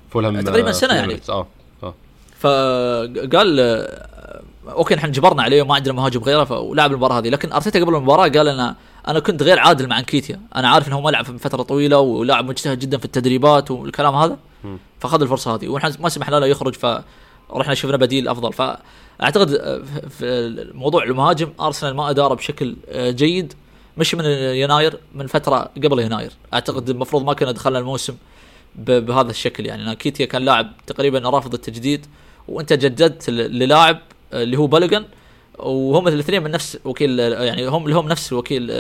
فولهام 0.10 0.42
تقريباً 0.42 0.70
آه، 0.70 0.72
في 0.72 0.86
يعني. 0.86 1.20
آه 1.30 1.48
آه. 1.84 1.94
فقال 2.40 3.60
آه، 3.60 4.42
okay 4.70 4.96
نحن 4.96 5.12
جبرنا 5.12 5.44
عليه 5.44 5.62
وما 5.62 5.76
عندنا 5.76 5.94
مهاجم 5.94 6.22
غيره 6.24 6.44
ف- 6.44 6.52
ولعب 6.52 6.92
المباراة 6.92 7.20
هذه. 7.20 7.30
لكن 7.30 7.52
أرتيتا 7.52 7.80
قبل 7.80 7.96
المباراة 7.96 8.28
قال 8.28 8.48
أنا 8.48 8.76
أنا 9.08 9.20
كنت 9.20 9.44
غير 9.44 9.60
عادل 9.60 9.88
مع 9.88 10.00
أنكيتيا. 10.00 10.42
أنا 10.56 10.70
عارف 10.70 10.88
انه 10.88 10.96
هو 10.96 11.02
ما 11.02 11.10
لعب 11.10 11.32
من 11.32 11.38
فترة 11.38 11.64
طويلة 11.64 12.00
ولاعب 12.00 12.46
مجتهد 12.50 12.80
جدا 12.80 12.98
في 12.98 13.06
التدريبات 13.06 13.72
والكلام 13.72 14.16
هذا. 14.16 14.38
فاخذ 15.00 15.22
الفرصة 15.22 15.56
هذه. 15.56 15.68
ونحن 15.68 15.94
ما 16.00 16.10
سمحنا 16.10 16.36
له 16.36 16.46
يخرج 16.48 16.76
فرحنا 16.76 17.74
شفنا 17.74 17.98
بديل 17.98 18.28
أفضل. 18.28 18.54
فأعتقد 18.54 19.54
آه، 19.54 19.82
في- 20.10 20.72
موضوع 20.74 21.04
المهاجم 21.04 21.50
أرسنال 21.60 21.96
ما 21.96 22.10
أداره 22.10 22.34
بشكل 22.34 22.76
آه، 22.90 23.12
جيد. 23.12 23.54
مش 23.98 24.16
من 24.16 24.26
يناير 24.26 25.00
من 25.16 25.28
فترة 25.28 25.70
قبل 25.84 26.00
يناير. 26.00 26.32
أعتقد 26.54 26.90
المفروض 26.90 27.24
ما 27.24 27.34
كنا 27.34 27.52
دخلنا 27.52 27.80
الموسم 27.80 28.16
بهذا 28.76 29.30
الشكل 29.32 29.66
يعني. 29.66 29.84
أنا 29.84 29.94
كيتيا 29.94 30.26
كان 30.26 30.42
لاعب 30.42 30.72
تقريبا 30.88 31.20
رافض 31.20 31.54
التجديد 31.54 32.06
وأنت 32.48 32.74
جددت 32.74 33.30
للاعب 33.30 34.00
آه، 34.34 34.44
اللي 34.44 34.58
هو 34.58 34.68
بلغن. 34.68 35.06
وهم 35.60 36.08
الاثنين 36.08 36.44
من 36.44 36.52
نفس 36.52 36.78
وكيل 36.86 37.20
يعني 37.20 37.68
هم 37.68 37.90
لهم 37.90 38.08
نفس 38.08 38.34
وكيل 38.34 38.72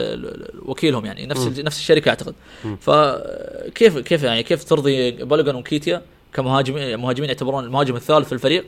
وكيلهم 0.61 1.05
يعني 1.05 1.25
نفس 1.25 1.41
مم. 1.41 1.53
نفس 1.57 1.79
الشركة 1.79 2.09
أعتقد. 2.09 2.35
فكيف 2.81 3.97
كيف 3.97 4.23
يعني 4.23 4.43
كيف 4.43 4.63
ترضي 4.63 5.11
بلغن 5.11 5.55
وكيتيا 5.55 6.01
كمهاجمين 6.33 6.97
مهاجمين 6.97 7.29
يعتبرون 7.29 7.63
المهاجم 7.63 7.95
الثالث 7.95 8.27
في 8.27 8.33
الفريق؟ 8.33 8.65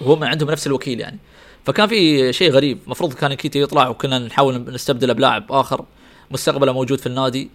وهم 0.00 0.24
عندهم 0.24 0.50
نفس 0.50 0.66
الوكيل 0.66 1.00
يعني. 1.00 1.18
فكان 1.64 1.88
في 1.88 2.32
شيء 2.32 2.50
غريب 2.50 2.78
المفروض 2.84 3.12
كان 3.12 3.34
كيتيا 3.34 3.62
يطلع 3.62 3.88
وكنا 3.88 4.18
نحاول 4.18 4.64
نستبدله 4.74 5.12
بلاعب 5.12 5.52
آخر 5.52 5.84
مستقبله 6.30 6.72
موجود 6.72 7.00
في 7.00 7.06
النادي 7.06 7.50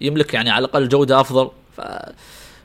يملك 0.00 0.34
يعني 0.34 0.50
على 0.50 0.64
الأقل 0.64 0.88
جودة 0.88 1.20
أفضل. 1.20 1.50
ف 1.76 1.80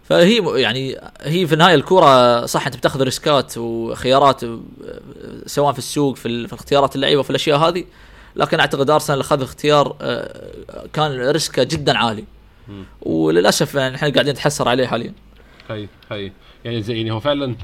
فهي 0.03 0.61
يعني 0.61 0.97
هي 1.21 1.47
في 1.47 1.53
النهاية 1.53 1.75
الكوره 1.75 2.45
صح 2.45 2.65
أنت 2.65 2.77
بتاخذ 2.77 3.03
ريسكات 3.03 3.57
وخيارات 3.57 4.41
سواء 5.45 5.73
في 5.73 5.79
السوق 5.79 6.15
في, 6.15 6.47
في 6.47 6.53
اختيارات 6.53 6.95
اللعيبة 6.95 7.21
في 7.21 7.29
الأشياء 7.29 7.57
هذه 7.57 7.83
لكن 8.35 8.59
أعتقد 8.59 8.89
أرسنال 8.89 9.19
اخذ 9.19 9.41
اختيار 9.41 9.95
آه، 10.01 10.85
كان 10.93 11.29
ريسكه 11.29 11.63
جدا 11.63 11.97
عالي. 11.97 12.23
وللأسف 13.01 13.75
يعني 13.75 13.95
إحنا 13.95 14.09
قاعدين 14.09 14.33
نتحسر 14.33 14.69
عليه 14.69 14.87
حاليا. 14.87 15.13
هي 15.69 15.87
هي. 16.11 16.31
يعني 16.65 16.81
زي 16.81 16.97
يعني 16.97 17.11
هو 17.11 17.19
فعلا 17.19 17.55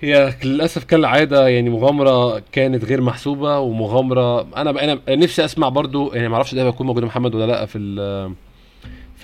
هي 0.00 0.34
للأسف 0.44 0.84
كالعادة 0.84 1.48
يعني 1.48 1.70
مغامرة 1.70 2.42
كانت 2.52 2.84
غير 2.84 3.00
محسوبة 3.00 3.58
ومغامرة 3.58 4.40
أنا 4.40 4.70
أنا 4.70 5.00
نفسي 5.08 5.44
أسمع 5.44 5.68
برضو 5.68 6.12
يعني 6.12 6.28
ما 6.28 6.34
أعرفش 6.34 6.54
ده 6.54 6.66
هيكون 6.66 6.86
موجود 6.86 7.04
محمد 7.04 7.34
ولا 7.34 7.46
لأ 7.46 7.66
في 7.66 7.78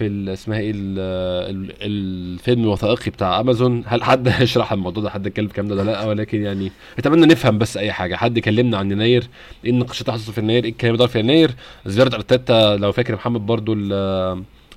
في 0.00 0.32
اسمها 0.32 0.58
إيه 0.58 0.70
ال 0.70 0.98
ال 0.98 1.72
الفيلم 1.80 2.62
الوثائقي 2.62 3.10
بتاع 3.10 3.40
امازون 3.40 3.82
هل 3.86 4.02
حد 4.04 4.28
هيشرح 4.38 4.72
الموضوع 4.72 5.02
ده؟ 5.02 5.10
حد 5.10 5.26
اتكلم 5.26 5.46
الكلام 5.46 5.68
ده 5.68 5.74
ولا 5.74 5.82
لا؟ 5.82 6.04
ولكن 6.04 6.42
يعني 6.42 6.72
اتمنى 6.98 7.26
نفهم 7.26 7.58
بس 7.58 7.76
أي 7.76 7.92
حاجة. 7.92 8.16
حد 8.16 8.38
كلمنا 8.38 8.78
عن 8.78 8.90
يناير 8.90 9.28
إيه 9.64 9.70
النقاشات 9.70 10.08
اللي 10.08 10.18
حصلت 10.18 10.30
في 10.34 10.40
يناير 10.40 10.64
إيه 10.64 10.70
الكلام 10.70 10.96
ده 10.96 11.06
في 11.06 11.18
يناير 11.18 11.50
زيارة 11.86 12.14
أرتيتا 12.14 12.76
لو 12.76 12.92
فاكر 12.92 13.14
محمد 13.14 13.46
برضو 13.46 13.74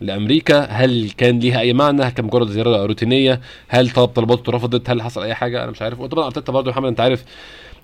لأمريكا. 0.02 0.66
هل 0.66 1.12
كان 1.18 1.40
ليها 1.40 1.60
أي 1.60 1.74
معنى؟ 1.74 2.12
كان 2.12 2.26
مجرد 2.26 2.48
زيارة 2.50 2.86
روتينية؟ 2.86 3.42
هل 3.68 3.90
طلب 3.90 4.08
طلباته 4.10 4.52
رفضت 4.52 4.90
هل 4.90 5.02
حصل 5.02 5.24
أي 5.24 5.34
حاجة؟ 5.34 5.64
أنا 5.64 5.72
مش 5.72 5.82
عارف. 5.82 6.00
وطبعا 6.00 6.26
أرتيتا 6.26 6.52
برضو 6.52 6.70
محمد 6.70 6.88
أنت 6.88 7.00
عارف 7.00 7.24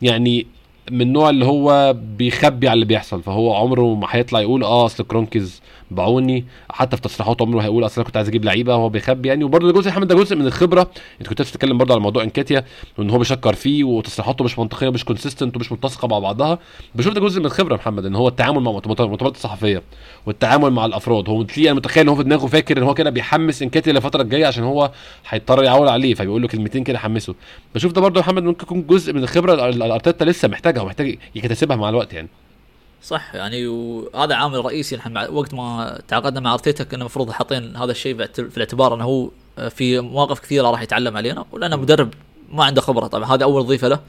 يعني 0.01 0.47
من 0.91 1.01
النوع 1.01 1.29
اللي 1.29 1.45
هو 1.45 1.95
بيخبي 2.17 2.67
على 2.67 2.73
اللي 2.73 2.85
بيحصل. 2.85 3.23
فهو 3.23 3.53
عمره 3.55 3.95
ما 3.95 4.07
هيطلع 4.09 4.39
يقول 4.41 4.63
آه 4.63 4.85
أصل 4.85 5.03
كرونكيز 5.03 5.61
باعوني. 5.91 6.45
حتى 6.69 6.95
في 6.95 7.01
تصريحاته 7.01 7.43
عمره 7.43 7.61
هيقول 7.61 7.85
أصل 7.85 7.95
أنا 7.95 8.05
كنت 8.05 8.17
عايز 8.17 8.27
أجيب 8.27 8.45
لعيبة 8.45 8.73
هو 8.73 8.89
بيخبي 8.89 9.27
يعني. 9.27 9.43
وبرده 9.43 9.71
جزء 9.71 9.89
محمد 9.89 10.07
ده 10.07 10.15
جزء 10.15 10.35
من 10.35 10.45
الخبرة. 10.45 10.91
أنت 11.21 11.29
كنت 11.29 11.41
بتتكلم 11.41 11.77
برده 11.77 11.93
على 11.93 12.03
موضوع 12.03 12.23
انكاتيا 12.23 12.65
وإن 12.97 13.09
هو 13.09 13.17
بيشكر 13.17 13.53
فيه 13.53 13.83
وتصريحاته 13.83 14.43
مش 14.43 14.59
منطقية 14.59 14.87
ومش 14.87 15.05
consistent 15.05 15.55
ومش 15.55 15.71
متسقه 15.71 16.07
مع 16.07 16.19
بعضها. 16.19 16.59
بشوف 16.95 17.13
ده 17.13 17.21
جزء 17.21 17.39
من 17.39 17.45
الخبرة 17.45 17.75
محمد 17.75 18.05
إن 18.05 18.15
هو 18.15 18.27
التعامل 18.27 18.59
مع 18.59 18.71
المؤتمرات 18.71 19.35
الصحفية 19.35 19.83
والتعامل 20.25 20.69
مع 20.71 20.85
الأفراد. 20.85 21.29
هو 21.29 21.45
أنا 21.57 21.73
متخيل 21.73 22.03
إن 22.03 22.09
هو 22.09 22.15
في 22.15 22.23
دماغه 22.23 22.47
فاكر 22.47 22.77
إن 22.77 22.83
هو 22.83 22.93
كده 22.93 23.09
بيحمس 23.09 23.61
انكاتيا 23.61 23.93
للفترة 23.93 24.21
الجاية 24.21 24.45
عشان 24.45 24.63
هو 24.63 24.91
هيضطر 25.29 25.63
يعول 25.63 25.87
عليه 25.87 26.13
فبيقول 26.13 26.41
له 26.41 26.47
كلمتين 26.47 26.83
كده 26.83 26.99
حمسه. 26.99 27.35
بشوف 27.75 27.91
ده 27.91 28.01
برده 28.01 28.21
محمد 28.21 28.43
ممكن 28.43 28.63
يكون 28.63 28.87
جزء 28.87 29.13
من 29.13 29.23
الخبرة 29.23 29.69
اللي 29.69 29.93
ارتيتا 29.93 30.23
لسه 30.23 30.47
محتاجها 30.47 30.81
ومحتاج 30.81 31.17
يكتسبها 31.35 31.77
مع 31.77 31.89
الوقت 31.89 32.13
يعني. 32.13 32.27
صح 33.03 33.35
يعني 33.35 33.67
وهذا 33.67 34.35
عامل 34.35 34.65
رئيسي 34.65 34.95
نحن 34.95 35.17
وقت 35.17 35.53
ما 35.53 35.99
تعاقدنا 36.07 36.39
مع 36.39 36.53
أرتيتا 36.53 36.83
كنا 36.83 36.99
المفروض 36.99 37.31
حاطين 37.31 37.75
هذا 37.75 37.91
الشيء 37.91 38.25
في 38.33 38.57
الاعتبار 38.57 38.95
إنه 38.95 39.03
هو 39.03 39.29
في 39.69 39.99
مواقف 39.99 40.39
كثيرة 40.39 40.71
راح 40.71 40.81
يتعلم 40.81 41.17
علينا 41.17 41.45
ولأنه 41.51 41.75
مدرب 41.75 42.13
ما 42.51 42.63
عنده 42.63 42.81
خبرة 42.81 43.07
طبعا 43.07 43.35
هذا 43.35 43.43
أول 43.43 43.65
وظيفة 43.65 43.87
له. 43.87 43.99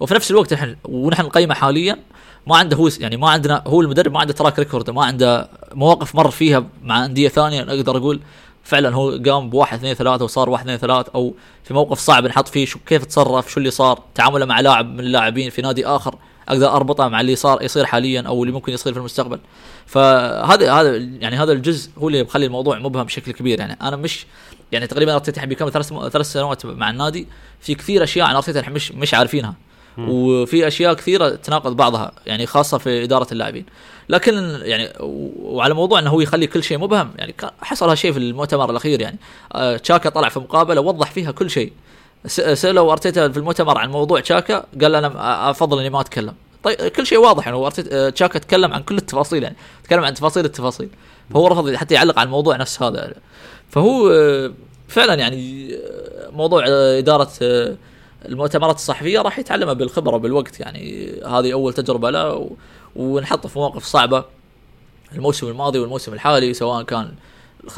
وفي 0.00 0.14
نفس 0.14 0.30
الوقت 0.30 0.54
نحن 0.54 0.76
ونحن 0.84 1.22
نقيمه 1.22 1.54
حاليا 1.54 1.98
ما 2.46 2.56
عنده 2.56 2.76
هو 2.76 2.88
يعني 3.00 3.16
ما 3.16 3.30
عندنا 3.30 3.62
هو 3.66 3.80
المدرب 3.80 4.12
ما 4.12 4.20
عنده 4.20 4.32
track 4.32 4.58
record 4.58 4.90
ما 4.90 5.04
عنده 5.04 5.48
مواقف 5.74 6.14
مر 6.14 6.30
فيها 6.30 6.66
مع 6.82 7.04
أندية 7.04 7.28
ثانية 7.28 7.62
أقدر 7.62 7.96
أقول 7.96 8.20
فعلا 8.64 8.94
هو 8.94 9.10
قام 9.26 9.50
بواحد 9.50 9.78
اثنين 9.78 9.94
ثلاثة 9.94 10.24
وصار 10.24 10.50
واحد 10.50 10.64
اثنين 10.64 10.78
ثلاثة 10.78 11.12
أو 11.14 11.34
في 11.64 11.74
موقف 11.74 11.98
صعب 11.98 12.26
نحط 12.26 12.48
فيه 12.48 12.66
شو 12.66 12.78
كيف 12.86 13.04
تصرف 13.04 13.52
شو 13.52 13.58
اللي 13.58 13.70
صار 13.70 14.02
تعامله 14.14 14.46
مع 14.46 14.60
لاعب 14.60 14.86
من 14.86 15.00
اللاعبين 15.00 15.50
في 15.50 15.62
نادي 15.62 15.86
آخر. 15.86 16.14
أقدر 16.48 16.68
اربطه 16.68 17.08
مع 17.08 17.20
اللي 17.20 17.36
صار 17.36 17.62
يصير 17.62 17.84
حاليا 17.84 18.20
أو 18.20 18.42
اللي 18.42 18.54
ممكن 18.54 18.72
يصير 18.72 18.92
في 18.92 18.98
المستقبل. 18.98 19.38
فهذا 19.86 20.72
هذا 20.72 20.96
يعني 20.96 21.36
هذا 21.36 21.52
الجزء 21.52 21.90
هو 21.98 22.08
اللي 22.08 22.22
بخلي 22.22 22.46
الموضوع 22.46 22.78
مبهم 22.78 23.04
بشكل 23.04 23.32
كبير. 23.32 23.60
يعني 23.60 23.78
أنا 23.82 23.96
مش 23.96 24.26
يعني 24.72 24.86
تقريبا 24.86 25.14
ارتيتا 25.14 25.44
بيكمل 25.44 25.72
ثلاث 25.72 25.92
ثلاث 25.92 26.32
سنوات 26.32 26.66
مع 26.66 26.90
النادي 26.90 27.26
في 27.60 27.74
كثير 27.74 28.04
أشياء 28.04 28.26
عن 28.26 28.36
ارتيتا 28.36 28.70
مش 28.70 28.92
مش 28.92 29.14
عارفينها. 29.14 29.54
وفي 29.98 30.66
أشياء 30.68 30.94
كثيرة 30.94 31.28
تناقض 31.28 31.76
بعضها 31.76 32.12
يعني 32.26 32.46
خاصة 32.46 32.78
في 32.78 33.04
إدارة 33.04 33.26
اللاعبين. 33.32 33.66
لكن 34.08 34.60
يعني 34.62 34.92
وعلى 35.00 35.74
موضوع 35.74 35.98
إنه 35.98 36.10
هو 36.10 36.20
يخلي 36.20 36.46
كل 36.46 36.62
شيء 36.62 36.78
مبهم 36.78 37.10
يعني 37.16 37.34
حصل 37.62 37.88
هالشيء 37.88 38.12
في 38.12 38.18
المؤتمر 38.18 38.70
الأخير 38.70 39.00
يعني. 39.00 39.18
آه، 39.52 39.76
تشاكا 39.76 40.10
طلع 40.10 40.28
في 40.28 40.38
مقابلة 40.38 40.80
وضح 40.80 41.10
فيها 41.10 41.30
كل 41.30 41.50
شيء. 41.50 41.72
سالوا 42.28 42.92
أرتيتا 42.92 43.28
في 43.28 43.38
المؤتمر 43.38 43.78
عن 43.78 43.90
موضوع 43.90 44.20
تشاكا 44.20 44.64
قال 44.80 44.94
أنا 44.94 45.50
أفضل 45.50 45.78
إني 45.78 45.90
ما 45.90 46.00
أتكلم. 46.00 46.34
طيب 46.62 46.76
كل 46.78 47.06
شيء 47.06 47.18
واضح 47.18 47.46
يعني 47.46 47.68
آه، 47.92 48.08
تشاكا 48.08 48.38
تكلم 48.38 48.72
عن 48.72 48.82
كل 48.82 48.96
التفاصيل 48.96 49.42
يعني. 49.42 49.56
تكلم 49.84 50.04
عن 50.04 50.14
تفاصيل 50.14 50.44
التفاصيل. 50.44 50.88
فهو 51.30 51.46
رفض 51.48 51.74
حتى 51.74 51.94
يعلق 51.94 52.18
على 52.18 52.26
الموضوع 52.26 52.56
نفس 52.56 52.82
هذا. 52.82 53.14
فهو 53.70 54.10
آه، 54.10 54.52
فعلا 54.88 55.14
يعني 55.14 55.74
موضوع 56.32 56.64
إدارة 56.98 57.30
المؤتمرات 58.24 58.76
الصحفية 58.76 59.20
راح 59.20 59.38
يتعلمها 59.38 59.72
بالخبرة 59.72 60.16
بالوقت 60.16 60.60
يعني. 60.60 61.12
هذه 61.26 61.52
أول 61.52 61.72
تجربة 61.72 62.10
له 62.10 62.50
ونحط 62.96 63.46
في 63.46 63.58
مواقف 63.58 63.84
صعبة. 63.84 64.24
الموسم 65.14 65.48
الماضي 65.48 65.78
والموسم 65.78 66.12
الحالي 66.12 66.54
سواء 66.54 66.82
كان 66.82 67.10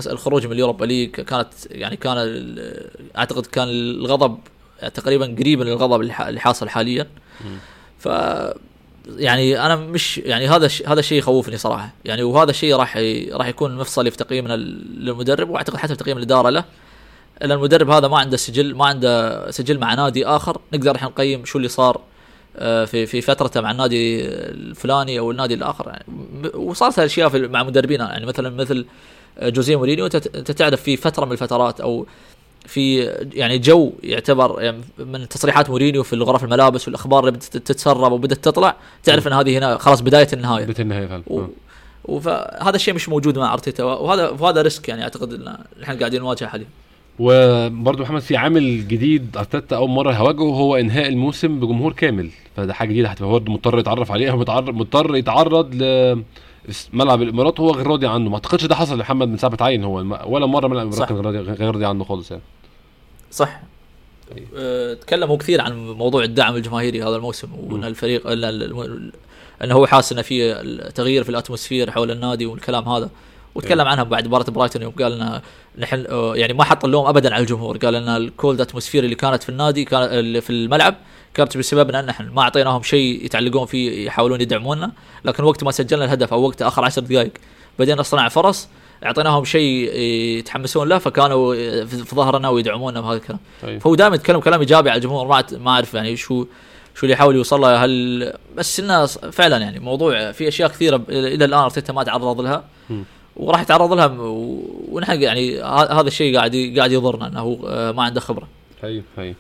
الخروج 0.07 0.47
من 0.47 0.53
اليوروبا 0.53 0.84
ليج 0.84 1.11
كانت 1.11 1.49
يعني 1.70 1.97
كان 1.97 2.16
أعتقد 3.18 3.47
كان 3.47 3.68
الغضب 3.68 4.38
تقريبا 4.95 5.36
قريب 5.38 5.61
من 5.61 5.68
الغضب 5.68 6.01
اللي 6.01 6.41
حاصل 6.41 6.68
حاليا. 6.68 7.07
ف 7.99 8.09
يعني 9.16 9.66
أنا 9.66 9.76
مش 9.76 10.18
يعني 10.18 10.49
هذا 10.49 10.68
هذا 10.86 11.01
الشيء 11.01 11.18
يخوفني 11.18 11.57
صراحة. 11.57 11.93
يعني 12.05 12.22
وهذا 12.22 12.51
الشيء 12.51 12.76
راح 12.76 12.97
راح 13.32 13.47
يكون 13.47 13.76
مفصلي 13.76 14.11
في 14.11 14.16
تقييمنا 14.16 14.57
للمدرب 14.57 15.51
وأعتقد 15.51 15.76
حتى 15.76 15.88
في 15.88 15.97
تقييم 15.97 16.18
الإدارة 16.18 16.51
له. 16.51 16.64
لأن 17.41 17.53
المدرب 17.53 17.91
هذا 17.91 18.09
ما 18.09 18.18
عنده 18.18 18.36
سجل 18.36 18.74
ما 18.74 18.86
عنده 18.86 19.51
سجل 19.51 19.78
مع 19.78 19.95
نادي 19.95 20.26
آخر. 20.26 20.61
نقدر 20.72 20.97
إحنا 20.97 21.09
نقيم 21.09 21.45
شو 21.45 21.59
اللي 21.59 21.68
صار 21.68 22.01
آه، 22.57 22.84
في 22.84 23.07
في 23.07 23.20
فترته 23.20 23.61
مع 23.61 23.70
النادي 23.70 24.24
الفلاني 24.28 25.18
أو 25.18 25.30
النادي 25.30 25.55
الآخر. 25.55 25.88
يعني 25.88 26.05
وصارت 26.55 26.99
هالاشياء 26.99 27.49
مع 27.49 27.62
مدربينا 27.62 28.12
يعني 28.12 28.26
مثلا 28.26 28.51
مثل 28.51 28.86
جوزيه 29.43 29.76
مورينيو 29.76 30.07
أنت 30.07 30.51
تعرف 30.51 30.82
في 30.82 30.97
فترة 30.97 31.24
من 31.24 31.32
الفترات 31.32 31.80
أو 31.80 32.07
في 32.66 32.99
يعني 33.34 33.59
جو 33.59 33.93
يعتبر 34.03 34.62
يعني 34.62 34.80
من 34.99 35.28
تصريحات 35.28 35.70
مورينيو 35.70 36.03
في 36.03 36.16
غرف 36.16 36.45
الملابس 36.45 36.88
والأخبار 36.88 37.20
اللي 37.20 37.30
بدات 37.30 37.45
تتسرب 37.57 38.12
وبدات 38.12 38.45
تطلع 38.45 38.76
تعرف 39.05 39.28
إن 39.28 39.32
هذه 39.32 39.59
هنا 39.59 39.78
خلاص 39.78 40.01
بداية 40.01 40.28
النهاية. 40.32 40.64
بداية 40.64 40.82
النهاية 40.82 41.07
فعلا. 41.07 41.22
و... 41.26 41.43
وهذا 42.05 42.76
الشيء 42.76 42.95
مش 42.95 43.09
موجود 43.09 43.38
مع 43.38 43.53
أرتيتا 43.53 43.84
وهذا 43.84 44.28
وهذا 44.28 44.62
risk 44.62 44.88
يعني 44.88 45.03
أعتقد 45.03 45.32
إن 45.32 45.57
إحنا 45.82 45.99
قاعدين 45.99 46.20
نواجهه 46.20 46.49
حاليا. 46.49 46.66
وبرضه 47.18 48.03
محمد 48.03 48.20
في 48.20 48.36
عامل 48.36 48.88
جديد 48.88 49.36
أرتيتا 49.36 49.76
أول 49.76 49.88
مرة 49.91 50.12
هيواجهه 50.12 50.43
هو 50.55 50.76
إنهاء 50.76 51.09
الموسم 51.09 51.61
بجمهور 51.61 51.93
كامل 51.93 52.30
فده 52.57 52.74
حاجة 52.74 52.88
جديدة 52.88 53.09
هتبقى 53.09 53.30
برضه 53.30 53.53
مضطر 53.53 53.78
يتعرف 53.78 54.12
عليها 54.12 54.34
مضطر 54.72 55.16
يتعرض 55.16 55.74
ل 55.74 55.82
ملعب 56.93 57.23
الامارات 57.23 57.61
وهو 57.61 57.71
غير 57.71 57.87
راضي 57.87 58.07
عنه. 58.07 58.29
ما 58.29 58.35
اعتقدش 58.35 58.64
ده 58.64 58.75
حصل 58.75 58.97
لمحمد 58.97 59.29
من 59.29 59.37
ساعة 59.37 59.57
تعيينه. 59.61 59.95
ولا 60.27 60.47
مرة 60.47 60.68
ملعب 60.68 60.89
الامارات 60.89 61.09
كان 61.09 61.55
غير 61.55 61.75
راضي 61.75 61.87
عنه 61.87 62.05
خالص 62.05 62.31
يعني. 62.31 62.43
صح. 63.31 63.61
أه 64.57 64.95
تكلموا 64.95 65.37
كثير 65.37 65.61
عن 65.61 65.89
موضوع 65.89 66.25
الدعم 66.25 66.57
الجماهيري 66.57 67.03
هذا 67.03 67.16
الموسم 67.16 67.49
وإن 67.55 67.85
الفريق 67.85 68.23
انه 69.64 69.75
هو 69.75 69.87
حاسس 69.87 70.12
إنه 70.12 70.23
في 70.23 70.55
تغيير 70.95 71.25
في 71.25 71.31
ال 71.30 71.36
atmosphere 71.36 71.91
حول 71.91 72.11
النادي 72.11 72.47
والكلام 72.47 72.89
هذا. 72.89 73.11
وتكلم 73.55 73.89
عنها 73.89 74.05
بعد 74.05 74.27
مباراة 74.27 74.45
برايتون 74.45 74.83
يوم 74.83 74.93
قال 74.93 75.12
لنا 75.12 75.43
نحن 75.79 76.05
آه، 76.11 76.37
يعني 76.37 76.53
ما 76.53 76.64
حط 76.64 76.85
اللوم 76.85 77.07
ابدا 77.07 77.35
على 77.35 77.43
الجمهور. 77.43 77.77
قال 77.77 77.95
إن 77.95 78.09
ال 78.09 78.19
cold 78.19 78.61
atmosphere 78.61 79.05
اللي 79.05 79.14
كانت 79.14 79.43
في 79.43 79.49
النادي 79.49 79.85
كان 79.85 80.41
في 80.41 80.51
الملعب 80.51 80.95
كانت 81.35 81.57
بسبب 81.57 81.91
أن 81.91 82.07
نحن 82.07 82.28
ما 82.28 82.43
أعطيناهم 82.43 82.83
شيء 82.83 83.24
يتعلقون 83.24 83.66
فيه 83.66 84.07
يحاولون 84.07 84.41
يدعمونا 84.41 84.93
لكن 85.24 85.45
وقت 85.45 85.64
ما 85.64 85.70
سجلنا 85.70 86.05
الهدف 86.05 86.33
أو 86.33 86.43
وقت 86.43 86.62
آخر 86.62 86.85
عشر 86.85 87.03
دقائق 87.03 87.33
بدينا 87.78 88.01
نصنع 88.01 88.28
فرص 88.28 88.68
أعطيناهم 89.05 89.45
شيء 89.45 89.95
يتحمسون 90.39 90.89
له 90.89 90.99
فكانوا 90.99 91.55
في 91.85 92.14
ظهرنا 92.14 92.49
ويدعمونا 92.49 93.01
بهذا 93.01 93.16
الكلام 93.16 93.41
طيب. 93.62 93.81
فهو 93.81 93.95
دائما 93.95 94.14
يتكلم 94.14 94.41
كلام 94.41 94.61
إيجابي 94.61 94.91
على 94.91 94.99
الجمهور 94.99 95.26
ما 95.26 95.45
ما 95.53 95.70
أعرف 95.70 95.95
يعني 95.95 96.16
شو 96.16 96.47
شو 96.95 97.03
اللي 97.03 97.12
يحاول 97.12 97.37
يوصل 97.37 97.61
له 97.61 97.85
هل 97.85 98.33
بس 98.57 98.81
إنه 98.81 99.07
فعلا 99.07 99.57
يعني 99.57 99.78
موضوع 99.78 100.33
في 100.33 100.49
أشياء 100.49 100.68
كثيرة 100.68 101.03
إلى 101.09 101.45
الآن 101.45 101.61
أرتيتا 101.61 101.93
ما 101.93 102.03
تعرض 102.03 102.41
لها 102.41 102.64
م. 102.91 103.03
وراح 103.37 103.61
يتعرض 103.61 103.93
لها 103.93 104.16
ونحن 104.89 105.22
يعني 105.22 105.62
هذا 105.62 106.09
الشيء 106.09 106.37
قاعد 106.37 106.74
قاعد 106.76 106.93
يضرنا 106.93 107.26
إنه 107.26 107.61
آه، 107.66 107.93
ما 107.93 108.03
عنده 108.03 108.20
خبرة. 108.20 108.49
هي 108.83 109.03
هي 109.18 109.35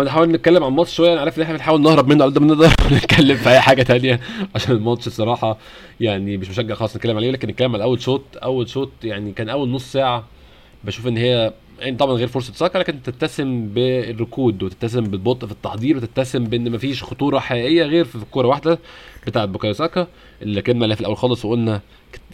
نحاول 0.00 0.28
نتكلم 0.28 0.64
عن 0.64 0.70
الماتش 0.70 0.94
شوية. 0.94 1.12
أنا 1.12 1.20
عارف 1.20 1.36
إن 1.38 1.42
إحنا 1.42 1.54
بنحاول 1.54 1.82
نهرب 1.82 2.08
منه 2.08 2.24
قد 2.24 2.38
ما 2.38 2.46
نقدر 2.46 2.72
ونتكلم 2.92 3.36
في 3.42 3.50
أي 3.50 3.60
حاجة 3.60 3.82
تانية 3.82 4.20
عشان 4.54 4.74
الماتش 4.76 5.06
الصراحة 5.06 5.58
يعني 6.00 6.36
مش 6.36 6.48
مشجع 6.50 6.74
خالص 6.74 6.96
نتكلم 6.96 7.16
عليه 7.16 7.30
لكن 7.30 7.48
نتكلم 7.48 7.74
على 7.74 7.84
أول 7.84 8.00
شوط. 8.02 8.22
أول 8.42 8.68
شوط 8.68 8.90
يعني 9.04 9.32
كان 9.32 9.48
أول 9.48 9.68
نص 9.68 9.92
ساعة 9.92 10.24
بشوف 10.84 11.06
إن 11.06 11.16
هي 11.16 11.52
يعني 11.82 11.96
طبعا 11.96 12.14
غير 12.14 12.28
فرصة 12.28 12.52
ساكا 12.52 12.78
لكن 12.78 13.02
تتسم 13.02 13.66
بالركود 13.68 14.62
وتتسم 14.62 15.00
بالبطء 15.00 15.46
في 15.46 15.52
التحضير 15.52 15.96
وتتسم 15.96 16.44
بإن 16.44 16.70
مفيش 16.72 17.02
خطورة 17.02 17.38
حقيقية 17.38 17.82
غير 17.82 18.04
في 18.04 18.14
الكورة 18.14 18.46
واحدة 18.48 18.78
بتاعت 19.26 19.48
بوكايو 19.48 19.72
ساكا 19.72 20.06
اللي 20.42 20.62
كنا 20.62 20.94
في 20.94 21.00
الأول 21.00 21.16
خالص 21.16 21.44
وقلنا 21.44 21.80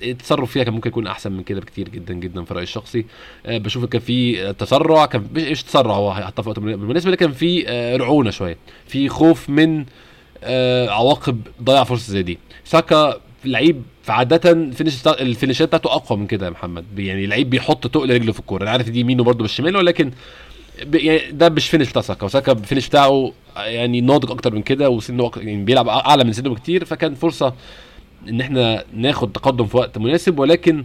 التصرف 0.03 0.51
فيها 0.53 0.65
كان 0.65 0.75
ممكن 0.75 0.91
يكون 0.91 1.07
أحسن 1.07 1.33
من 1.33 1.43
كده 1.43 1.61
بكتير 1.61 1.89
جدا 1.89 2.15
جدا 2.15 2.45
في 2.45 2.55
رايي 2.55 2.63
الشخصي. 2.63 3.05
أه 3.47 3.59
بشوف 3.59 3.85
كان 3.85 4.01
في 4.01 4.53
تسرع 4.53 5.07
كان 5.07 5.27
مش 5.33 5.63
تسرع 5.63 5.95
هو 5.95 6.15
حتى 6.15 6.43
في 6.43 6.53
بالنسبة 6.53 7.11
لي 7.11 7.17
كان 7.17 7.33
في 7.33 7.69
أه 7.69 7.97
رعونة 7.97 8.31
شوية 8.31 8.57
في 8.87 9.09
خوف 9.09 9.51
من 9.51 9.85
أه 10.45 10.89
عواقب 10.89 11.41
ضياع 11.63 11.85
فرصة 11.85 12.13
زي 12.13 12.23
دي. 12.23 12.39
ساكا 12.65 13.21
لعيب 13.45 13.83
فعادة 14.09 14.71
finish 14.71 15.07
ال 15.07 15.14
finishات 15.14 15.69
بتاعته 15.69 15.93
أقوى 15.93 16.19
من 16.19 16.27
كده 16.27 16.47
يا 16.47 16.51
محمد. 16.51 16.85
يعني 16.99 17.27
لعيب 17.27 17.51
بيحط 17.51 17.87
تقل 17.87 18.11
رجله 18.15 18.33
في 18.33 18.41
الكورة. 18.41 18.63
أنا 18.63 18.71
عارف 18.71 18.91
دي 18.91 19.01
يمينه 19.01 19.25
برده 19.25 19.43
بالشمال 19.43 19.77
ولكن 19.77 20.11
يعني 20.95 21.33
ده 21.33 21.49
مش 21.49 21.69
finish 21.69 21.91
بتاع 21.91 22.03
ساكا. 22.03 22.25
وساكا 22.25 22.53
ال 22.53 22.58
finish 22.58 22.89
بتاعه 22.89 23.33
يعني 23.57 24.01
ناضج 24.01 24.31
أكتر 24.31 24.55
من 24.55 24.63
كده 24.63 24.91
وسنه 24.91 25.31
يعني 25.37 25.65
بيلعب 25.65 25.89
أعلى 25.89 26.25
من 26.25 26.33
سنه 26.33 26.51
بكتير. 26.51 26.85
فكان 26.85 27.15
فرصة 27.15 27.55
إن 28.29 28.41
إحنا 28.41 28.85
ناخد 28.95 29.33
تقدم 29.33 29.67
في 29.67 29.77
وقت 29.77 29.99
مناسب. 29.99 30.39
ولكن 30.39 30.85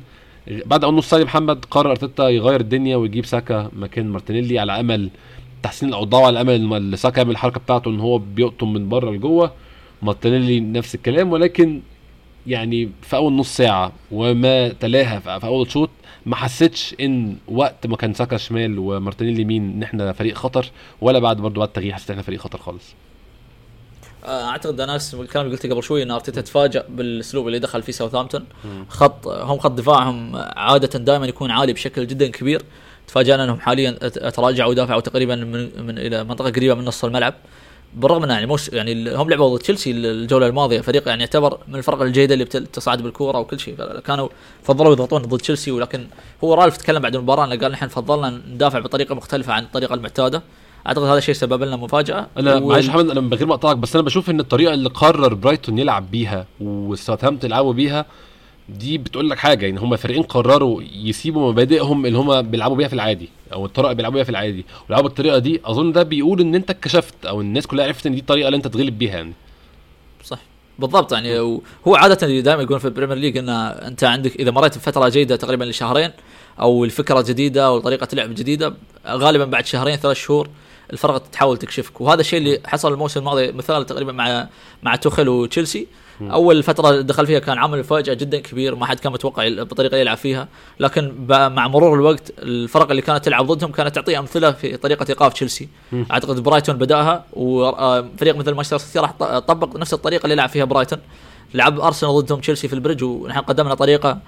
بعد 0.66 0.84
اول 0.84 0.94
نص 0.94 1.10
ساعه 1.10 1.24
محمد 1.24 1.66
قرر 1.66 1.92
أرتيتا 1.92 2.30
يغير 2.30 2.60
الدنيا 2.60 2.96
ويجيب 2.96 3.26
ساكا 3.26 3.70
مكان 3.74 4.08
مارتينيلي 4.08 4.60
على 4.60 4.80
أمل 4.80 5.10
تحسين 5.64 5.90
الأوضاع 5.90 6.22
وعلى 6.22 6.42
أمل 6.42 6.74
ان 6.74 6.96
ساكا 6.96 7.18
يعمل 7.18 7.32
الحركة 7.32 7.60
بتاعته 7.60 7.90
إن 7.90 8.00
هو 8.00 8.18
بيقطم 8.18 8.74
من 8.74 8.90
بره 8.90 9.12
لجوه. 9.12 9.52
مارتينيلي 10.02 10.60
نفس 10.60 10.96
الكلام 10.96 11.32
ولكن 11.32 11.82
يعني 12.48 12.92
في 13.02 13.16
أول 13.16 13.34
نص 13.34 13.58
ساعة 13.58 13.92
وما 14.12 14.70
تلاها 14.70 15.40
في 15.40 15.48
أول 15.48 15.72
شوط 15.72 15.90
ما 16.26 16.36
حسيتش 16.36 16.96
إن 17.02 17.38
وقت 17.48 17.88
ما 17.88 17.98
كان 17.98 18.14
ساكا 18.14 18.38
شمال 18.38 18.80
ومارتينيلي 18.80 19.42
يمين 19.42 19.72
إن 19.72 19.84
إحنا 19.84 20.14
فريق 20.14 20.36
خطر 20.36 20.72
ولا 21.02 21.20
بعد 21.20 21.38
برضو 21.38 21.60
بعد 21.60 21.68
التغيير 21.68 21.94
حسيت 21.94 22.10
إحنا 22.12 22.22
فريق 22.22 22.40
خطر 22.40 22.60
خالص. 22.60 22.94
آه، 24.26 24.50
أعتقد 24.50 24.82
أنا 24.82 24.96
نفس 24.96 25.14
الكلام 25.14 25.46
اللي 25.46 25.58
قلته 25.58 25.70
قبل 25.70 25.84
شوي 25.84 26.04
إن 26.04 26.12
أرتيتا 26.12 26.42
تفاجأ 26.42 26.86
بالأسلوب 26.90 27.48
اللي 27.48 27.60
دخل 27.60 27.82
فيه 27.82 27.92
ساوثهامبتون 27.92 28.46
خط 28.90 29.28
هم 29.28 29.60
خط 29.60 29.72
دفاعهم 29.72 30.32
عادة 30.36 31.00
دائما 31.00 31.26
يكون 31.26 31.52
عالي 31.52 31.74
بشكل 31.74 32.08
جدا 32.08 32.28
كبير. 32.28 32.62
تفاجأنا 33.08 33.44
إنهم 33.44 33.60
حاليا 33.60 33.92
تراجعوا 34.30 34.70
ودافعوا 34.72 35.02
تقريبا 35.02 35.36
من, 35.36 35.86
من 35.86 35.98
إلى 35.98 36.24
منطقة 36.24 36.50
قريبة 36.52 36.76
من 36.76 36.86
نص 36.86 37.06
الملعب. 37.06 37.34
بالرغم 37.96 38.24
إنه 38.24 38.34
يعني 38.34 38.46
موس 38.46 38.74
يعني 38.74 39.16
هم 39.16 39.30
لعبوا 39.30 39.58
ضد 39.58 39.62
تشيلسي 39.62 39.92
الجولة 39.92 40.48
الماضية 40.48 40.82
فريق 40.82 41.08
يعني 41.08 41.22
يعتبر 41.22 41.58
من 41.68 41.76
الفرق 41.76 42.02
الجيدة 42.02 42.34
اللي 42.34 42.46
تصعد 42.46 43.02
بالكورة 43.02 43.40
وكل 43.40 43.60
شيء. 43.60 43.76
كانوا 44.00 44.30
فضلوا 44.64 44.92
يضغطون 44.92 45.22
ضد 45.22 45.40
تشيلسي 45.40 45.72
ولكن 45.72 46.08
هو 46.44 46.54
رالف 46.54 46.78
تكلم 46.78 47.00
بعد 47.02 47.16
المباراة 47.16 47.46
إنه 47.46 47.56
قال 47.56 47.72
نحن 47.72 47.88
فضلنا 47.88 48.42
ندافع 48.54 48.80
بطريقة 48.80 49.16
مختلفة 49.16 49.54
عن 49.54 49.64
الطريقة 49.64 49.96
المعتادة. 49.96 50.44
أعتقد 50.88 51.04
هذا 51.04 51.18
الشيء 51.18 51.36
سبب 51.36 51.64
لنا 51.64 51.76
مفاجأة. 51.76 52.28
أنا 52.38 52.56
و... 52.56 52.68
معلش 52.68 52.88
محمد 52.88 53.10
أنا 53.10 53.22
من 53.22 53.34
غير 53.34 53.46
ما 53.46 53.54
اقطعك 53.54 53.78
بس 53.78 53.96
أنا 53.96 54.06
بشوف 54.06 54.30
إن 54.30 54.40
الطريقة 54.40 54.74
اللي 54.74 54.90
قرر 54.90 55.34
برايتون 55.34 55.80
يلعب 55.80 56.12
بيها 56.12 56.46
وساوثهامبتون 56.62 57.50
يلعبوا 57.50 57.74
بيها 57.74 58.06
دي 58.70 58.98
بتقول 58.98 59.30
لك 59.30 59.38
حاجة 59.38 59.66
يعني 59.66 59.80
هم 59.80 59.96
فريقين 59.96 60.24
قرروا 60.24 60.82
يسيبوا 60.96 61.52
مبادئهم 61.52 62.06
اللي 62.06 62.18
هم 62.18 62.42
بيلعبوا 62.42 62.76
بيها 62.76 62.88
في 62.88 62.94
العادي. 62.94 63.30
أو 63.54 63.66
الطرق 63.66 63.86
اللي 63.86 63.96
بيلعبوا 63.96 64.16
بيها 64.16 64.24
في 64.24 64.30
العادي. 64.30 64.66
ولعبوا 64.90 65.08
بالطريقة 65.08 65.38
دي 65.38 65.62
أظن 65.66 65.92
ده 65.92 66.04
بيقول 66.04 66.42
إن 66.42 66.56
أنت 66.56 66.70
اكتشفت 66.70 67.26
أو 67.26 67.42
الناس 67.42 67.68
كلها 67.68 67.86
عرفت 67.86 68.06
إن 68.06 68.14
دي 68.14 68.20
الطريقة 68.20 68.48
اللي 68.48 68.58
أنت 68.58 68.68
تغلب 68.68 68.98
بيها 68.98 69.14
يعني. 69.14 69.34
صح 70.24 70.40
بالضبط 70.80 71.14
يعني 71.14 71.40
هو 71.88 71.96
عادة 71.96 72.40
دائما 72.40 72.64
يقول 72.64 72.80
في 72.80 72.86
ال 72.86 72.90
Premier 72.90 73.18
League 73.18 73.38
إن 73.38 73.50
أنت 73.50 74.04
عندك 74.04 74.36
إذا 74.36 74.52
مريت 74.52 74.78
بفترة 74.78 75.10
جيدة 75.10 75.36
تقريبا 75.36 75.64
لشهرين 75.64 76.12
أو 76.60 76.84
لفكرة 76.84 77.22
جديدة 77.22 77.68
أو 77.68 77.80
طريقة 77.80 78.08
لعب 78.14 78.36
جديدة 78.36 78.74
غالبا 79.08 79.46
بعد 79.46 79.66
شهرين 79.66 79.96
ثلاث 79.96 80.18
شهور 80.18 80.50
الفرق 80.94 81.18
تحاول 81.18 81.58
تكشفك. 81.58 82.02
وهذا 82.02 82.22
الشيء 82.22 82.40
اللي 82.40 82.60
حصل 82.66 82.94
الموسم 82.94 83.20
الماضي 83.20 83.52
مثال 83.52 83.86
تقريبا 83.86 84.12
مع 84.12 84.48
مع 84.84 84.96
توخيل 84.96 85.30
وتشيلسي. 85.30 85.88
أول 86.22 86.64
فترة 86.64 87.02
دخل 87.02 87.28
فيها 87.28 87.40
كان 87.40 87.58
عامل 87.58 87.80
مفاجاه 87.80 88.14
جدا 88.14 88.40
كبير 88.40 88.76
ما 88.76 88.86
حد 88.86 89.00
كان 89.00 89.12
متوقع 89.12 89.48
بالطريقة 89.48 89.98
يلعب 89.98 90.18
فيها. 90.18 90.48
لكن 90.80 91.14
مع 91.30 91.68
مرور 91.68 91.96
الوقت 91.96 92.34
الفرق 92.40 92.90
اللي 92.90 93.02
كانت 93.02 93.26
تلعب 93.26 93.46
ضدهم 93.46 93.72
كانت 93.72 93.96
تعطيه 93.96 94.20
أمثلة 94.20 94.52
في 94.52 94.78
طريقة 94.78 95.06
إيقاف 95.10 95.34
تشيلسي. 95.34 95.70
أعتقد 96.12 96.40
برايتون 96.40 96.78
بدأها 96.78 97.26
وفريق 97.34 98.36
مثل 98.36 98.52
مانشستر 98.52 98.78
سيتي 98.78 99.00
راح 99.00 99.12
طبق 99.40 99.78
نفس 99.78 99.94
الطريقة 99.94 100.24
اللي 100.24 100.36
لعب 100.36 100.50
فيها 100.50 100.66
برايتون. 100.66 101.00
لعب 101.54 101.80
أرسنال 101.80 102.14
ضدهم 102.14 102.40
تشيلسي 102.40 102.68
في 102.68 102.74
البريدج 102.74 103.04
ونحن 103.04 103.40
قدمنا 103.40 103.76
طريقة 103.76 104.20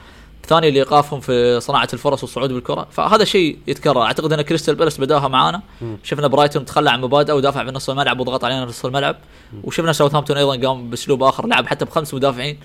ثاني 0.46 0.72
لايقافهم 0.72 1.20
في 1.20 1.60
صناعة 1.60 1.88
الفرص 1.94 2.24
والصعود 2.24 2.52
بالكرة. 2.54 2.88
فهذا 2.92 3.24
شيء 3.24 3.60
يتكرر. 3.68 4.02
أعتقد 4.02 4.34
إن 4.34 4.42
كريستال 4.42 4.76
بالاس 4.76 5.00
بداها 5.00 5.28
معانا. 5.28 5.62
شفنا 6.04 6.28
برايتون 6.28 6.66
تخلى 6.66 6.90
عن 6.90 7.02
مبادئه 7.02 7.34
ودافع 7.34 7.64
بنص 7.64 7.90
الملعب 7.90 8.20
وضغط 8.20 8.44
علينا 8.44 8.66
في 8.66 8.70
نص 8.70 8.86
الملعب. 8.86 9.16
وشفنا 9.64 9.94
ساوثهامبتون 9.94 10.38
أيضا 10.38 10.68
قام 10.68 10.90
بأسلوب 10.90 11.24
آخر 11.24 11.48
لعب 11.48 11.68
حتى 11.68 11.86
بخمس 11.86 12.14
مدافعين. 12.14 12.58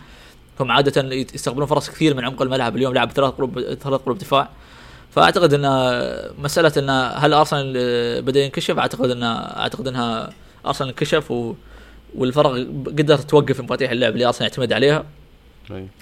هم 0.60 0.72
عادة 0.72 1.14
يستقبلون 1.34 1.66
فرص 1.66 1.90
كثير 1.90 2.14
من 2.14 2.24
عمق 2.24 2.42
الملعب. 2.42 2.76
اليوم 2.76 2.94
لعب 2.94 3.12
ثلاث 3.12 3.34
قلوب 3.34 3.60
ثلاث 3.60 4.00
قلوب 4.00 4.18
دفاع. 4.18 4.48
فأعتقد 5.10 5.54
إن 5.54 5.64
مسألة 6.38 6.72
إن 6.76 7.12
هل 7.16 7.34
أرسنال 7.34 7.72
بدأ 8.22 8.40
ينكشف؟ 8.40 8.78
أعتقد 8.78 9.10
إن 9.10 9.22
أعتقد 9.22 9.88
إنها 9.88 10.30
أرسنال 10.66 10.88
انكشف 10.88 11.30
و 11.30 11.54
والفرق 12.14 12.50
قدرت 12.86 13.30
توقف 13.30 13.60
مفاتيح 13.60 13.90
اللعب 13.90 14.12
اللي 14.12 14.26
أرسنال 14.26 14.50
يعتمد 14.50 14.72
عليها. 14.72 15.04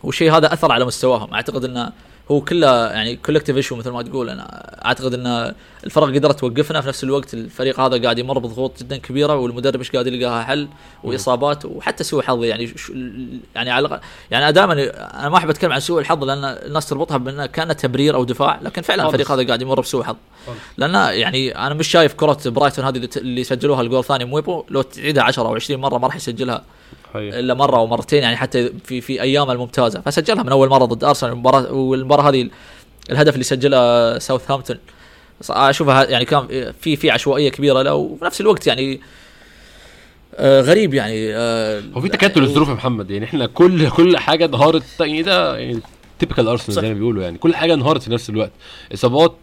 والشيء 0.03 0.33
هذا 0.33 0.53
أثر 0.53 0.73
على 0.73 0.85
مستواهم. 0.85 1.35
أعتقد 1.35 1.64
إنه 1.64 1.93
هو 2.31 2.41
كله 2.41 2.87
يعني 2.87 3.16
collective 3.16 3.57
issue 3.57 3.77
مثل 3.77 3.91
ما 3.91 4.03
تقول. 4.03 4.31
أنا 4.31 4.77
أعتقد 4.85 5.14
إن 5.14 5.55
الفرق 5.85 6.14
قدرت 6.14 6.41
توقفنا. 6.41 6.81
في 6.81 6.89
نفس 6.89 7.05
الوقت 7.05 7.35
الفريق 7.35 7.81
هذا 7.81 8.03
قاعد 8.03 8.19
يمر 8.19 8.39
بضغوط 8.39 8.79
جدا 8.81 8.97
كبيرة 8.97 9.37
والمدرب 9.37 9.79
إيش 9.79 9.91
قاعد 9.91 10.07
يلقاها 10.07 10.43
حل 10.43 10.69
وإصابات 11.05 11.64
وحتى 11.64 12.05
سوء 12.05 12.23
حظ. 12.23 12.45
يعني 12.45 12.75
يعني 13.55 13.71
على 13.71 14.01
يعني 14.31 14.53
دائما 14.53 14.73
أنا 15.21 15.29
ما 15.29 15.37
أحب 15.37 15.51
أتكلم 15.51 15.73
عن 15.73 15.81
سوء 15.81 16.01
الحظ 16.01 16.25
لأن 16.25 16.45
الناس 16.45 16.89
تربطها 16.89 17.16
بأنه 17.16 17.47
كان 17.47 17.77
تبرير 17.77 18.14
أو 18.14 18.25
دفاع. 18.25 18.61
لكن 18.62 18.83
فعلا 18.83 19.07
الفريق 19.07 19.33
هذا 19.33 19.47
قاعد 19.47 19.62
يمر 19.62 19.81
بسوء 19.81 20.03
حظ. 20.03 20.16
لأن 20.77 20.95
يعني 20.95 21.59
أنا 21.59 21.75
مش 21.75 21.89
شايف 21.89 22.14
كرة 22.14 22.39
برايتون 22.47 22.85
هذه 22.85 23.09
اللي 23.16 23.45
سجلوها 23.45 23.81
الجول 23.81 23.99
الثاني 23.99 24.25
مويبو 24.25 24.64
لو 24.71 24.83
تعيدها 24.83 25.23
10 25.25 25.43
أو 25.43 25.55
20 25.55 25.81
مرة 25.81 25.99
ما 25.99 26.07
راح 26.07 26.16
يسجلها. 26.16 26.62
إلا 27.15 27.55
مرة 27.55 27.77
أو 27.77 27.87
مرتين 27.87 28.23
يعني 28.23 28.37
حتى 28.37 28.73
في 28.85 29.01
في 29.01 29.23
أيام 29.23 29.51
الممتازة. 29.51 30.01
فسجلها 30.01 30.43
من 30.43 30.49
أول 30.49 30.69
مرة 30.69 30.85
ضد 30.85 31.05
أرسنال. 31.05 31.33
المباراة 31.33 31.73
والمباراة 31.73 32.29
هذه 32.29 32.51
الهدف 33.11 33.33
اللي 33.35 33.45
سجله 33.45 34.19
ساوثهامبتون. 34.19 34.77
أشوفها 35.51 36.05
يعني 36.05 36.25
كان 36.25 36.73
في 36.81 36.97
في 36.97 37.11
عشوائية 37.11 37.49
كبيرة 37.49 37.83
له 37.83 37.95
وفي 37.95 38.25
نفس 38.25 38.41
الوقت 38.41 38.67
يعني 38.67 39.01
آه 40.35 40.61
غريب 40.61 40.95
يعني 40.95 41.37
آه 41.37 41.83
هو 41.95 42.01
في 42.01 42.09
تكتل 42.09 42.43
الظروف 42.43 42.69
يا 42.69 42.75
محمد. 42.75 43.11
يعني 43.11 43.25
إحنا 43.25 43.47
كل 43.47 43.91
كل 43.91 44.17
حاجة 44.17 44.45
انهارت 44.45 44.83
يعني 45.01 45.23
ده 45.23 45.57
يعني 45.59 45.81
typical 46.19 46.49
أرسنال 46.49 46.75
زي 46.83 46.89
ما 46.89 46.95
بيقولوا 46.95 47.23
يعني. 47.23 47.39
كل 47.39 47.55
حاجة 47.55 47.75
انهارت 47.75 48.03
في 48.03 48.11
نفس 48.11 48.31
الوقت. 48.31 48.53
إصابات 48.95 49.37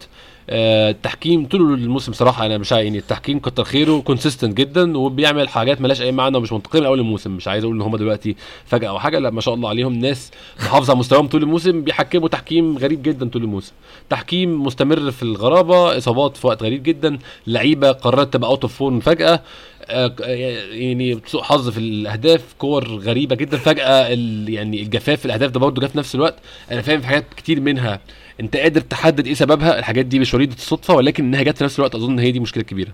التحكيم 0.48 1.46
طول 1.46 1.74
الموسم 1.74 2.12
صراحة 2.12 2.46
أنا 2.46 2.58
مش 2.58 2.72
يعني 2.72 2.98
التحكيم 2.98 3.38
كتر 3.38 3.64
خيره 3.64 4.00
consistent 4.00 4.56
جدا 4.56 4.98
وبيعمل 4.98 5.48
حاجات 5.48 5.80
ملهاش 5.80 6.02
أي 6.02 6.12
معنى 6.12 6.36
ومش 6.36 6.52
منطقية 6.52 6.80
من 6.80 6.86
أول 6.86 6.98
الموسم. 7.00 7.30
مش 7.30 7.48
عايز 7.48 7.64
أقول 7.64 7.76
إن 7.76 7.82
هم 7.82 7.96
دلوقتي 7.96 8.36
فجأة 8.64 8.88
أو 8.88 8.98
حاجة 8.98 9.18
لا 9.18 9.30
ما 9.30 9.40
شاء 9.40 9.54
الله 9.54 9.68
عليهم 9.68 9.92
ناس 9.92 10.30
محافظة 10.60 10.90
على 10.90 10.98
مستواهم 10.98 11.26
طول 11.28 11.42
الموسم 11.42 11.82
بيحكموا 11.82 12.28
تحكيم 12.28 12.78
غريب 12.78 13.02
جدا 13.02 13.28
طول 13.28 13.42
الموسم. 13.42 13.72
تحكيم 14.10 14.62
مستمر 14.64 15.10
في 15.10 15.22
الغرابة 15.22 15.98
إصابات 15.98 16.36
في 16.36 16.46
وقت 16.46 16.62
غريب 16.62 16.82
جدا 16.82 17.18
لعيبة 17.46 17.92
قررت 17.92 18.32
تبقى 18.32 18.50
out 18.50 18.62
of 18.62 18.82
فجأة. 18.82 19.34
آه، 19.34 19.40
يعني 19.88 21.20
سوء 21.26 21.42
حظ 21.42 21.68
في 21.68 21.78
الأهداف 21.78 22.54
كور 22.58 22.88
غريبة 22.88 23.36
جدا. 23.36 23.56
فجأة 23.56 24.08
يعني 24.48 24.82
الجفاف 24.82 25.18
في 25.20 25.26
الأهداف 25.26 25.50
ده 25.50 25.60
برضه 25.60 25.82
جه 25.82 25.86
في 25.86 25.98
نفس 25.98 26.14
الوقت. 26.14 26.36
أنا 26.70 26.82
فاهم 26.82 27.00
في 27.00 27.06
حاجات 27.06 27.24
كتير 27.36 27.60
منها. 27.60 28.00
أنت 28.40 28.56
قادر 28.56 28.80
تحدد 28.80 29.26
إيه 29.26 29.34
سببها؟ 29.34 29.78
الحاجات 29.78 30.06
دي 30.06 30.18
مش 30.18 30.34
وليده 30.34 30.54
الصدفة 30.54 30.94
ولكن 30.94 31.24
إنها 31.24 31.42
جت 31.42 31.58
في 31.58 31.64
نفس 31.64 31.78
الوقت. 31.78 31.94
أظن 31.94 32.18
هي 32.18 32.30
دي 32.30 32.40
مشكلة 32.40 32.62
كبيرة. 32.62 32.92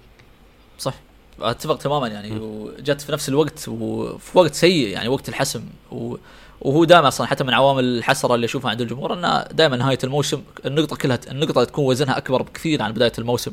صح. 0.78 0.94
أتفق 1.40 1.78
تماما. 1.78 2.08
يعني 2.08 2.38
وجت 2.38 3.00
في 3.00 3.12
نفس 3.12 3.28
الوقت 3.28 3.68
وفي 3.68 4.38
وقت 4.38 4.54
سيء 4.54 4.88
يعني 4.88 5.08
وقت 5.08 5.28
الحسم. 5.28 5.62
و... 5.92 6.16
وهو 6.62 6.84
دائما 6.84 7.08
أصلا 7.08 7.26
حتى 7.26 7.44
من 7.44 7.54
عوامل 7.54 7.84
الحسرة 7.84 8.34
اللي 8.34 8.44
أشوفها 8.44 8.70
عند 8.70 8.80
الجمهور 8.80 9.14
أنه 9.14 9.42
دائما 9.52 9.76
نهاية 9.76 9.98
الموسم 10.04 10.42
النقطة 10.66 10.96
كلها 10.96 11.18
النقطة 11.30 11.64
تكون 11.64 11.84
وزنها 11.84 12.18
أكبر 12.18 12.42
بكثير 12.42 12.82
عن 12.82 12.92
بداية 12.92 13.12
الموسم. 13.18 13.52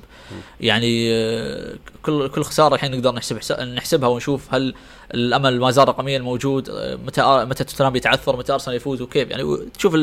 يعني 0.61 1.13
آه، 1.13 1.75
كل 2.03 2.29
كل 2.29 2.43
خسارة 2.43 2.75
الحين 2.75 2.91
نقدر 2.91 3.15
نحسب 3.15 3.39
نحسبها 3.61 4.09
ونشوف 4.09 4.53
هل 4.53 4.73
الأمل 5.13 5.59
ما 5.59 5.71
زال 5.71 5.87
رقميا 5.87 6.19
موجود 6.19 6.69
آه، 6.69 6.95
متى 6.95 7.45
متى 7.45 7.63
توتنهام 7.63 7.95
يتعثر 7.95 8.37
متى 8.37 8.53
أرسنال 8.53 8.77
يفوز 8.77 9.01
وكيف. 9.01 9.29
يعني 9.29 9.57
تشوف 9.77 9.95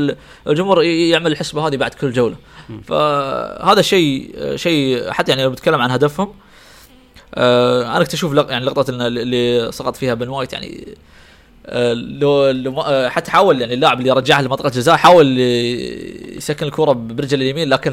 الجمهور 0.47 0.83
يعمل 0.83 1.33
الحسبة 1.33 1.67
هذه 1.67 1.77
بعد 1.77 1.95
كل 1.95 2.13
جولة. 2.13 2.37
فهذا 2.85 3.83
شيء 3.83 4.35
شيء 4.57 5.11
حتى 5.11 5.31
يعني 5.31 5.43
لو 5.43 5.51
بتكلم 5.51 5.81
عن 5.81 5.91
هدفهم 5.91 6.35
أنا 7.37 8.05
كنت 8.05 8.15
أشوف 8.15 8.35
يعني 8.35 8.65
لقطة 8.65 8.91
اللي 8.91 9.73
سقط 9.73 9.97
فيها 9.97 10.15
بن 10.15 10.29
وايت 10.29 10.53
يعني 10.53 10.87
آه، 10.89 10.95
لو, 11.95 12.51
لو 12.51 12.81
آه، 12.81 13.09
حتى 13.09 13.31
حاول 13.31 13.61
يعني 13.61 13.75
اللاعب 13.75 14.01
اللي 14.01 14.11
رجعها 14.11 14.43
لمنطقة 14.43 14.67
الجزاء 14.67 14.97
حاول 14.97 15.39
يسكن 16.37 16.67
الكرة 16.67 16.93
برجل 16.93 17.43
اليمين 17.43 17.69
لكن 17.69 17.93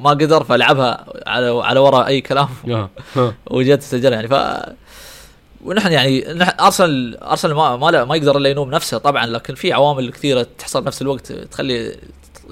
ما 0.00 0.10
قدر 0.10 0.44
فلعبها 0.44 1.04
على 1.26 1.62
على 1.64 1.80
وراء 1.80 2.06
أي 2.06 2.20
كلام. 2.20 2.48
وجت 3.50 3.82
سجلها 3.82 4.14
يعني. 4.14 4.28
ف 4.28 4.34
ونحن 5.64 5.92
يعني 5.92 6.24
ارسنال 6.60 7.16
أرسنال 7.16 7.54
ما 7.54 7.76
ما, 7.76 8.04
ما 8.04 8.16
يقدر 8.16 8.36
إلا 8.36 8.48
ينوم 8.48 8.70
نفسه 8.70 8.98
طبعا 8.98 9.26
لكن 9.26 9.54
في 9.54 9.72
عوامل 9.72 10.12
كثيرة 10.12 10.46
تحصل 10.58 10.82
بنفس 10.82 11.02
الوقت 11.02 11.32
تخلي 11.32 11.96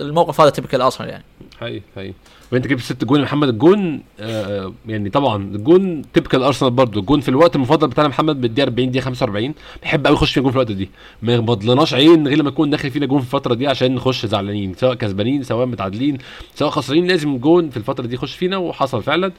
الموقف 0.01 0.41
هذا 0.41 0.51
تبكي 0.51 0.77
الارسنال 0.77 1.09
يعني. 1.09 1.25
حقيقي 1.61 1.83
حقيقي 1.97 2.15
وانت 2.53 2.67
جبت 2.67 2.81
ست 2.81 3.05
جون 3.05 3.23
محمد 3.23 3.49
الجون 3.49 4.03
آه 4.21 4.73
يعني 4.89 5.11
طبعا 5.11 5.37
الجون 5.55 6.03
تبكى 6.13 6.37
الارسنال 6.37 6.71
برضه. 6.71 7.01
الجون 7.01 7.21
في 7.21 7.29
الوقت 7.29 7.57
المفضل 7.57 7.89
بتاعنا 7.89 8.09
محمد 8.09 8.41
بالدقيقة 8.41 8.67
40 8.67 8.91
دقيقة 8.91 9.05
45 9.05 9.55
بيحب 9.83 10.07
قوي 10.07 10.17
يخش 10.17 10.33
فينا 10.33 10.43
جون 10.43 10.53
في 10.53 10.57
الوقت 10.57 10.73
دي. 10.73 10.91
ما 11.23 11.33
يغمضلناش 11.33 11.95
عين 11.95 12.29
غير 12.29 12.39
لما 12.39 12.49
يكون 12.49 12.71
داخل 12.71 12.91
فينا 12.91 13.07
جون 13.07 13.21
في 13.21 13.27
الفترة 13.27 13.55
دي 13.55 13.67
عشان 13.67 13.95
نخش 13.95 14.27
زعلانين 14.27 14.75
سواء 14.75 14.95
كسبانين 14.95 15.43
سواء 15.43 15.67
متعادلين 15.67 16.19
سواء 16.55 16.71
خسرانين 16.71 17.07
لازم 17.07 17.39
جون 17.39 17.71
في 17.71 17.77
الفترة 17.77 18.07
دي 18.07 18.15
يخش 18.15 18.35
فينا 18.35 18.57
وحصل 18.57 19.03
فعلا. 19.03 19.33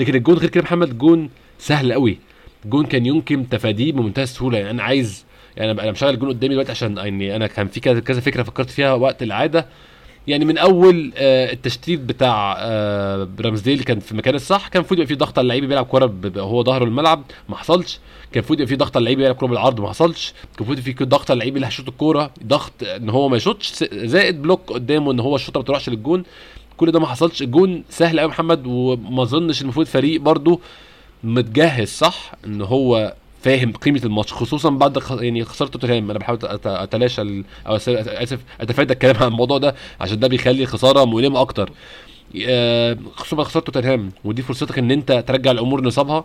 لكن 0.00 0.14
الجون 0.14 0.36
غير 0.36 0.50
كده 0.50 0.64
محمد 0.64 0.98
جون 0.98 1.30
سهل 1.58 1.92
قوي 1.92 2.18
جون 2.64 2.86
كان 2.86 3.06
يمكن 3.06 3.48
تفاديه 3.48 3.92
بمنتهى 3.92 4.22
السهولة. 4.22 4.58
يعني 4.58 4.70
أنا 4.70 4.82
عايز 4.82 5.24
يعني 5.56 5.72
أنا 5.72 5.90
مشغل 5.90 6.10
الجون 6.10 6.28
قدامي 6.28 6.54
دلوقتي 6.54 6.70
عشان 6.70 6.96
يعني 6.96 7.36
أنا 7.36 7.46
كان 7.46 7.66
في 7.66 7.80
كذا 7.80 8.20
فكرة 8.20 8.42
فكرت 8.42 8.70
فيها 8.70 8.92
وقت 8.92 9.22
العادة. 9.22 9.66
يعني 10.30 10.44
من 10.44 10.58
أول 10.58 11.12
آه 11.16 11.52
التشتيت 11.52 12.00
بتاع 12.00 12.56
آه 12.58 13.28
رامزديل 13.40 13.82
كان 13.82 14.00
في 14.00 14.12
المكان 14.12 14.34
الصح 14.34 14.68
كان 14.68 14.80
المفروض 14.80 14.98
يبقى 14.98 15.06
في 15.08 15.14
ضغط 15.14 15.38
على 15.38 15.44
اللعيبه 15.44 15.66
بيلعب 15.66 15.86
كورة 15.86 16.12
هو 16.36 16.64
ظهره 16.64 16.84
الملعب 16.84 17.22
ما 17.48 17.56
حصلش. 17.56 17.98
كان 18.32 18.38
المفروض 18.40 18.58
يبقى 18.60 18.68
في 18.68 18.76
ضغط 18.76 18.96
على 18.96 18.98
اللعيبه 19.02 19.20
بيلعب 19.20 19.34
كورة 19.34 19.48
بالعرض 19.50 19.80
ما 19.80 19.88
حصلش. 19.88 20.32
كان 20.56 20.66
المفروض 20.66 20.80
في 20.80 21.04
ضغط 21.04 21.30
على 21.30 21.36
اللعيبه 21.38 21.56
اللي 21.56 21.66
هيشوط 21.66 21.88
الكورة 21.88 22.30
ضغط 22.46 22.72
إن 22.82 23.10
هو 23.10 23.28
ما 23.28 23.36
يشوطش 23.36 23.84
زائد 23.92 24.42
بلوك 24.42 24.72
قدامه 24.72 25.12
إن 25.12 25.20
هو 25.20 25.36
الشوطة 25.36 25.60
ما 25.60 25.64
تروحش 25.64 25.88
للجون. 25.88 26.22
كل 26.76 26.92
ده 26.92 27.00
ما 27.00 27.06
حصلش. 27.06 27.42
الجون 27.42 27.84
سهل 27.90 28.20
قوي 28.20 28.28
محمد 28.28 28.66
وما 28.66 29.22
أظنش 29.22 29.62
المفروض 29.62 29.86
فريق 29.86 30.20
برده 30.20 30.58
متجهز 31.24 31.88
صح 31.88 32.32
إن 32.46 32.62
هو 32.62 33.14
فاهم 33.42 33.72
قيمة 33.72 34.00
الماتش 34.04 34.32
خصوصا 34.32 34.70
بعد. 34.70 34.98
يعني 35.10 35.44
خسارة 35.44 35.68
توتنهام 35.68 36.10
أنا 36.10 36.18
بحاول 36.18 36.38
أتلاشى 36.64 37.22
ال... 37.22 37.44
أو 37.66 37.76
أسف 37.76 38.40
أتفادى 38.60 38.92
الكلام 38.92 39.16
عن 39.16 39.28
الموضوع 39.28 39.58
ده 39.58 39.74
عشان 40.00 40.18
ده 40.18 40.28
بيخلي 40.28 40.62
الخسارة 40.62 41.04
مؤلمة 41.04 41.40
أكتر 41.40 41.70
آه، 42.48 42.96
خصوصا 43.16 43.36
بعد 43.36 43.46
خسارة 43.46 43.64
توتنهام 43.64 44.12
ودي 44.24 44.42
فرصتك 44.42 44.78
إن 44.78 44.90
أنت 44.90 45.24
ترجع 45.26 45.50
الأمور 45.50 45.80
نصابها 45.80 46.24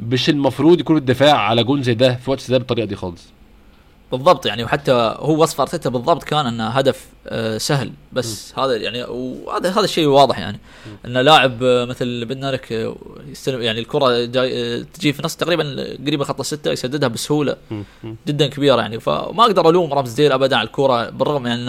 مش 0.00 0.28
المفروض 0.30 0.80
يكون 0.80 0.96
الدفاع 0.96 1.36
على 1.38 1.64
جون 1.64 1.82
زي 1.82 1.94
ده 1.94 2.14
في 2.14 2.30
وقت 2.30 2.40
زي 2.40 2.52
ده 2.52 2.58
بالطريقة 2.58 2.86
دي 2.86 2.96
خالص 2.96 3.32
بالضبط 4.16 4.46
يعني 4.46 4.64
وحتى 4.64 4.92
هو 5.18 5.42
وصف 5.42 5.60
أرتيتا 5.60 5.90
بالضبط 5.90 6.22
كان 6.24 6.46
إنه 6.46 6.66
هدف 6.68 7.06
آه، 7.26 7.58
سهل. 7.58 7.92
بس 8.12 8.52
هذا 8.58 8.76
يعني 8.76 9.02
وهذا 9.04 9.70
هذا 9.70 9.80
الشيء 9.84 10.06
واضح 10.06 10.38
يعني. 10.38 10.60
ان 11.06 11.12
لاعب 11.18 11.62
آه، 11.62 11.84
مثل 11.84 12.24
بنارك 12.24 12.72
آه، 12.72 12.96
يستلم 13.28 13.62
يعني 13.62 13.80
الكرة 13.80 14.24
جاي 14.24 14.84
تجي 14.84 15.12
في 15.12 15.22
نص 15.24 15.36
تقريبا 15.36 15.96
قريبة 16.06 16.24
خط 16.24 16.40
الستة 16.40 16.70
يسددها 16.72 17.08
بسهولة. 17.08 17.56
جدا 18.26 18.46
كبيرة 18.46 18.80
يعني. 18.80 19.00
فما 19.00 19.42
أقدر 19.44 19.68
ألوم 19.68 19.92
رامز 19.92 20.12
ديل 20.12 20.32
ابدا 20.32 20.56
على 20.56 20.66
الكوره 20.66 21.10
بالرغم 21.10 21.42
من 21.42 21.50
ان 21.50 21.68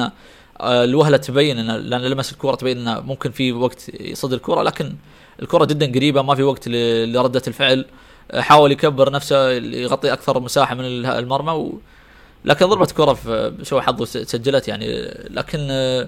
آه، 0.61 0.83
الوهلة 0.83 1.17
تبين 1.17 1.59
ان 1.59 1.71
لأن 1.71 2.01
لمس 2.01 2.31
الكوره 2.31 2.55
تبين 2.55 2.77
إنه 2.87 2.99
ممكن 2.99 3.31
في 3.31 3.51
وقت 3.53 3.89
يصد 3.99 4.33
الكوره 4.33 4.63
لكن 4.63 4.93
الكرة 5.41 5.65
جدا 5.65 5.91
قريبة 5.91 6.21
ما 6.21 6.35
في 6.35 6.43
وقت 6.43 6.67
لردة 6.67 7.41
الفعل. 7.47 7.85
حاول 8.35 8.71
يكبر 8.71 9.11
نفسه 9.11 9.49
يغطي 9.51 10.13
أكثر 10.13 10.39
مساحة 10.39 10.75
من 10.75 10.85
ال- 10.85 11.05
المرمى 11.05 11.51
و 11.51 11.79
لكن 12.45 12.65
ضربة 12.65 12.85
كرة 12.85 13.13
في 13.13 13.53
سوء 13.63 13.81
حظه 13.81 14.05
سجلت 14.05 14.67
يعني 14.67 14.87
لكن 15.29 15.67
آه، 15.71 16.07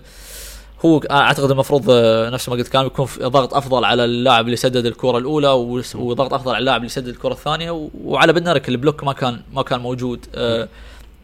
هو 0.85 0.99
أعتقد 1.11 1.51
المفروض 1.51 1.85
آه، 1.89 2.29
نفس 2.29 2.49
ما 2.49 2.55
قلت 2.55 2.67
كان 2.67 2.85
يكون 2.85 3.05
في 3.05 3.23
ضغط 3.23 3.53
أفضل 3.53 3.85
على 3.85 4.05
اللاعب 4.05 4.45
اللي 4.45 4.55
سدد 4.57 4.85
الكرة 4.85 5.17
الأولى 5.17 5.47
وضغط 5.95 6.33
أفضل 6.33 6.51
على 6.51 6.59
اللاعب 6.59 6.77
اللي 6.81 6.89
سدد 6.89 7.07
الكرة 7.07 7.33
الثانية 7.33 7.71
و- 7.71 7.89
وعلى 8.03 8.33
بنارك 8.33 8.69
ال 8.69 8.75
block 8.75 9.03
ما 9.03 9.13
كان 9.13 9.39
ما 9.53 9.61
كان 9.61 9.79
موجود. 9.79 10.25
آه، 10.35 10.67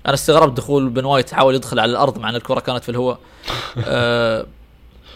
أنا 0.06 0.14
استغربت 0.14 0.58
دخول 0.58 0.90
بن 0.90 1.06
وايت 1.06 1.34
حاول 1.34 1.56
يدخل 1.56 1.80
على 1.80 1.92
الأرض 1.92 2.18
مع 2.20 2.30
إن 2.30 2.36
الكرة 2.36 2.60
كانت 2.60 2.84
في 2.84 2.90
الهواء. 2.90 3.20
آه، 3.88 4.46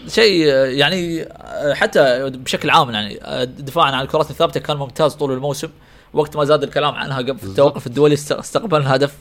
شيء 0.08 0.45
آه، 0.52 0.66
يعني 0.66 1.24
آه، 1.24 1.74
حتى 1.74 2.30
بشكل 2.30 2.70
عام 2.70 2.89
يعني 2.91 3.20
آه، 3.24 3.43
دفاعا 3.43 3.91
عن 3.91 4.02
الكرات 4.04 4.30
الثابتة 4.32 4.60
كان 4.60 4.78
ممتاز 4.78 5.14
طول 5.14 5.32
الموسم 5.32 5.70
وقت 6.14 6.36
ما 6.38 6.45
زاد 6.45 6.64
الكلام 6.64 6.95
عنها 6.95 7.18
قبل 7.18 7.38
في 7.38 7.43
التوقف 7.43 7.88
الدولي 7.88 8.14
است- 8.14 8.32
استقبلنا 8.32 8.95
هدف. 8.95 9.14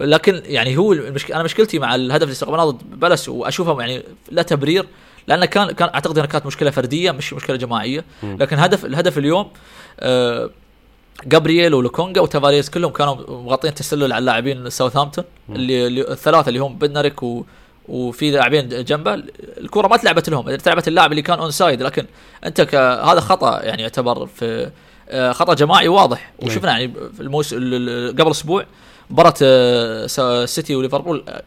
لكن 0.00 0.42
يعني 0.44 0.76
هو 0.76 0.92
المشك... 0.92 1.32
أنا 1.32 1.42
مشكلتي 1.42 1.78
مع 1.78 1.94
الهدف 1.94 2.22
اللي 2.22 2.32
استقبلناه 2.32 2.64
ضد 2.64 3.00
بالاس 3.00 3.28
وأشوفه 3.28 3.80
يعني 3.80 4.02
لا 4.30 4.42
تبرير 4.42 4.86
لأن 5.28 5.44
كان 5.44 5.70
كان 5.70 5.88
أعتقد 5.94 6.18
إنها 6.18 6.26
كانت 6.30 6.46
مشكلة 6.46 6.70
فردية 6.70 7.10
مش 7.10 7.32
مشكلة 7.32 7.56
جماعية. 7.56 8.04
لكن 8.22 8.58
هدف 8.58 8.84
الهدف 8.84 9.18
اليوم 9.18 9.50
آه 10.00 10.50
جابرييل 11.26 11.74
ولوكونجا 11.74 12.20
وتافاريز 12.20 12.70
كلهم 12.70 12.92
كانوا 12.92 13.14
مغطين 13.42 13.74
تسلل 13.74 14.12
على 14.12 14.18
اللاعبين 14.20 14.70
ساوثهامبتون 14.70 15.24
اللي, 15.50 15.86
اللي 15.86 16.00
الثلاثة 16.00 16.48
اللي 16.48 16.58
هم 16.60 16.74
بدنريك 16.78 17.22
و 17.22 17.44
وفي 17.88 18.30
لاعبين 18.30 18.68
جنبه. 18.68 19.14
الكرة 19.60 19.88
ما 19.88 19.96
تلعبت 19.96 20.28
لهم 20.28 20.54
تلعبت 20.56 20.88
اللاعب 20.88 21.10
اللي 21.10 21.22
كان 21.22 21.38
onside 21.38 21.82
لكن 21.82 22.06
أنت 22.44 22.60
ك... 22.60 22.74
هذا 22.74 23.20
خطأ 23.20 23.62
يعني 23.62 23.82
يعتبر 23.82 24.26
في 24.26 24.70
آه، 25.08 25.32
خطأ 25.32 25.54
جماعي 25.54 25.88
واضح. 25.88 26.32
وشفنا 26.38 26.70
يعني 26.70 26.92
في 27.16 27.20
الموس... 27.20 27.52
ال- 27.52 27.74
ال- 27.88 28.16
قبل 28.16 28.30
أسبوع 28.30 28.66
مباراة 29.10 29.34
آه، 29.42 30.06
سيتي 30.46 30.76
وليفربول 30.76 31.24
آه، 31.28 31.42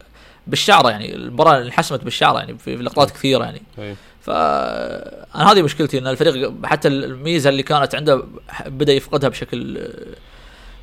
بالشعره 0.46 0.90
يعني 0.90 1.14
المباراة 1.14 1.62
انحسمت 1.62 2.04
بالشعره 2.04 2.38
يعني 2.38 2.58
في 2.58 2.76
لقطات 2.76 3.10
كثيرة 3.10 3.44
يعني. 3.44 3.62
أيوة. 3.78 3.96
ف 4.20 4.30
أنا 4.30 5.52
هذه 5.52 5.62
مشكلتي 5.62 5.98
إن 5.98 6.06
الفريق 6.06 6.52
حتى 6.64 6.88
الميزة 6.88 7.50
اللي 7.50 7.62
كانت 7.62 7.94
عنده 7.94 8.24
بدأ 8.66 8.92
يفقدها 8.92 9.28
بشكل 9.30 9.88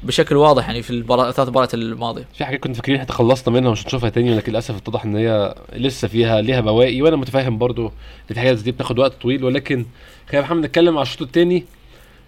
بشكل 0.04 0.36
واضح 0.36 0.68
يعني 0.68 0.82
في 0.82 0.90
المباراة 0.90 1.30
الثلاث 1.30 1.50
مباريات 1.50 1.74
الماضية. 1.74 2.28
في 2.34 2.46
حاجات 2.46 2.60
كنا 2.60 2.74
فاكرين 2.74 3.00
إحنا 3.00 3.14
خلصنا 3.14 3.54
منها 3.54 3.70
ومش 3.70 3.86
هنشوفها 3.86 4.10
تاني 4.10 4.36
لكن 4.36 4.52
للأسف 4.52 4.76
اتضح 4.76 5.06
إن 5.06 5.16
هي 5.16 5.56
لسه 5.74 6.08
فيها 6.08 6.42
ليها 6.42 6.62
بواقي 6.62 7.02
وأنا 7.02 7.16
متفاهم 7.16 7.58
برضو 7.58 7.86
إن 7.86 8.34
في 8.34 8.40
حاجات 8.40 8.58
زي 8.58 8.64
دي 8.64 8.72
بتاخد 8.72 9.00
وقت 9.00 9.14
طويل 9.22 9.44
ولكن 9.44 9.86
خلينا 10.30 10.46
محمد 10.46 10.66
نتكلم 10.66 10.98
على 10.98 11.02
الشوط 11.02 11.22
التاني. 11.22 11.66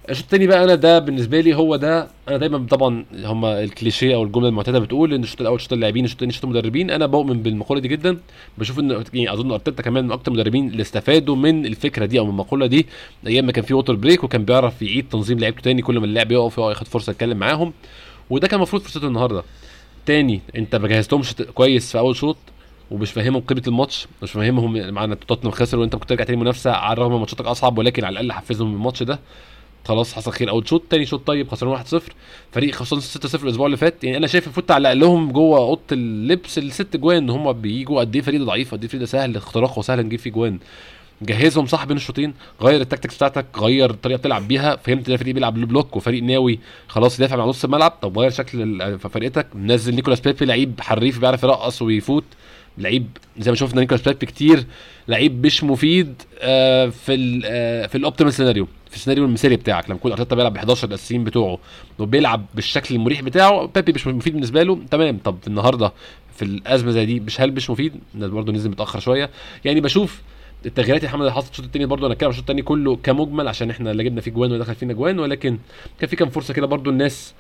الشوط 0.10 0.24
التاني 0.24 0.48
بقى 0.48 0.64
أنا 0.64 0.76
ده 0.76 1.00
بالنسبة 1.00 1.40
لي 1.42 1.56
هو 1.56 1.76
ده 1.76 2.08
أنا 2.28 2.38
دايما 2.38 2.66
طبعا 2.70 3.06
هم 3.24 3.46
الكليشيه 3.46 4.16
أو 4.16 4.24
الجملة 4.24 4.48
المعتادة 4.48 4.80
بتقول 4.80 5.14
إن 5.14 5.24
الشوط 5.24 5.42
الأول 5.42 5.62
شوط 5.62 5.74
اللاعبين 5.74 6.06
الشوط 6.06 6.16
الثاني 6.16 6.34
شوط 6.34 6.44
المدربين. 6.44 6.92
أنا 6.92 7.06
بؤمن 7.06 7.42
بالمقولة 7.44 7.82
دي 7.82 7.88
جدا. 7.88 8.18
بشوف 8.58 8.80
إن 8.80 9.04
يعني 9.14 9.34
أظن 9.34 9.52
أرتيتا 9.52 9.82
كمان 9.84 10.06
من 10.06 10.12
أكتر 10.12 10.32
المدربين 10.32 10.68
اللي 10.68 10.82
استفادوا 10.82 11.36
من 11.36 11.66
الفكرة 11.66 12.06
دي 12.06 12.20
أو 12.20 12.26
من 12.26 12.32
المقولة 12.32 12.66
دي. 12.66 12.86
أيام 13.28 13.46
ما 13.46 13.52
كان 13.52 13.64
في 13.64 13.74
water 13.74 13.96
break 13.96 14.24
وكان 14.24 14.46
بيعرف 14.46 14.82
يعيد 14.82 15.10
تنظيم 15.10 15.40
لعيبته 15.40 15.62
تاني 15.62 15.82
كل 15.82 16.00
ما 16.00 16.06
اللاعب 16.06 16.32
يقف 16.32 16.58
ياخد 16.58 16.88
فرصة 16.88 17.12
يتكلم 17.12 17.38
معاهم. 17.38 17.74
وده 18.30 18.48
كان 18.48 18.58
المفروض 18.58 18.82
فرصته 18.82 19.08
النهارده. 19.08 19.44
تاني 20.06 20.42
أنت 20.56 20.76
ما 20.76 20.88
جهزتهمش 20.88 21.34
كويس 21.34 21.92
في 21.92 21.98
أول 21.98 22.16
شوط 22.16 22.38
ومش 22.92 23.12
فاهمهم 23.12 23.42
قيمة 23.42 23.64
الماتش 23.68 24.08
مش 24.24 24.32
فاهمهم 24.32 24.94
معنى 24.94 25.16
توتنهام 25.16 25.52
خسر 25.52 25.80
وأنت 25.80 25.96
ممكن 25.96 26.08
ترجع 26.08 26.24
تاني 26.24 26.38
منافسة 26.38 26.72
على 26.72 26.94
الرغم 26.94 27.14
من 27.14 27.20
ماتشاتك 27.20 27.46
أصعب 27.46 27.78
ولكن 27.78 28.04
على 28.04 28.14
الأقل 28.20 28.32
حفزهم 28.32 28.74
الماتش 28.74 29.04
ده. 29.04 29.20
خلاص 29.86 30.14
حصل 30.14 30.32
خير. 30.32 30.50
أول 30.50 30.68
شوط 30.68 30.84
تاني 30.90 31.06
شوط 31.06 31.28
طيب 31.28 31.50
خسران 31.50 31.84
1-0 31.84 32.02
فريق 32.52 32.76
خسران 32.76 33.02
6-0 33.02 33.44
الأسبوع 33.44 33.66
اللي 33.66 33.78
فات. 33.78 34.04
يعني 34.04 34.18
أنا 34.18 34.28
شايف 34.28 34.44
المفروض 34.44 34.66
تعلق 34.66 34.94
لهم 34.94 35.32
جوه 35.32 35.58
أوضة 35.58 35.82
اللبس 35.92 36.58
الست 36.58 36.98
جوان 36.98 37.18
إن 37.18 37.30
هم 37.30 37.54
بيجوا 37.54 38.00
قد 38.00 38.16
إيه 38.16 38.22
فريق 38.22 38.42
ضعيف 38.42 38.72
قد 38.72 38.82
إيه 38.82 38.90
فريق 38.90 39.04
سهل 39.04 39.36
اختراقه 39.36 39.80
وسهل 39.80 40.00
نجيب 40.06 40.20
فيه 40.20 40.32
جوان. 40.32 40.60
جهزهم 41.22 41.66
صح 41.66 41.86
بين 41.86 41.98
الشوطين. 41.98 42.34
غير 42.62 42.82
ال 42.82 42.86
tactics 42.86 43.16
بتاعتك 43.16 43.46
غير 43.58 43.90
الطريقة 43.90 44.18
بتلعب 44.18 44.48
بيها. 44.48 44.76
فهمت 44.76 45.10
ده 45.10 45.18
فريق 45.18 45.34
بيلعب 45.34 45.58
low 45.58 45.68
block 45.68 45.96
وفريق 45.96 46.24
ناوي 46.24 46.60
خلاص 46.88 47.20
يدافع 47.20 47.36
مع 47.36 47.46
نص 47.46 47.64
الملعب. 47.64 47.92
طب 48.02 48.20
غير 48.20 48.30
شكل 48.30 49.00
فرقتك 49.00 49.48
نزل 49.56 49.96
نيكولاس 49.96 50.20
بيبي 50.20 50.46
لعيب 50.46 50.82
حريف 50.82 51.20
بيعرف 51.20 51.44
يرقص 51.44 51.82
ويفوت. 51.82 52.24
لعيب 52.80 53.08
زي 53.40 53.52
ما 53.52 53.58
شفنا 53.58 53.82
نيكولاس 53.82 54.08
بيبي 54.08 54.26
كتير 54.26 54.66
لعيب 55.08 55.46
مش 55.46 55.64
مفيد 55.64 56.22
آه، 56.42 56.88
في 56.90 57.14
ال 57.14 57.42
آه، 57.46 57.88
في 57.88 57.96
ال 57.96 58.00
optimal 58.00 58.34
scenario 58.34 58.68
في 58.90 58.96
السيناريو 58.96 59.26
المثالي 59.26 59.56
بتاعك 59.56 59.86
لما 59.86 59.96
يكون 59.96 60.12
أرتيتا 60.12 60.36
بيلعب 60.36 60.54
ب 60.54 60.58
11 60.58 60.88
الأساسيين 60.88 61.24
بتوعه 61.24 61.60
وبيلعب 62.00 62.46
بالشكل 62.56 62.96
المريح 62.96 63.22
بتاعه 63.22 63.66
بيبي 63.66 63.92
مش 63.94 64.08
مفيد 64.08 64.34
بالنسبة 64.34 64.64
له 64.64 64.80
تمام. 64.92 65.18
طب 65.18 65.38
النهارده 65.48 65.94
في 66.36 66.46
الأزمة 66.46 66.92
زي 66.92 67.06
دي 67.06 67.20
مش 67.20 67.42
هل 67.42 67.52
مش 67.52 67.70
مفيد؟ 67.70 67.94
برضه 68.16 68.52
نزل 68.54 68.70
متأخر 68.70 69.00
شوية. 69.00 69.30
يعني 69.66 69.82
بشوف 69.82 70.22
التغييرات 70.66 71.04
يا 71.04 71.08
محمد 71.08 71.22
اللي 71.22 71.34
حصلت 71.34 71.52
الشوط 71.52 71.66
الثاني 71.66 71.86
برضه 71.86 72.08
أنا 72.08 72.16
عن 72.22 72.30
الشوط 72.30 72.44
الثاني 72.44 72.62
كله 72.62 72.96
كمجمل 72.96 73.48
عشان 73.48 73.70
إحنا 73.70 73.90
لا 73.90 74.04
جبنا 74.04 74.22
فيه 74.22 74.32
جوان 74.32 74.52
ولا 74.52 74.60
دخل 74.60 74.76
فينا 74.76 74.94
جوان 74.94 75.20
ولكن 75.20 75.58
كان 76.00 76.10
في 76.10 76.16
كام 76.16 76.30
فرصة 76.30 76.54
كده 76.54 76.68
برضه 76.68 76.92
الناس 76.92 77.34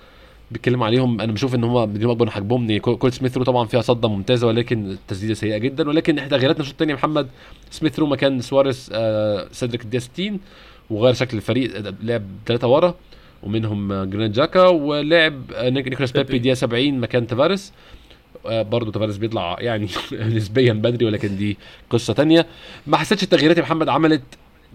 بيتكلم 0.51 0.83
عليهم 0.83 1.21
أنا 1.21 1.31
بشوف 1.31 1.55
إن 1.55 1.63
هم 1.63 1.85
بيديهم 1.85 2.09
اكبر 2.09 2.29
حجمهم. 2.29 2.77
جول 2.79 3.13
سميث 3.13 3.37
رو 3.37 3.43
طبعا 3.43 3.65
فيها 3.65 3.81
صده 3.81 4.09
ممتازة 4.09 4.47
ولكن 4.47 4.91
التسديدة 4.91 5.33
سيئة 5.33 5.57
جدا. 5.57 5.89
ولكن 5.89 6.17
إحنا 6.17 6.29
تغييراتنا 6.29 6.61
الشوط 6.61 6.73
الثاني 6.73 6.93
محمد؟ 6.93 7.27
سميث 7.71 7.99
رو 7.99 8.05
مكان 8.07 8.41
سواريز 8.41 8.89
آه 8.93 9.47
سيدريك 9.51 9.81
الدقيقه 9.81 10.01
60 10.03 10.39
وغير 10.89 11.13
شكل 11.13 11.37
الفريق 11.37 11.75
آه، 11.75 11.93
لعب 12.03 12.23
ثلاثة 12.45 12.67
ورا 12.67 12.95
ومنهم 13.43 13.91
آه، 13.91 14.05
جرانيت 14.05 14.31
جاكا 14.31 14.67
ولعب 14.67 15.33
نيك- 15.51 15.87
نيكولاس 15.87 16.11
بيبي. 16.11 16.39
دقيقه 16.39 16.53
70 16.53 16.99
مكان 16.99 17.27
تافاريس. 17.27 17.73
آه، 18.45 18.61
برضه 18.61 18.91
تافاريس 18.91 19.17
بيطلع 19.17 19.55
يعني 19.59 19.87
نسبيا 20.37 20.73
بدري 20.73 21.05
ولكن 21.05 21.37
دي 21.37 21.57
قصة 21.89 22.13
تانية. 22.13 22.45
ما 22.87 22.97
حسيتش 22.97 23.23
التغييرات 23.23 23.57
يا 23.57 23.61
محمد 23.61 23.89
عملت 23.89 24.21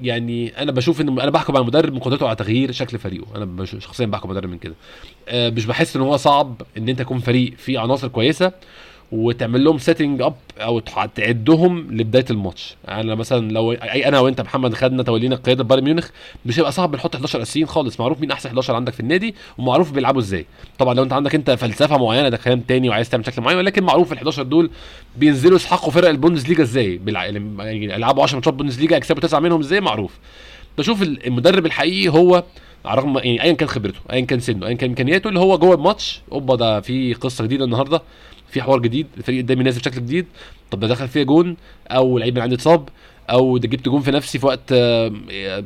يعني 0.02 0.62
أنا 0.62 0.72
بشوف 0.72 1.00
ان 1.00 1.08
أنا 1.20 1.30
بحكم 1.30 1.52
على 1.56 1.62
المدرب 1.62 1.92
من 1.92 1.98
قدرته 1.98 2.26
على 2.26 2.36
تغيير 2.36 2.72
شكل 2.72 2.98
فريقه. 2.98 3.26
أنا 3.36 3.64
شخصيا 3.64 4.06
بحكم 4.06 4.28
على 4.28 4.32
المدرب 4.32 4.50
من 4.50 4.58
كده. 4.58 4.74
آه، 5.28 5.50
مش 5.50 5.66
بحس 5.66 5.96
ان 5.96 6.02
هو 6.02 6.16
صعب 6.16 6.62
إن 6.78 6.88
أنت 6.88 6.98
تكون 6.98 7.18
فريق 7.18 7.54
فيه 7.56 7.78
عناصر 7.78 8.08
كويسة. 8.08 8.52
وتعمل 9.18 9.64
لهم 9.64 9.78
setting 9.78 10.22
up 10.22 10.34
أو 10.58 10.78
تعدهم 11.14 11.78
لبداية 11.90 12.24
الماتش. 12.30 12.76
يعني 12.88 13.16
مثلا 13.16 13.52
لو 13.52 13.72
أي 13.72 14.08
أنا 14.08 14.20
وأنت 14.20 14.40
محمد 14.40 14.74
خدنا 14.74 15.02
تولينا 15.02 15.36
قيادة 15.36 15.64
بايرن 15.64 15.84
ميونخ 15.84 16.08
مش 16.46 16.58
هيبقى 16.58 16.72
صعب 16.72 16.94
نحط 16.96 17.14
11 17.14 17.42
أساسيين 17.42 17.66
خالص. 17.66 18.00
معروف 18.00 18.20
مين 18.20 18.30
أحسن 18.30 18.48
11 18.48 18.74
عندك 18.74 18.92
في 18.92 19.00
النادي 19.00 19.34
ومعروف 19.58 19.92
بيلعبوا 19.92 20.20
إزاي. 20.20 20.46
طبعا 20.78 20.94
لو 20.94 21.02
أنت 21.02 21.12
عندك 21.12 21.34
أنت 21.34 21.50
فلسفة 21.50 21.98
معينة 21.98 22.28
ده 22.28 22.36
كلام 22.36 22.60
تاني 22.60 22.88
وعايز 22.88 23.10
تعمل 23.10 23.26
شكل 23.26 23.42
معين 23.42 23.58
ولكن 23.58 23.82
معروف 23.84 24.12
ال 24.12 24.16
11 24.16 24.42
دول 24.42 24.70
بينزلوا 25.16 25.56
يسحقوا 25.56 25.90
فرق 25.90 26.08
البوندسليجا 26.08 26.62
إزاي؟ 26.62 26.98
بيلع- 26.98 27.24
يعني 27.24 27.84
يلعبوا 27.84 28.22
10 28.22 28.34
ماتشات 28.36 28.54
بوندسليجا 28.54 28.96
يكسبوا 28.96 29.20
تسعة 29.20 29.40
منهم 29.40 29.60
إزاي؟ 29.60 29.80
معروف. 29.80 30.18
بشوف 30.78 31.02
ال- 31.02 31.26
المدرب 31.26 31.66
الحقيقي 31.66 32.08
هو 32.08 32.44
على 32.84 32.98
الرغم 32.98 33.18
يعني 33.18 33.42
ايا 33.42 33.52
كان 33.52 33.68
خبرته 33.68 33.98
ايا 34.12 34.20
كان 34.20 34.40
سنه 34.40 34.66
ايا 34.66 34.74
كان 34.74 34.88
إمكانياته 34.90 35.28
اللي 35.28 35.40
هو 35.40 35.58
جوه 35.58 35.74
الماتش 35.74 36.20
أوبا 36.32 36.56
ده 36.56 36.80
في 36.80 37.14
قصة 37.14 37.44
جديدة 37.44 37.64
النهارده. 37.64 38.02
في 38.54 38.62
حوار 38.62 38.78
جديد 38.78 39.06
الفريق 39.18 39.42
قدامي 39.44 39.64
نازل 39.64 39.80
بشكل 39.80 39.96
جديد 40.00 40.26
طب 40.70 40.80
ده 40.80 40.88
دخل 40.88 41.08
فيها 41.08 41.22
جون 41.22 41.56
أو 41.90 42.18
لعيب 42.18 42.34
من 42.36 42.42
عندي 42.42 42.54
اتصاب 42.54 42.88
أو 43.30 43.58
ده 43.58 43.68
جبت 43.68 43.88
جون 43.88 44.00
في 44.00 44.10
نفسي 44.10 44.38
في 44.38 44.46
وقت 44.46 44.74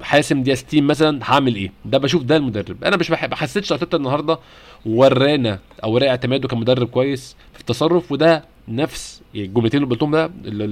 حاسم 0.05 0.43
دقيقه 0.43 0.55
60 0.55 0.82
مثلا 0.82 1.20
هعمل 1.22 1.55
إيه؟ 1.55 1.72
ده 1.84 1.99
بشوف 1.99 2.22
ده 2.22 2.36
المدرب. 2.36 2.84
أنا 2.84 2.97
مش 2.97 3.11
بحب 3.11 3.34
حسيتش 3.34 3.72
أرتيتا 3.72 3.97
النهارده 3.97 4.39
ورانا 4.86 5.59
أو 5.84 5.93
ورا 5.93 6.09
اعتماده 6.09 6.49
كمدرب 6.49 6.89
كويس 6.89 7.36
في 7.55 7.61
التصرف 7.61 8.12
وده 8.12 8.45
نفس 8.68 9.22
الجملتين 9.34 9.82
اللي 9.82 9.95
قلتهم 9.95 10.11
ده 10.11 10.26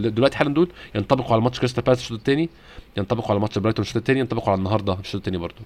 دلوقتي 0.09 0.37
حالا 0.37 0.55
دول 0.55 0.69
ينطبقوا 0.95 1.33
على 1.33 1.43
ماتش 1.43 1.59
كريستال 1.59 1.85
بالاس 1.85 1.99
الشوط 2.01 2.19
الثاني 2.19 2.49
ينطبقوا 2.97 3.31
على 3.31 3.41
ماتش 3.41 3.59
برايتون 3.59 3.83
الشوط 3.83 3.97
الثاني 3.97 4.21
ينطبقوا 4.21 4.51
على 4.51 4.59
النهارده 4.59 4.93
الشوط 5.01 5.15
الثاني 5.15 5.37
برضه. 5.39 5.61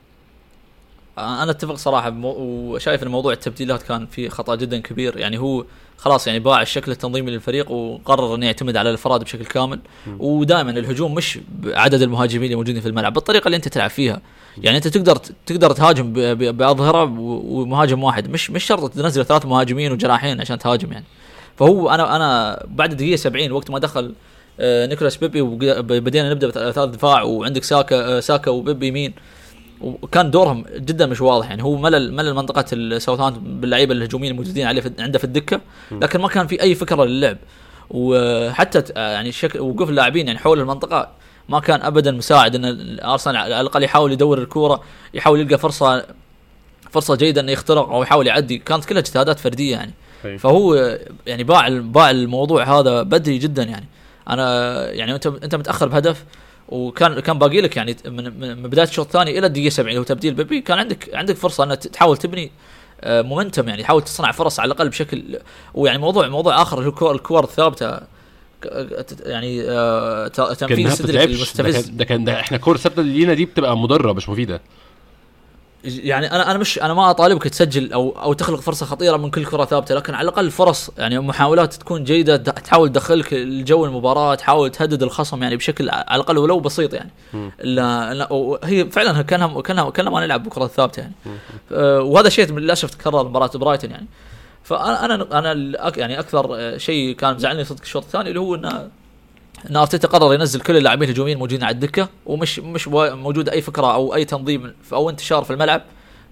أنا 1.42 1.50
أتفق 1.50 1.74
صراحة 1.74 2.08
بمو... 2.10 2.30
وشايف 2.38 3.02
إن 3.02 3.08
موضوع 3.08 3.32
التبديلات 3.32 3.82
كان 3.82 4.06
فيه 4.06 4.28
خطأ 4.28 4.54
جدا 4.54 4.78
كبير. 4.80 5.16
يعني 5.18 5.38
هو 5.38 5.64
خلاص 5.98 6.26
يعني 6.26 6.38
باع 6.38 6.62
الشكل 6.62 6.92
التنظيمي 6.92 7.30
للفريق 7.30 7.70
وقرر 7.70 8.34
إنه 8.34 8.46
يعتمد 8.46 8.76
على 8.76 8.88
الأفراد 8.88 9.20
بشكل 9.24 9.44
كامل. 9.44 9.80
ودائما 10.18 10.70
الهجوم 10.70 11.14
مش 11.14 11.38
بعدد 11.62 12.02
المهاجمين 12.02 12.44
اللي 12.44 12.54
موجودين 12.56 12.80
في 12.80 12.88
الملعب 12.88 13.12
بالطريقة 13.12 13.46
اللي 13.46 13.56
أنت 13.56 13.68
تلعب 13.68 13.90
فيها. 13.90 14.20
يعني 14.58 14.76
أنت 14.76 14.88
تقدر 14.88 15.16
تقدر 15.46 15.72
تهاجم 15.72 16.12
ب- 16.12 16.18
ب- 16.18 16.56
بأظهرة 16.56 17.04
ومهاجم 17.18 18.02
واحد. 18.04 18.30
مش 18.30 18.50
مش 18.50 18.64
شرط 18.64 18.92
تنزل 18.94 19.24
ثلاث 19.24 19.46
مهاجمين 19.46 19.92
وجناحين 19.92 20.40
عشان 20.40 20.58
تهاجم 20.58 20.92
يعني. 20.92 21.04
فهو 21.56 21.90
أنا 21.90 22.16
أنا 22.16 22.62
بعد 22.68 22.90
الدقيقة 22.90 23.16
70 23.16 23.52
وقت 23.52 23.70
ما 23.70 23.78
دخل 23.78 24.14
آه، 24.60 24.86
نيكولاس 24.86 25.16
بيبي 25.16 25.40
وبدينا 25.40 26.30
نبدأ 26.30 26.46
بثلاث 26.48 26.78
دفاع 26.78 27.22
وعندك 27.22 27.64
ساكا 27.64 28.16
آه، 28.16 28.20
ساكا 28.20 28.50
وبيبي 28.50 28.86
يمين. 28.86 29.12
وكان 29.80 30.30
دورهم 30.30 30.64
جدا 30.76 31.06
مش 31.06 31.20
واضح. 31.20 31.50
يعني 31.50 31.62
هو 31.62 31.76
ملل 31.76 32.14
ملل 32.14 32.34
منطقة 32.34 32.64
الساوثهامبتون 32.72 33.60
باللعيبة 33.60 33.94
الهجوميين 33.94 34.32
الموجودين 34.32 34.66
عليه 34.66 34.80
في 34.80 34.90
عنده 34.98 35.18
في 35.18 35.24
الدكة 35.24 35.60
لكن 35.92 36.20
ما 36.20 36.28
كان 36.28 36.46
في 36.46 36.62
أي 36.62 36.74
فكرة 36.74 37.04
للعب. 37.04 37.36
وحتى 37.90 38.80
ت- 38.82 38.96
يعني 38.96 39.32
شكل 39.32 39.60
وقوف 39.60 39.88
اللاعبين 39.90 40.26
يعني 40.26 40.38
حول 40.38 40.60
المنطقة 40.60 41.08
ما 41.48 41.60
كان 41.60 41.82
ابدا 41.82 42.10
مساعد. 42.10 42.54
إن 42.54 42.98
ارسنال 43.04 43.36
على 43.36 43.60
الأقل 43.60 43.82
يحاول 43.82 44.12
يدور 44.12 44.38
الكورة 44.38 44.82
يحاول 45.14 45.40
يلقى 45.40 45.58
فرصه 45.58 46.04
فرصة 46.90 47.16
جيدة 47.16 47.40
إنه 47.40 47.52
يخترق 47.52 47.88
أو 47.90 48.02
يحاول 48.02 48.26
يعدي. 48.26 48.58
كانت 48.58 48.84
كلها 48.84 49.00
اجتهادات 49.00 49.38
فردية 49.38 49.72
يعني. 49.72 49.92
أي. 50.24 50.38
فهو 50.38 50.98
يعني 51.26 51.44
باع 51.44 51.68
باع 51.68 52.10
الموضوع 52.10 52.64
هذا 52.80 53.02
بدري 53.02 53.38
جدا 53.38 53.62
يعني. 53.62 53.86
أنا 54.28 54.90
يعني 54.90 55.14
انت 55.14 55.26
أنت 55.26 55.54
متأخر 55.54 55.88
بهدف. 55.88 56.24
وكان 56.70 57.20
كان 57.20 57.38
باقي 57.38 57.60
لك 57.60 57.76
يعني 57.76 57.96
من, 58.06 58.40
من 58.40 58.62
بداية 58.62 58.86
الشوط 58.86 59.06
الثاني 59.06 59.38
إلى 59.38 59.46
الدقيقة 59.46 59.70
70 59.70 59.88
اللي 59.88 60.00
هو 60.00 60.04
تبديل. 60.04 60.34
بيبي 60.34 60.60
كان 60.60 60.78
عندك 60.78 61.10
عندك 61.14 61.36
فرصة 61.36 61.64
إنك 61.64 61.78
تحاول 61.78 62.16
تبني 62.16 62.50
آه، 63.00 63.22
مومنتم 63.22 63.68
يعني 63.68 63.82
تحاول 63.82 64.02
تصنع 64.02 64.32
فرص 64.32 64.60
على 64.60 64.72
الأقل 64.72 64.88
بشكل 64.88 65.38
ويعني 65.74 65.98
موضوع 65.98 66.28
موضوع 66.28 66.62
آخر 66.62 66.78
اللي 66.78 66.88
هو 66.88 66.92
الكور- 66.92 67.14
الكور 67.14 67.44
الثابتة 67.44 67.98
يعني 69.26 69.62
آه، 69.70 70.28
تنفيذ 70.28 70.76
ده 71.12 71.24
المستفز. 71.24 71.88
ده 71.88 72.04
كان 72.04 72.24
ده 72.24 72.40
إحنا 72.40 72.56
الكور 72.56 72.74
الثابته 72.74 73.00
اللي 73.00 73.18
لينا 73.18 73.34
دي 73.34 73.44
بتبقى 73.44 73.76
مضرة 73.76 74.12
مش 74.12 74.28
مفيدة. 74.28 74.60
يعني 75.84 76.30
أنا 76.30 76.50
أنا 76.50 76.58
مش 76.58 76.78
أنا 76.78 76.94
ما 76.94 77.10
أطالبك 77.10 77.48
تسجل 77.48 77.92
أو 77.92 78.10
أو 78.10 78.32
تخلق 78.32 78.60
فرصة 78.60 78.86
خطيرة 78.86 79.16
من 79.16 79.30
كل 79.30 79.44
كرة 79.46 79.64
ثابتة 79.64 79.94
لكن 79.94 80.14
على 80.14 80.28
الأقل 80.28 80.50
فرص 80.50 80.90
يعني 80.98 81.18
محاولات 81.18 81.74
تكون 81.74 82.04
جيدة 82.04 82.36
تحاول 82.36 82.88
تدخلك 82.88 83.34
الجو 83.34 83.84
المباراة 83.84 84.34
تحاول 84.34 84.70
تهدد 84.70 85.02
الخصم 85.02 85.42
يعني 85.42 85.56
بشكل 85.56 85.90
على 85.90 86.20
الأقل 86.20 86.38
ولو 86.38 86.60
بسيط 86.60 86.94
يعني. 86.94 87.10
لا 87.58 88.14
لا 88.14 88.58
هي 88.64 88.90
فعلا 88.90 89.22
كانها 89.22 89.60
كانها 89.60 89.90
كانها 89.90 90.12
ما 90.12 90.20
نلعب 90.20 90.42
بكرة 90.42 90.66
ثابتة 90.66 91.00
يعني. 91.00 91.14
آه، 91.72 92.00
وهذا 92.00 92.28
شيء 92.28 92.52
للاسف 92.52 92.90
تكرر 92.90 93.28
مباراة 93.28 93.50
برايتون 93.54 93.90
يعني. 93.90 94.06
فانا 94.62 95.04
أنا 95.04 95.38
أنا 95.38 95.52
يعني 95.96 96.18
أكثر 96.18 96.56
آه، 96.56 96.76
شيء 96.76 97.14
كان 97.14 97.34
مزعلني 97.34 97.64
صدق 97.64 97.80
الشوط 97.82 98.04
الثاني 98.04 98.28
اللي 98.28 98.40
هو 98.40 98.54
إنه 98.54 98.88
إن 99.70 99.76
أرتيتا 99.76 100.08
قرر 100.08 100.34
ينزل 100.34 100.60
كل 100.60 100.76
اللاعبين 100.76 101.08
الهجوميين 101.08 101.36
الموجودين 101.36 101.64
على 101.64 101.74
الدكة 101.74 102.08
ومش 102.26 102.58
مش 102.58 102.88
موجود 102.88 103.48
أي 103.48 103.60
فكرة 103.62 103.94
أو 103.94 104.14
أي 104.14 104.24
تنظيم 104.24 104.74
أو 104.92 105.10
انتشار 105.10 105.44
في 105.44 105.50
الملعب. 105.52 105.82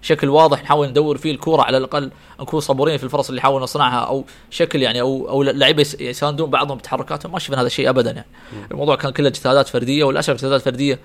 بشكل 0.01 0.29
واضح 0.29 0.63
نحاول 0.63 0.87
ندور 0.87 1.17
فيه 1.17 1.31
الكورة 1.31 1.61
على 1.61 1.77
الأقل 1.77 2.11
نكون 2.39 2.59
صبورين 2.59 2.97
في 2.97 3.03
الفرص 3.03 3.29
اللي 3.29 3.39
نحاول 3.39 3.61
نصنعها 3.61 3.99
أو 3.99 4.23
شكل 4.49 4.81
يعني 4.81 5.01
أو 5.01 5.29
أو 5.29 5.41
اللعيبه 5.41 5.81
يس- 5.81 6.01
يساندون 6.01 6.49
بعضهم 6.49 6.77
بتحركاتهم 6.77 7.31
ما 7.31 7.39
شفنا 7.39 7.59
هذا 7.61 7.67
الشيء 7.67 7.89
ابدا 7.89 8.11
يعني. 8.11 8.25
الموضوع 8.71 8.95
كان 8.95 9.11
كله 9.11 9.27
اجتهادات 9.27 9.67
فردية 9.67 10.03
وللأسف 10.03 10.29
اجتهادات 10.29 10.61
فردية 10.61 10.99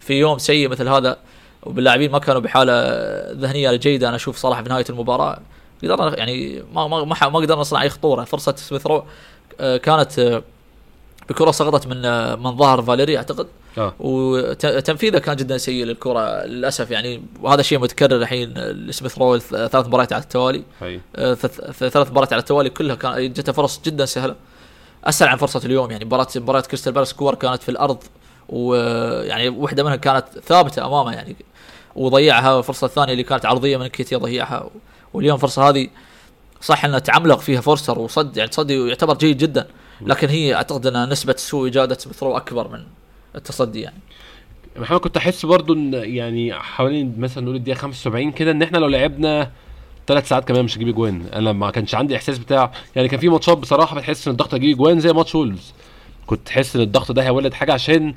في 0.00 0.14
يوم 0.14 0.38
سيء 0.38 0.68
مثل 0.68 0.88
هذا 0.88 1.16
وباللاعبين 1.62 2.10
ما 2.10 2.18
كانوا 2.18 2.40
بحالة 2.40 2.72
ذهنية 3.32 3.72
جيدة. 3.72 4.08
أنا 4.08 4.16
أشوف 4.16 4.36
صراحة 4.36 4.62
في 4.62 4.68
نهاية 4.68 4.84
المباراة 4.90 5.38
قدرنا 5.82 6.18
يعني 6.18 6.62
ما 6.72 6.88
ما 6.88 7.04
ما, 7.04 7.38
قدرنا 7.38 7.60
نصنع 7.60 7.82
أي 7.82 7.88
خطورة. 7.90 8.24
فرصة 8.24 8.54
سميث 8.56 8.86
آه، 9.60 9.76
كانت 9.76 10.18
آه، 10.18 10.42
الكرة 11.28 11.50
سقطت 11.50 11.86
من 11.86 12.04
آه، 12.04 12.34
من 12.34 12.56
ظهر 12.56 12.82
فاليري 12.82 13.16
أعتقد. 13.16 13.46
آه. 13.78 13.94
وتنفيذه 14.00 15.18
كان 15.18 15.36
جدا 15.36 15.58
سيء 15.58 15.84
للكرة 15.84 16.44
للأسف 16.44 16.90
يعني. 16.90 17.22
وهذا 17.42 17.62
شيء 17.62 17.78
متكرر 17.78 18.16
الحين 18.16 18.54
لسميث 18.58 19.18
رو 19.18 19.38
ثلاث 19.38 19.86
مباريات 19.86 20.12
على 20.12 20.22
التوالي. 20.22 20.62
آه، 21.16 21.34
ثلاث 21.72 22.10
مباريات 22.10 22.32
على 22.32 22.40
التوالي 22.40 22.70
كلها 22.70 22.96
كان 22.96 23.32
جته 23.32 23.52
فرص 23.52 23.80
جدا 23.84 24.04
سهلة. 24.04 24.34
اسهل 25.04 25.28
عن 25.28 25.36
فرصة 25.36 25.60
اليوم 25.64 25.90
يعني. 25.90 26.04
مباراة 26.04 26.26
مباراة 26.36 26.60
كريستال 26.60 26.92
بالاس 26.92 27.14
كور 27.14 27.34
كانت 27.34 27.62
في 27.62 27.68
الأرض 27.68 27.98
ويعني 28.48 29.48
واحدة 29.48 29.82
منها 29.82 29.96
كانت 29.96 30.24
ثابتة 30.46 30.86
أمامه 30.86 31.12
يعني. 31.12 31.36
وضيعها 31.96 32.54
والفرصه 32.54 32.84
الثانية 32.84 33.12
اللي 33.12 33.22
كانت 33.22 33.46
عرضية 33.46 33.76
من 33.76 33.86
نكيتيا 33.86 34.18
ضيعها. 34.18 34.70
واليوم 35.14 35.34
الفرصة 35.34 35.68
هذه 35.68 35.88
صح 36.60 36.84
إنها 36.84 36.98
تعملق 36.98 37.38
فيها 37.38 37.60
فورستر 37.60 37.98
وصد 37.98 38.36
يعني 38.36 38.50
تصدي 38.50 38.88
يعتبر 38.88 39.16
جيد 39.16 39.38
جدا. 39.38 39.66
لكن 40.00 40.28
هي 40.28 40.54
أعتقد 40.54 40.86
ان 40.86 41.08
نسبة 41.08 41.34
سوء 41.38 41.68
اجاده 41.68 41.94
سميث 41.98 42.22
رو 42.22 42.36
أكبر 42.36 42.68
من 42.68 42.84
التصدي 43.36 43.80
يعني. 43.80 43.98
محمد 44.76 45.00
كنت 45.00 45.16
أحس 45.16 45.46
برضو 45.46 45.74
إن 45.74 45.92
يعني 45.94 46.54
حوالين 46.54 47.14
مثلا 47.18 47.44
نقول 47.44 47.56
الدقيقة 47.56 47.78
75 47.78 48.32
كده 48.32 48.50
إن 48.50 48.62
إحنا 48.62 48.78
لو 48.78 48.86
لعبنا 48.86 49.50
ثلاث 50.06 50.28
ساعات 50.28 50.48
كمان 50.48 50.64
مش 50.64 50.76
هجيب 50.76 50.88
اجوان 50.88 51.22
أنا 51.32 51.52
ما 51.52 51.70
كانش 51.70 51.94
عندي 51.94 52.16
إحساس 52.16 52.38
بتاع 52.38 52.72
يعني 52.96 53.08
كان 53.08 53.20
في 53.20 53.28
ماتشات 53.28 53.58
بصراحة 53.58 53.96
بتحس 53.96 54.28
إن 54.28 54.32
الضغط 54.32 54.54
هيجيب 54.54 54.76
اجوان 54.76 55.00
زي 55.00 55.12
ماتش 55.12 55.34
وولفز. 55.34 55.72
كنت 56.26 56.46
تحس 56.46 56.76
إن 56.76 56.82
الضغط 56.82 57.12
ده 57.12 57.22
هيولد 57.22 57.54
حاجة 57.54 57.72
عشان 57.72 58.14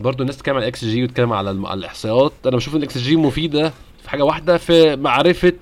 برضو 0.00 0.22
الناس 0.22 0.36
تتكلم 0.36 0.54
على 0.56 0.62
الاكس 0.62 0.84
جي 0.84 1.04
وتتكلم 1.04 1.32
على, 1.32 1.50
على 1.68 1.78
الإحصائيات. 1.78 2.32
أنا 2.46 2.56
بشوف 2.56 2.74
إن 2.74 2.78
الاكس 2.78 2.98
جي 2.98 3.16
مفيدة 3.16 3.72
في 4.02 4.10
حاجة 4.10 4.22
واحدة 4.24 4.58
في 4.58 4.96
معرفة 4.96 5.52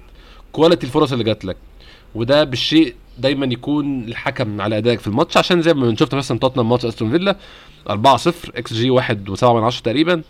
quality 0.53 0.87
الفرص 0.87 1.13
اللي 1.13 1.25
جات 1.25 1.45
لك. 1.45 1.57
وده 2.15 2.45
بالشيء 2.45 2.95
دايما 3.19 3.47
يكون 3.47 4.05
الحكم 4.05 4.61
على 4.61 4.79
أدائك 4.79 5.01
في 5.01 5.07
الماتش 5.07 5.37
عشان 5.37 5.63
زي 5.63 5.75
ما 5.75 5.97
شفت 5.97 6.15
مثلا 6.15 6.39
توتنهام 6.39 6.69
ماتش 6.69 6.85
أستون 6.85 7.11
فيلا 7.11 7.37
4 7.91 8.17
0 8.17 8.53
إكس 8.57 8.73
جي 8.73 8.91
1 8.91 9.31
و7 9.37 9.45
من 9.45 9.63
10 9.65 9.83
تقريبا. 9.83 10.23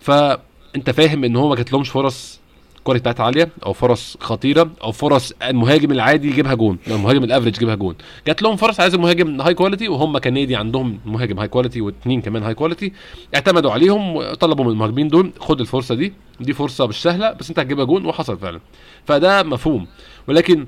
فأنت 0.00 0.90
فاهم 0.90 1.24
إن 1.24 1.36
هو 1.36 1.48
ما 1.48 1.54
جاتلهمش 1.54 1.88
فرص 1.88 2.40
ال 2.78 2.81
quality 2.81 3.02
بتاعتها 3.02 3.24
عالية 3.24 3.48
أو 3.66 3.72
فرص 3.72 4.16
خطيرة 4.20 4.70
أو 4.82 4.92
فرص 4.92 5.32
المهاجم 5.42 5.92
العادي 5.92 6.28
يجيبها 6.28 6.54
جون 6.54 6.78
المهاجم 6.86 7.24
ال 7.24 7.28
average 7.28 7.56
يجيبها 7.56 7.74
جون. 7.74 7.94
جات 8.26 8.42
لهم 8.42 8.56
فرص 8.56 8.80
عايز 8.80 8.94
المهاجم 8.94 9.40
high 9.40 9.54
quality 9.54 9.88
وهم 9.88 10.18
كنادي 10.18 10.56
عندهم 10.56 10.98
مهاجم 11.06 11.38
high 11.38 11.48
quality 11.48 11.80
واثنين 11.80 12.20
كمان 12.22 12.42
high 12.42 12.54
quality 12.54 12.92
اعتمدوا 13.34 13.70
عليهم 13.72 14.16
وطلبوا 14.16 14.64
من 14.64 14.70
المهاجمين 14.70 15.08
دول 15.08 15.32
خد 15.40 15.60
الفرصة 15.60 15.94
دي 15.94 16.12
دي 16.40 16.52
فرصة 16.52 16.86
مش 16.86 17.02
سهلة 17.02 17.32
بس 17.32 17.48
أنت 17.48 17.58
هتجيبها 17.58 17.84
جون 17.84 18.06
وحصل 18.06 18.38
فعلا. 18.38 18.60
فده 19.04 19.42
مفهوم. 19.42 19.86
ولكن 20.28 20.66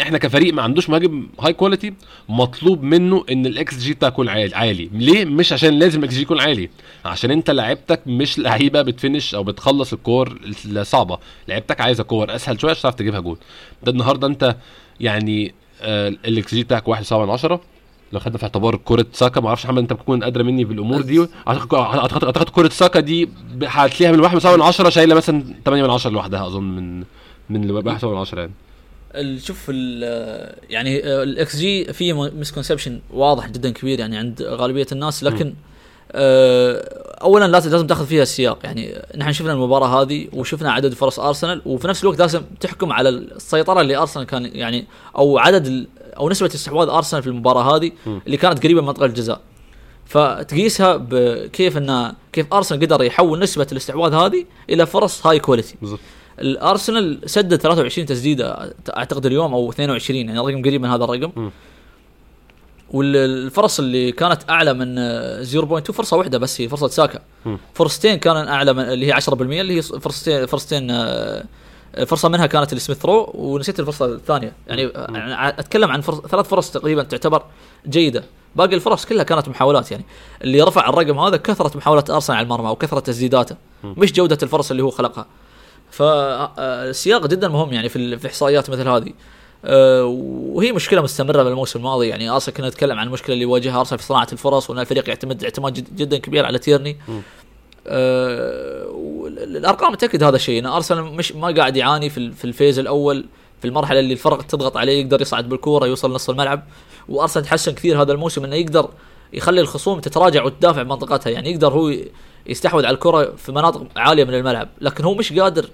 إحنا 0.00 0.18
كفريق 0.18 0.54
ما 0.54 0.62
عندوش 0.62 0.90
مهاجم 0.90 1.26
high 1.40 1.52
quality 1.52 1.94
مطلوب 2.28 2.82
منه 2.82 3.24
إن 3.30 3.46
الاكس 3.46 3.78
جي 3.78 3.92
بتاعه 3.94 4.08
يكون 4.08 4.28
عالي 4.28 4.54
عالي. 4.56 4.90
ليه؟ 4.92 5.24
مش 5.24 5.52
عشان 5.52 5.78
لازم 5.78 5.98
الاكس 5.98 6.14
جي 6.14 6.22
يكون 6.22 6.40
عالي. 6.40 6.70
عشان 7.04 7.30
أنت 7.30 7.50
لعيبتك 7.50 8.00
مش 8.06 8.38
لعيبة 8.38 8.82
بت 8.82 8.95
finish 8.95 9.34
أو 9.34 9.42
بتخلص 9.44 9.92
الكور 9.92 10.38
الصعبة. 10.66 11.18
لعيبتك 11.48 11.80
عايزة 11.80 12.04
كور 12.04 12.34
أسهل 12.34 12.60
شوية 12.60 12.70
عشان 12.70 12.82
تعرف 12.82 12.94
تجيبها 12.94 13.20
جون 13.20 13.38
ده 13.82 13.92
النهارده 13.92 14.26
أنت 14.26 14.56
يعني 15.00 15.54
آه 15.82 16.08
الاكس 16.08 16.54
جي 16.54 16.62
بتاعك 16.64 16.88
1 16.88 17.04
7 17.04 17.24
من 17.24 17.30
10 17.30 17.60
لو 18.12 18.20
خدنا 18.20 18.38
في 18.38 18.42
اعتبار 18.44 18.76
كرة 18.76 19.06
ساكا 19.12 19.40
ما 19.40 19.48
أعرفش 19.48 19.64
محمد 19.64 19.78
أنت 19.78 19.92
بتكون 19.92 20.22
أدرى 20.22 20.42
مني 20.44 20.64
بالامور 20.64 21.00
دي. 21.00 21.26
أعتقد 21.48 22.48
كرة 22.48 22.68
ساكا 22.68 23.00
دي 23.00 23.28
هتلاقيها 23.64 24.12
من 24.12 24.20
1 24.20 24.38
7 24.38 24.56
من 24.56 24.62
10 24.62 24.90
شايلة 24.90 25.14
مثلا 25.14 25.44
8 25.64 25.82
من 25.82 25.90
10 25.90 26.10
لوحدها 26.10 26.46
أظن 26.46 26.62
من 26.62 27.04
من 27.50 27.70
1 27.70 27.98
7 28.00 28.12
من 28.14 28.18
10 28.20 28.40
يعني. 28.40 28.52
شوف 29.38 29.66
ال- 29.68 30.54
يعني 30.70 31.22
ال 31.22 31.56
xG 31.56 31.84
فيه 31.92 32.12
misconception 32.12 33.00
واضح 33.10 33.48
جدا 33.48 33.70
كبير 33.70 34.00
يعني 34.00 34.16
عند 34.16 34.42
غالبية 34.42 34.86
الناس 34.92 35.24
لكن 35.24 35.54
آه، 36.12 37.18
اولا 37.22 37.44
لازم 37.44 37.70
لازم 37.70 37.86
تاخذ 37.86 38.06
فيها 38.06 38.22
السياق. 38.22 38.58
يعني 38.64 38.94
نحن 39.16 39.32
شفنا 39.32 39.52
المباراة 39.52 40.02
هذه 40.02 40.28
وشفنا 40.32 40.72
عدد 40.72 40.94
فرص 40.94 41.20
ارسنال 41.20 41.62
وفي 41.66 41.88
نفس 41.88 42.02
الوقت 42.02 42.18
لازم 42.18 42.42
تحكم 42.60 42.92
على 42.92 43.08
السيطرة 43.08 43.80
اللي 43.80 43.96
ارسنال 43.96 44.26
كان 44.26 44.50
يعني 44.54 44.86
أو 45.16 45.38
عدد 45.38 45.86
أو 46.16 46.28
نسبة 46.30 46.46
استحواذ 46.54 46.88
ارسنال 46.88 47.22
في 47.22 47.28
المباراة 47.28 47.76
هذه 47.76 47.90
اللي 48.26 48.36
كانت 48.36 48.62
قريبة 48.62 48.80
من 48.80 48.86
منطقه 48.86 49.06
الجزاء. 49.06 49.40
فتقيسها 50.06 50.96
بكيف 50.96 51.76
ان 51.76 52.12
كيف 52.32 52.54
ارسنال 52.54 52.80
قدر 52.80 53.02
يحول 53.02 53.38
نسبة 53.38 53.66
الاستحواذ 53.72 54.14
هذه 54.14 54.44
إلى 54.70 54.86
فرص 54.86 55.26
high 55.26 55.38
quality 55.38 55.74
بالظبط 55.80 56.00
الأرسنال 56.40 57.18
سدد 57.26 57.56
23 57.56 58.06
تسديدة 58.06 58.74
أعتقد 58.96 59.26
اليوم 59.26 59.54
أو 59.54 59.70
22 59.70 60.20
يعني 60.20 60.38
رقم 60.38 60.62
قريب 60.62 60.82
من 60.82 60.88
هذا 60.88 61.04
الرقم. 61.04 61.32
م. 61.36 61.50
والفرص 62.90 63.78
اللي 63.78 64.12
كانت 64.12 64.50
أعلى 64.50 64.74
من 64.74 64.94
آه، 64.98 65.42
0.2 65.44 65.92
فرصة 65.92 66.16
واحدة 66.16 66.38
بس 66.38 66.60
هي 66.60 66.68
فرصة 66.68 66.88
ساكا. 66.88 67.20
فرصتين 67.74 68.18
كان 68.18 68.36
أعلى 68.36 68.72
من 68.72 68.82
اللي 68.82 69.06
هي 69.06 69.12
10% 69.12 69.60
اللي 69.60 69.76
هي 69.76 69.82
فرصتين 69.82 70.46
فرصتين 70.46 70.90
آه، 70.90 71.44
فرصة 72.06 72.28
منها 72.28 72.46
كانت 72.46 72.74
لسميث 72.74 73.04
رو 73.04 73.30
ونسيت 73.34 73.80
الفرصة 73.80 74.06
الثانية. 74.06 74.52
يعني 74.68 74.86
آه، 74.86 75.06
يعني 75.10 75.48
أتكلم 75.48 75.90
عن 75.90 76.00
فرص 76.00 76.20
ثلاث 76.20 76.48
فرص 76.48 76.70
تقريبا 76.70 77.02
تعتبر 77.02 77.42
جيدة. 77.88 78.24
باقي 78.56 78.74
الفرص 78.74 79.06
كلها 79.06 79.24
كانت 79.24 79.48
محاولات 79.48 79.90
يعني. 79.90 80.04
اللي 80.42 80.62
رفع 80.62 80.88
الرقم 80.88 81.18
هذا 81.18 81.36
كثره 81.36 81.76
محاولات 81.76 82.10
أرسنال 82.10 82.36
على 82.38 82.44
المرمى 82.44 82.70
وكثره 82.70 83.00
تسديداته. 83.00 83.56
مش 83.84 84.12
جودة 84.12 84.38
الفرص 84.42 84.70
اللي 84.70 84.82
هو 84.82 84.90
خلقها. 84.90 85.26
فالسياق 85.90 87.26
جدا 87.26 87.48
مهم 87.48 87.72
يعني 87.72 87.88
في 87.88 88.18
في 88.18 88.26
احصائيات 88.26 88.70
مثل 88.70 88.88
هذه. 88.88 89.12
أه، 89.64 90.04
وهي 90.04 90.72
مشكلة 90.72 91.02
مستمرة 91.02 91.42
بالموسم 91.42 91.78
الماضي. 91.78 92.08
يعني 92.08 92.30
ارسنال 92.30 92.56
كنا 92.56 92.68
نتكلم 92.68 92.98
عن 92.98 93.06
المشكلة 93.06 93.32
اللي 93.34 93.42
يواجهها 93.42 93.80
أرسنال 93.80 93.98
في 93.98 94.04
صناعة 94.06 94.28
الفرص 94.32 94.70
وأن 94.70 94.78
الفريق 94.78 95.08
يعتمد 95.08 95.44
اعتماد 95.44 95.96
جدا 95.96 96.18
كبير 96.18 96.46
على 96.46 96.58
تيرني. 96.58 96.96
أه 97.86 98.86
الارقام 99.26 99.94
تأكد 99.94 100.22
هذا 100.22 100.36
الشيء 100.36 100.58
إن 100.60 100.66
أرسنال 100.66 101.04
مش 101.04 101.32
ما 101.32 101.50
قاعد 101.50 101.76
يعاني 101.76 102.10
في 102.10 102.30
في 102.32 102.44
ال 102.44 102.50
phase 102.50 102.78
الأول 102.78 103.24
في 103.60 103.68
المرحلة 103.68 104.00
اللي 104.00 104.12
الفرق 104.12 104.42
تضغط 104.42 104.76
عليه 104.76 105.00
يقدر 105.00 105.20
يصعد 105.22 105.48
بالكورة 105.48 105.86
يوصل 105.86 106.12
نص 106.12 106.30
الملعب. 106.30 106.62
وأرسنال 107.08 107.44
تحسن 107.44 107.72
كثير 107.72 108.02
هذا 108.02 108.12
الموسم 108.12 108.44
إنه 108.44 108.56
يقدر 108.56 108.88
يخلي 109.32 109.60
الخصوم 109.60 110.00
تتراجع 110.00 110.44
وتدافع 110.44 110.82
بمنطقتها. 110.82 111.30
يعني 111.30 111.50
يقدر 111.50 111.72
هو 111.72 111.92
يستحوذ 112.46 112.86
على 112.86 112.94
الكرة 112.94 113.32
في 113.36 113.52
مناطق 113.52 113.86
عالية 113.96 114.24
من 114.24 114.34
الملعب 114.34 114.68
لكن 114.80 115.04
هو 115.04 115.14
مش 115.14 115.32
قادر 115.32 115.68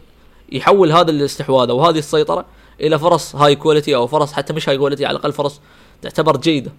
يحول 0.53 0.93
هذا 0.93 1.11
الاستحواذ 1.11 1.71
أو 1.71 1.85
هذه 1.85 1.99
السيطرة 1.99 2.45
إلى 2.81 2.99
فرص 2.99 3.37
high 3.37 3.57
quality 3.57 3.95
أو 3.95 4.07
فرص 4.07 4.33
حتى 4.33 4.53
مش 4.53 4.69
high 4.69 4.79
quality 4.79 5.07
على 5.07 5.17
الأقل 5.17 5.33
فرص 5.33 5.61
تعتبر 6.03 6.37
جيدة 6.37 6.73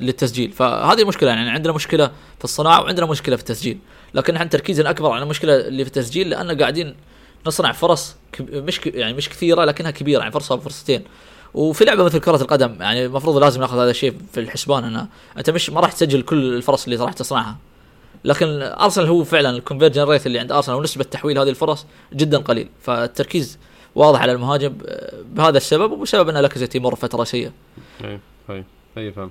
للتسجيل. 0.00 0.52
فهذه 0.52 1.02
المشكلة 1.02 1.30
يعني 1.30 1.50
عندنا 1.50 1.72
مشكلة 1.72 2.06
في 2.38 2.44
الصناعة 2.44 2.82
وعندنا 2.82 3.06
مشكلة 3.06 3.36
في 3.36 3.42
التسجيل. 3.42 3.78
لكن 4.14 4.36
إحنا 4.36 4.48
تركيزنا 4.48 4.90
أكبر 4.90 5.10
على 5.10 5.22
المشكلة 5.22 5.56
اللي 5.56 5.84
في 5.84 5.88
التسجيل 5.88 6.30
لأن 6.30 6.60
قاعدين 6.60 6.94
نصنع 7.46 7.72
فرص 7.72 8.16
مش 8.40 8.80
يعني 8.86 9.12
مش 9.12 9.28
كثيرة 9.28 9.64
لكنها 9.64 9.90
كبيرة 9.90 10.20
يعني 10.20 10.32
فرصة 10.32 10.56
فرصتين 10.56 11.04
وفي 11.54 11.84
لعبة 11.84 12.04
مثل 12.04 12.18
كرة 12.18 12.42
القدم 12.42 12.76
يعني 12.80 13.06
المفروض 13.06 13.36
لازم 13.36 13.60
ناخذ 13.60 13.78
هذا 13.78 13.90
الشيء 13.90 14.14
في 14.32 14.40
الحسبان 14.40 14.84
انه 14.84 15.06
أنت 15.38 15.50
مش 15.50 15.70
ما 15.70 15.80
راح 15.80 15.92
تسجل 15.92 16.22
كل 16.22 16.54
الفرص 16.54 16.84
اللي 16.84 16.96
راح 16.96 17.12
تصنعها. 17.12 17.56
لكن 18.24 18.46
أرسنال 18.62 19.06
هو 19.06 19.24
فعلا 19.24 19.50
الكونفرجن 19.50 20.02
ريت 20.02 20.26
اللي 20.26 20.38
عند 20.38 20.52
أرسنال 20.52 20.78
ونسبة 20.78 21.04
تحويل 21.04 21.38
هذه 21.38 21.48
الفرص 21.48 21.86
جدا 22.14 22.38
قليل. 22.38 22.68
فالتركيز 22.80 23.58
واضح 23.94 24.20
على 24.20 24.32
المهاجم 24.32 24.74
آه، 24.86 25.22
بهذا 25.34 25.56
السبب 25.56 25.92
وبسبب 25.92 26.28
أن 26.28 26.36
لاكازيت 26.36 26.74
يمر 26.74 26.94
فترة 26.94 27.24
سيئة. 27.24 27.52
أي 28.04 28.18
أي 28.50 28.64
أي 28.98 29.12
فاهم. 29.12 29.30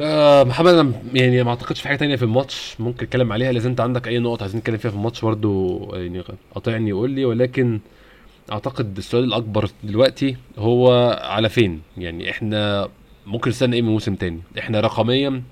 آه 0.00 0.44
محمد 0.44 0.94
يعني 1.14 1.42
ما 1.42 1.50
أعتقدش 1.50 1.80
في 1.80 1.88
حاجة 1.88 1.96
تانية 1.96 2.16
في 2.16 2.22
الماتش 2.22 2.76
ممكن 2.78 3.06
أتكلم 3.06 3.32
عليها. 3.32 3.52
لازم 3.52 3.70
أنت 3.70 3.80
عندك 3.80 4.08
أي 4.08 4.18
نقط 4.18 4.42
عايزين 4.42 4.60
نتكلم 4.60 4.76
فيها 4.76 4.90
في 4.90 4.96
الماتش 4.96 5.20
برضو 5.20 5.78
يعني 5.94 6.22
قاطعني 6.54 6.92
وقول 6.92 7.10
لي. 7.10 7.24
ولكن 7.24 7.80
أعتقد 8.52 8.96
السؤال 8.96 9.24
الأكبر 9.24 9.70
دلوقتي 9.84 10.36
هو 10.58 11.10
على 11.22 11.48
فين؟ 11.48 11.82
يعني 11.98 12.30
إحنا 12.30 12.88
ممكن 13.26 13.50
نستنى 13.50 13.76
إيه 13.76 13.82
من 13.82 13.88
موسم 13.88 14.14
تاني؟ 14.14 14.40
إحنا 14.58 14.80
رقميا 14.80 15.42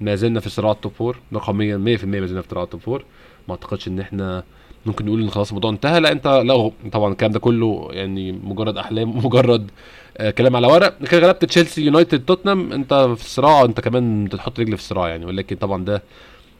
ما 0.00 0.14
زلنا 0.14 0.40
في 0.40 0.50
صراع 0.50 0.72
ال 0.72 0.77
top 0.77 0.92
four. 0.92 1.18
رقميا 1.34 1.76
100% 1.76 2.04
ما 2.04 2.26
زلنا 2.26 2.42
في 2.42 2.48
صراع 2.50 2.62
ال 2.64 2.68
top 2.68 2.80
four. 2.80 3.04
ما 3.48 3.54
أعتقدش 3.54 3.88
إن 3.88 4.00
إحنا 4.00 4.44
ممكن 4.86 5.04
نقول 5.06 5.22
إن 5.22 5.30
خلاص 5.30 5.48
الموضوع 5.48 5.70
انتهى. 5.70 6.00
لا 6.00 6.12
انت 6.12 6.26
لا 6.26 6.70
طبعا 6.92 7.12
الكلام 7.12 7.32
ده 7.32 7.38
كله 7.38 7.88
يعني 7.92 8.32
مجرد 8.32 8.78
أحلام 8.78 9.16
مجرد 9.26 9.70
آه 10.18 10.30
كلام 10.30 10.56
على 10.56 10.66
ورق. 10.66 10.98
كده 11.04 11.26
غلبت 11.26 11.44
تشيلسي 11.44 11.82
يونايتد 11.84 12.24
توتنهام. 12.24 12.72
أنت 12.72 12.94
في 12.94 13.24
الصراع 13.24 13.64
أنت 13.64 13.80
كمان 13.80 14.28
تحط 14.32 14.60
رجل 14.60 14.76
في 14.76 14.82
الصراع 14.82 15.08
يعني. 15.08 15.24
ولكن 15.26 15.56
طبعا 15.56 15.84
ده 15.84 16.02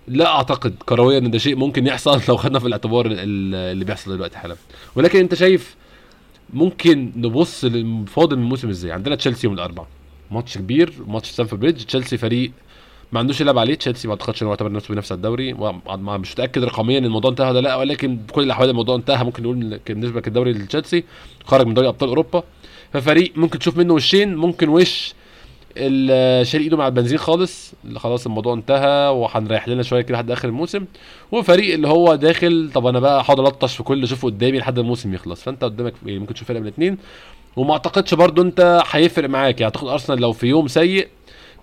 لا 0.09 0.27
أعتقد 0.27 0.75
كرويا 0.87 1.19
إن 1.19 1.31
ده 1.31 1.39
شيء 1.39 1.57
ممكن 1.57 1.87
يحصل 1.87 2.21
لو 2.29 2.37
خدنا 2.37 2.59
في 2.59 2.67
الاعتبار 2.67 3.07
اللي 3.11 3.85
بيحصل 3.85 4.15
دلوقتي 4.15 4.39
حالا. 4.39 4.57
ولكن 4.97 5.19
أنت 5.19 5.35
شايف 5.35 5.77
ممكن 6.55 7.13
نبص 7.17 7.65
للفاضل 7.65 8.37
من 8.37 8.43
الموسم 8.43 8.69
إزاي 8.69 8.93
عندنا 8.93 9.15
تشيلسي 9.17 9.47
يوم 9.47 9.55
الأربعاء. 9.55 9.89
ماتش 10.31 10.59
كبير 10.59 10.93
ماتش 11.07 11.29
ستانفورد 11.31 11.61
بريدج. 11.61 11.85
تشيلسي 11.85 12.17
فريق 12.17 12.53
ما 13.13 13.21
عندوش 13.21 13.41
يلعب 13.41 13.59
عليه. 13.59 13.75
تشيلسي 13.75 14.09
ما 14.09 14.15
أعتقدش 14.15 14.43
ان 14.43 14.47
هو 14.47 14.53
يعتبر 14.53 14.73
نفسه 14.73 14.89
بينافس 14.89 15.13
على 15.13 15.17
الدوري 15.17 15.53
مش 15.97 16.33
متأكد 16.33 16.65
رقميا 16.65 16.99
إن 16.99 17.05
الموضوع 17.05 17.31
انتهى 17.31 17.49
ولا 17.51 17.61
لأ 17.61 17.77
ولكن 17.77 18.17
بكل 18.17 18.43
الأحوال 18.43 18.71
الموضوع 18.71 18.97
انتهى. 18.97 19.25
ممكن 19.25 19.43
نقول 19.43 19.81
بالنسبة 19.89 20.23
للدوري 20.27 20.53
لتشيلسي 20.53 21.05
خرج 21.45 21.67
من 21.67 21.75
دوري 21.75 21.89
أبطال 21.89 22.09
أوروبا. 22.09 22.43
ففريق 22.93 23.33
ممكن 23.37 23.59
تشوف 23.59 23.77
منه 23.77 23.95
وشين 23.95 24.37
ممكن 24.37 24.69
وش 24.69 25.15
شاري 26.43 26.65
إيده 26.65 26.77
مع 26.77 26.87
البنزين 26.87 27.19
خالص. 27.19 27.75
اللي 27.85 28.01
خلاص 28.01 28.27
الموضوع 28.27 28.55
انتهى 28.55 29.09
وهنريح 29.09 29.69
لنا 29.69 29.83
شوية 29.83 30.03
كده 30.03 30.15
لحد 30.15 30.31
آخر 30.31 30.49
الموسم. 30.49 30.85
وفريق 31.33 31.75
اللي 31.75 31.89
هو 31.89 32.15
داخل 32.15 32.71
طب 32.75 32.87
أنا 32.87 33.01
بقى 33.01 33.21
هقعد 33.23 33.41
ألطش 33.41 33.77
في 33.77 33.83
كل 33.83 33.95
اللي 33.95 34.05
اشوفه 34.05 34.27
قدامي 34.29 34.59
لحد 34.59 34.79
الموسم 34.79 35.15
يخلص. 35.15 35.43
فأنت 35.43 35.65
قدامك 35.65 35.93
يعني 36.07 36.19
ممكن 36.19 36.35
تشوف 36.35 36.49
فرق 36.49 36.61
من 36.61 36.67
الاثنين 36.67 36.99
وما 37.57 37.73
أعتقدش 37.73 38.15
برضو 38.15 38.43
أنت 38.43 38.83
هيفرق 38.91 39.29
معاك. 39.29 39.61
يعني 39.61 39.75
أعتقد 39.75 39.89
أرسنال 39.89 40.21
لو 40.21 40.33
في 40.33 40.47
يوم 40.47 40.69
سيء 40.69 41.09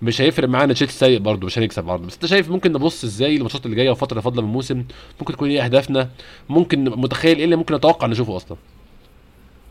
مش 0.04 0.20
هيفرق 0.20 0.48
معانا 0.48 0.72
تشيلسي 0.72 0.98
سيء 0.98 1.18
برضه 1.18 1.46
مش 1.46 1.58
هنكسب 1.58 1.84
برضه. 1.84 2.06
بس 2.06 2.14
انت 2.14 2.26
شايف 2.26 2.50
ممكن 2.50 2.72
نبص 2.72 3.04
إزاي 3.04 3.36
الماتشات 3.36 3.66
اللي 3.66 3.76
جاية 3.76 3.88
والفترة 3.88 4.12
اللي 4.12 4.22
فاضلة 4.22 4.42
من 4.42 4.48
الموسم؟ 4.48 4.84
ممكن 5.20 5.32
تكون 5.32 5.50
إيه 5.50 5.64
أهدافنا؟ 5.64 6.10
ممكن 6.48 6.84
متخيل 6.84 7.38
إيه 7.38 7.44
اللي 7.44 7.56
ممكن 7.56 7.74
نتوقع 7.74 8.06
نشوفه 8.06 8.36
أصلا. 8.36 8.56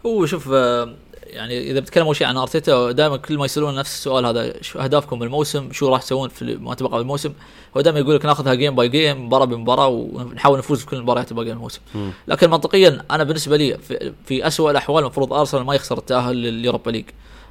هو 0.05 0.25
شوف 0.25 0.49
آه، 0.53 0.93
يعني 1.23 1.71
إذا 1.71 1.79
بتكلم 1.79 2.05
أول 2.05 2.15
شيء 2.15 2.27
عن 2.27 2.37
أرتيتا 2.37 2.91
دائما 2.91 3.17
كل 3.17 3.37
ما 3.37 3.45
يسألون 3.45 3.75
نفس 3.75 3.93
السؤال 3.93 4.25
هذا 4.25 4.61
شو 4.61 4.79
أهدافكم 4.79 5.19
بالموسم؟ 5.19 5.71
شو 5.71 5.89
راح 5.89 6.01
تسوون 6.01 6.29
في 6.29 6.55
ما 6.55 6.73
تبقى 6.73 6.97
بالموسم 6.97 7.33
هو 7.77 7.81
دائما 7.81 7.99
يقول 7.99 8.15
لك 8.15 8.25
ناخذها 8.25 8.53
game 8.53 8.75
by 8.75 8.89
game 8.89 9.25
مباراة 9.25 9.45
بمباراة 9.45 9.87
ونحاول 9.87 10.57
نفوز 10.57 10.79
في 10.79 10.85
كل 10.85 10.97
المباريات 10.97 11.31
الباقية 11.31 11.51
الموسم. 11.51 11.81
لكن 12.27 12.49
منطقيا 12.49 13.05
أنا 13.11 13.23
بالنسبة 13.23 13.57
لي 13.57 13.77
في, 13.77 14.13
في 14.25 14.47
اسوء 14.47 14.71
الأحوال 14.71 15.03
المفروض 15.03 15.33
أرسنال 15.33 15.63
ما 15.63 15.75
يخسر 15.75 15.97
التأهل 15.97 16.35
لل 16.35 16.49
Europa 16.49 16.91
League. 16.91 17.05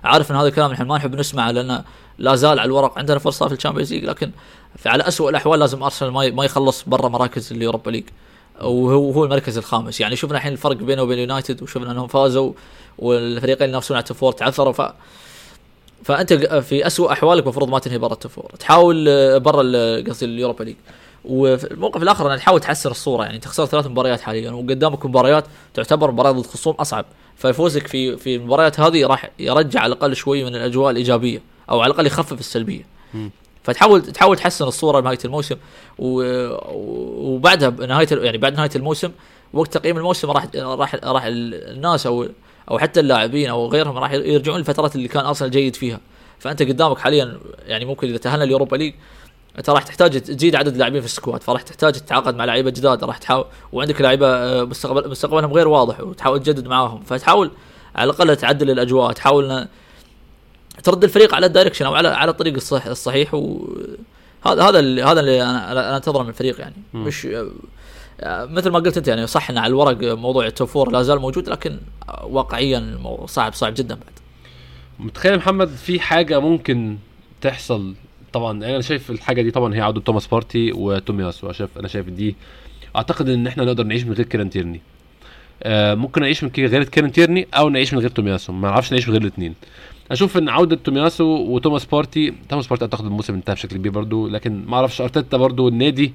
عارف 0.04 0.30
إن 0.30 0.36
هذا 0.36 0.48
الكلام 0.48 0.72
إحنا 0.72 0.84
ما 0.84 0.96
نحب 0.96 1.14
نسمعه 1.14 1.50
لأن 1.50 1.84
لا 2.18 2.34
زال 2.34 2.58
على 2.58 2.66
الورق 2.66 2.98
عندنا 2.98 3.18
فرصه 3.18 3.48
في 3.48 3.54
ال 3.54 3.58
Champions 3.58 3.92
League 3.92 4.04
لكن 4.04 4.30
على 4.86 5.08
اسوء 5.08 5.30
الأحوال 5.30 5.60
لازم 5.60 5.82
أرسنال 5.82 6.34
ما 6.34 6.44
يخلص 6.44 6.84
برا 6.86 7.08
مراكز 7.08 7.52
ال 7.52 7.58
Europa 7.58 7.90
League. 7.90 8.04
وهو 8.60 9.10
هو 9.10 9.24
المركز 9.24 9.58
الخامس. 9.58 10.00
يعني 10.00 10.16
شفنا 10.16 10.36
الحين 10.36 10.52
الفرق 10.52 10.76
بينه 10.76 11.02
وبين 11.02 11.18
يونايتد 11.18 11.62
وشفنا 11.62 11.92
إنهم 11.92 12.06
فازوا 12.06 12.52
والفريقين 12.98 13.62
اللي 13.62 13.72
ينافسون 13.72 13.96
على 13.96 14.02
ال 14.02 14.06
top 14.06 14.17
four 14.17 14.32
تعثروا. 14.32 14.72
ف 14.72 14.82
فأنت 16.04 16.32
في 16.32 16.86
اسوء 16.86 17.12
أحوالك 17.12 17.42
المفروض 17.42 17.68
ما 17.68 17.78
تنهي 17.78 17.98
برا 17.98 18.12
ال 18.12 18.17
top 18.17 18.31
four 18.31 18.50
تحاول 18.58 19.40
برا 19.40 19.62
قصدي 20.08 20.24
ال 20.24 20.30
Europa 20.30 20.64
League. 20.64 20.76
وفي 21.24 21.70
الموقف 21.70 22.02
الآخر 22.02 22.32
انك 22.32 22.38
تحاول 22.38 22.60
تحسن 22.60 22.90
الصورة 22.90 23.24
يعني 23.24 23.38
تخسر 23.38 23.66
ثلاث 23.66 23.86
مباريات 23.86 24.20
حاليا 24.20 24.50
وقدامك 24.50 25.06
مباريات 25.06 25.44
تعتبر 25.74 26.10
مباريات 26.10 26.34
ضد 26.34 26.46
خصوم 26.46 26.74
أصعب. 26.74 27.04
ففوزك 27.36 27.86
في 27.86 28.16
في 28.16 28.36
المباريات 28.36 28.80
هذه 28.80 29.06
راح 29.06 29.30
يرجع 29.38 29.80
على 29.80 29.92
الأقل 29.92 30.16
شوي 30.16 30.44
من 30.44 30.54
الأجواء 30.54 30.90
الإيجابية 30.90 31.42
أو 31.70 31.80
على 31.80 31.90
الأقل 31.90 32.06
يخفف 32.06 32.40
السلبية. 32.40 32.86
فتحاول 33.62 34.02
تحاول 34.02 34.36
تحسن 34.36 34.64
الصورة 34.64 35.00
لنهاية 35.00 35.18
الموسم 35.24 35.56
وبعدها 35.98 37.68
بنهاية 37.68 38.08
يعني 38.12 38.38
بعد 38.38 38.54
نهاية 38.54 38.70
الموسم 38.76 39.10
وقت 39.52 39.72
تقييم 39.72 39.98
الموسم 39.98 40.30
راح 40.30 40.46
راح 40.54 40.94
راح 40.94 41.24
الناس 41.26 42.06
أو 42.06 42.26
أو 42.70 42.78
حتى 42.78 43.00
اللاعبين 43.00 43.50
أو 43.50 43.66
غيرهم 43.66 43.98
راح 43.98 44.12
يرجعون 44.12 44.58
للفترات 44.58 44.96
اللي 44.96 45.08
كان 45.08 45.24
أرسنال 45.24 45.50
جيد 45.50 45.76
فيها. 45.76 46.00
فأنت 46.38 46.62
قدامك 46.62 46.98
حاليا 46.98 47.38
يعني 47.66 47.84
ممكن 47.84 48.08
إذا 48.08 48.16
تأهلنا 48.16 48.44
اليوروبا 48.44 48.76
ليج 48.76 48.94
أنت 49.58 49.70
راح 49.70 49.82
تحتاج 49.82 50.20
تزيد 50.20 50.56
عدد 50.56 50.72
اللاعبين 50.72 51.00
في 51.00 51.06
ال 51.06 51.12
squad 51.12 51.42
فراح 51.42 51.62
تحتاج 51.62 51.92
تتعاقد 51.92 52.34
مع 52.34 52.44
لعيبة 52.44 52.70
جداد 52.70 53.04
راح 53.04 53.18
تحاول 53.18 53.44
وعندك 53.72 54.00
لعيبة 54.00 54.26
آه، 54.26 54.64
مستقبل 54.64 55.10
مستقبلهم 55.10 55.52
غير 55.52 55.68
واضح 55.68 56.00
وتحاول 56.00 56.40
تجدد 56.42 56.68
معاهم 56.68 57.02
فتحاول 57.02 57.50
على 57.96 58.10
الأقل 58.10 58.36
تعدل 58.36 58.70
الأجواء 58.70 59.12
تحاول 59.12 59.66
ترد 60.82 61.04
الفريق 61.04 61.34
على 61.34 61.46
ال 61.46 61.50
direction 61.50 61.86
أو 61.86 61.94
على 61.94 62.08
على 62.08 62.30
الطريق 62.30 62.54
الصح 62.54 62.86
الصحيح 62.86 63.34
وهذا 63.34 64.62
هذا 64.62 64.78
اللي 64.78 65.02
هذا 65.02 65.20
اللي 65.20 65.42
أنا 65.42 65.72
أنا 65.72 65.96
أنتظره 65.96 66.22
من 66.22 66.28
الفريق 66.28 66.60
يعني 66.60 66.74
م. 66.94 67.04
مش 67.04 67.28
مثل 68.26 68.70
ما 68.70 68.78
قلت 68.78 68.96
أنت 68.96 69.08
يعني 69.08 69.26
صح 69.26 69.50
ان 69.50 69.58
على 69.58 69.70
الورق 69.70 70.02
موضوع 70.02 70.46
ال 70.46 70.52
top 70.52 70.68
four 70.68 70.90
لا 70.90 71.02
زال 71.02 71.18
موجود 71.18 71.48
لكن 71.48 71.78
واقعيا 72.22 72.98
صعب 73.26 73.54
صعب 73.54 73.74
جدا 73.74 73.94
بعد 73.94 74.18
متخيل 74.98 75.36
محمد 75.36 75.68
في 75.68 76.00
حاجة 76.00 76.40
ممكن 76.40 76.96
تحصل 77.40 77.94
طبعا 78.32 78.52
أنا 78.52 78.80
شايف 78.80 79.10
الحاجة 79.10 79.42
دي 79.42 79.50
طبعا 79.50 79.74
هي 79.74 79.80
عودة 79.80 80.00
توماس 80.00 80.26
بارتي 80.26 80.72
وتومياسو 80.72 81.46
شايف 81.50 81.78
أنا 81.78 81.88
شايف 81.88 82.08
دي 82.08 82.36
أعتقد 82.96 83.28
إن 83.28 83.46
إحنا 83.46 83.64
نقدر 83.64 83.84
نعيش 83.84 84.04
من 84.04 84.12
غير 84.12 84.26
كيران 84.26 84.50
تيرني. 84.50 84.80
آه 85.62 85.94
ممكن 85.94 86.20
نعيش 86.20 86.44
من 86.44 86.50
غير 86.56 86.84
كيران 86.84 87.12
تيرني 87.12 87.46
أو 87.54 87.68
نعيش 87.68 87.94
من 87.94 88.00
غير 88.00 88.10
تومياسو 88.10 88.52
ما 88.52 88.68
نعرفش 88.68 88.92
نعيش 88.92 89.08
من 89.08 89.12
غير 89.12 89.22
الاثنين 89.22 89.54
أشوف 90.10 90.36
إن 90.36 90.48
عودة 90.48 90.76
تومياسو 90.76 91.24
وتوماس 91.24 91.84
بارتي 91.84 92.34
توماس 92.48 92.66
بارتي 92.66 92.84
أعتقد 92.84 93.04
الموسم 93.04 93.34
انتهى 93.34 93.54
بشكل 93.54 93.76
كبير 93.76 93.92
برضو 93.92 94.28
لكن 94.28 94.64
ما 94.66 94.76
أعرفش 94.76 95.00
أرتيتا 95.00 95.36
برضو 95.36 95.68
النادي 95.68 96.12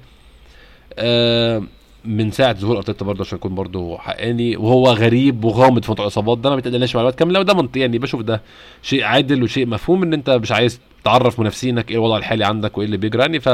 آه 0.98 1.62
من 2.04 2.30
ساعة 2.30 2.52
ظهور 2.54 2.76
أرتيتا 2.76 3.04
برضه 3.04 3.20
عشان 3.24 3.38
اكون 3.38 3.54
برضه 3.54 3.98
حقاني 3.98 4.56
وهو 4.56 4.86
غريب 4.92 5.44
وغامض 5.44 5.82
في 5.82 5.90
موضوع 5.90 6.04
الاصابات 6.04 6.38
ده 6.38 6.50
ما 6.50 6.56
بيتقلناش 6.56 6.94
معلومات 6.96 7.18
كامله 7.18 7.40
وده 7.40 7.54
منطقي 7.54 7.80
يعني 7.80 7.98
بشوف 7.98 8.22
ده 8.22 8.42
شيء 8.82 9.04
عادل 9.04 9.42
وشيء 9.42 9.66
مفهوم 9.66 10.02
إن 10.02 10.12
أنت 10.12 10.30
مش 10.30 10.52
عايز 10.52 10.80
تعرف 11.04 11.40
منافسينك 11.40 11.90
إيه 11.90 11.96
الوضع 11.96 12.16
الحالي 12.16 12.44
عندك 12.44 12.78
وإيه 12.78 12.86
اللي 12.86 12.96
بيجرى 12.96 13.20
يعني 13.20 13.40
ف 13.40 13.48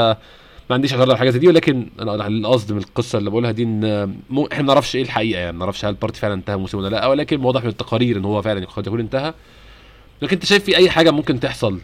ما 0.70 0.74
عنديش 0.74 0.92
اعتراض 0.92 1.08
على 1.08 1.14
الحاجات 1.14 1.36
دي. 1.36 1.48
ولكن 1.48 1.86
أنا 2.00 2.26
القصد 2.26 2.72
من 2.72 2.78
القصة 2.78 3.18
اللي 3.18 3.30
بقولها 3.30 3.50
دي 3.50 3.62
إن 3.62 4.14
مو 4.30 4.48
إحنا 4.52 4.62
ما 4.62 4.68
نعرفش 4.68 4.96
إيه 4.96 5.02
الحقيقة 5.02 5.40
يعني 5.40 5.52
ما 5.52 5.58
نعرفش 5.58 5.84
هل 5.84 5.90
البارتي 5.90 6.20
فعلا 6.20 6.34
انتهى 6.34 6.54
الموسم 6.54 6.78
ولا 6.78 6.88
لأ 6.88 7.06
ولكن 7.06 7.44
واضح 7.44 7.62
من 7.62 7.68
التقارير 7.68 8.16
إن 8.16 8.24
هو 8.24 8.42
فعلا 8.42 8.66
قد 8.66 8.86
يكون 8.86 9.00
انتهى. 9.00 9.34
لكن 10.22 10.32
أنت 10.36 10.44
شايف 10.44 10.64
في 10.64 10.76
أي 10.76 10.90
حاجة 10.90 11.10
ممكن 11.10 11.40
تحصل 11.40 11.80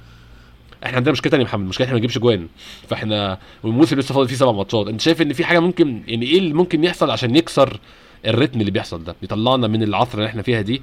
إحنا 0.85 0.97
عندنا 0.97 1.13
مشكلة 1.13 1.31
ثانية 1.31 1.45
يا 1.45 1.49
محمد 1.49 1.69
مشكلة 1.69 1.85
إحنا 1.85 1.95
ما 1.95 1.99
نجيبش 1.99 2.19
جوان. 2.19 2.49
فإحنا 2.89 3.39
والموسم 3.63 3.99
لسه 3.99 4.15
فاضل 4.15 4.29
فيه 4.29 4.37
سبع 4.37 4.53
ماتشات 4.53 4.89
أنت 4.89 5.01
شايف 5.01 5.23
إن 5.23 5.33
في 5.33 5.45
حاجة 5.45 5.59
ممكن 5.59 6.03
يعني 6.07 6.27
إيه 6.27 6.39
اللي 6.39 6.55
ممكن 6.55 6.85
يحصل 6.85 7.11
عشان 7.11 7.37
يكسر 7.37 7.81
ال 8.27 8.32
rhythm 8.32 8.61
اللي 8.61 8.71
بيحصل 8.71 9.05
ده؟ 9.05 9.15
بيطلعنا 9.21 9.67
من 9.67 9.83
العثرة 9.83 10.15
اللي 10.19 10.27
إحنا 10.27 10.43
فيها 10.43 10.61
دي 10.61 10.83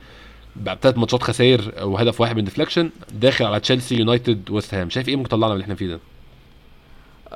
بعد 0.56 0.78
ثلاث 0.82 0.98
ماتشات 0.98 1.24
خسائر 1.24 1.74
وهدف 1.82 2.22
واحد 2.22 2.36
من 2.36 2.44
deflection 2.44 2.90
داخل 3.14 3.46
على 3.46 3.60
تشيلسي 3.60 3.96
يونايتد 3.96 4.50
ويست 4.50 4.74
هام 4.74 4.90
شايف 4.90 5.10
إيه 5.10 5.16
ممكن 5.16 5.28
يطلعنا 5.28 5.48
من 5.48 5.54
اللي 5.54 5.64
إحنا 5.64 5.76
فيه 5.76 5.88
ده؟ 5.88 6.00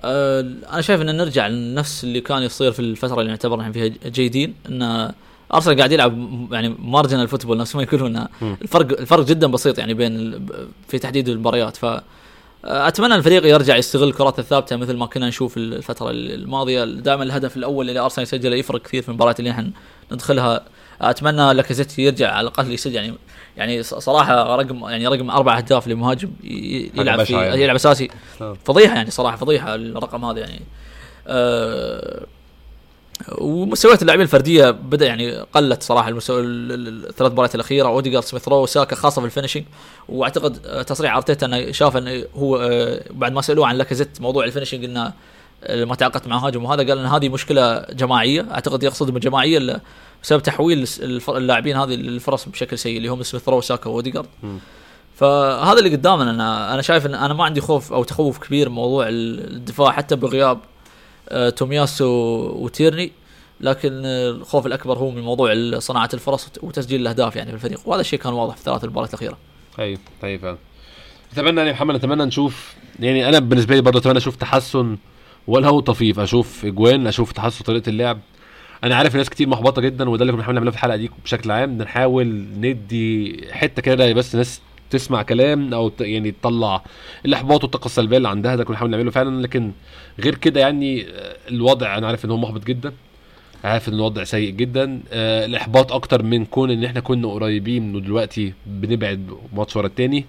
أه 0.04 0.42
أنا 0.74 0.82
شايف 0.82 1.02
إن 1.02 1.18
نرجع 1.18 1.48
لنفس 1.48 2.04
اللي 2.04 2.22
كان 2.22 2.44
يصير 2.44 2.72
في 2.72 2.80
الفترة 2.80 3.20
اللي 3.20 3.30
نعتبر 3.30 3.60
نحن 3.60 3.72
فيها 3.72 3.92
جيدين 4.06 4.54
إن 4.70 5.12
أرسنال 5.54 5.78
قاعد 5.78 5.92
يلعب 5.92 6.48
يعني 6.52 6.76
مارجنال 6.80 7.28
فوتبول 7.28 7.58
نفس 7.58 7.76
ما 7.76 7.84
يقولون. 7.84 8.26
الفرق 8.42 9.00
الفرق 9.00 9.26
جدا 9.26 9.48
بسيط 9.48 9.80
يعني 9.80 9.94
بين 9.94 10.46
في 10.88 11.00
تحديد 11.00 11.30
المباريات. 11.30 11.78
ف 11.78 11.86
أتمنى 12.64 13.16
الفريق 13.16 13.46
يرجع 13.46 13.76
يستغل 13.76 14.08
الكرات 14.08 14.40
الثابتة 14.40 14.76
مثل 14.76 14.98
ما 14.98 15.06
كنا 15.06 15.28
نشوف 15.28 15.58
الفترة 15.58 16.10
الماضية 16.12 16.84
دائما 16.84 17.24
الهدف 17.24 17.58
الأول 17.58 17.90
اللي 17.90 18.00
أرسنال 18.00 18.24
يسجله 18.24 18.56
يفرق 18.56 18.82
كثير 18.82 19.02
في 19.02 19.10
المباريات 19.10 19.40
اللي 19.40 19.52
إحنا 19.52 19.72
ندخلها 20.12 20.66
أتمنى 21.02 21.54
لاكازيت 21.54 22.00
يرجع 22.00 22.32
على 22.32 22.42
الأقل 22.42 22.72
يسجل 22.72 22.96
يعني 22.96 23.14
يعني 23.58 23.84
صراحة 23.84 24.56
رقم 24.56 24.90
يعني 24.90 25.08
رقم 25.08 25.32
أربع 25.32 25.58
أهداف 25.58 25.88
لمهاجم 25.88 26.32
يلعب 26.44 27.24
في 27.24 27.34
يعني. 27.34 27.62
يلعب 27.62 27.76
أساسي 27.76 28.10
آه. 28.42 28.58
فضيحة 28.66 28.96
يعني 28.96 29.12
صراحة 29.12 29.38
فضيحة 29.38 29.76
الرقم 29.76 30.26
هذا 30.26 30.40
يعني 30.40 30.62
أه 31.28 32.26
ومستويات 33.38 34.02
اللاعبين 34.02 34.24
الفردية 34.24 34.72
بدأ 34.72 35.06
يعني 35.06 35.38
قلت 35.38 35.84
صراحة 35.84 36.10
المستوى 36.10 36.42
الثلاث 36.42 37.32
مباريات 37.32 37.56
الأخيرة 37.56 37.88
اوديجارد 37.88 38.26
سميث 38.26 38.48
رو 38.48 38.66
ساكا 38.66 38.96
خاصة 38.96 39.22
في 39.22 39.26
ال 39.26 39.30
finishing 39.30 39.64
وأعتقد 40.10 40.84
تصريح 40.86 41.16
أرتيتا 41.16 41.46
إنه 41.46 41.72
شاف 41.72 41.98
إنه 41.98 42.24
هو 42.36 42.58
آه، 42.58 43.04
بعد 43.12 43.32
ما 43.32 43.42
سألوه 43.42 43.68
عن 43.68 43.76
لاكازيت 43.76 44.22
موضوع 44.22 44.46
ال 44.46 44.50
finishing 44.50 44.84
إنه 44.84 45.14
آه، 45.64 45.86
ما 45.86 45.96
تعاقدت 45.96 46.28
مع 46.28 46.36
مهاجم 46.36 46.66
وهذا 46.66 46.88
قال 46.88 47.00
إن 47.00 47.06
هذه 47.06 47.30
مشكلة 47.30 47.80
جماعية. 47.80 48.48
أعتقد 48.52 48.84
يقصد 48.84 49.12
بالجماعيه 49.12 49.82
بسبب 50.24 50.44
تحويل 50.44 50.88
اللاعبين 51.30 51.78
هذه 51.78 51.96
للفرص 51.96 52.50
بشكل 52.50 52.78
سيء 52.78 52.98
اللي 52.98 53.08
هم 53.08 53.24
سميث 53.24 53.50
رو 53.50 53.62
ساكا 53.62 53.90
واوديجارد 53.90 54.28
فهذا 55.16 55.80
اللي 55.80 55.96
قدامنا 55.96 56.32
أنا 56.32 56.74
أنا 56.74 56.82
شايف 56.82 57.06
إن 57.06 57.16
أنا 57.16 57.34
ما 57.34 57.44
عندي 57.44 57.62
خوف 57.62 57.94
أو 57.94 58.04
تخوف 58.04 58.38
كبير 58.38 58.70
موضوع 58.70 59.06
الدفاع 59.10 59.92
حتى 59.92 60.16
بغياب 60.16 60.58
آه، 60.58 60.71
تومياسو 61.58 62.08
وتيرني. 62.64 63.12
لكن 63.62 63.92
الخوف 64.06 64.66
الأكبر 64.66 64.98
هو 64.98 65.12
من 65.12 65.22
موضوع 65.22 65.80
صناعة 65.80 66.10
الفرص 66.14 66.50
وتسجيل 66.62 67.02
الأهداف 67.02 67.36
يعني 67.36 67.50
في 67.50 67.56
الفريق. 67.56 67.80
وهذا 67.86 68.02
الشيء 68.02 68.20
كان 68.20 68.34
واضح 68.34 68.54
في 68.54 68.60
الثلاث 68.60 68.84
المباريات 68.84 69.10
الأخيرة. 69.10 69.38
أيوه 69.80 70.00
أيوه 70.24 70.42
فعلا. 70.42 70.58
أتمنى 71.34 71.62
يا 71.62 71.72
محمد 71.72 71.96
أتمنى 71.96 72.26
نشوف 72.26 72.74
يعني 73.00 73.30
أنا 73.30 73.40
بالنسبة 73.40 73.76
لي 73.76 73.82
برضه 73.82 74.00
أتمنى 74.00 74.18
أشوف 74.18 74.36
تحسن 74.36 74.98
ولا 75.48 75.68
هو 75.68 75.80
طفيف. 75.80 76.20
أشوف 76.20 76.66
إجوان 76.66 77.08
أشوف 77.08 77.32
تحسن 77.32 77.64
طريقة 77.64 77.90
اللعب. 77.90 78.20
أنا 78.84 78.96
عارف 78.96 79.16
ناس 79.16 79.30
كتير 79.30 79.48
محبطة 79.48 79.82
جدا 79.82 80.10
وده 80.10 80.22
اللي 80.22 80.32
كنا 80.32 80.38
بنحاول 80.38 80.56
نعمله 80.56 80.72
في 80.72 80.78
الحلقة 80.78 80.98
دي 80.98 81.12
بشكل 81.24 81.52
عام. 81.52 81.78
نحاول 81.78 82.28
ندي 82.58 83.42
حتة 83.52 83.82
كده 83.82 84.14
بس 84.14 84.36
ناس 84.36 84.62
تسمع 84.92 85.22
كلام 85.22 85.74
أو 85.74 85.92
يعني 86.00 86.32
تطلع 86.32 86.84
الإحباط 87.26 87.64
والطاقة 87.64 87.86
السلبية 87.86 88.18
اللي 88.18 88.30
عندها 88.30 88.56
ده 88.56 88.64
كنا 88.64 88.74
بنحاول 88.76 88.92
نعمله 88.92 89.12
فعلا. 89.12 89.42
لكن 89.42 89.72
غير 90.20 90.36
كده 90.36 90.60
يعني 90.60 91.06
الوضع 91.50 91.98
أنا 91.98 92.08
عارف 92.08 92.26
إن 92.26 92.32
هو 92.32 92.38
محبط 92.38 92.66
جدا. 92.66 92.94
عارف 93.64 93.90
إن 93.90 93.94
الوضع 93.94 94.24
سيء 94.24 94.50
جدا. 94.52 95.02
آه 95.14 95.46
الإحباط 95.46 95.92
أكتر 95.92 96.24
من 96.24 96.46
كون 96.46 96.72
إن 96.72 96.84
إحنا 96.84 97.00
كنا 97.00 97.28
قريبين 97.28 97.96
ودلوقتي 97.96 98.54
بنبعد 98.66 99.30
ماتش 99.54 99.76
ورا 99.76 99.88
التاني. 99.88 100.26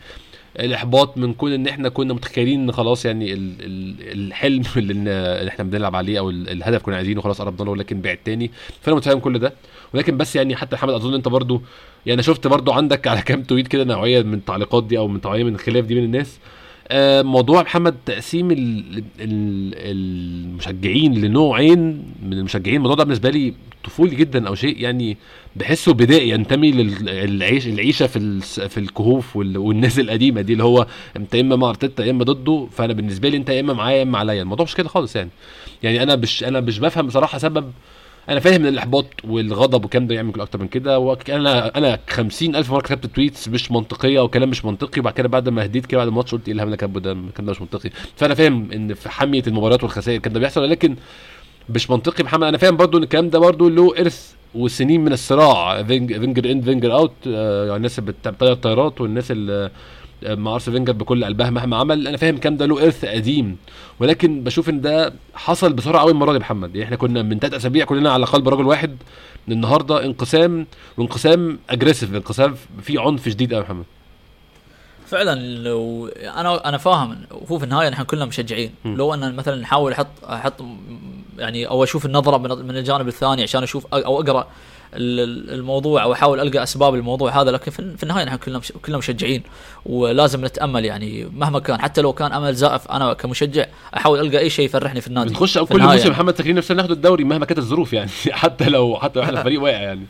الإحباط 0.60 1.18
من 1.18 1.34
كون 1.34 1.52
إن 1.52 1.66
إحنا 1.66 1.88
كنا 1.88 2.14
متخيلين 2.14 2.60
إن 2.60 2.72
خلاص 2.72 3.04
يعني 3.04 3.32
ال 3.32 3.54
ال 3.60 3.96
الحلم 4.12 4.62
اللي 4.76 5.48
إحنا 5.48 5.64
بنلعب 5.64 5.96
عليه 5.96 6.18
أو 6.18 6.30
الهدف 6.30 6.82
كنا 6.82 6.96
عايزينه 6.96 7.20
خلاص 7.20 7.40
قربنا 7.40 7.66
له 7.66 7.76
لكن 7.76 8.00
بعد 8.00 8.16
تاني. 8.16 8.50
فأنا 8.80 8.96
متفاهم 8.96 9.18
كل 9.18 9.38
ده. 9.38 9.52
ولكن 9.94 10.16
بس 10.16 10.36
يعني 10.36 10.56
حتى 10.56 10.76
محمد 10.76 10.94
أظن 10.94 11.14
أنت 11.14 11.28
برضو 11.28 11.62
يعني 12.06 12.22
شفت 12.22 12.46
برضو 12.46 12.72
عندك 12.72 13.06
على 13.06 13.22
كام 13.22 13.42
تويت 13.42 13.68
كده 13.68 13.84
نوعية 13.84 14.22
من 14.22 14.34
التعليقات 14.34 14.84
دي 14.84 14.98
أو 14.98 15.08
من 15.08 15.20
نوعيه 15.24 15.44
من 15.44 15.54
الخلاف 15.54 15.84
دي 15.84 15.94
من 15.94 16.04
الناس. 16.04 16.38
موضوع 17.22 17.62
محمد 17.62 17.94
تقسيم 18.06 18.48
المشجعين 19.74 21.14
لنوعين 21.14 22.02
من 22.22 22.32
المشجعين. 22.32 22.76
الموضوع 22.76 22.96
ده 22.96 23.04
بالنسبة 23.04 23.30
لي 23.30 23.54
طفولي 23.84 24.16
جدا 24.16 24.48
أو 24.48 24.54
شيء 24.54 24.80
يعني 24.80 25.16
بحسه 25.56 25.92
بدائي 25.94 26.28
ينتمي 26.30 26.70
للعيش 26.72 27.66
العيشة 27.66 28.06
في 28.06 28.40
في 28.68 28.78
الكهوف 28.78 29.36
والناس 29.36 29.98
القديمة 29.98 30.40
دي 30.40 30.52
اللي 30.52 30.64
هو 30.64 30.86
أنت 31.16 31.34
إما 31.34 31.56
مع 31.56 31.68
أرتيتا 31.68 32.04
يا 32.04 32.10
إما 32.10 32.24
ضده. 32.24 32.68
فأنا 32.72 32.92
بالنسبة 32.92 33.28
لي 33.28 33.36
أنت 33.36 33.48
يا 33.50 33.60
إما 33.60 33.72
معايا 33.72 33.96
يا 33.96 34.02
إما 34.02 34.18
عليا 34.18 34.42
الموضوع 34.42 34.64
مش 34.64 34.74
كده 34.74 34.88
خالص 34.88 35.16
يعني. 35.16 35.30
يعني 35.82 36.02
أنا 36.02 36.16
مش 36.16 36.44
أنا 36.44 36.60
مش 36.60 36.78
بفهم 36.78 37.06
بصراحة 37.06 37.38
سبب 37.38 37.72
أنا 38.28 38.40
فاهم 38.40 38.54
إن 38.62 38.66
الإحباط 38.66 39.06
والغضب 39.24 39.82
والكلام 39.82 40.06
ده 40.06 40.14
يعمل 40.14 40.40
أكتر 40.40 40.58
من 40.58 40.68
كده 40.68 40.98
وأنا 40.98 41.78
أنا 41.78 41.98
50000 42.10 42.70
مرة 42.70 42.80
كتبت 42.80 43.06
tweets 43.06 43.48
مش 43.48 43.70
منطقية 43.72 44.20
وكلام 44.20 44.50
مش 44.50 44.64
منطقي 44.64 45.00
وبعد 45.00 45.14
كده 45.14 45.28
بعد 45.28 45.48
ما 45.48 45.64
هديت 45.64 45.86
كده 45.86 45.98
بعد 45.98 46.08
الماتش 46.08 46.32
قلت 46.32 46.48
إيه 46.48 46.54
الهبل 46.54 46.70
ده 47.00 47.12
الكلام 47.12 47.46
ده 47.46 47.50
مش 47.52 47.60
منطقي. 47.60 47.90
فأنا 48.16 48.34
فاهم 48.34 48.72
إن 48.72 48.94
في 48.94 49.08
حمية 49.10 49.42
المباريات 49.46 49.82
والخسائر 49.82 50.16
الكلام 50.16 50.34
ده 50.34 50.40
بيحصل 50.40 50.70
لكن 50.70 50.96
مش 51.68 51.90
منطقي 51.90 52.24
محمد 52.24 52.42
أنا 52.48 52.58
فاهم 52.58 52.76
برضو 52.76 52.98
إن 52.98 53.02
الكلام 53.02 53.30
ده 53.30 53.38
برضو 53.38 53.68
له 53.68 53.94
إرث 54.00 54.32
وسنين 54.54 55.00
من 55.04 55.12
الصراع. 55.12 55.82
فينجر 55.82 56.50
in 56.50 56.62
فينجر 56.62 56.94
out 56.94 57.12
يعني 57.26 57.76
الناس 57.76 57.98
اللي 57.98 58.12
بتطير 58.12 58.52
الطيارات 58.52 59.00
والناس 59.00 59.30
اللي 59.30 59.70
مع 60.26 60.54
ارسنال 60.54 60.76
فينجر 60.76 60.92
بكل 60.92 61.24
قلبها 61.24 61.50
مهما 61.50 61.76
عمل 61.76 62.08
أنا 62.08 62.16
فاهم 62.16 62.34
الكلام 62.34 62.56
ده 62.56 62.66
له 62.66 62.84
إرث 62.84 63.04
قديم 63.04 63.56
ولكن 64.00 64.44
بشوف 64.44 64.68
إن 64.68 64.80
ده 64.80 65.12
حصل 65.34 65.72
بسرعة 65.72 66.02
قوي 66.02 66.12
المرة 66.12 66.32
دي 66.32 66.38
محمد. 66.38 66.70
يعني 66.70 66.84
إحنا 66.84 66.96
كنا 66.96 67.22
من 67.22 67.38
ثلاث 67.38 67.54
أسابيع 67.54 67.84
كلنا 67.84 68.12
على 68.12 68.26
قلب 68.26 68.48
رجل 68.48 68.66
واحد 68.66 68.96
النهارده 69.48 70.04
انقسام 70.04 70.66
وانقسام 70.96 71.58
اجريسيف 71.70 72.14
انقسام 72.14 72.54
في 72.82 72.98
عنف 72.98 73.28
شديد 73.28 73.54
قوي 73.54 73.62
محمد. 73.62 73.84
فعلا 75.06 75.40
لو 75.56 76.08
أنا 76.16 76.68
أنا 76.68 76.78
فاهم 76.78 77.16
هو 77.50 77.58
في 77.58 77.64
النهاية 77.64 77.88
نحن 77.88 78.02
كلنا 78.02 78.24
مشجعين. 78.24 78.70
م. 78.84 78.94
لو 78.94 79.14
ان 79.14 79.34
مثلا 79.36 79.56
نحاول 79.60 79.92
أحط 79.92 80.06
أحط 80.24 80.54
يعني 81.38 81.66
أو 81.66 81.84
أشوف 81.84 82.06
النظرة 82.06 82.38
من 82.38 82.76
الجانب 82.76 83.08
الثاني 83.08 83.42
عشان 83.42 83.62
أشوف 83.62 83.86
أو 83.94 84.20
أقرأ 84.20 84.46
الموضوع 84.94 86.02
أو 86.02 86.12
أحاول 86.12 86.40
ألقى 86.40 86.62
أسباب 86.62 86.94
الموضوع 86.94 87.40
هذا 87.42 87.50
لكن 87.50 87.70
في 87.70 88.02
النهاية 88.02 88.24
نحن 88.24 88.36
كلنا 88.36 88.60
كلنا 88.82 88.98
مشجعين 88.98 89.42
ولازم 89.86 90.44
نتأمل 90.44 90.84
يعني 90.84 91.24
مهما 91.24 91.58
كان. 91.58 91.80
حتى 91.80 92.00
لو 92.00 92.12
كان 92.12 92.32
أمل 92.32 92.54
زائف 92.54 92.90
أنا 92.90 93.12
كمشجع 93.12 93.66
أحاول 93.96 94.20
ألقى 94.20 94.38
أي 94.38 94.50
شيء 94.50 94.64
يفرحني 94.64 95.00
في 95.00 95.06
النادي. 95.06 95.30
بتخش 95.30 95.58
كل 95.58 95.82
موسم 95.82 95.98
يعني. 95.98 96.10
محمد 96.10 96.34
تكريم 96.34 96.56
نفسنا 96.56 96.76
ناخذ 96.76 96.90
الدوري 96.90 97.24
مهما 97.24 97.46
كانت 97.46 97.58
الظروف 97.58 97.92
يعني. 97.92 98.10
حتى 98.42 98.68
لو 98.68 98.96
حتى 98.96 99.18
لو 99.18 99.24
إحنا 99.24 99.42
فريق 99.42 99.62
واقع 99.62 99.78
يعني. 99.78 100.06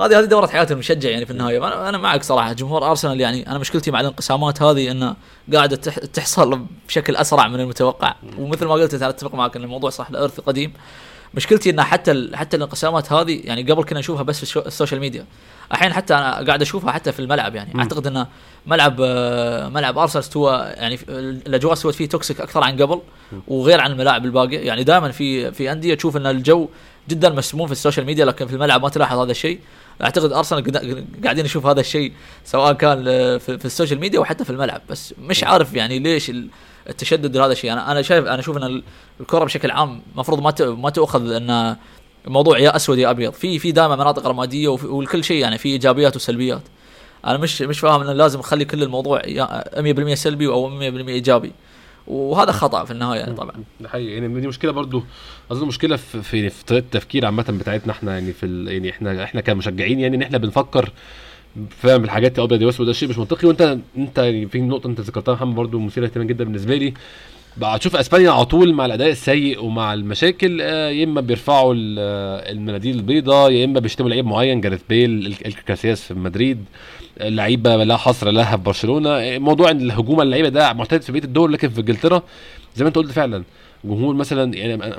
هذه 0.00 0.18
هذه 0.18 0.24
دورة 0.24 0.46
حياة 0.46 0.66
المشجع 0.70 1.10
يعني 1.10 1.26
في 1.26 1.30
النهاية. 1.30 1.58
أنا 1.58 1.88
أنا 1.88 1.98
معك 1.98 2.22
صراحة. 2.22 2.52
جمهور 2.52 2.90
أرسنال 2.90 3.20
يعني 3.20 3.50
أنا 3.50 3.58
مشكلتي 3.58 3.90
مع 3.90 4.00
الانقسامات 4.00 4.62
هذه 4.62 4.90
إنه 4.90 5.16
قاعدة 5.54 5.76
تحصل 6.12 6.60
بشكل 6.88 7.16
أسرع 7.16 7.48
من 7.48 7.60
المتوقع. 7.60 8.14
ومثل 8.38 8.66
ما 8.66 8.72
قلت 8.72 8.94
أتفق 8.94 9.34
معك 9.34 9.56
إن 9.56 9.64
الموضوع 9.64 9.90
صح 9.90 10.10
له 10.10 10.24
ارث 10.24 10.40
قديم. 10.40 10.72
مشكلتي 11.34 11.70
إن 11.70 11.82
حتى 11.82 12.30
حتى 12.34 12.56
الانقسامات 12.56 13.12
هذه 13.12 13.40
يعني 13.44 13.62
قبل 13.62 13.84
كنا 13.84 13.98
نشوفها 13.98 14.22
بس 14.22 14.44
في 14.44 14.66
ال 14.66 14.71
social 14.71 15.00
media. 15.00 15.24
الحين 15.72 15.92
حتى 15.92 16.14
أنا 16.14 16.46
قاعد 16.46 16.62
أشوفها 16.62 16.92
حتى 16.92 17.12
في 17.12 17.20
الملعب 17.20 17.54
يعني. 17.54 17.70
م. 17.74 17.80
أعتقد 17.80 18.06
إن 18.06 18.26
ملعب 18.66 18.96
آه، 19.00 19.68
ملعب 19.68 19.98
أرسنال 19.98 20.24
استوى 20.24 20.52
يعني 20.56 20.98
الأجواء 21.08 21.72
استوت 21.72 21.94
فيه 21.94 22.08
toxic 22.08 22.40
أكثر 22.40 22.64
عن 22.64 22.82
قبل 22.82 23.00
وغير 23.48 23.80
عن 23.80 23.92
الملاعب 23.92 24.24
الباقية. 24.24 24.58
يعني 24.58 24.84
دائما 24.84 25.10
في 25.10 25.52
في 25.52 25.72
أندية 25.72 25.94
تشوف 25.94 26.16
إن 26.16 26.26
الجو 26.26 26.68
جدا 27.08 27.30
مسموم 27.30 27.66
في 27.66 27.72
ال 27.72 27.77
social 27.77 28.06
media 28.06 28.24
لكن 28.24 28.46
في 28.46 28.52
الملعب 28.52 28.82
ما 28.82 28.88
تلاحظ 28.88 29.18
هذا 29.18 29.30
الشيء. 29.30 29.58
أعتقد 30.02 30.32
أرسنال 30.32 31.04
قاعدين 31.24 31.44
نشوف 31.44 31.66
هذا 31.66 31.80
الشيء 31.80 32.12
سواء 32.44 32.72
كان 32.72 33.04
في, 33.38 33.58
في 33.58 33.64
ال 33.64 33.69
social 33.69 34.00
media 34.00 34.20
وحتى 34.20 34.44
في 34.44 34.50
الملعب. 34.50 34.80
بس 34.90 35.14
مش 35.18 35.44
عارف 35.44 35.74
يعني 35.74 35.98
ليش 35.98 36.32
التشدد 36.88 37.36
لهذا 37.36 37.52
الشيء. 37.52 37.72
أنا 37.72 37.92
أنا 37.92 38.02
شايف 38.02 38.26
أنا 38.26 38.38
أشوف 38.38 38.56
إن 38.56 38.82
الكره 39.20 39.44
بشكل 39.44 39.70
عام 39.70 40.02
المفروض 40.14 40.42
ما 40.42 40.54
ما 40.74 40.90
تؤخذ 40.90 41.32
إن 41.32 41.76
الموضوع 42.26 42.58
يا 42.58 42.76
أسود 42.76 42.98
يا 42.98 43.10
أبيض. 43.10 43.32
في 43.32 43.58
في 43.58 43.72
دائما 43.72 43.96
مناطق 43.96 44.26
رمادية 44.26 44.68
والكل 44.68 45.24
شيء 45.24 45.36
يعني 45.36 45.58
في 45.58 45.68
إيجابيات 45.68 46.16
وسلبيات. 46.16 46.62
أنا 47.26 47.38
مش 47.38 47.62
مش 47.62 47.80
فاهم 47.80 48.00
إن 48.00 48.16
لازم 48.16 48.40
اخلي 48.40 48.64
كل 48.64 48.82
الموضوع 48.82 49.22
100% 49.22 50.14
سلبي 50.14 50.46
أو 50.46 50.80
100% 50.80 50.82
إيجابي. 50.82 51.52
وهذا 52.06 52.52
خطأ 52.52 52.84
في 52.84 52.90
النهاية 52.90 53.20
يعني 53.20 53.34
طبعا. 53.34 53.52
ده 53.80 53.88
حقيقي. 53.88 54.12
يعني 54.12 54.40
دي 54.40 54.46
مشكلة 54.46 54.72
برضو. 54.72 55.02
أظن 55.50 55.66
مشكلة 55.66 55.96
في 55.96 56.22
في, 56.22 56.50
طريقة 56.66 56.84
التفكير 56.84 57.26
عامة 57.26 57.44
بتاعتنا 57.48 57.92
إحنا 57.92 58.12
يعني 58.12 58.32
في 58.32 58.64
يعني 58.68 58.90
إحنا 58.90 59.24
إحنا 59.24 59.40
كمشجعين 59.40 60.00
يعني 60.00 60.16
إن 60.16 60.22
إحنا 60.22 60.38
بنفكر 60.38 60.90
فاهم 61.70 62.04
الحاجات 62.04 62.38
أبيض 62.38 62.62
وأسود 62.62 62.86
ده 62.86 62.92
شيء 62.92 63.08
مش 63.08 63.18
منطقي. 63.18 63.48
وانت 63.48 63.78
أنت 63.98 64.18
يعني 64.18 64.46
في 64.46 64.60
نقطة 64.60 64.86
أنت 64.86 65.00
ذكرتها 65.00 65.34
محمد 65.34 65.54
برضو 65.54 65.78
مثيرة 65.78 66.04
اهتمام 66.04 66.26
جدا 66.26 66.44
بالنسبة 66.44 66.76
لي. 66.76 66.94
بقى 67.56 67.78
تشوف 67.78 67.96
إسبانيا 67.96 68.30
على 68.30 68.44
طول 68.44 68.74
مع 68.74 68.86
الأداء 68.86 69.10
السيء 69.10 69.64
ومع 69.64 69.94
المشاكل 69.94 70.58
آه، 70.62 70.90
يا 70.90 71.04
إما 71.04 71.20
بيرفعوا 71.20 71.74
آه، 71.98 72.50
المناديل 72.52 72.96
البيضاء 72.96 73.52
يا 73.52 73.64
إما 73.64 73.80
بيشتموا 73.80 74.10
لعيب 74.10 74.26
معين 74.26 74.60
جاريث 74.60 74.80
بيل 74.88 75.34
كاسياس 75.46 76.02
في 76.02 76.14
مدريد. 76.14 76.64
لعيبه 77.20 77.76
لا 77.84 77.96
حصر 77.96 78.30
لها 78.30 78.56
في 78.56 78.62
برشلونة. 78.62 79.38
موضوع 79.38 79.70
الهجوم 79.70 80.20
اللعيبة 80.20 80.48
ده 80.48 80.72
معتاد 80.72 81.02
في 81.02 81.12
بقية 81.12 81.24
الدول 81.24 81.52
لكن 81.52 81.68
في 81.68 81.80
إنجلترا 81.80 82.22
زي 82.76 82.84
ما 82.84 82.88
أنت 82.88 82.96
قلت 82.96 83.12
فعلا. 83.12 83.44
جمهور 83.84 84.14
مثلا 84.14 84.54
يعني 84.54 84.94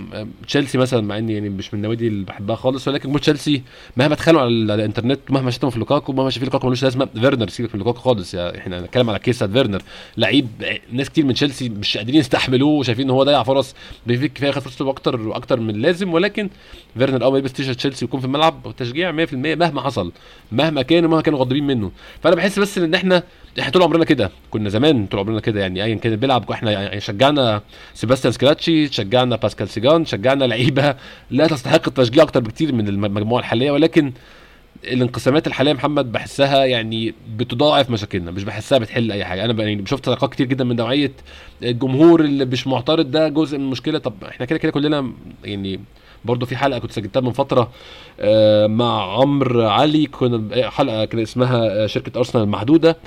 تشيلسي 0.48 0.78
مثلا 0.78 1.02
مع 1.02 1.18
إني 1.18 1.34
يعني 1.34 1.50
مش 1.50 1.74
من 1.74 1.80
النوادي 1.80 2.08
اللي 2.08 2.26
بحبها 2.26 2.56
خالص 2.56 2.88
ولكن 2.88 3.04
جمهور 3.04 3.20
تشيلسي 3.20 3.62
مهما 3.98 4.14
اتخانقوا 4.14 4.42
على 4.42 4.50
ال- 4.52 4.72
على 4.72 4.80
الإنترنت 4.82 5.20
مهما 5.30 5.52
شتموا 5.52 5.72
في 5.72 5.80
لوكاكو 5.80 6.14
مهما 6.14 6.30
شايفين 6.30 6.46
لوكاكو 6.48 6.68
ملوش 6.68 6.84
لازمة. 6.84 7.06
فيرنر 7.06 7.48
سيبك 7.48 7.76
من 7.76 7.80
لوكاكو 7.80 8.00
خالص 8.00 8.34
يعني 8.34 8.58
إحنا 8.58 8.80
هنتكلم 8.80 9.10
على 9.10 9.20
case 9.20 9.48
فيرنر. 9.48 9.82
لعيب 10.18 10.48
ناس 10.92 11.10
كتير 11.10 11.26
من 11.26 11.34
تشيلسي 11.34 11.70
مش 11.70 11.98
قادرين 11.98 12.20
يستحملوه 12.20 12.70
وشايفين 12.72 13.06
إن 13.06 13.10
هو 13.12 13.24
ضيع 13.24 13.44
فرص 13.44 13.76
بما 14.08 14.34
فيه 14.34 14.41
الكفايه 14.41 14.52
خد 14.52 14.62
فرصته 14.62 14.90
أكتر 14.90 15.22
وأكتر 15.22 15.60
من 15.60 15.70
اللازم 15.70 16.14
ولكن 16.14 16.50
فيرنر 16.98 17.24
أول 17.24 17.32
ما 17.32 17.38
يلبس 17.38 17.54
تيشيرت 17.54 17.78
تشيلسي 17.78 18.06
ويكون 18.06 18.20
في 18.20 18.26
الملعب 18.26 18.74
تشجيع 18.78 19.26
100% 19.26 19.34
مهما 19.34 19.82
حصل 19.82 20.12
مهما 20.52 20.82
كان 20.82 21.06
ومهما 21.06 21.22
كانوا 21.22 21.40
غاضبين 21.40 21.68
منه. 21.68 21.92
فأنا 22.24 22.36
بحس 22.36 22.60
بس 22.60 22.78
إن 22.78 22.94
إحنا 22.94 23.24
إحنا 23.60 23.72
طول 23.72 23.82
عمرنا 23.84 24.06
كده 24.06 24.32
كنا 24.52 24.70
زمان 24.70 25.06
طول 25.06 25.20
عمرنا 25.20 25.40
كده 25.40 25.62
يعني 25.62 25.84
ايا 25.84 25.96
كان 25.96 26.16
بيلعب 26.16 26.52
إحنا 26.52 26.72
يعني 26.72 27.02
شجعنا 27.02 27.62
سيباستيان 27.94 28.32
سكيلاتشي 28.34 28.88
شجعنا 28.88 29.36
باسكال 29.36 29.70
سيجان 29.70 30.06
شجعنا 30.06 30.46
لعيبة 30.46 30.96
لا 31.32 31.48
تستحق 31.48 31.88
التشجيع 31.88 32.24
أكتر 32.24 32.40
بكتير 32.40 32.74
من 32.74 32.88
المجموعة 32.88 33.40
الحالية. 33.40 33.72
ولكن 33.72 34.14
الانقسامات 34.84 35.48
الحالية 35.48 35.74
محمد 35.74 36.12
بحسها 36.12 36.66
يعني 36.66 37.14
بتضاعف 37.38 37.90
مشاكلنا 37.90 38.32
مش 38.32 38.44
بحسها 38.44 38.78
بتحل 38.78 39.12
أي 39.12 39.26
حاجة. 39.26 39.46
أنا 39.46 39.64
يعني 39.64 39.86
شفت 39.86 40.10
لقاءات 40.10 40.34
كتير 40.34 40.48
جدا 40.48 40.64
من 40.64 40.76
نوعية 40.76 41.12
الجمهور 41.64 42.22
اللي 42.22 42.46
مش 42.46 42.68
معترض 42.68 43.12
ده 43.12 43.28
جزء 43.30 43.58
من 43.58 43.64
المشكلة. 43.64 44.00
طب 44.00 44.14
إحنا 44.24 44.46
كده 44.46 44.60
كده 44.60 44.72
كلنا 44.72 45.12
يعني 45.44 45.80
برضه 46.26 46.46
في 46.46 46.56
حلقة 46.58 46.80
كنت 46.80 46.92
سجلتها 46.92 47.20
من 47.20 47.32
فترة 47.32 47.70
آه، 48.20 48.68
مع 48.68 49.14
عمرو 49.20 49.68
علي. 49.68 50.06
كنا 50.06 50.70
حلقة 50.70 51.06
كان 51.06 51.20
اسمها 51.20 51.84
آه، 51.84 51.88
شركة 51.88 52.18
أرسنال 52.18 52.44
المحدودة. 52.44 52.98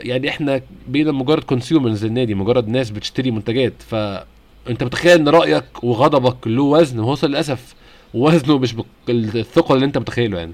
يعني 0.00 0.28
إحنا 0.28 0.60
بقينا 0.88 1.12
مجرد 1.12 1.44
consumers 1.44 2.04
للنادي 2.04 2.34
مجرد 2.34 2.68
ناس 2.68 2.90
بتشتري 2.90 3.30
منتجات. 3.30 3.72
فانت 3.88 4.84
متخيل 4.84 5.18
إن 5.18 5.28
رأيك 5.28 5.84
وغضبك 5.84 6.46
له 6.46 6.62
وزن؟ 6.62 6.98
وهو 6.98 7.16
للأسف 7.22 7.74
وزنه 8.14 8.58
مش 8.58 8.74
بالثقل 9.08 9.74
اللي 9.74 9.86
أنت 9.86 9.98
متخيله 9.98 10.38
يعني. 10.38 10.52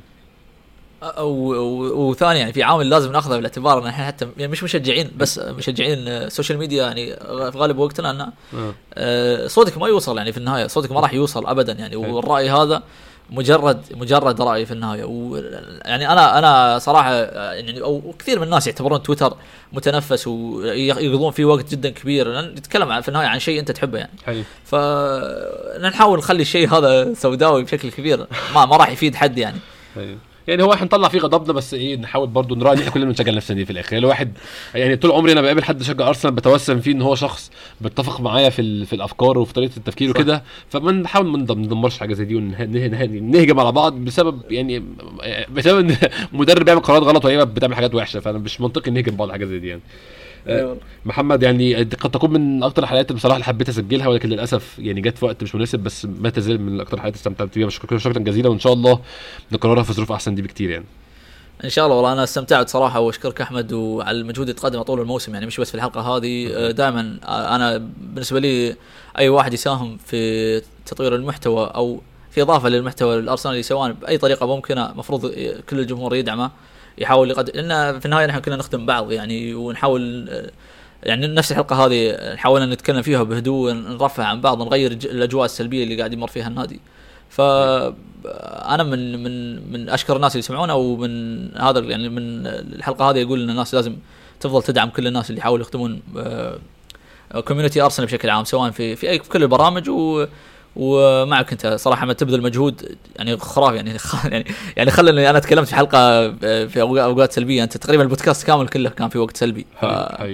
وثاني 1.03 2.39
يعني 2.39 2.53
في 2.53 2.63
عامل 2.63 2.91
لازم 2.91 3.13
ناخذه 3.13 3.35
بالاعتبار 3.35 3.83
إن 3.83 3.87
إحنا 3.87 4.07
حتى 4.07 4.29
يعني 4.37 4.53
مش 4.53 4.63
مشجعين 4.63 5.11
بس 5.17 5.39
مشجعين 5.39 5.99
ال 6.09 6.16
social 6.16 6.59
media 6.59 6.85
يعني 6.85 7.17
في 7.53 7.59
غالب 7.59 7.79
وقتنا 7.79 8.11
إن 8.11 8.21
آه. 8.21 8.33
آه، 8.95 9.47
صوتك 9.47 9.79
ما 9.79 9.89
يوصل 9.89 10.19
يعني 10.19 10.33
في 10.33 10.39
النهاية 10.39 10.67
صوتك 10.67 10.93
ما 10.93 11.01
راح 11.01 11.15
يوصل 11.15 11.47
ابدا 11.47 11.73
يعني. 11.73 11.91
حلو. 11.91 12.17
والرأي 12.17 12.51
هذا 12.51 12.83
مجرد 13.31 13.81
مجرد 13.91 14.41
رأي 14.41 14.67
في 14.67 14.73
النهاية. 14.73 15.05
و 15.05 15.37
يعني 15.85 16.13
أنا 16.13 16.39
أنا 16.39 16.79
صراحة 16.79 17.13
آه، 17.13 17.53
يعني 17.53 17.81
أو 17.83 18.15
كثير 18.19 18.39
من 18.39 18.45
الناس 18.45 18.67
يعتبرون 18.67 19.03
تويتر 19.03 19.37
متنفس 19.73 20.27
ويقضون 20.27 21.33
فيه 21.33 21.45
وقت 21.45 21.71
جدا 21.71 21.91
كبير. 21.91 22.29
لأن 22.29 22.55
نتكلم 22.55 23.01
في 23.01 23.09
النهاية 23.09 23.27
عن 23.27 23.39
شيء 23.39 23.61
أنت 23.61 23.71
تحبه 23.71 23.99
يعني. 23.99 24.19
حلو. 24.27 24.43
فنحاول 24.65 26.19
نخلي 26.19 26.43
الشيء 26.43 26.75
هذا 26.75 27.15
سوداوي 27.15 27.63
بشكل 27.65 27.91
كبير. 27.91 28.27
ما 28.55 28.67
ما 28.67 28.77
راح 28.77 28.91
يفيد 28.91 29.15
حد 29.15 29.39
يعني. 29.39 29.59
أيوه 29.97 30.28
يعني 30.49 30.63
هو 30.63 30.73
إحنا 30.73 30.85
نطلع 30.87 31.09
فيه 31.09 31.19
غضبنا 31.19 31.53
بس 31.53 31.75
إيه 31.75 31.97
نحاول 31.97 32.29
برضو 32.29 32.55
نراعي 32.55 32.75
إن 32.75 32.81
إحنا 32.81 32.91
كلنا 32.93 33.07
بنشجع 33.07 33.33
نفس 33.33 33.51
النادي 33.51 33.65
في 33.67 33.73
الآخر. 33.73 33.93
يعني 33.93 34.05
الواحد 34.05 34.33
يعني 34.75 34.97
طول 34.97 35.11
عمري 35.11 35.33
أنا 35.33 35.41
بقابل 35.41 35.65
حد 35.65 35.83
شجع 35.83 36.09
أرسنال 36.09 36.35
بتوسم 36.35 36.81
فيه 36.81 36.93
إن 36.93 37.03
هو 37.03 37.15
شخص 37.15 37.51
بيتفق 37.81 38.21
معايا 38.21 38.51
في 38.51 38.85
في 38.85 38.93
الأفكار 38.93 39.39
وفي 39.39 39.53
طريقة 39.53 39.77
التفكير. 39.77 40.11
وكده. 40.11 40.43
فبنحاول 40.69 41.27
ما 41.27 41.39
ندم- 41.39 41.59
ندمرش 41.61 41.99
حاجة 41.99 42.15
زي 42.15 42.25
دي 42.25 42.35
ونهجم 42.35 43.61
على 43.61 43.73
بعض 43.73 43.93
بسبب 43.95 44.53
يعني 44.53 44.85
بسبب 45.55 45.79
إن 45.91 45.97
مدرب 46.39 46.65
بيعمل 46.65 46.81
قرارات 46.81 47.03
غلط 47.03 47.25
وهي 47.25 47.45
بتعمل 47.47 47.75
حاجات 47.75 47.95
وحشة. 47.95 48.21
فأنا 48.21 48.39
مش 48.39 48.61
منطقي 48.61 48.91
نهجم 48.91 49.17
بعض 49.17 49.31
حاجة 49.31 49.45
زي 49.45 49.59
دي 49.59 49.69
يعني. 49.69 49.81
محمد 51.05 51.43
يعني 51.43 51.75
قد 51.75 52.11
تكون 52.11 52.31
من 52.31 52.63
أكتر 52.63 52.83
الحلقات 52.83 53.13
بصراحة 53.13 53.35
اللي 53.37 53.45
حبيت 53.45 53.69
أسجلها 53.69 54.09
ولكن 54.09 54.29
للأسف 54.29 54.79
يعني 54.79 55.01
جت 55.01 55.19
في 55.19 55.25
وقت 55.25 55.43
مش 55.43 55.55
مناسب 55.55 55.79
بس 55.79 56.07
ما 56.21 56.31
تزال 56.31 56.61
من 56.61 56.81
أكتر 56.81 56.97
الحلقات 56.97 57.15
استمتعت 57.15 57.55
بيها 57.55 57.67
بشكرك 57.67 57.99
شكرا 57.99 58.19
جزيلا 58.19 58.49
وإن 58.49 58.59
شاء 58.59 58.73
الله 58.73 59.01
نكررها 59.53 59.83
في 59.83 59.93
ظروف 59.93 60.13
أحسن 60.13 60.35
دي 60.35 60.43
بكتير 60.43 60.71
يعني. 60.71 60.85
إن 61.65 61.71
شاء 61.71 61.85
الله 61.85 61.97
والله 61.97 62.13
أنا 62.13 62.25
استمتعت 62.25 62.69
صراحة 62.69 63.01
وأشكرك 63.01 63.41
أحمد 63.41 63.73
وعلى 63.73 64.21
المجهود 64.21 64.49
اللي 64.49 64.61
تقدمه 64.61 64.83
طول 64.83 65.01
الموسم 65.01 65.35
يعني 65.35 65.47
مش 65.47 65.61
بس 65.61 65.69
في 65.69 65.75
الحلقة 65.75 66.01
هذه 66.01 66.71
دائما 66.71 67.19
أنا 67.29 67.77
بالنسبة 68.01 68.41
لي 68.41 68.77
أي 69.19 69.29
واحد 69.29 69.55
يساهم 69.55 69.97
في 70.07 70.63
تطوير 70.87 71.15
المحتوى 71.15 71.73
أو 71.75 72.01
في 72.31 72.43
إضافة 72.43 72.69
للمحتوى 72.69 73.19
الأرسنالي 73.19 73.63
سواء 73.63 73.93
بأي 73.93 74.19
طريقة 74.19 74.47
ممكنة 74.47 74.91
المفروض 74.91 75.27
كل 75.71 75.81
الجمهور 75.81 76.15
يدعمه. 76.15 76.51
يحاول 76.99 77.31
يقدم 77.31 77.53
لأن 77.55 78.01
في 78.01 78.07
النهاية 78.07 78.27
نحن 78.27 78.39
كلنا 78.39 78.57
نخدم 78.57 78.87
بعض 78.87 79.13
يعني 79.13 79.55
ونحاول 79.55 80.31
يعني 81.03 81.27
نفس 81.27 81.53
الحلقة 81.53 81.87
هذه 81.87 82.35
نحاول 82.35 82.63
ان 82.63 82.71
نتكلم 82.71 83.03
فيها 83.03 83.23
بهدوء 83.23 83.73
نرفع 83.73 84.25
عن 84.25 84.41
بعض 84.41 84.63
نغير 84.63 84.93
الأجواء 84.93 85.45
السلبية 85.45 85.85
اللي 85.85 85.97
قاعد 85.97 86.13
يمر 86.13 86.29
فيها 86.29 86.49
النادي. 86.49 86.81
ف 87.31 87.41
أنا 87.41 88.83
من 88.83 89.23
من 89.23 89.55
من 89.73 89.89
أشكر 89.89 90.17
الناس 90.17 90.33
اللي 90.33 90.39
يسمعونا 90.39 90.73
ومن 90.73 91.49
هذا 91.57 91.81
يعني 91.81 92.09
من 92.09 92.47
الحلقة 92.47 93.11
هذه 93.11 93.23
أقول 93.23 93.43
إن 93.43 93.51
الناس 93.51 93.75
لازم 93.75 93.97
تفضل 94.41 94.63
تدعم 94.63 94.91
كل 94.91 95.07
الناس 95.07 95.31
اللي 95.31 95.41
يحاولوا 95.41 95.67
يخدمون 95.67 96.03
community 97.45 97.83
ارسنال 97.83 98.07
بشكل 98.07 98.31
عام 98.31 98.45
سواء 98.45 98.71
في 98.71 98.97
في 98.97 99.11
أي 99.11 99.19
في 99.19 99.29
كل 99.29 99.43
البرامج 99.43 99.89
و 99.91 100.27
ومعك 100.77 101.53
انت 101.53 101.67
صراحة 101.67 102.07
ما 102.07 102.13
تبذل 102.13 102.43
مجهود 102.43 102.97
يعني 103.17 103.37
خرافي 103.37 103.77
يعني 103.77 103.97
يعني 104.25 104.45
يعني 104.77 104.91
خلني 104.91 105.31
أنا 105.31 105.39
تكلمت 105.39 105.69
في 105.69 105.75
حلقة 105.75 106.31
في 106.41 106.75
أوقات- 106.75 106.99
أوقات 106.99 107.33
سلبية 107.33 107.63
أنت 107.65 107.77
تقريبا 107.77 108.03
البودكاست 108.03 108.47
كامل 108.47 108.69
كله 108.69 108.91
كان 108.91 109.09
في 109.09 109.19
وقت 109.19 109.37
سلبي 109.37 109.67
ف... 109.81 109.85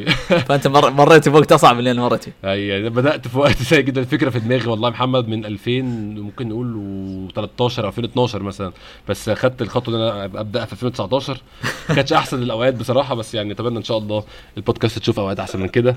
فأنت 0.48 0.66
مر... 0.66 0.90
مريت 0.90 1.28
بوقت 1.28 1.52
أصعب 1.52 1.72
من 1.72 1.78
اللي 1.78 1.90
أنا 1.90 2.02
مريت 2.02 2.24
فيه. 2.24 2.32
أي 2.44 2.88
بدأت 2.90 3.28
في 3.28 3.38
وقت 3.38 3.56
سيء 3.62 3.80
جدا 3.80 4.00
الفكرة 4.00 4.30
في 4.30 4.38
دماغي 4.38 4.68
والله 4.68 4.90
محمد 4.90 5.28
من 5.28 5.44
2000 5.44 5.70
ممكن 6.20 6.48
نقول 6.48 6.74
و13 7.34 7.60
أو 7.78 7.88
2012 7.88 8.42
مثلا 8.42 8.72
بس 9.08 9.30
خدت 9.30 9.62
الخطوة 9.62 9.94
إن 9.94 10.00
أنا 10.00 10.24
أبدأ 10.24 10.64
في 10.64 10.72
2019 10.72 11.40
ما 11.88 11.94
كانتش 11.94 12.12
أحسن 12.12 12.42
الأوقات 12.42 12.74
بصراحة 12.74 13.14
بس 13.14 13.34
يعني 13.34 13.52
أتمنى 13.52 13.78
إن 13.78 13.84
شاء 13.84 13.98
الله 13.98 14.24
البودكاست 14.56 14.98
تشوف 14.98 15.18
أوقات 15.18 15.40
أحسن 15.40 15.60
من 15.60 15.68
كده. 15.68 15.96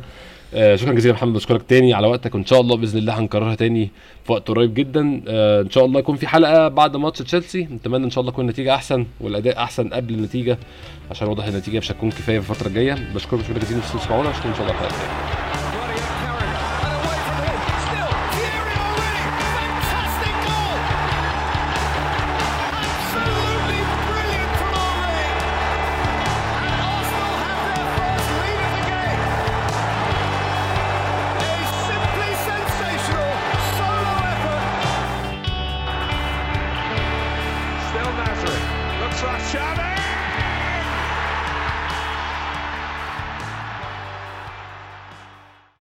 آه 0.53 0.75
شكرا 0.75 0.93
جزيلا 0.93 1.13
محمد 1.13 1.33
بشكرك 1.33 1.61
تاني 1.67 1.93
على 1.93 2.07
وقتك 2.07 2.35
وإن 2.35 2.45
شاء 2.45 2.61
الله 2.61 2.77
بإذن 2.77 2.97
الله 2.99 3.19
هنكررها 3.19 3.55
تاني 3.55 3.89
في 4.25 4.31
وقت 4.31 4.47
قريب 4.47 4.73
جدا. 4.73 5.21
آه 5.27 5.61
إن 5.61 5.69
شاء 5.69 5.85
الله 5.85 5.99
يكون 5.99 6.15
في 6.15 6.27
حلقة 6.27 6.67
بعد 6.67 6.95
ماتش 6.95 7.19
تشيلسي. 7.19 7.63
نتمنى 7.63 8.05
إن 8.05 8.09
شاء 8.09 8.21
الله 8.21 8.31
تكون 8.31 8.45
النتيجة 8.45 8.75
أحسن 8.75 9.05
والأداء 9.21 9.57
أحسن 9.63 9.89
قبل 9.89 10.13
النتيجة 10.13 10.57
عشان 11.11 11.27
واضح 11.27 11.45
النتيجة 11.45 11.77
مش 11.77 11.91
هتكون 11.91 12.09
كفاية 12.09 12.39
في 12.39 12.49
الفترة 12.49 12.67
الجاية. 12.67 12.97
بشكركم 13.15 13.43
شكرا 13.43 13.59
جزيلا 13.59 13.79
أشوفكم 13.79 14.13
إن 14.13 14.33
شاء 14.55 14.61
الله 14.61 14.71
الحلقة 14.71 15.56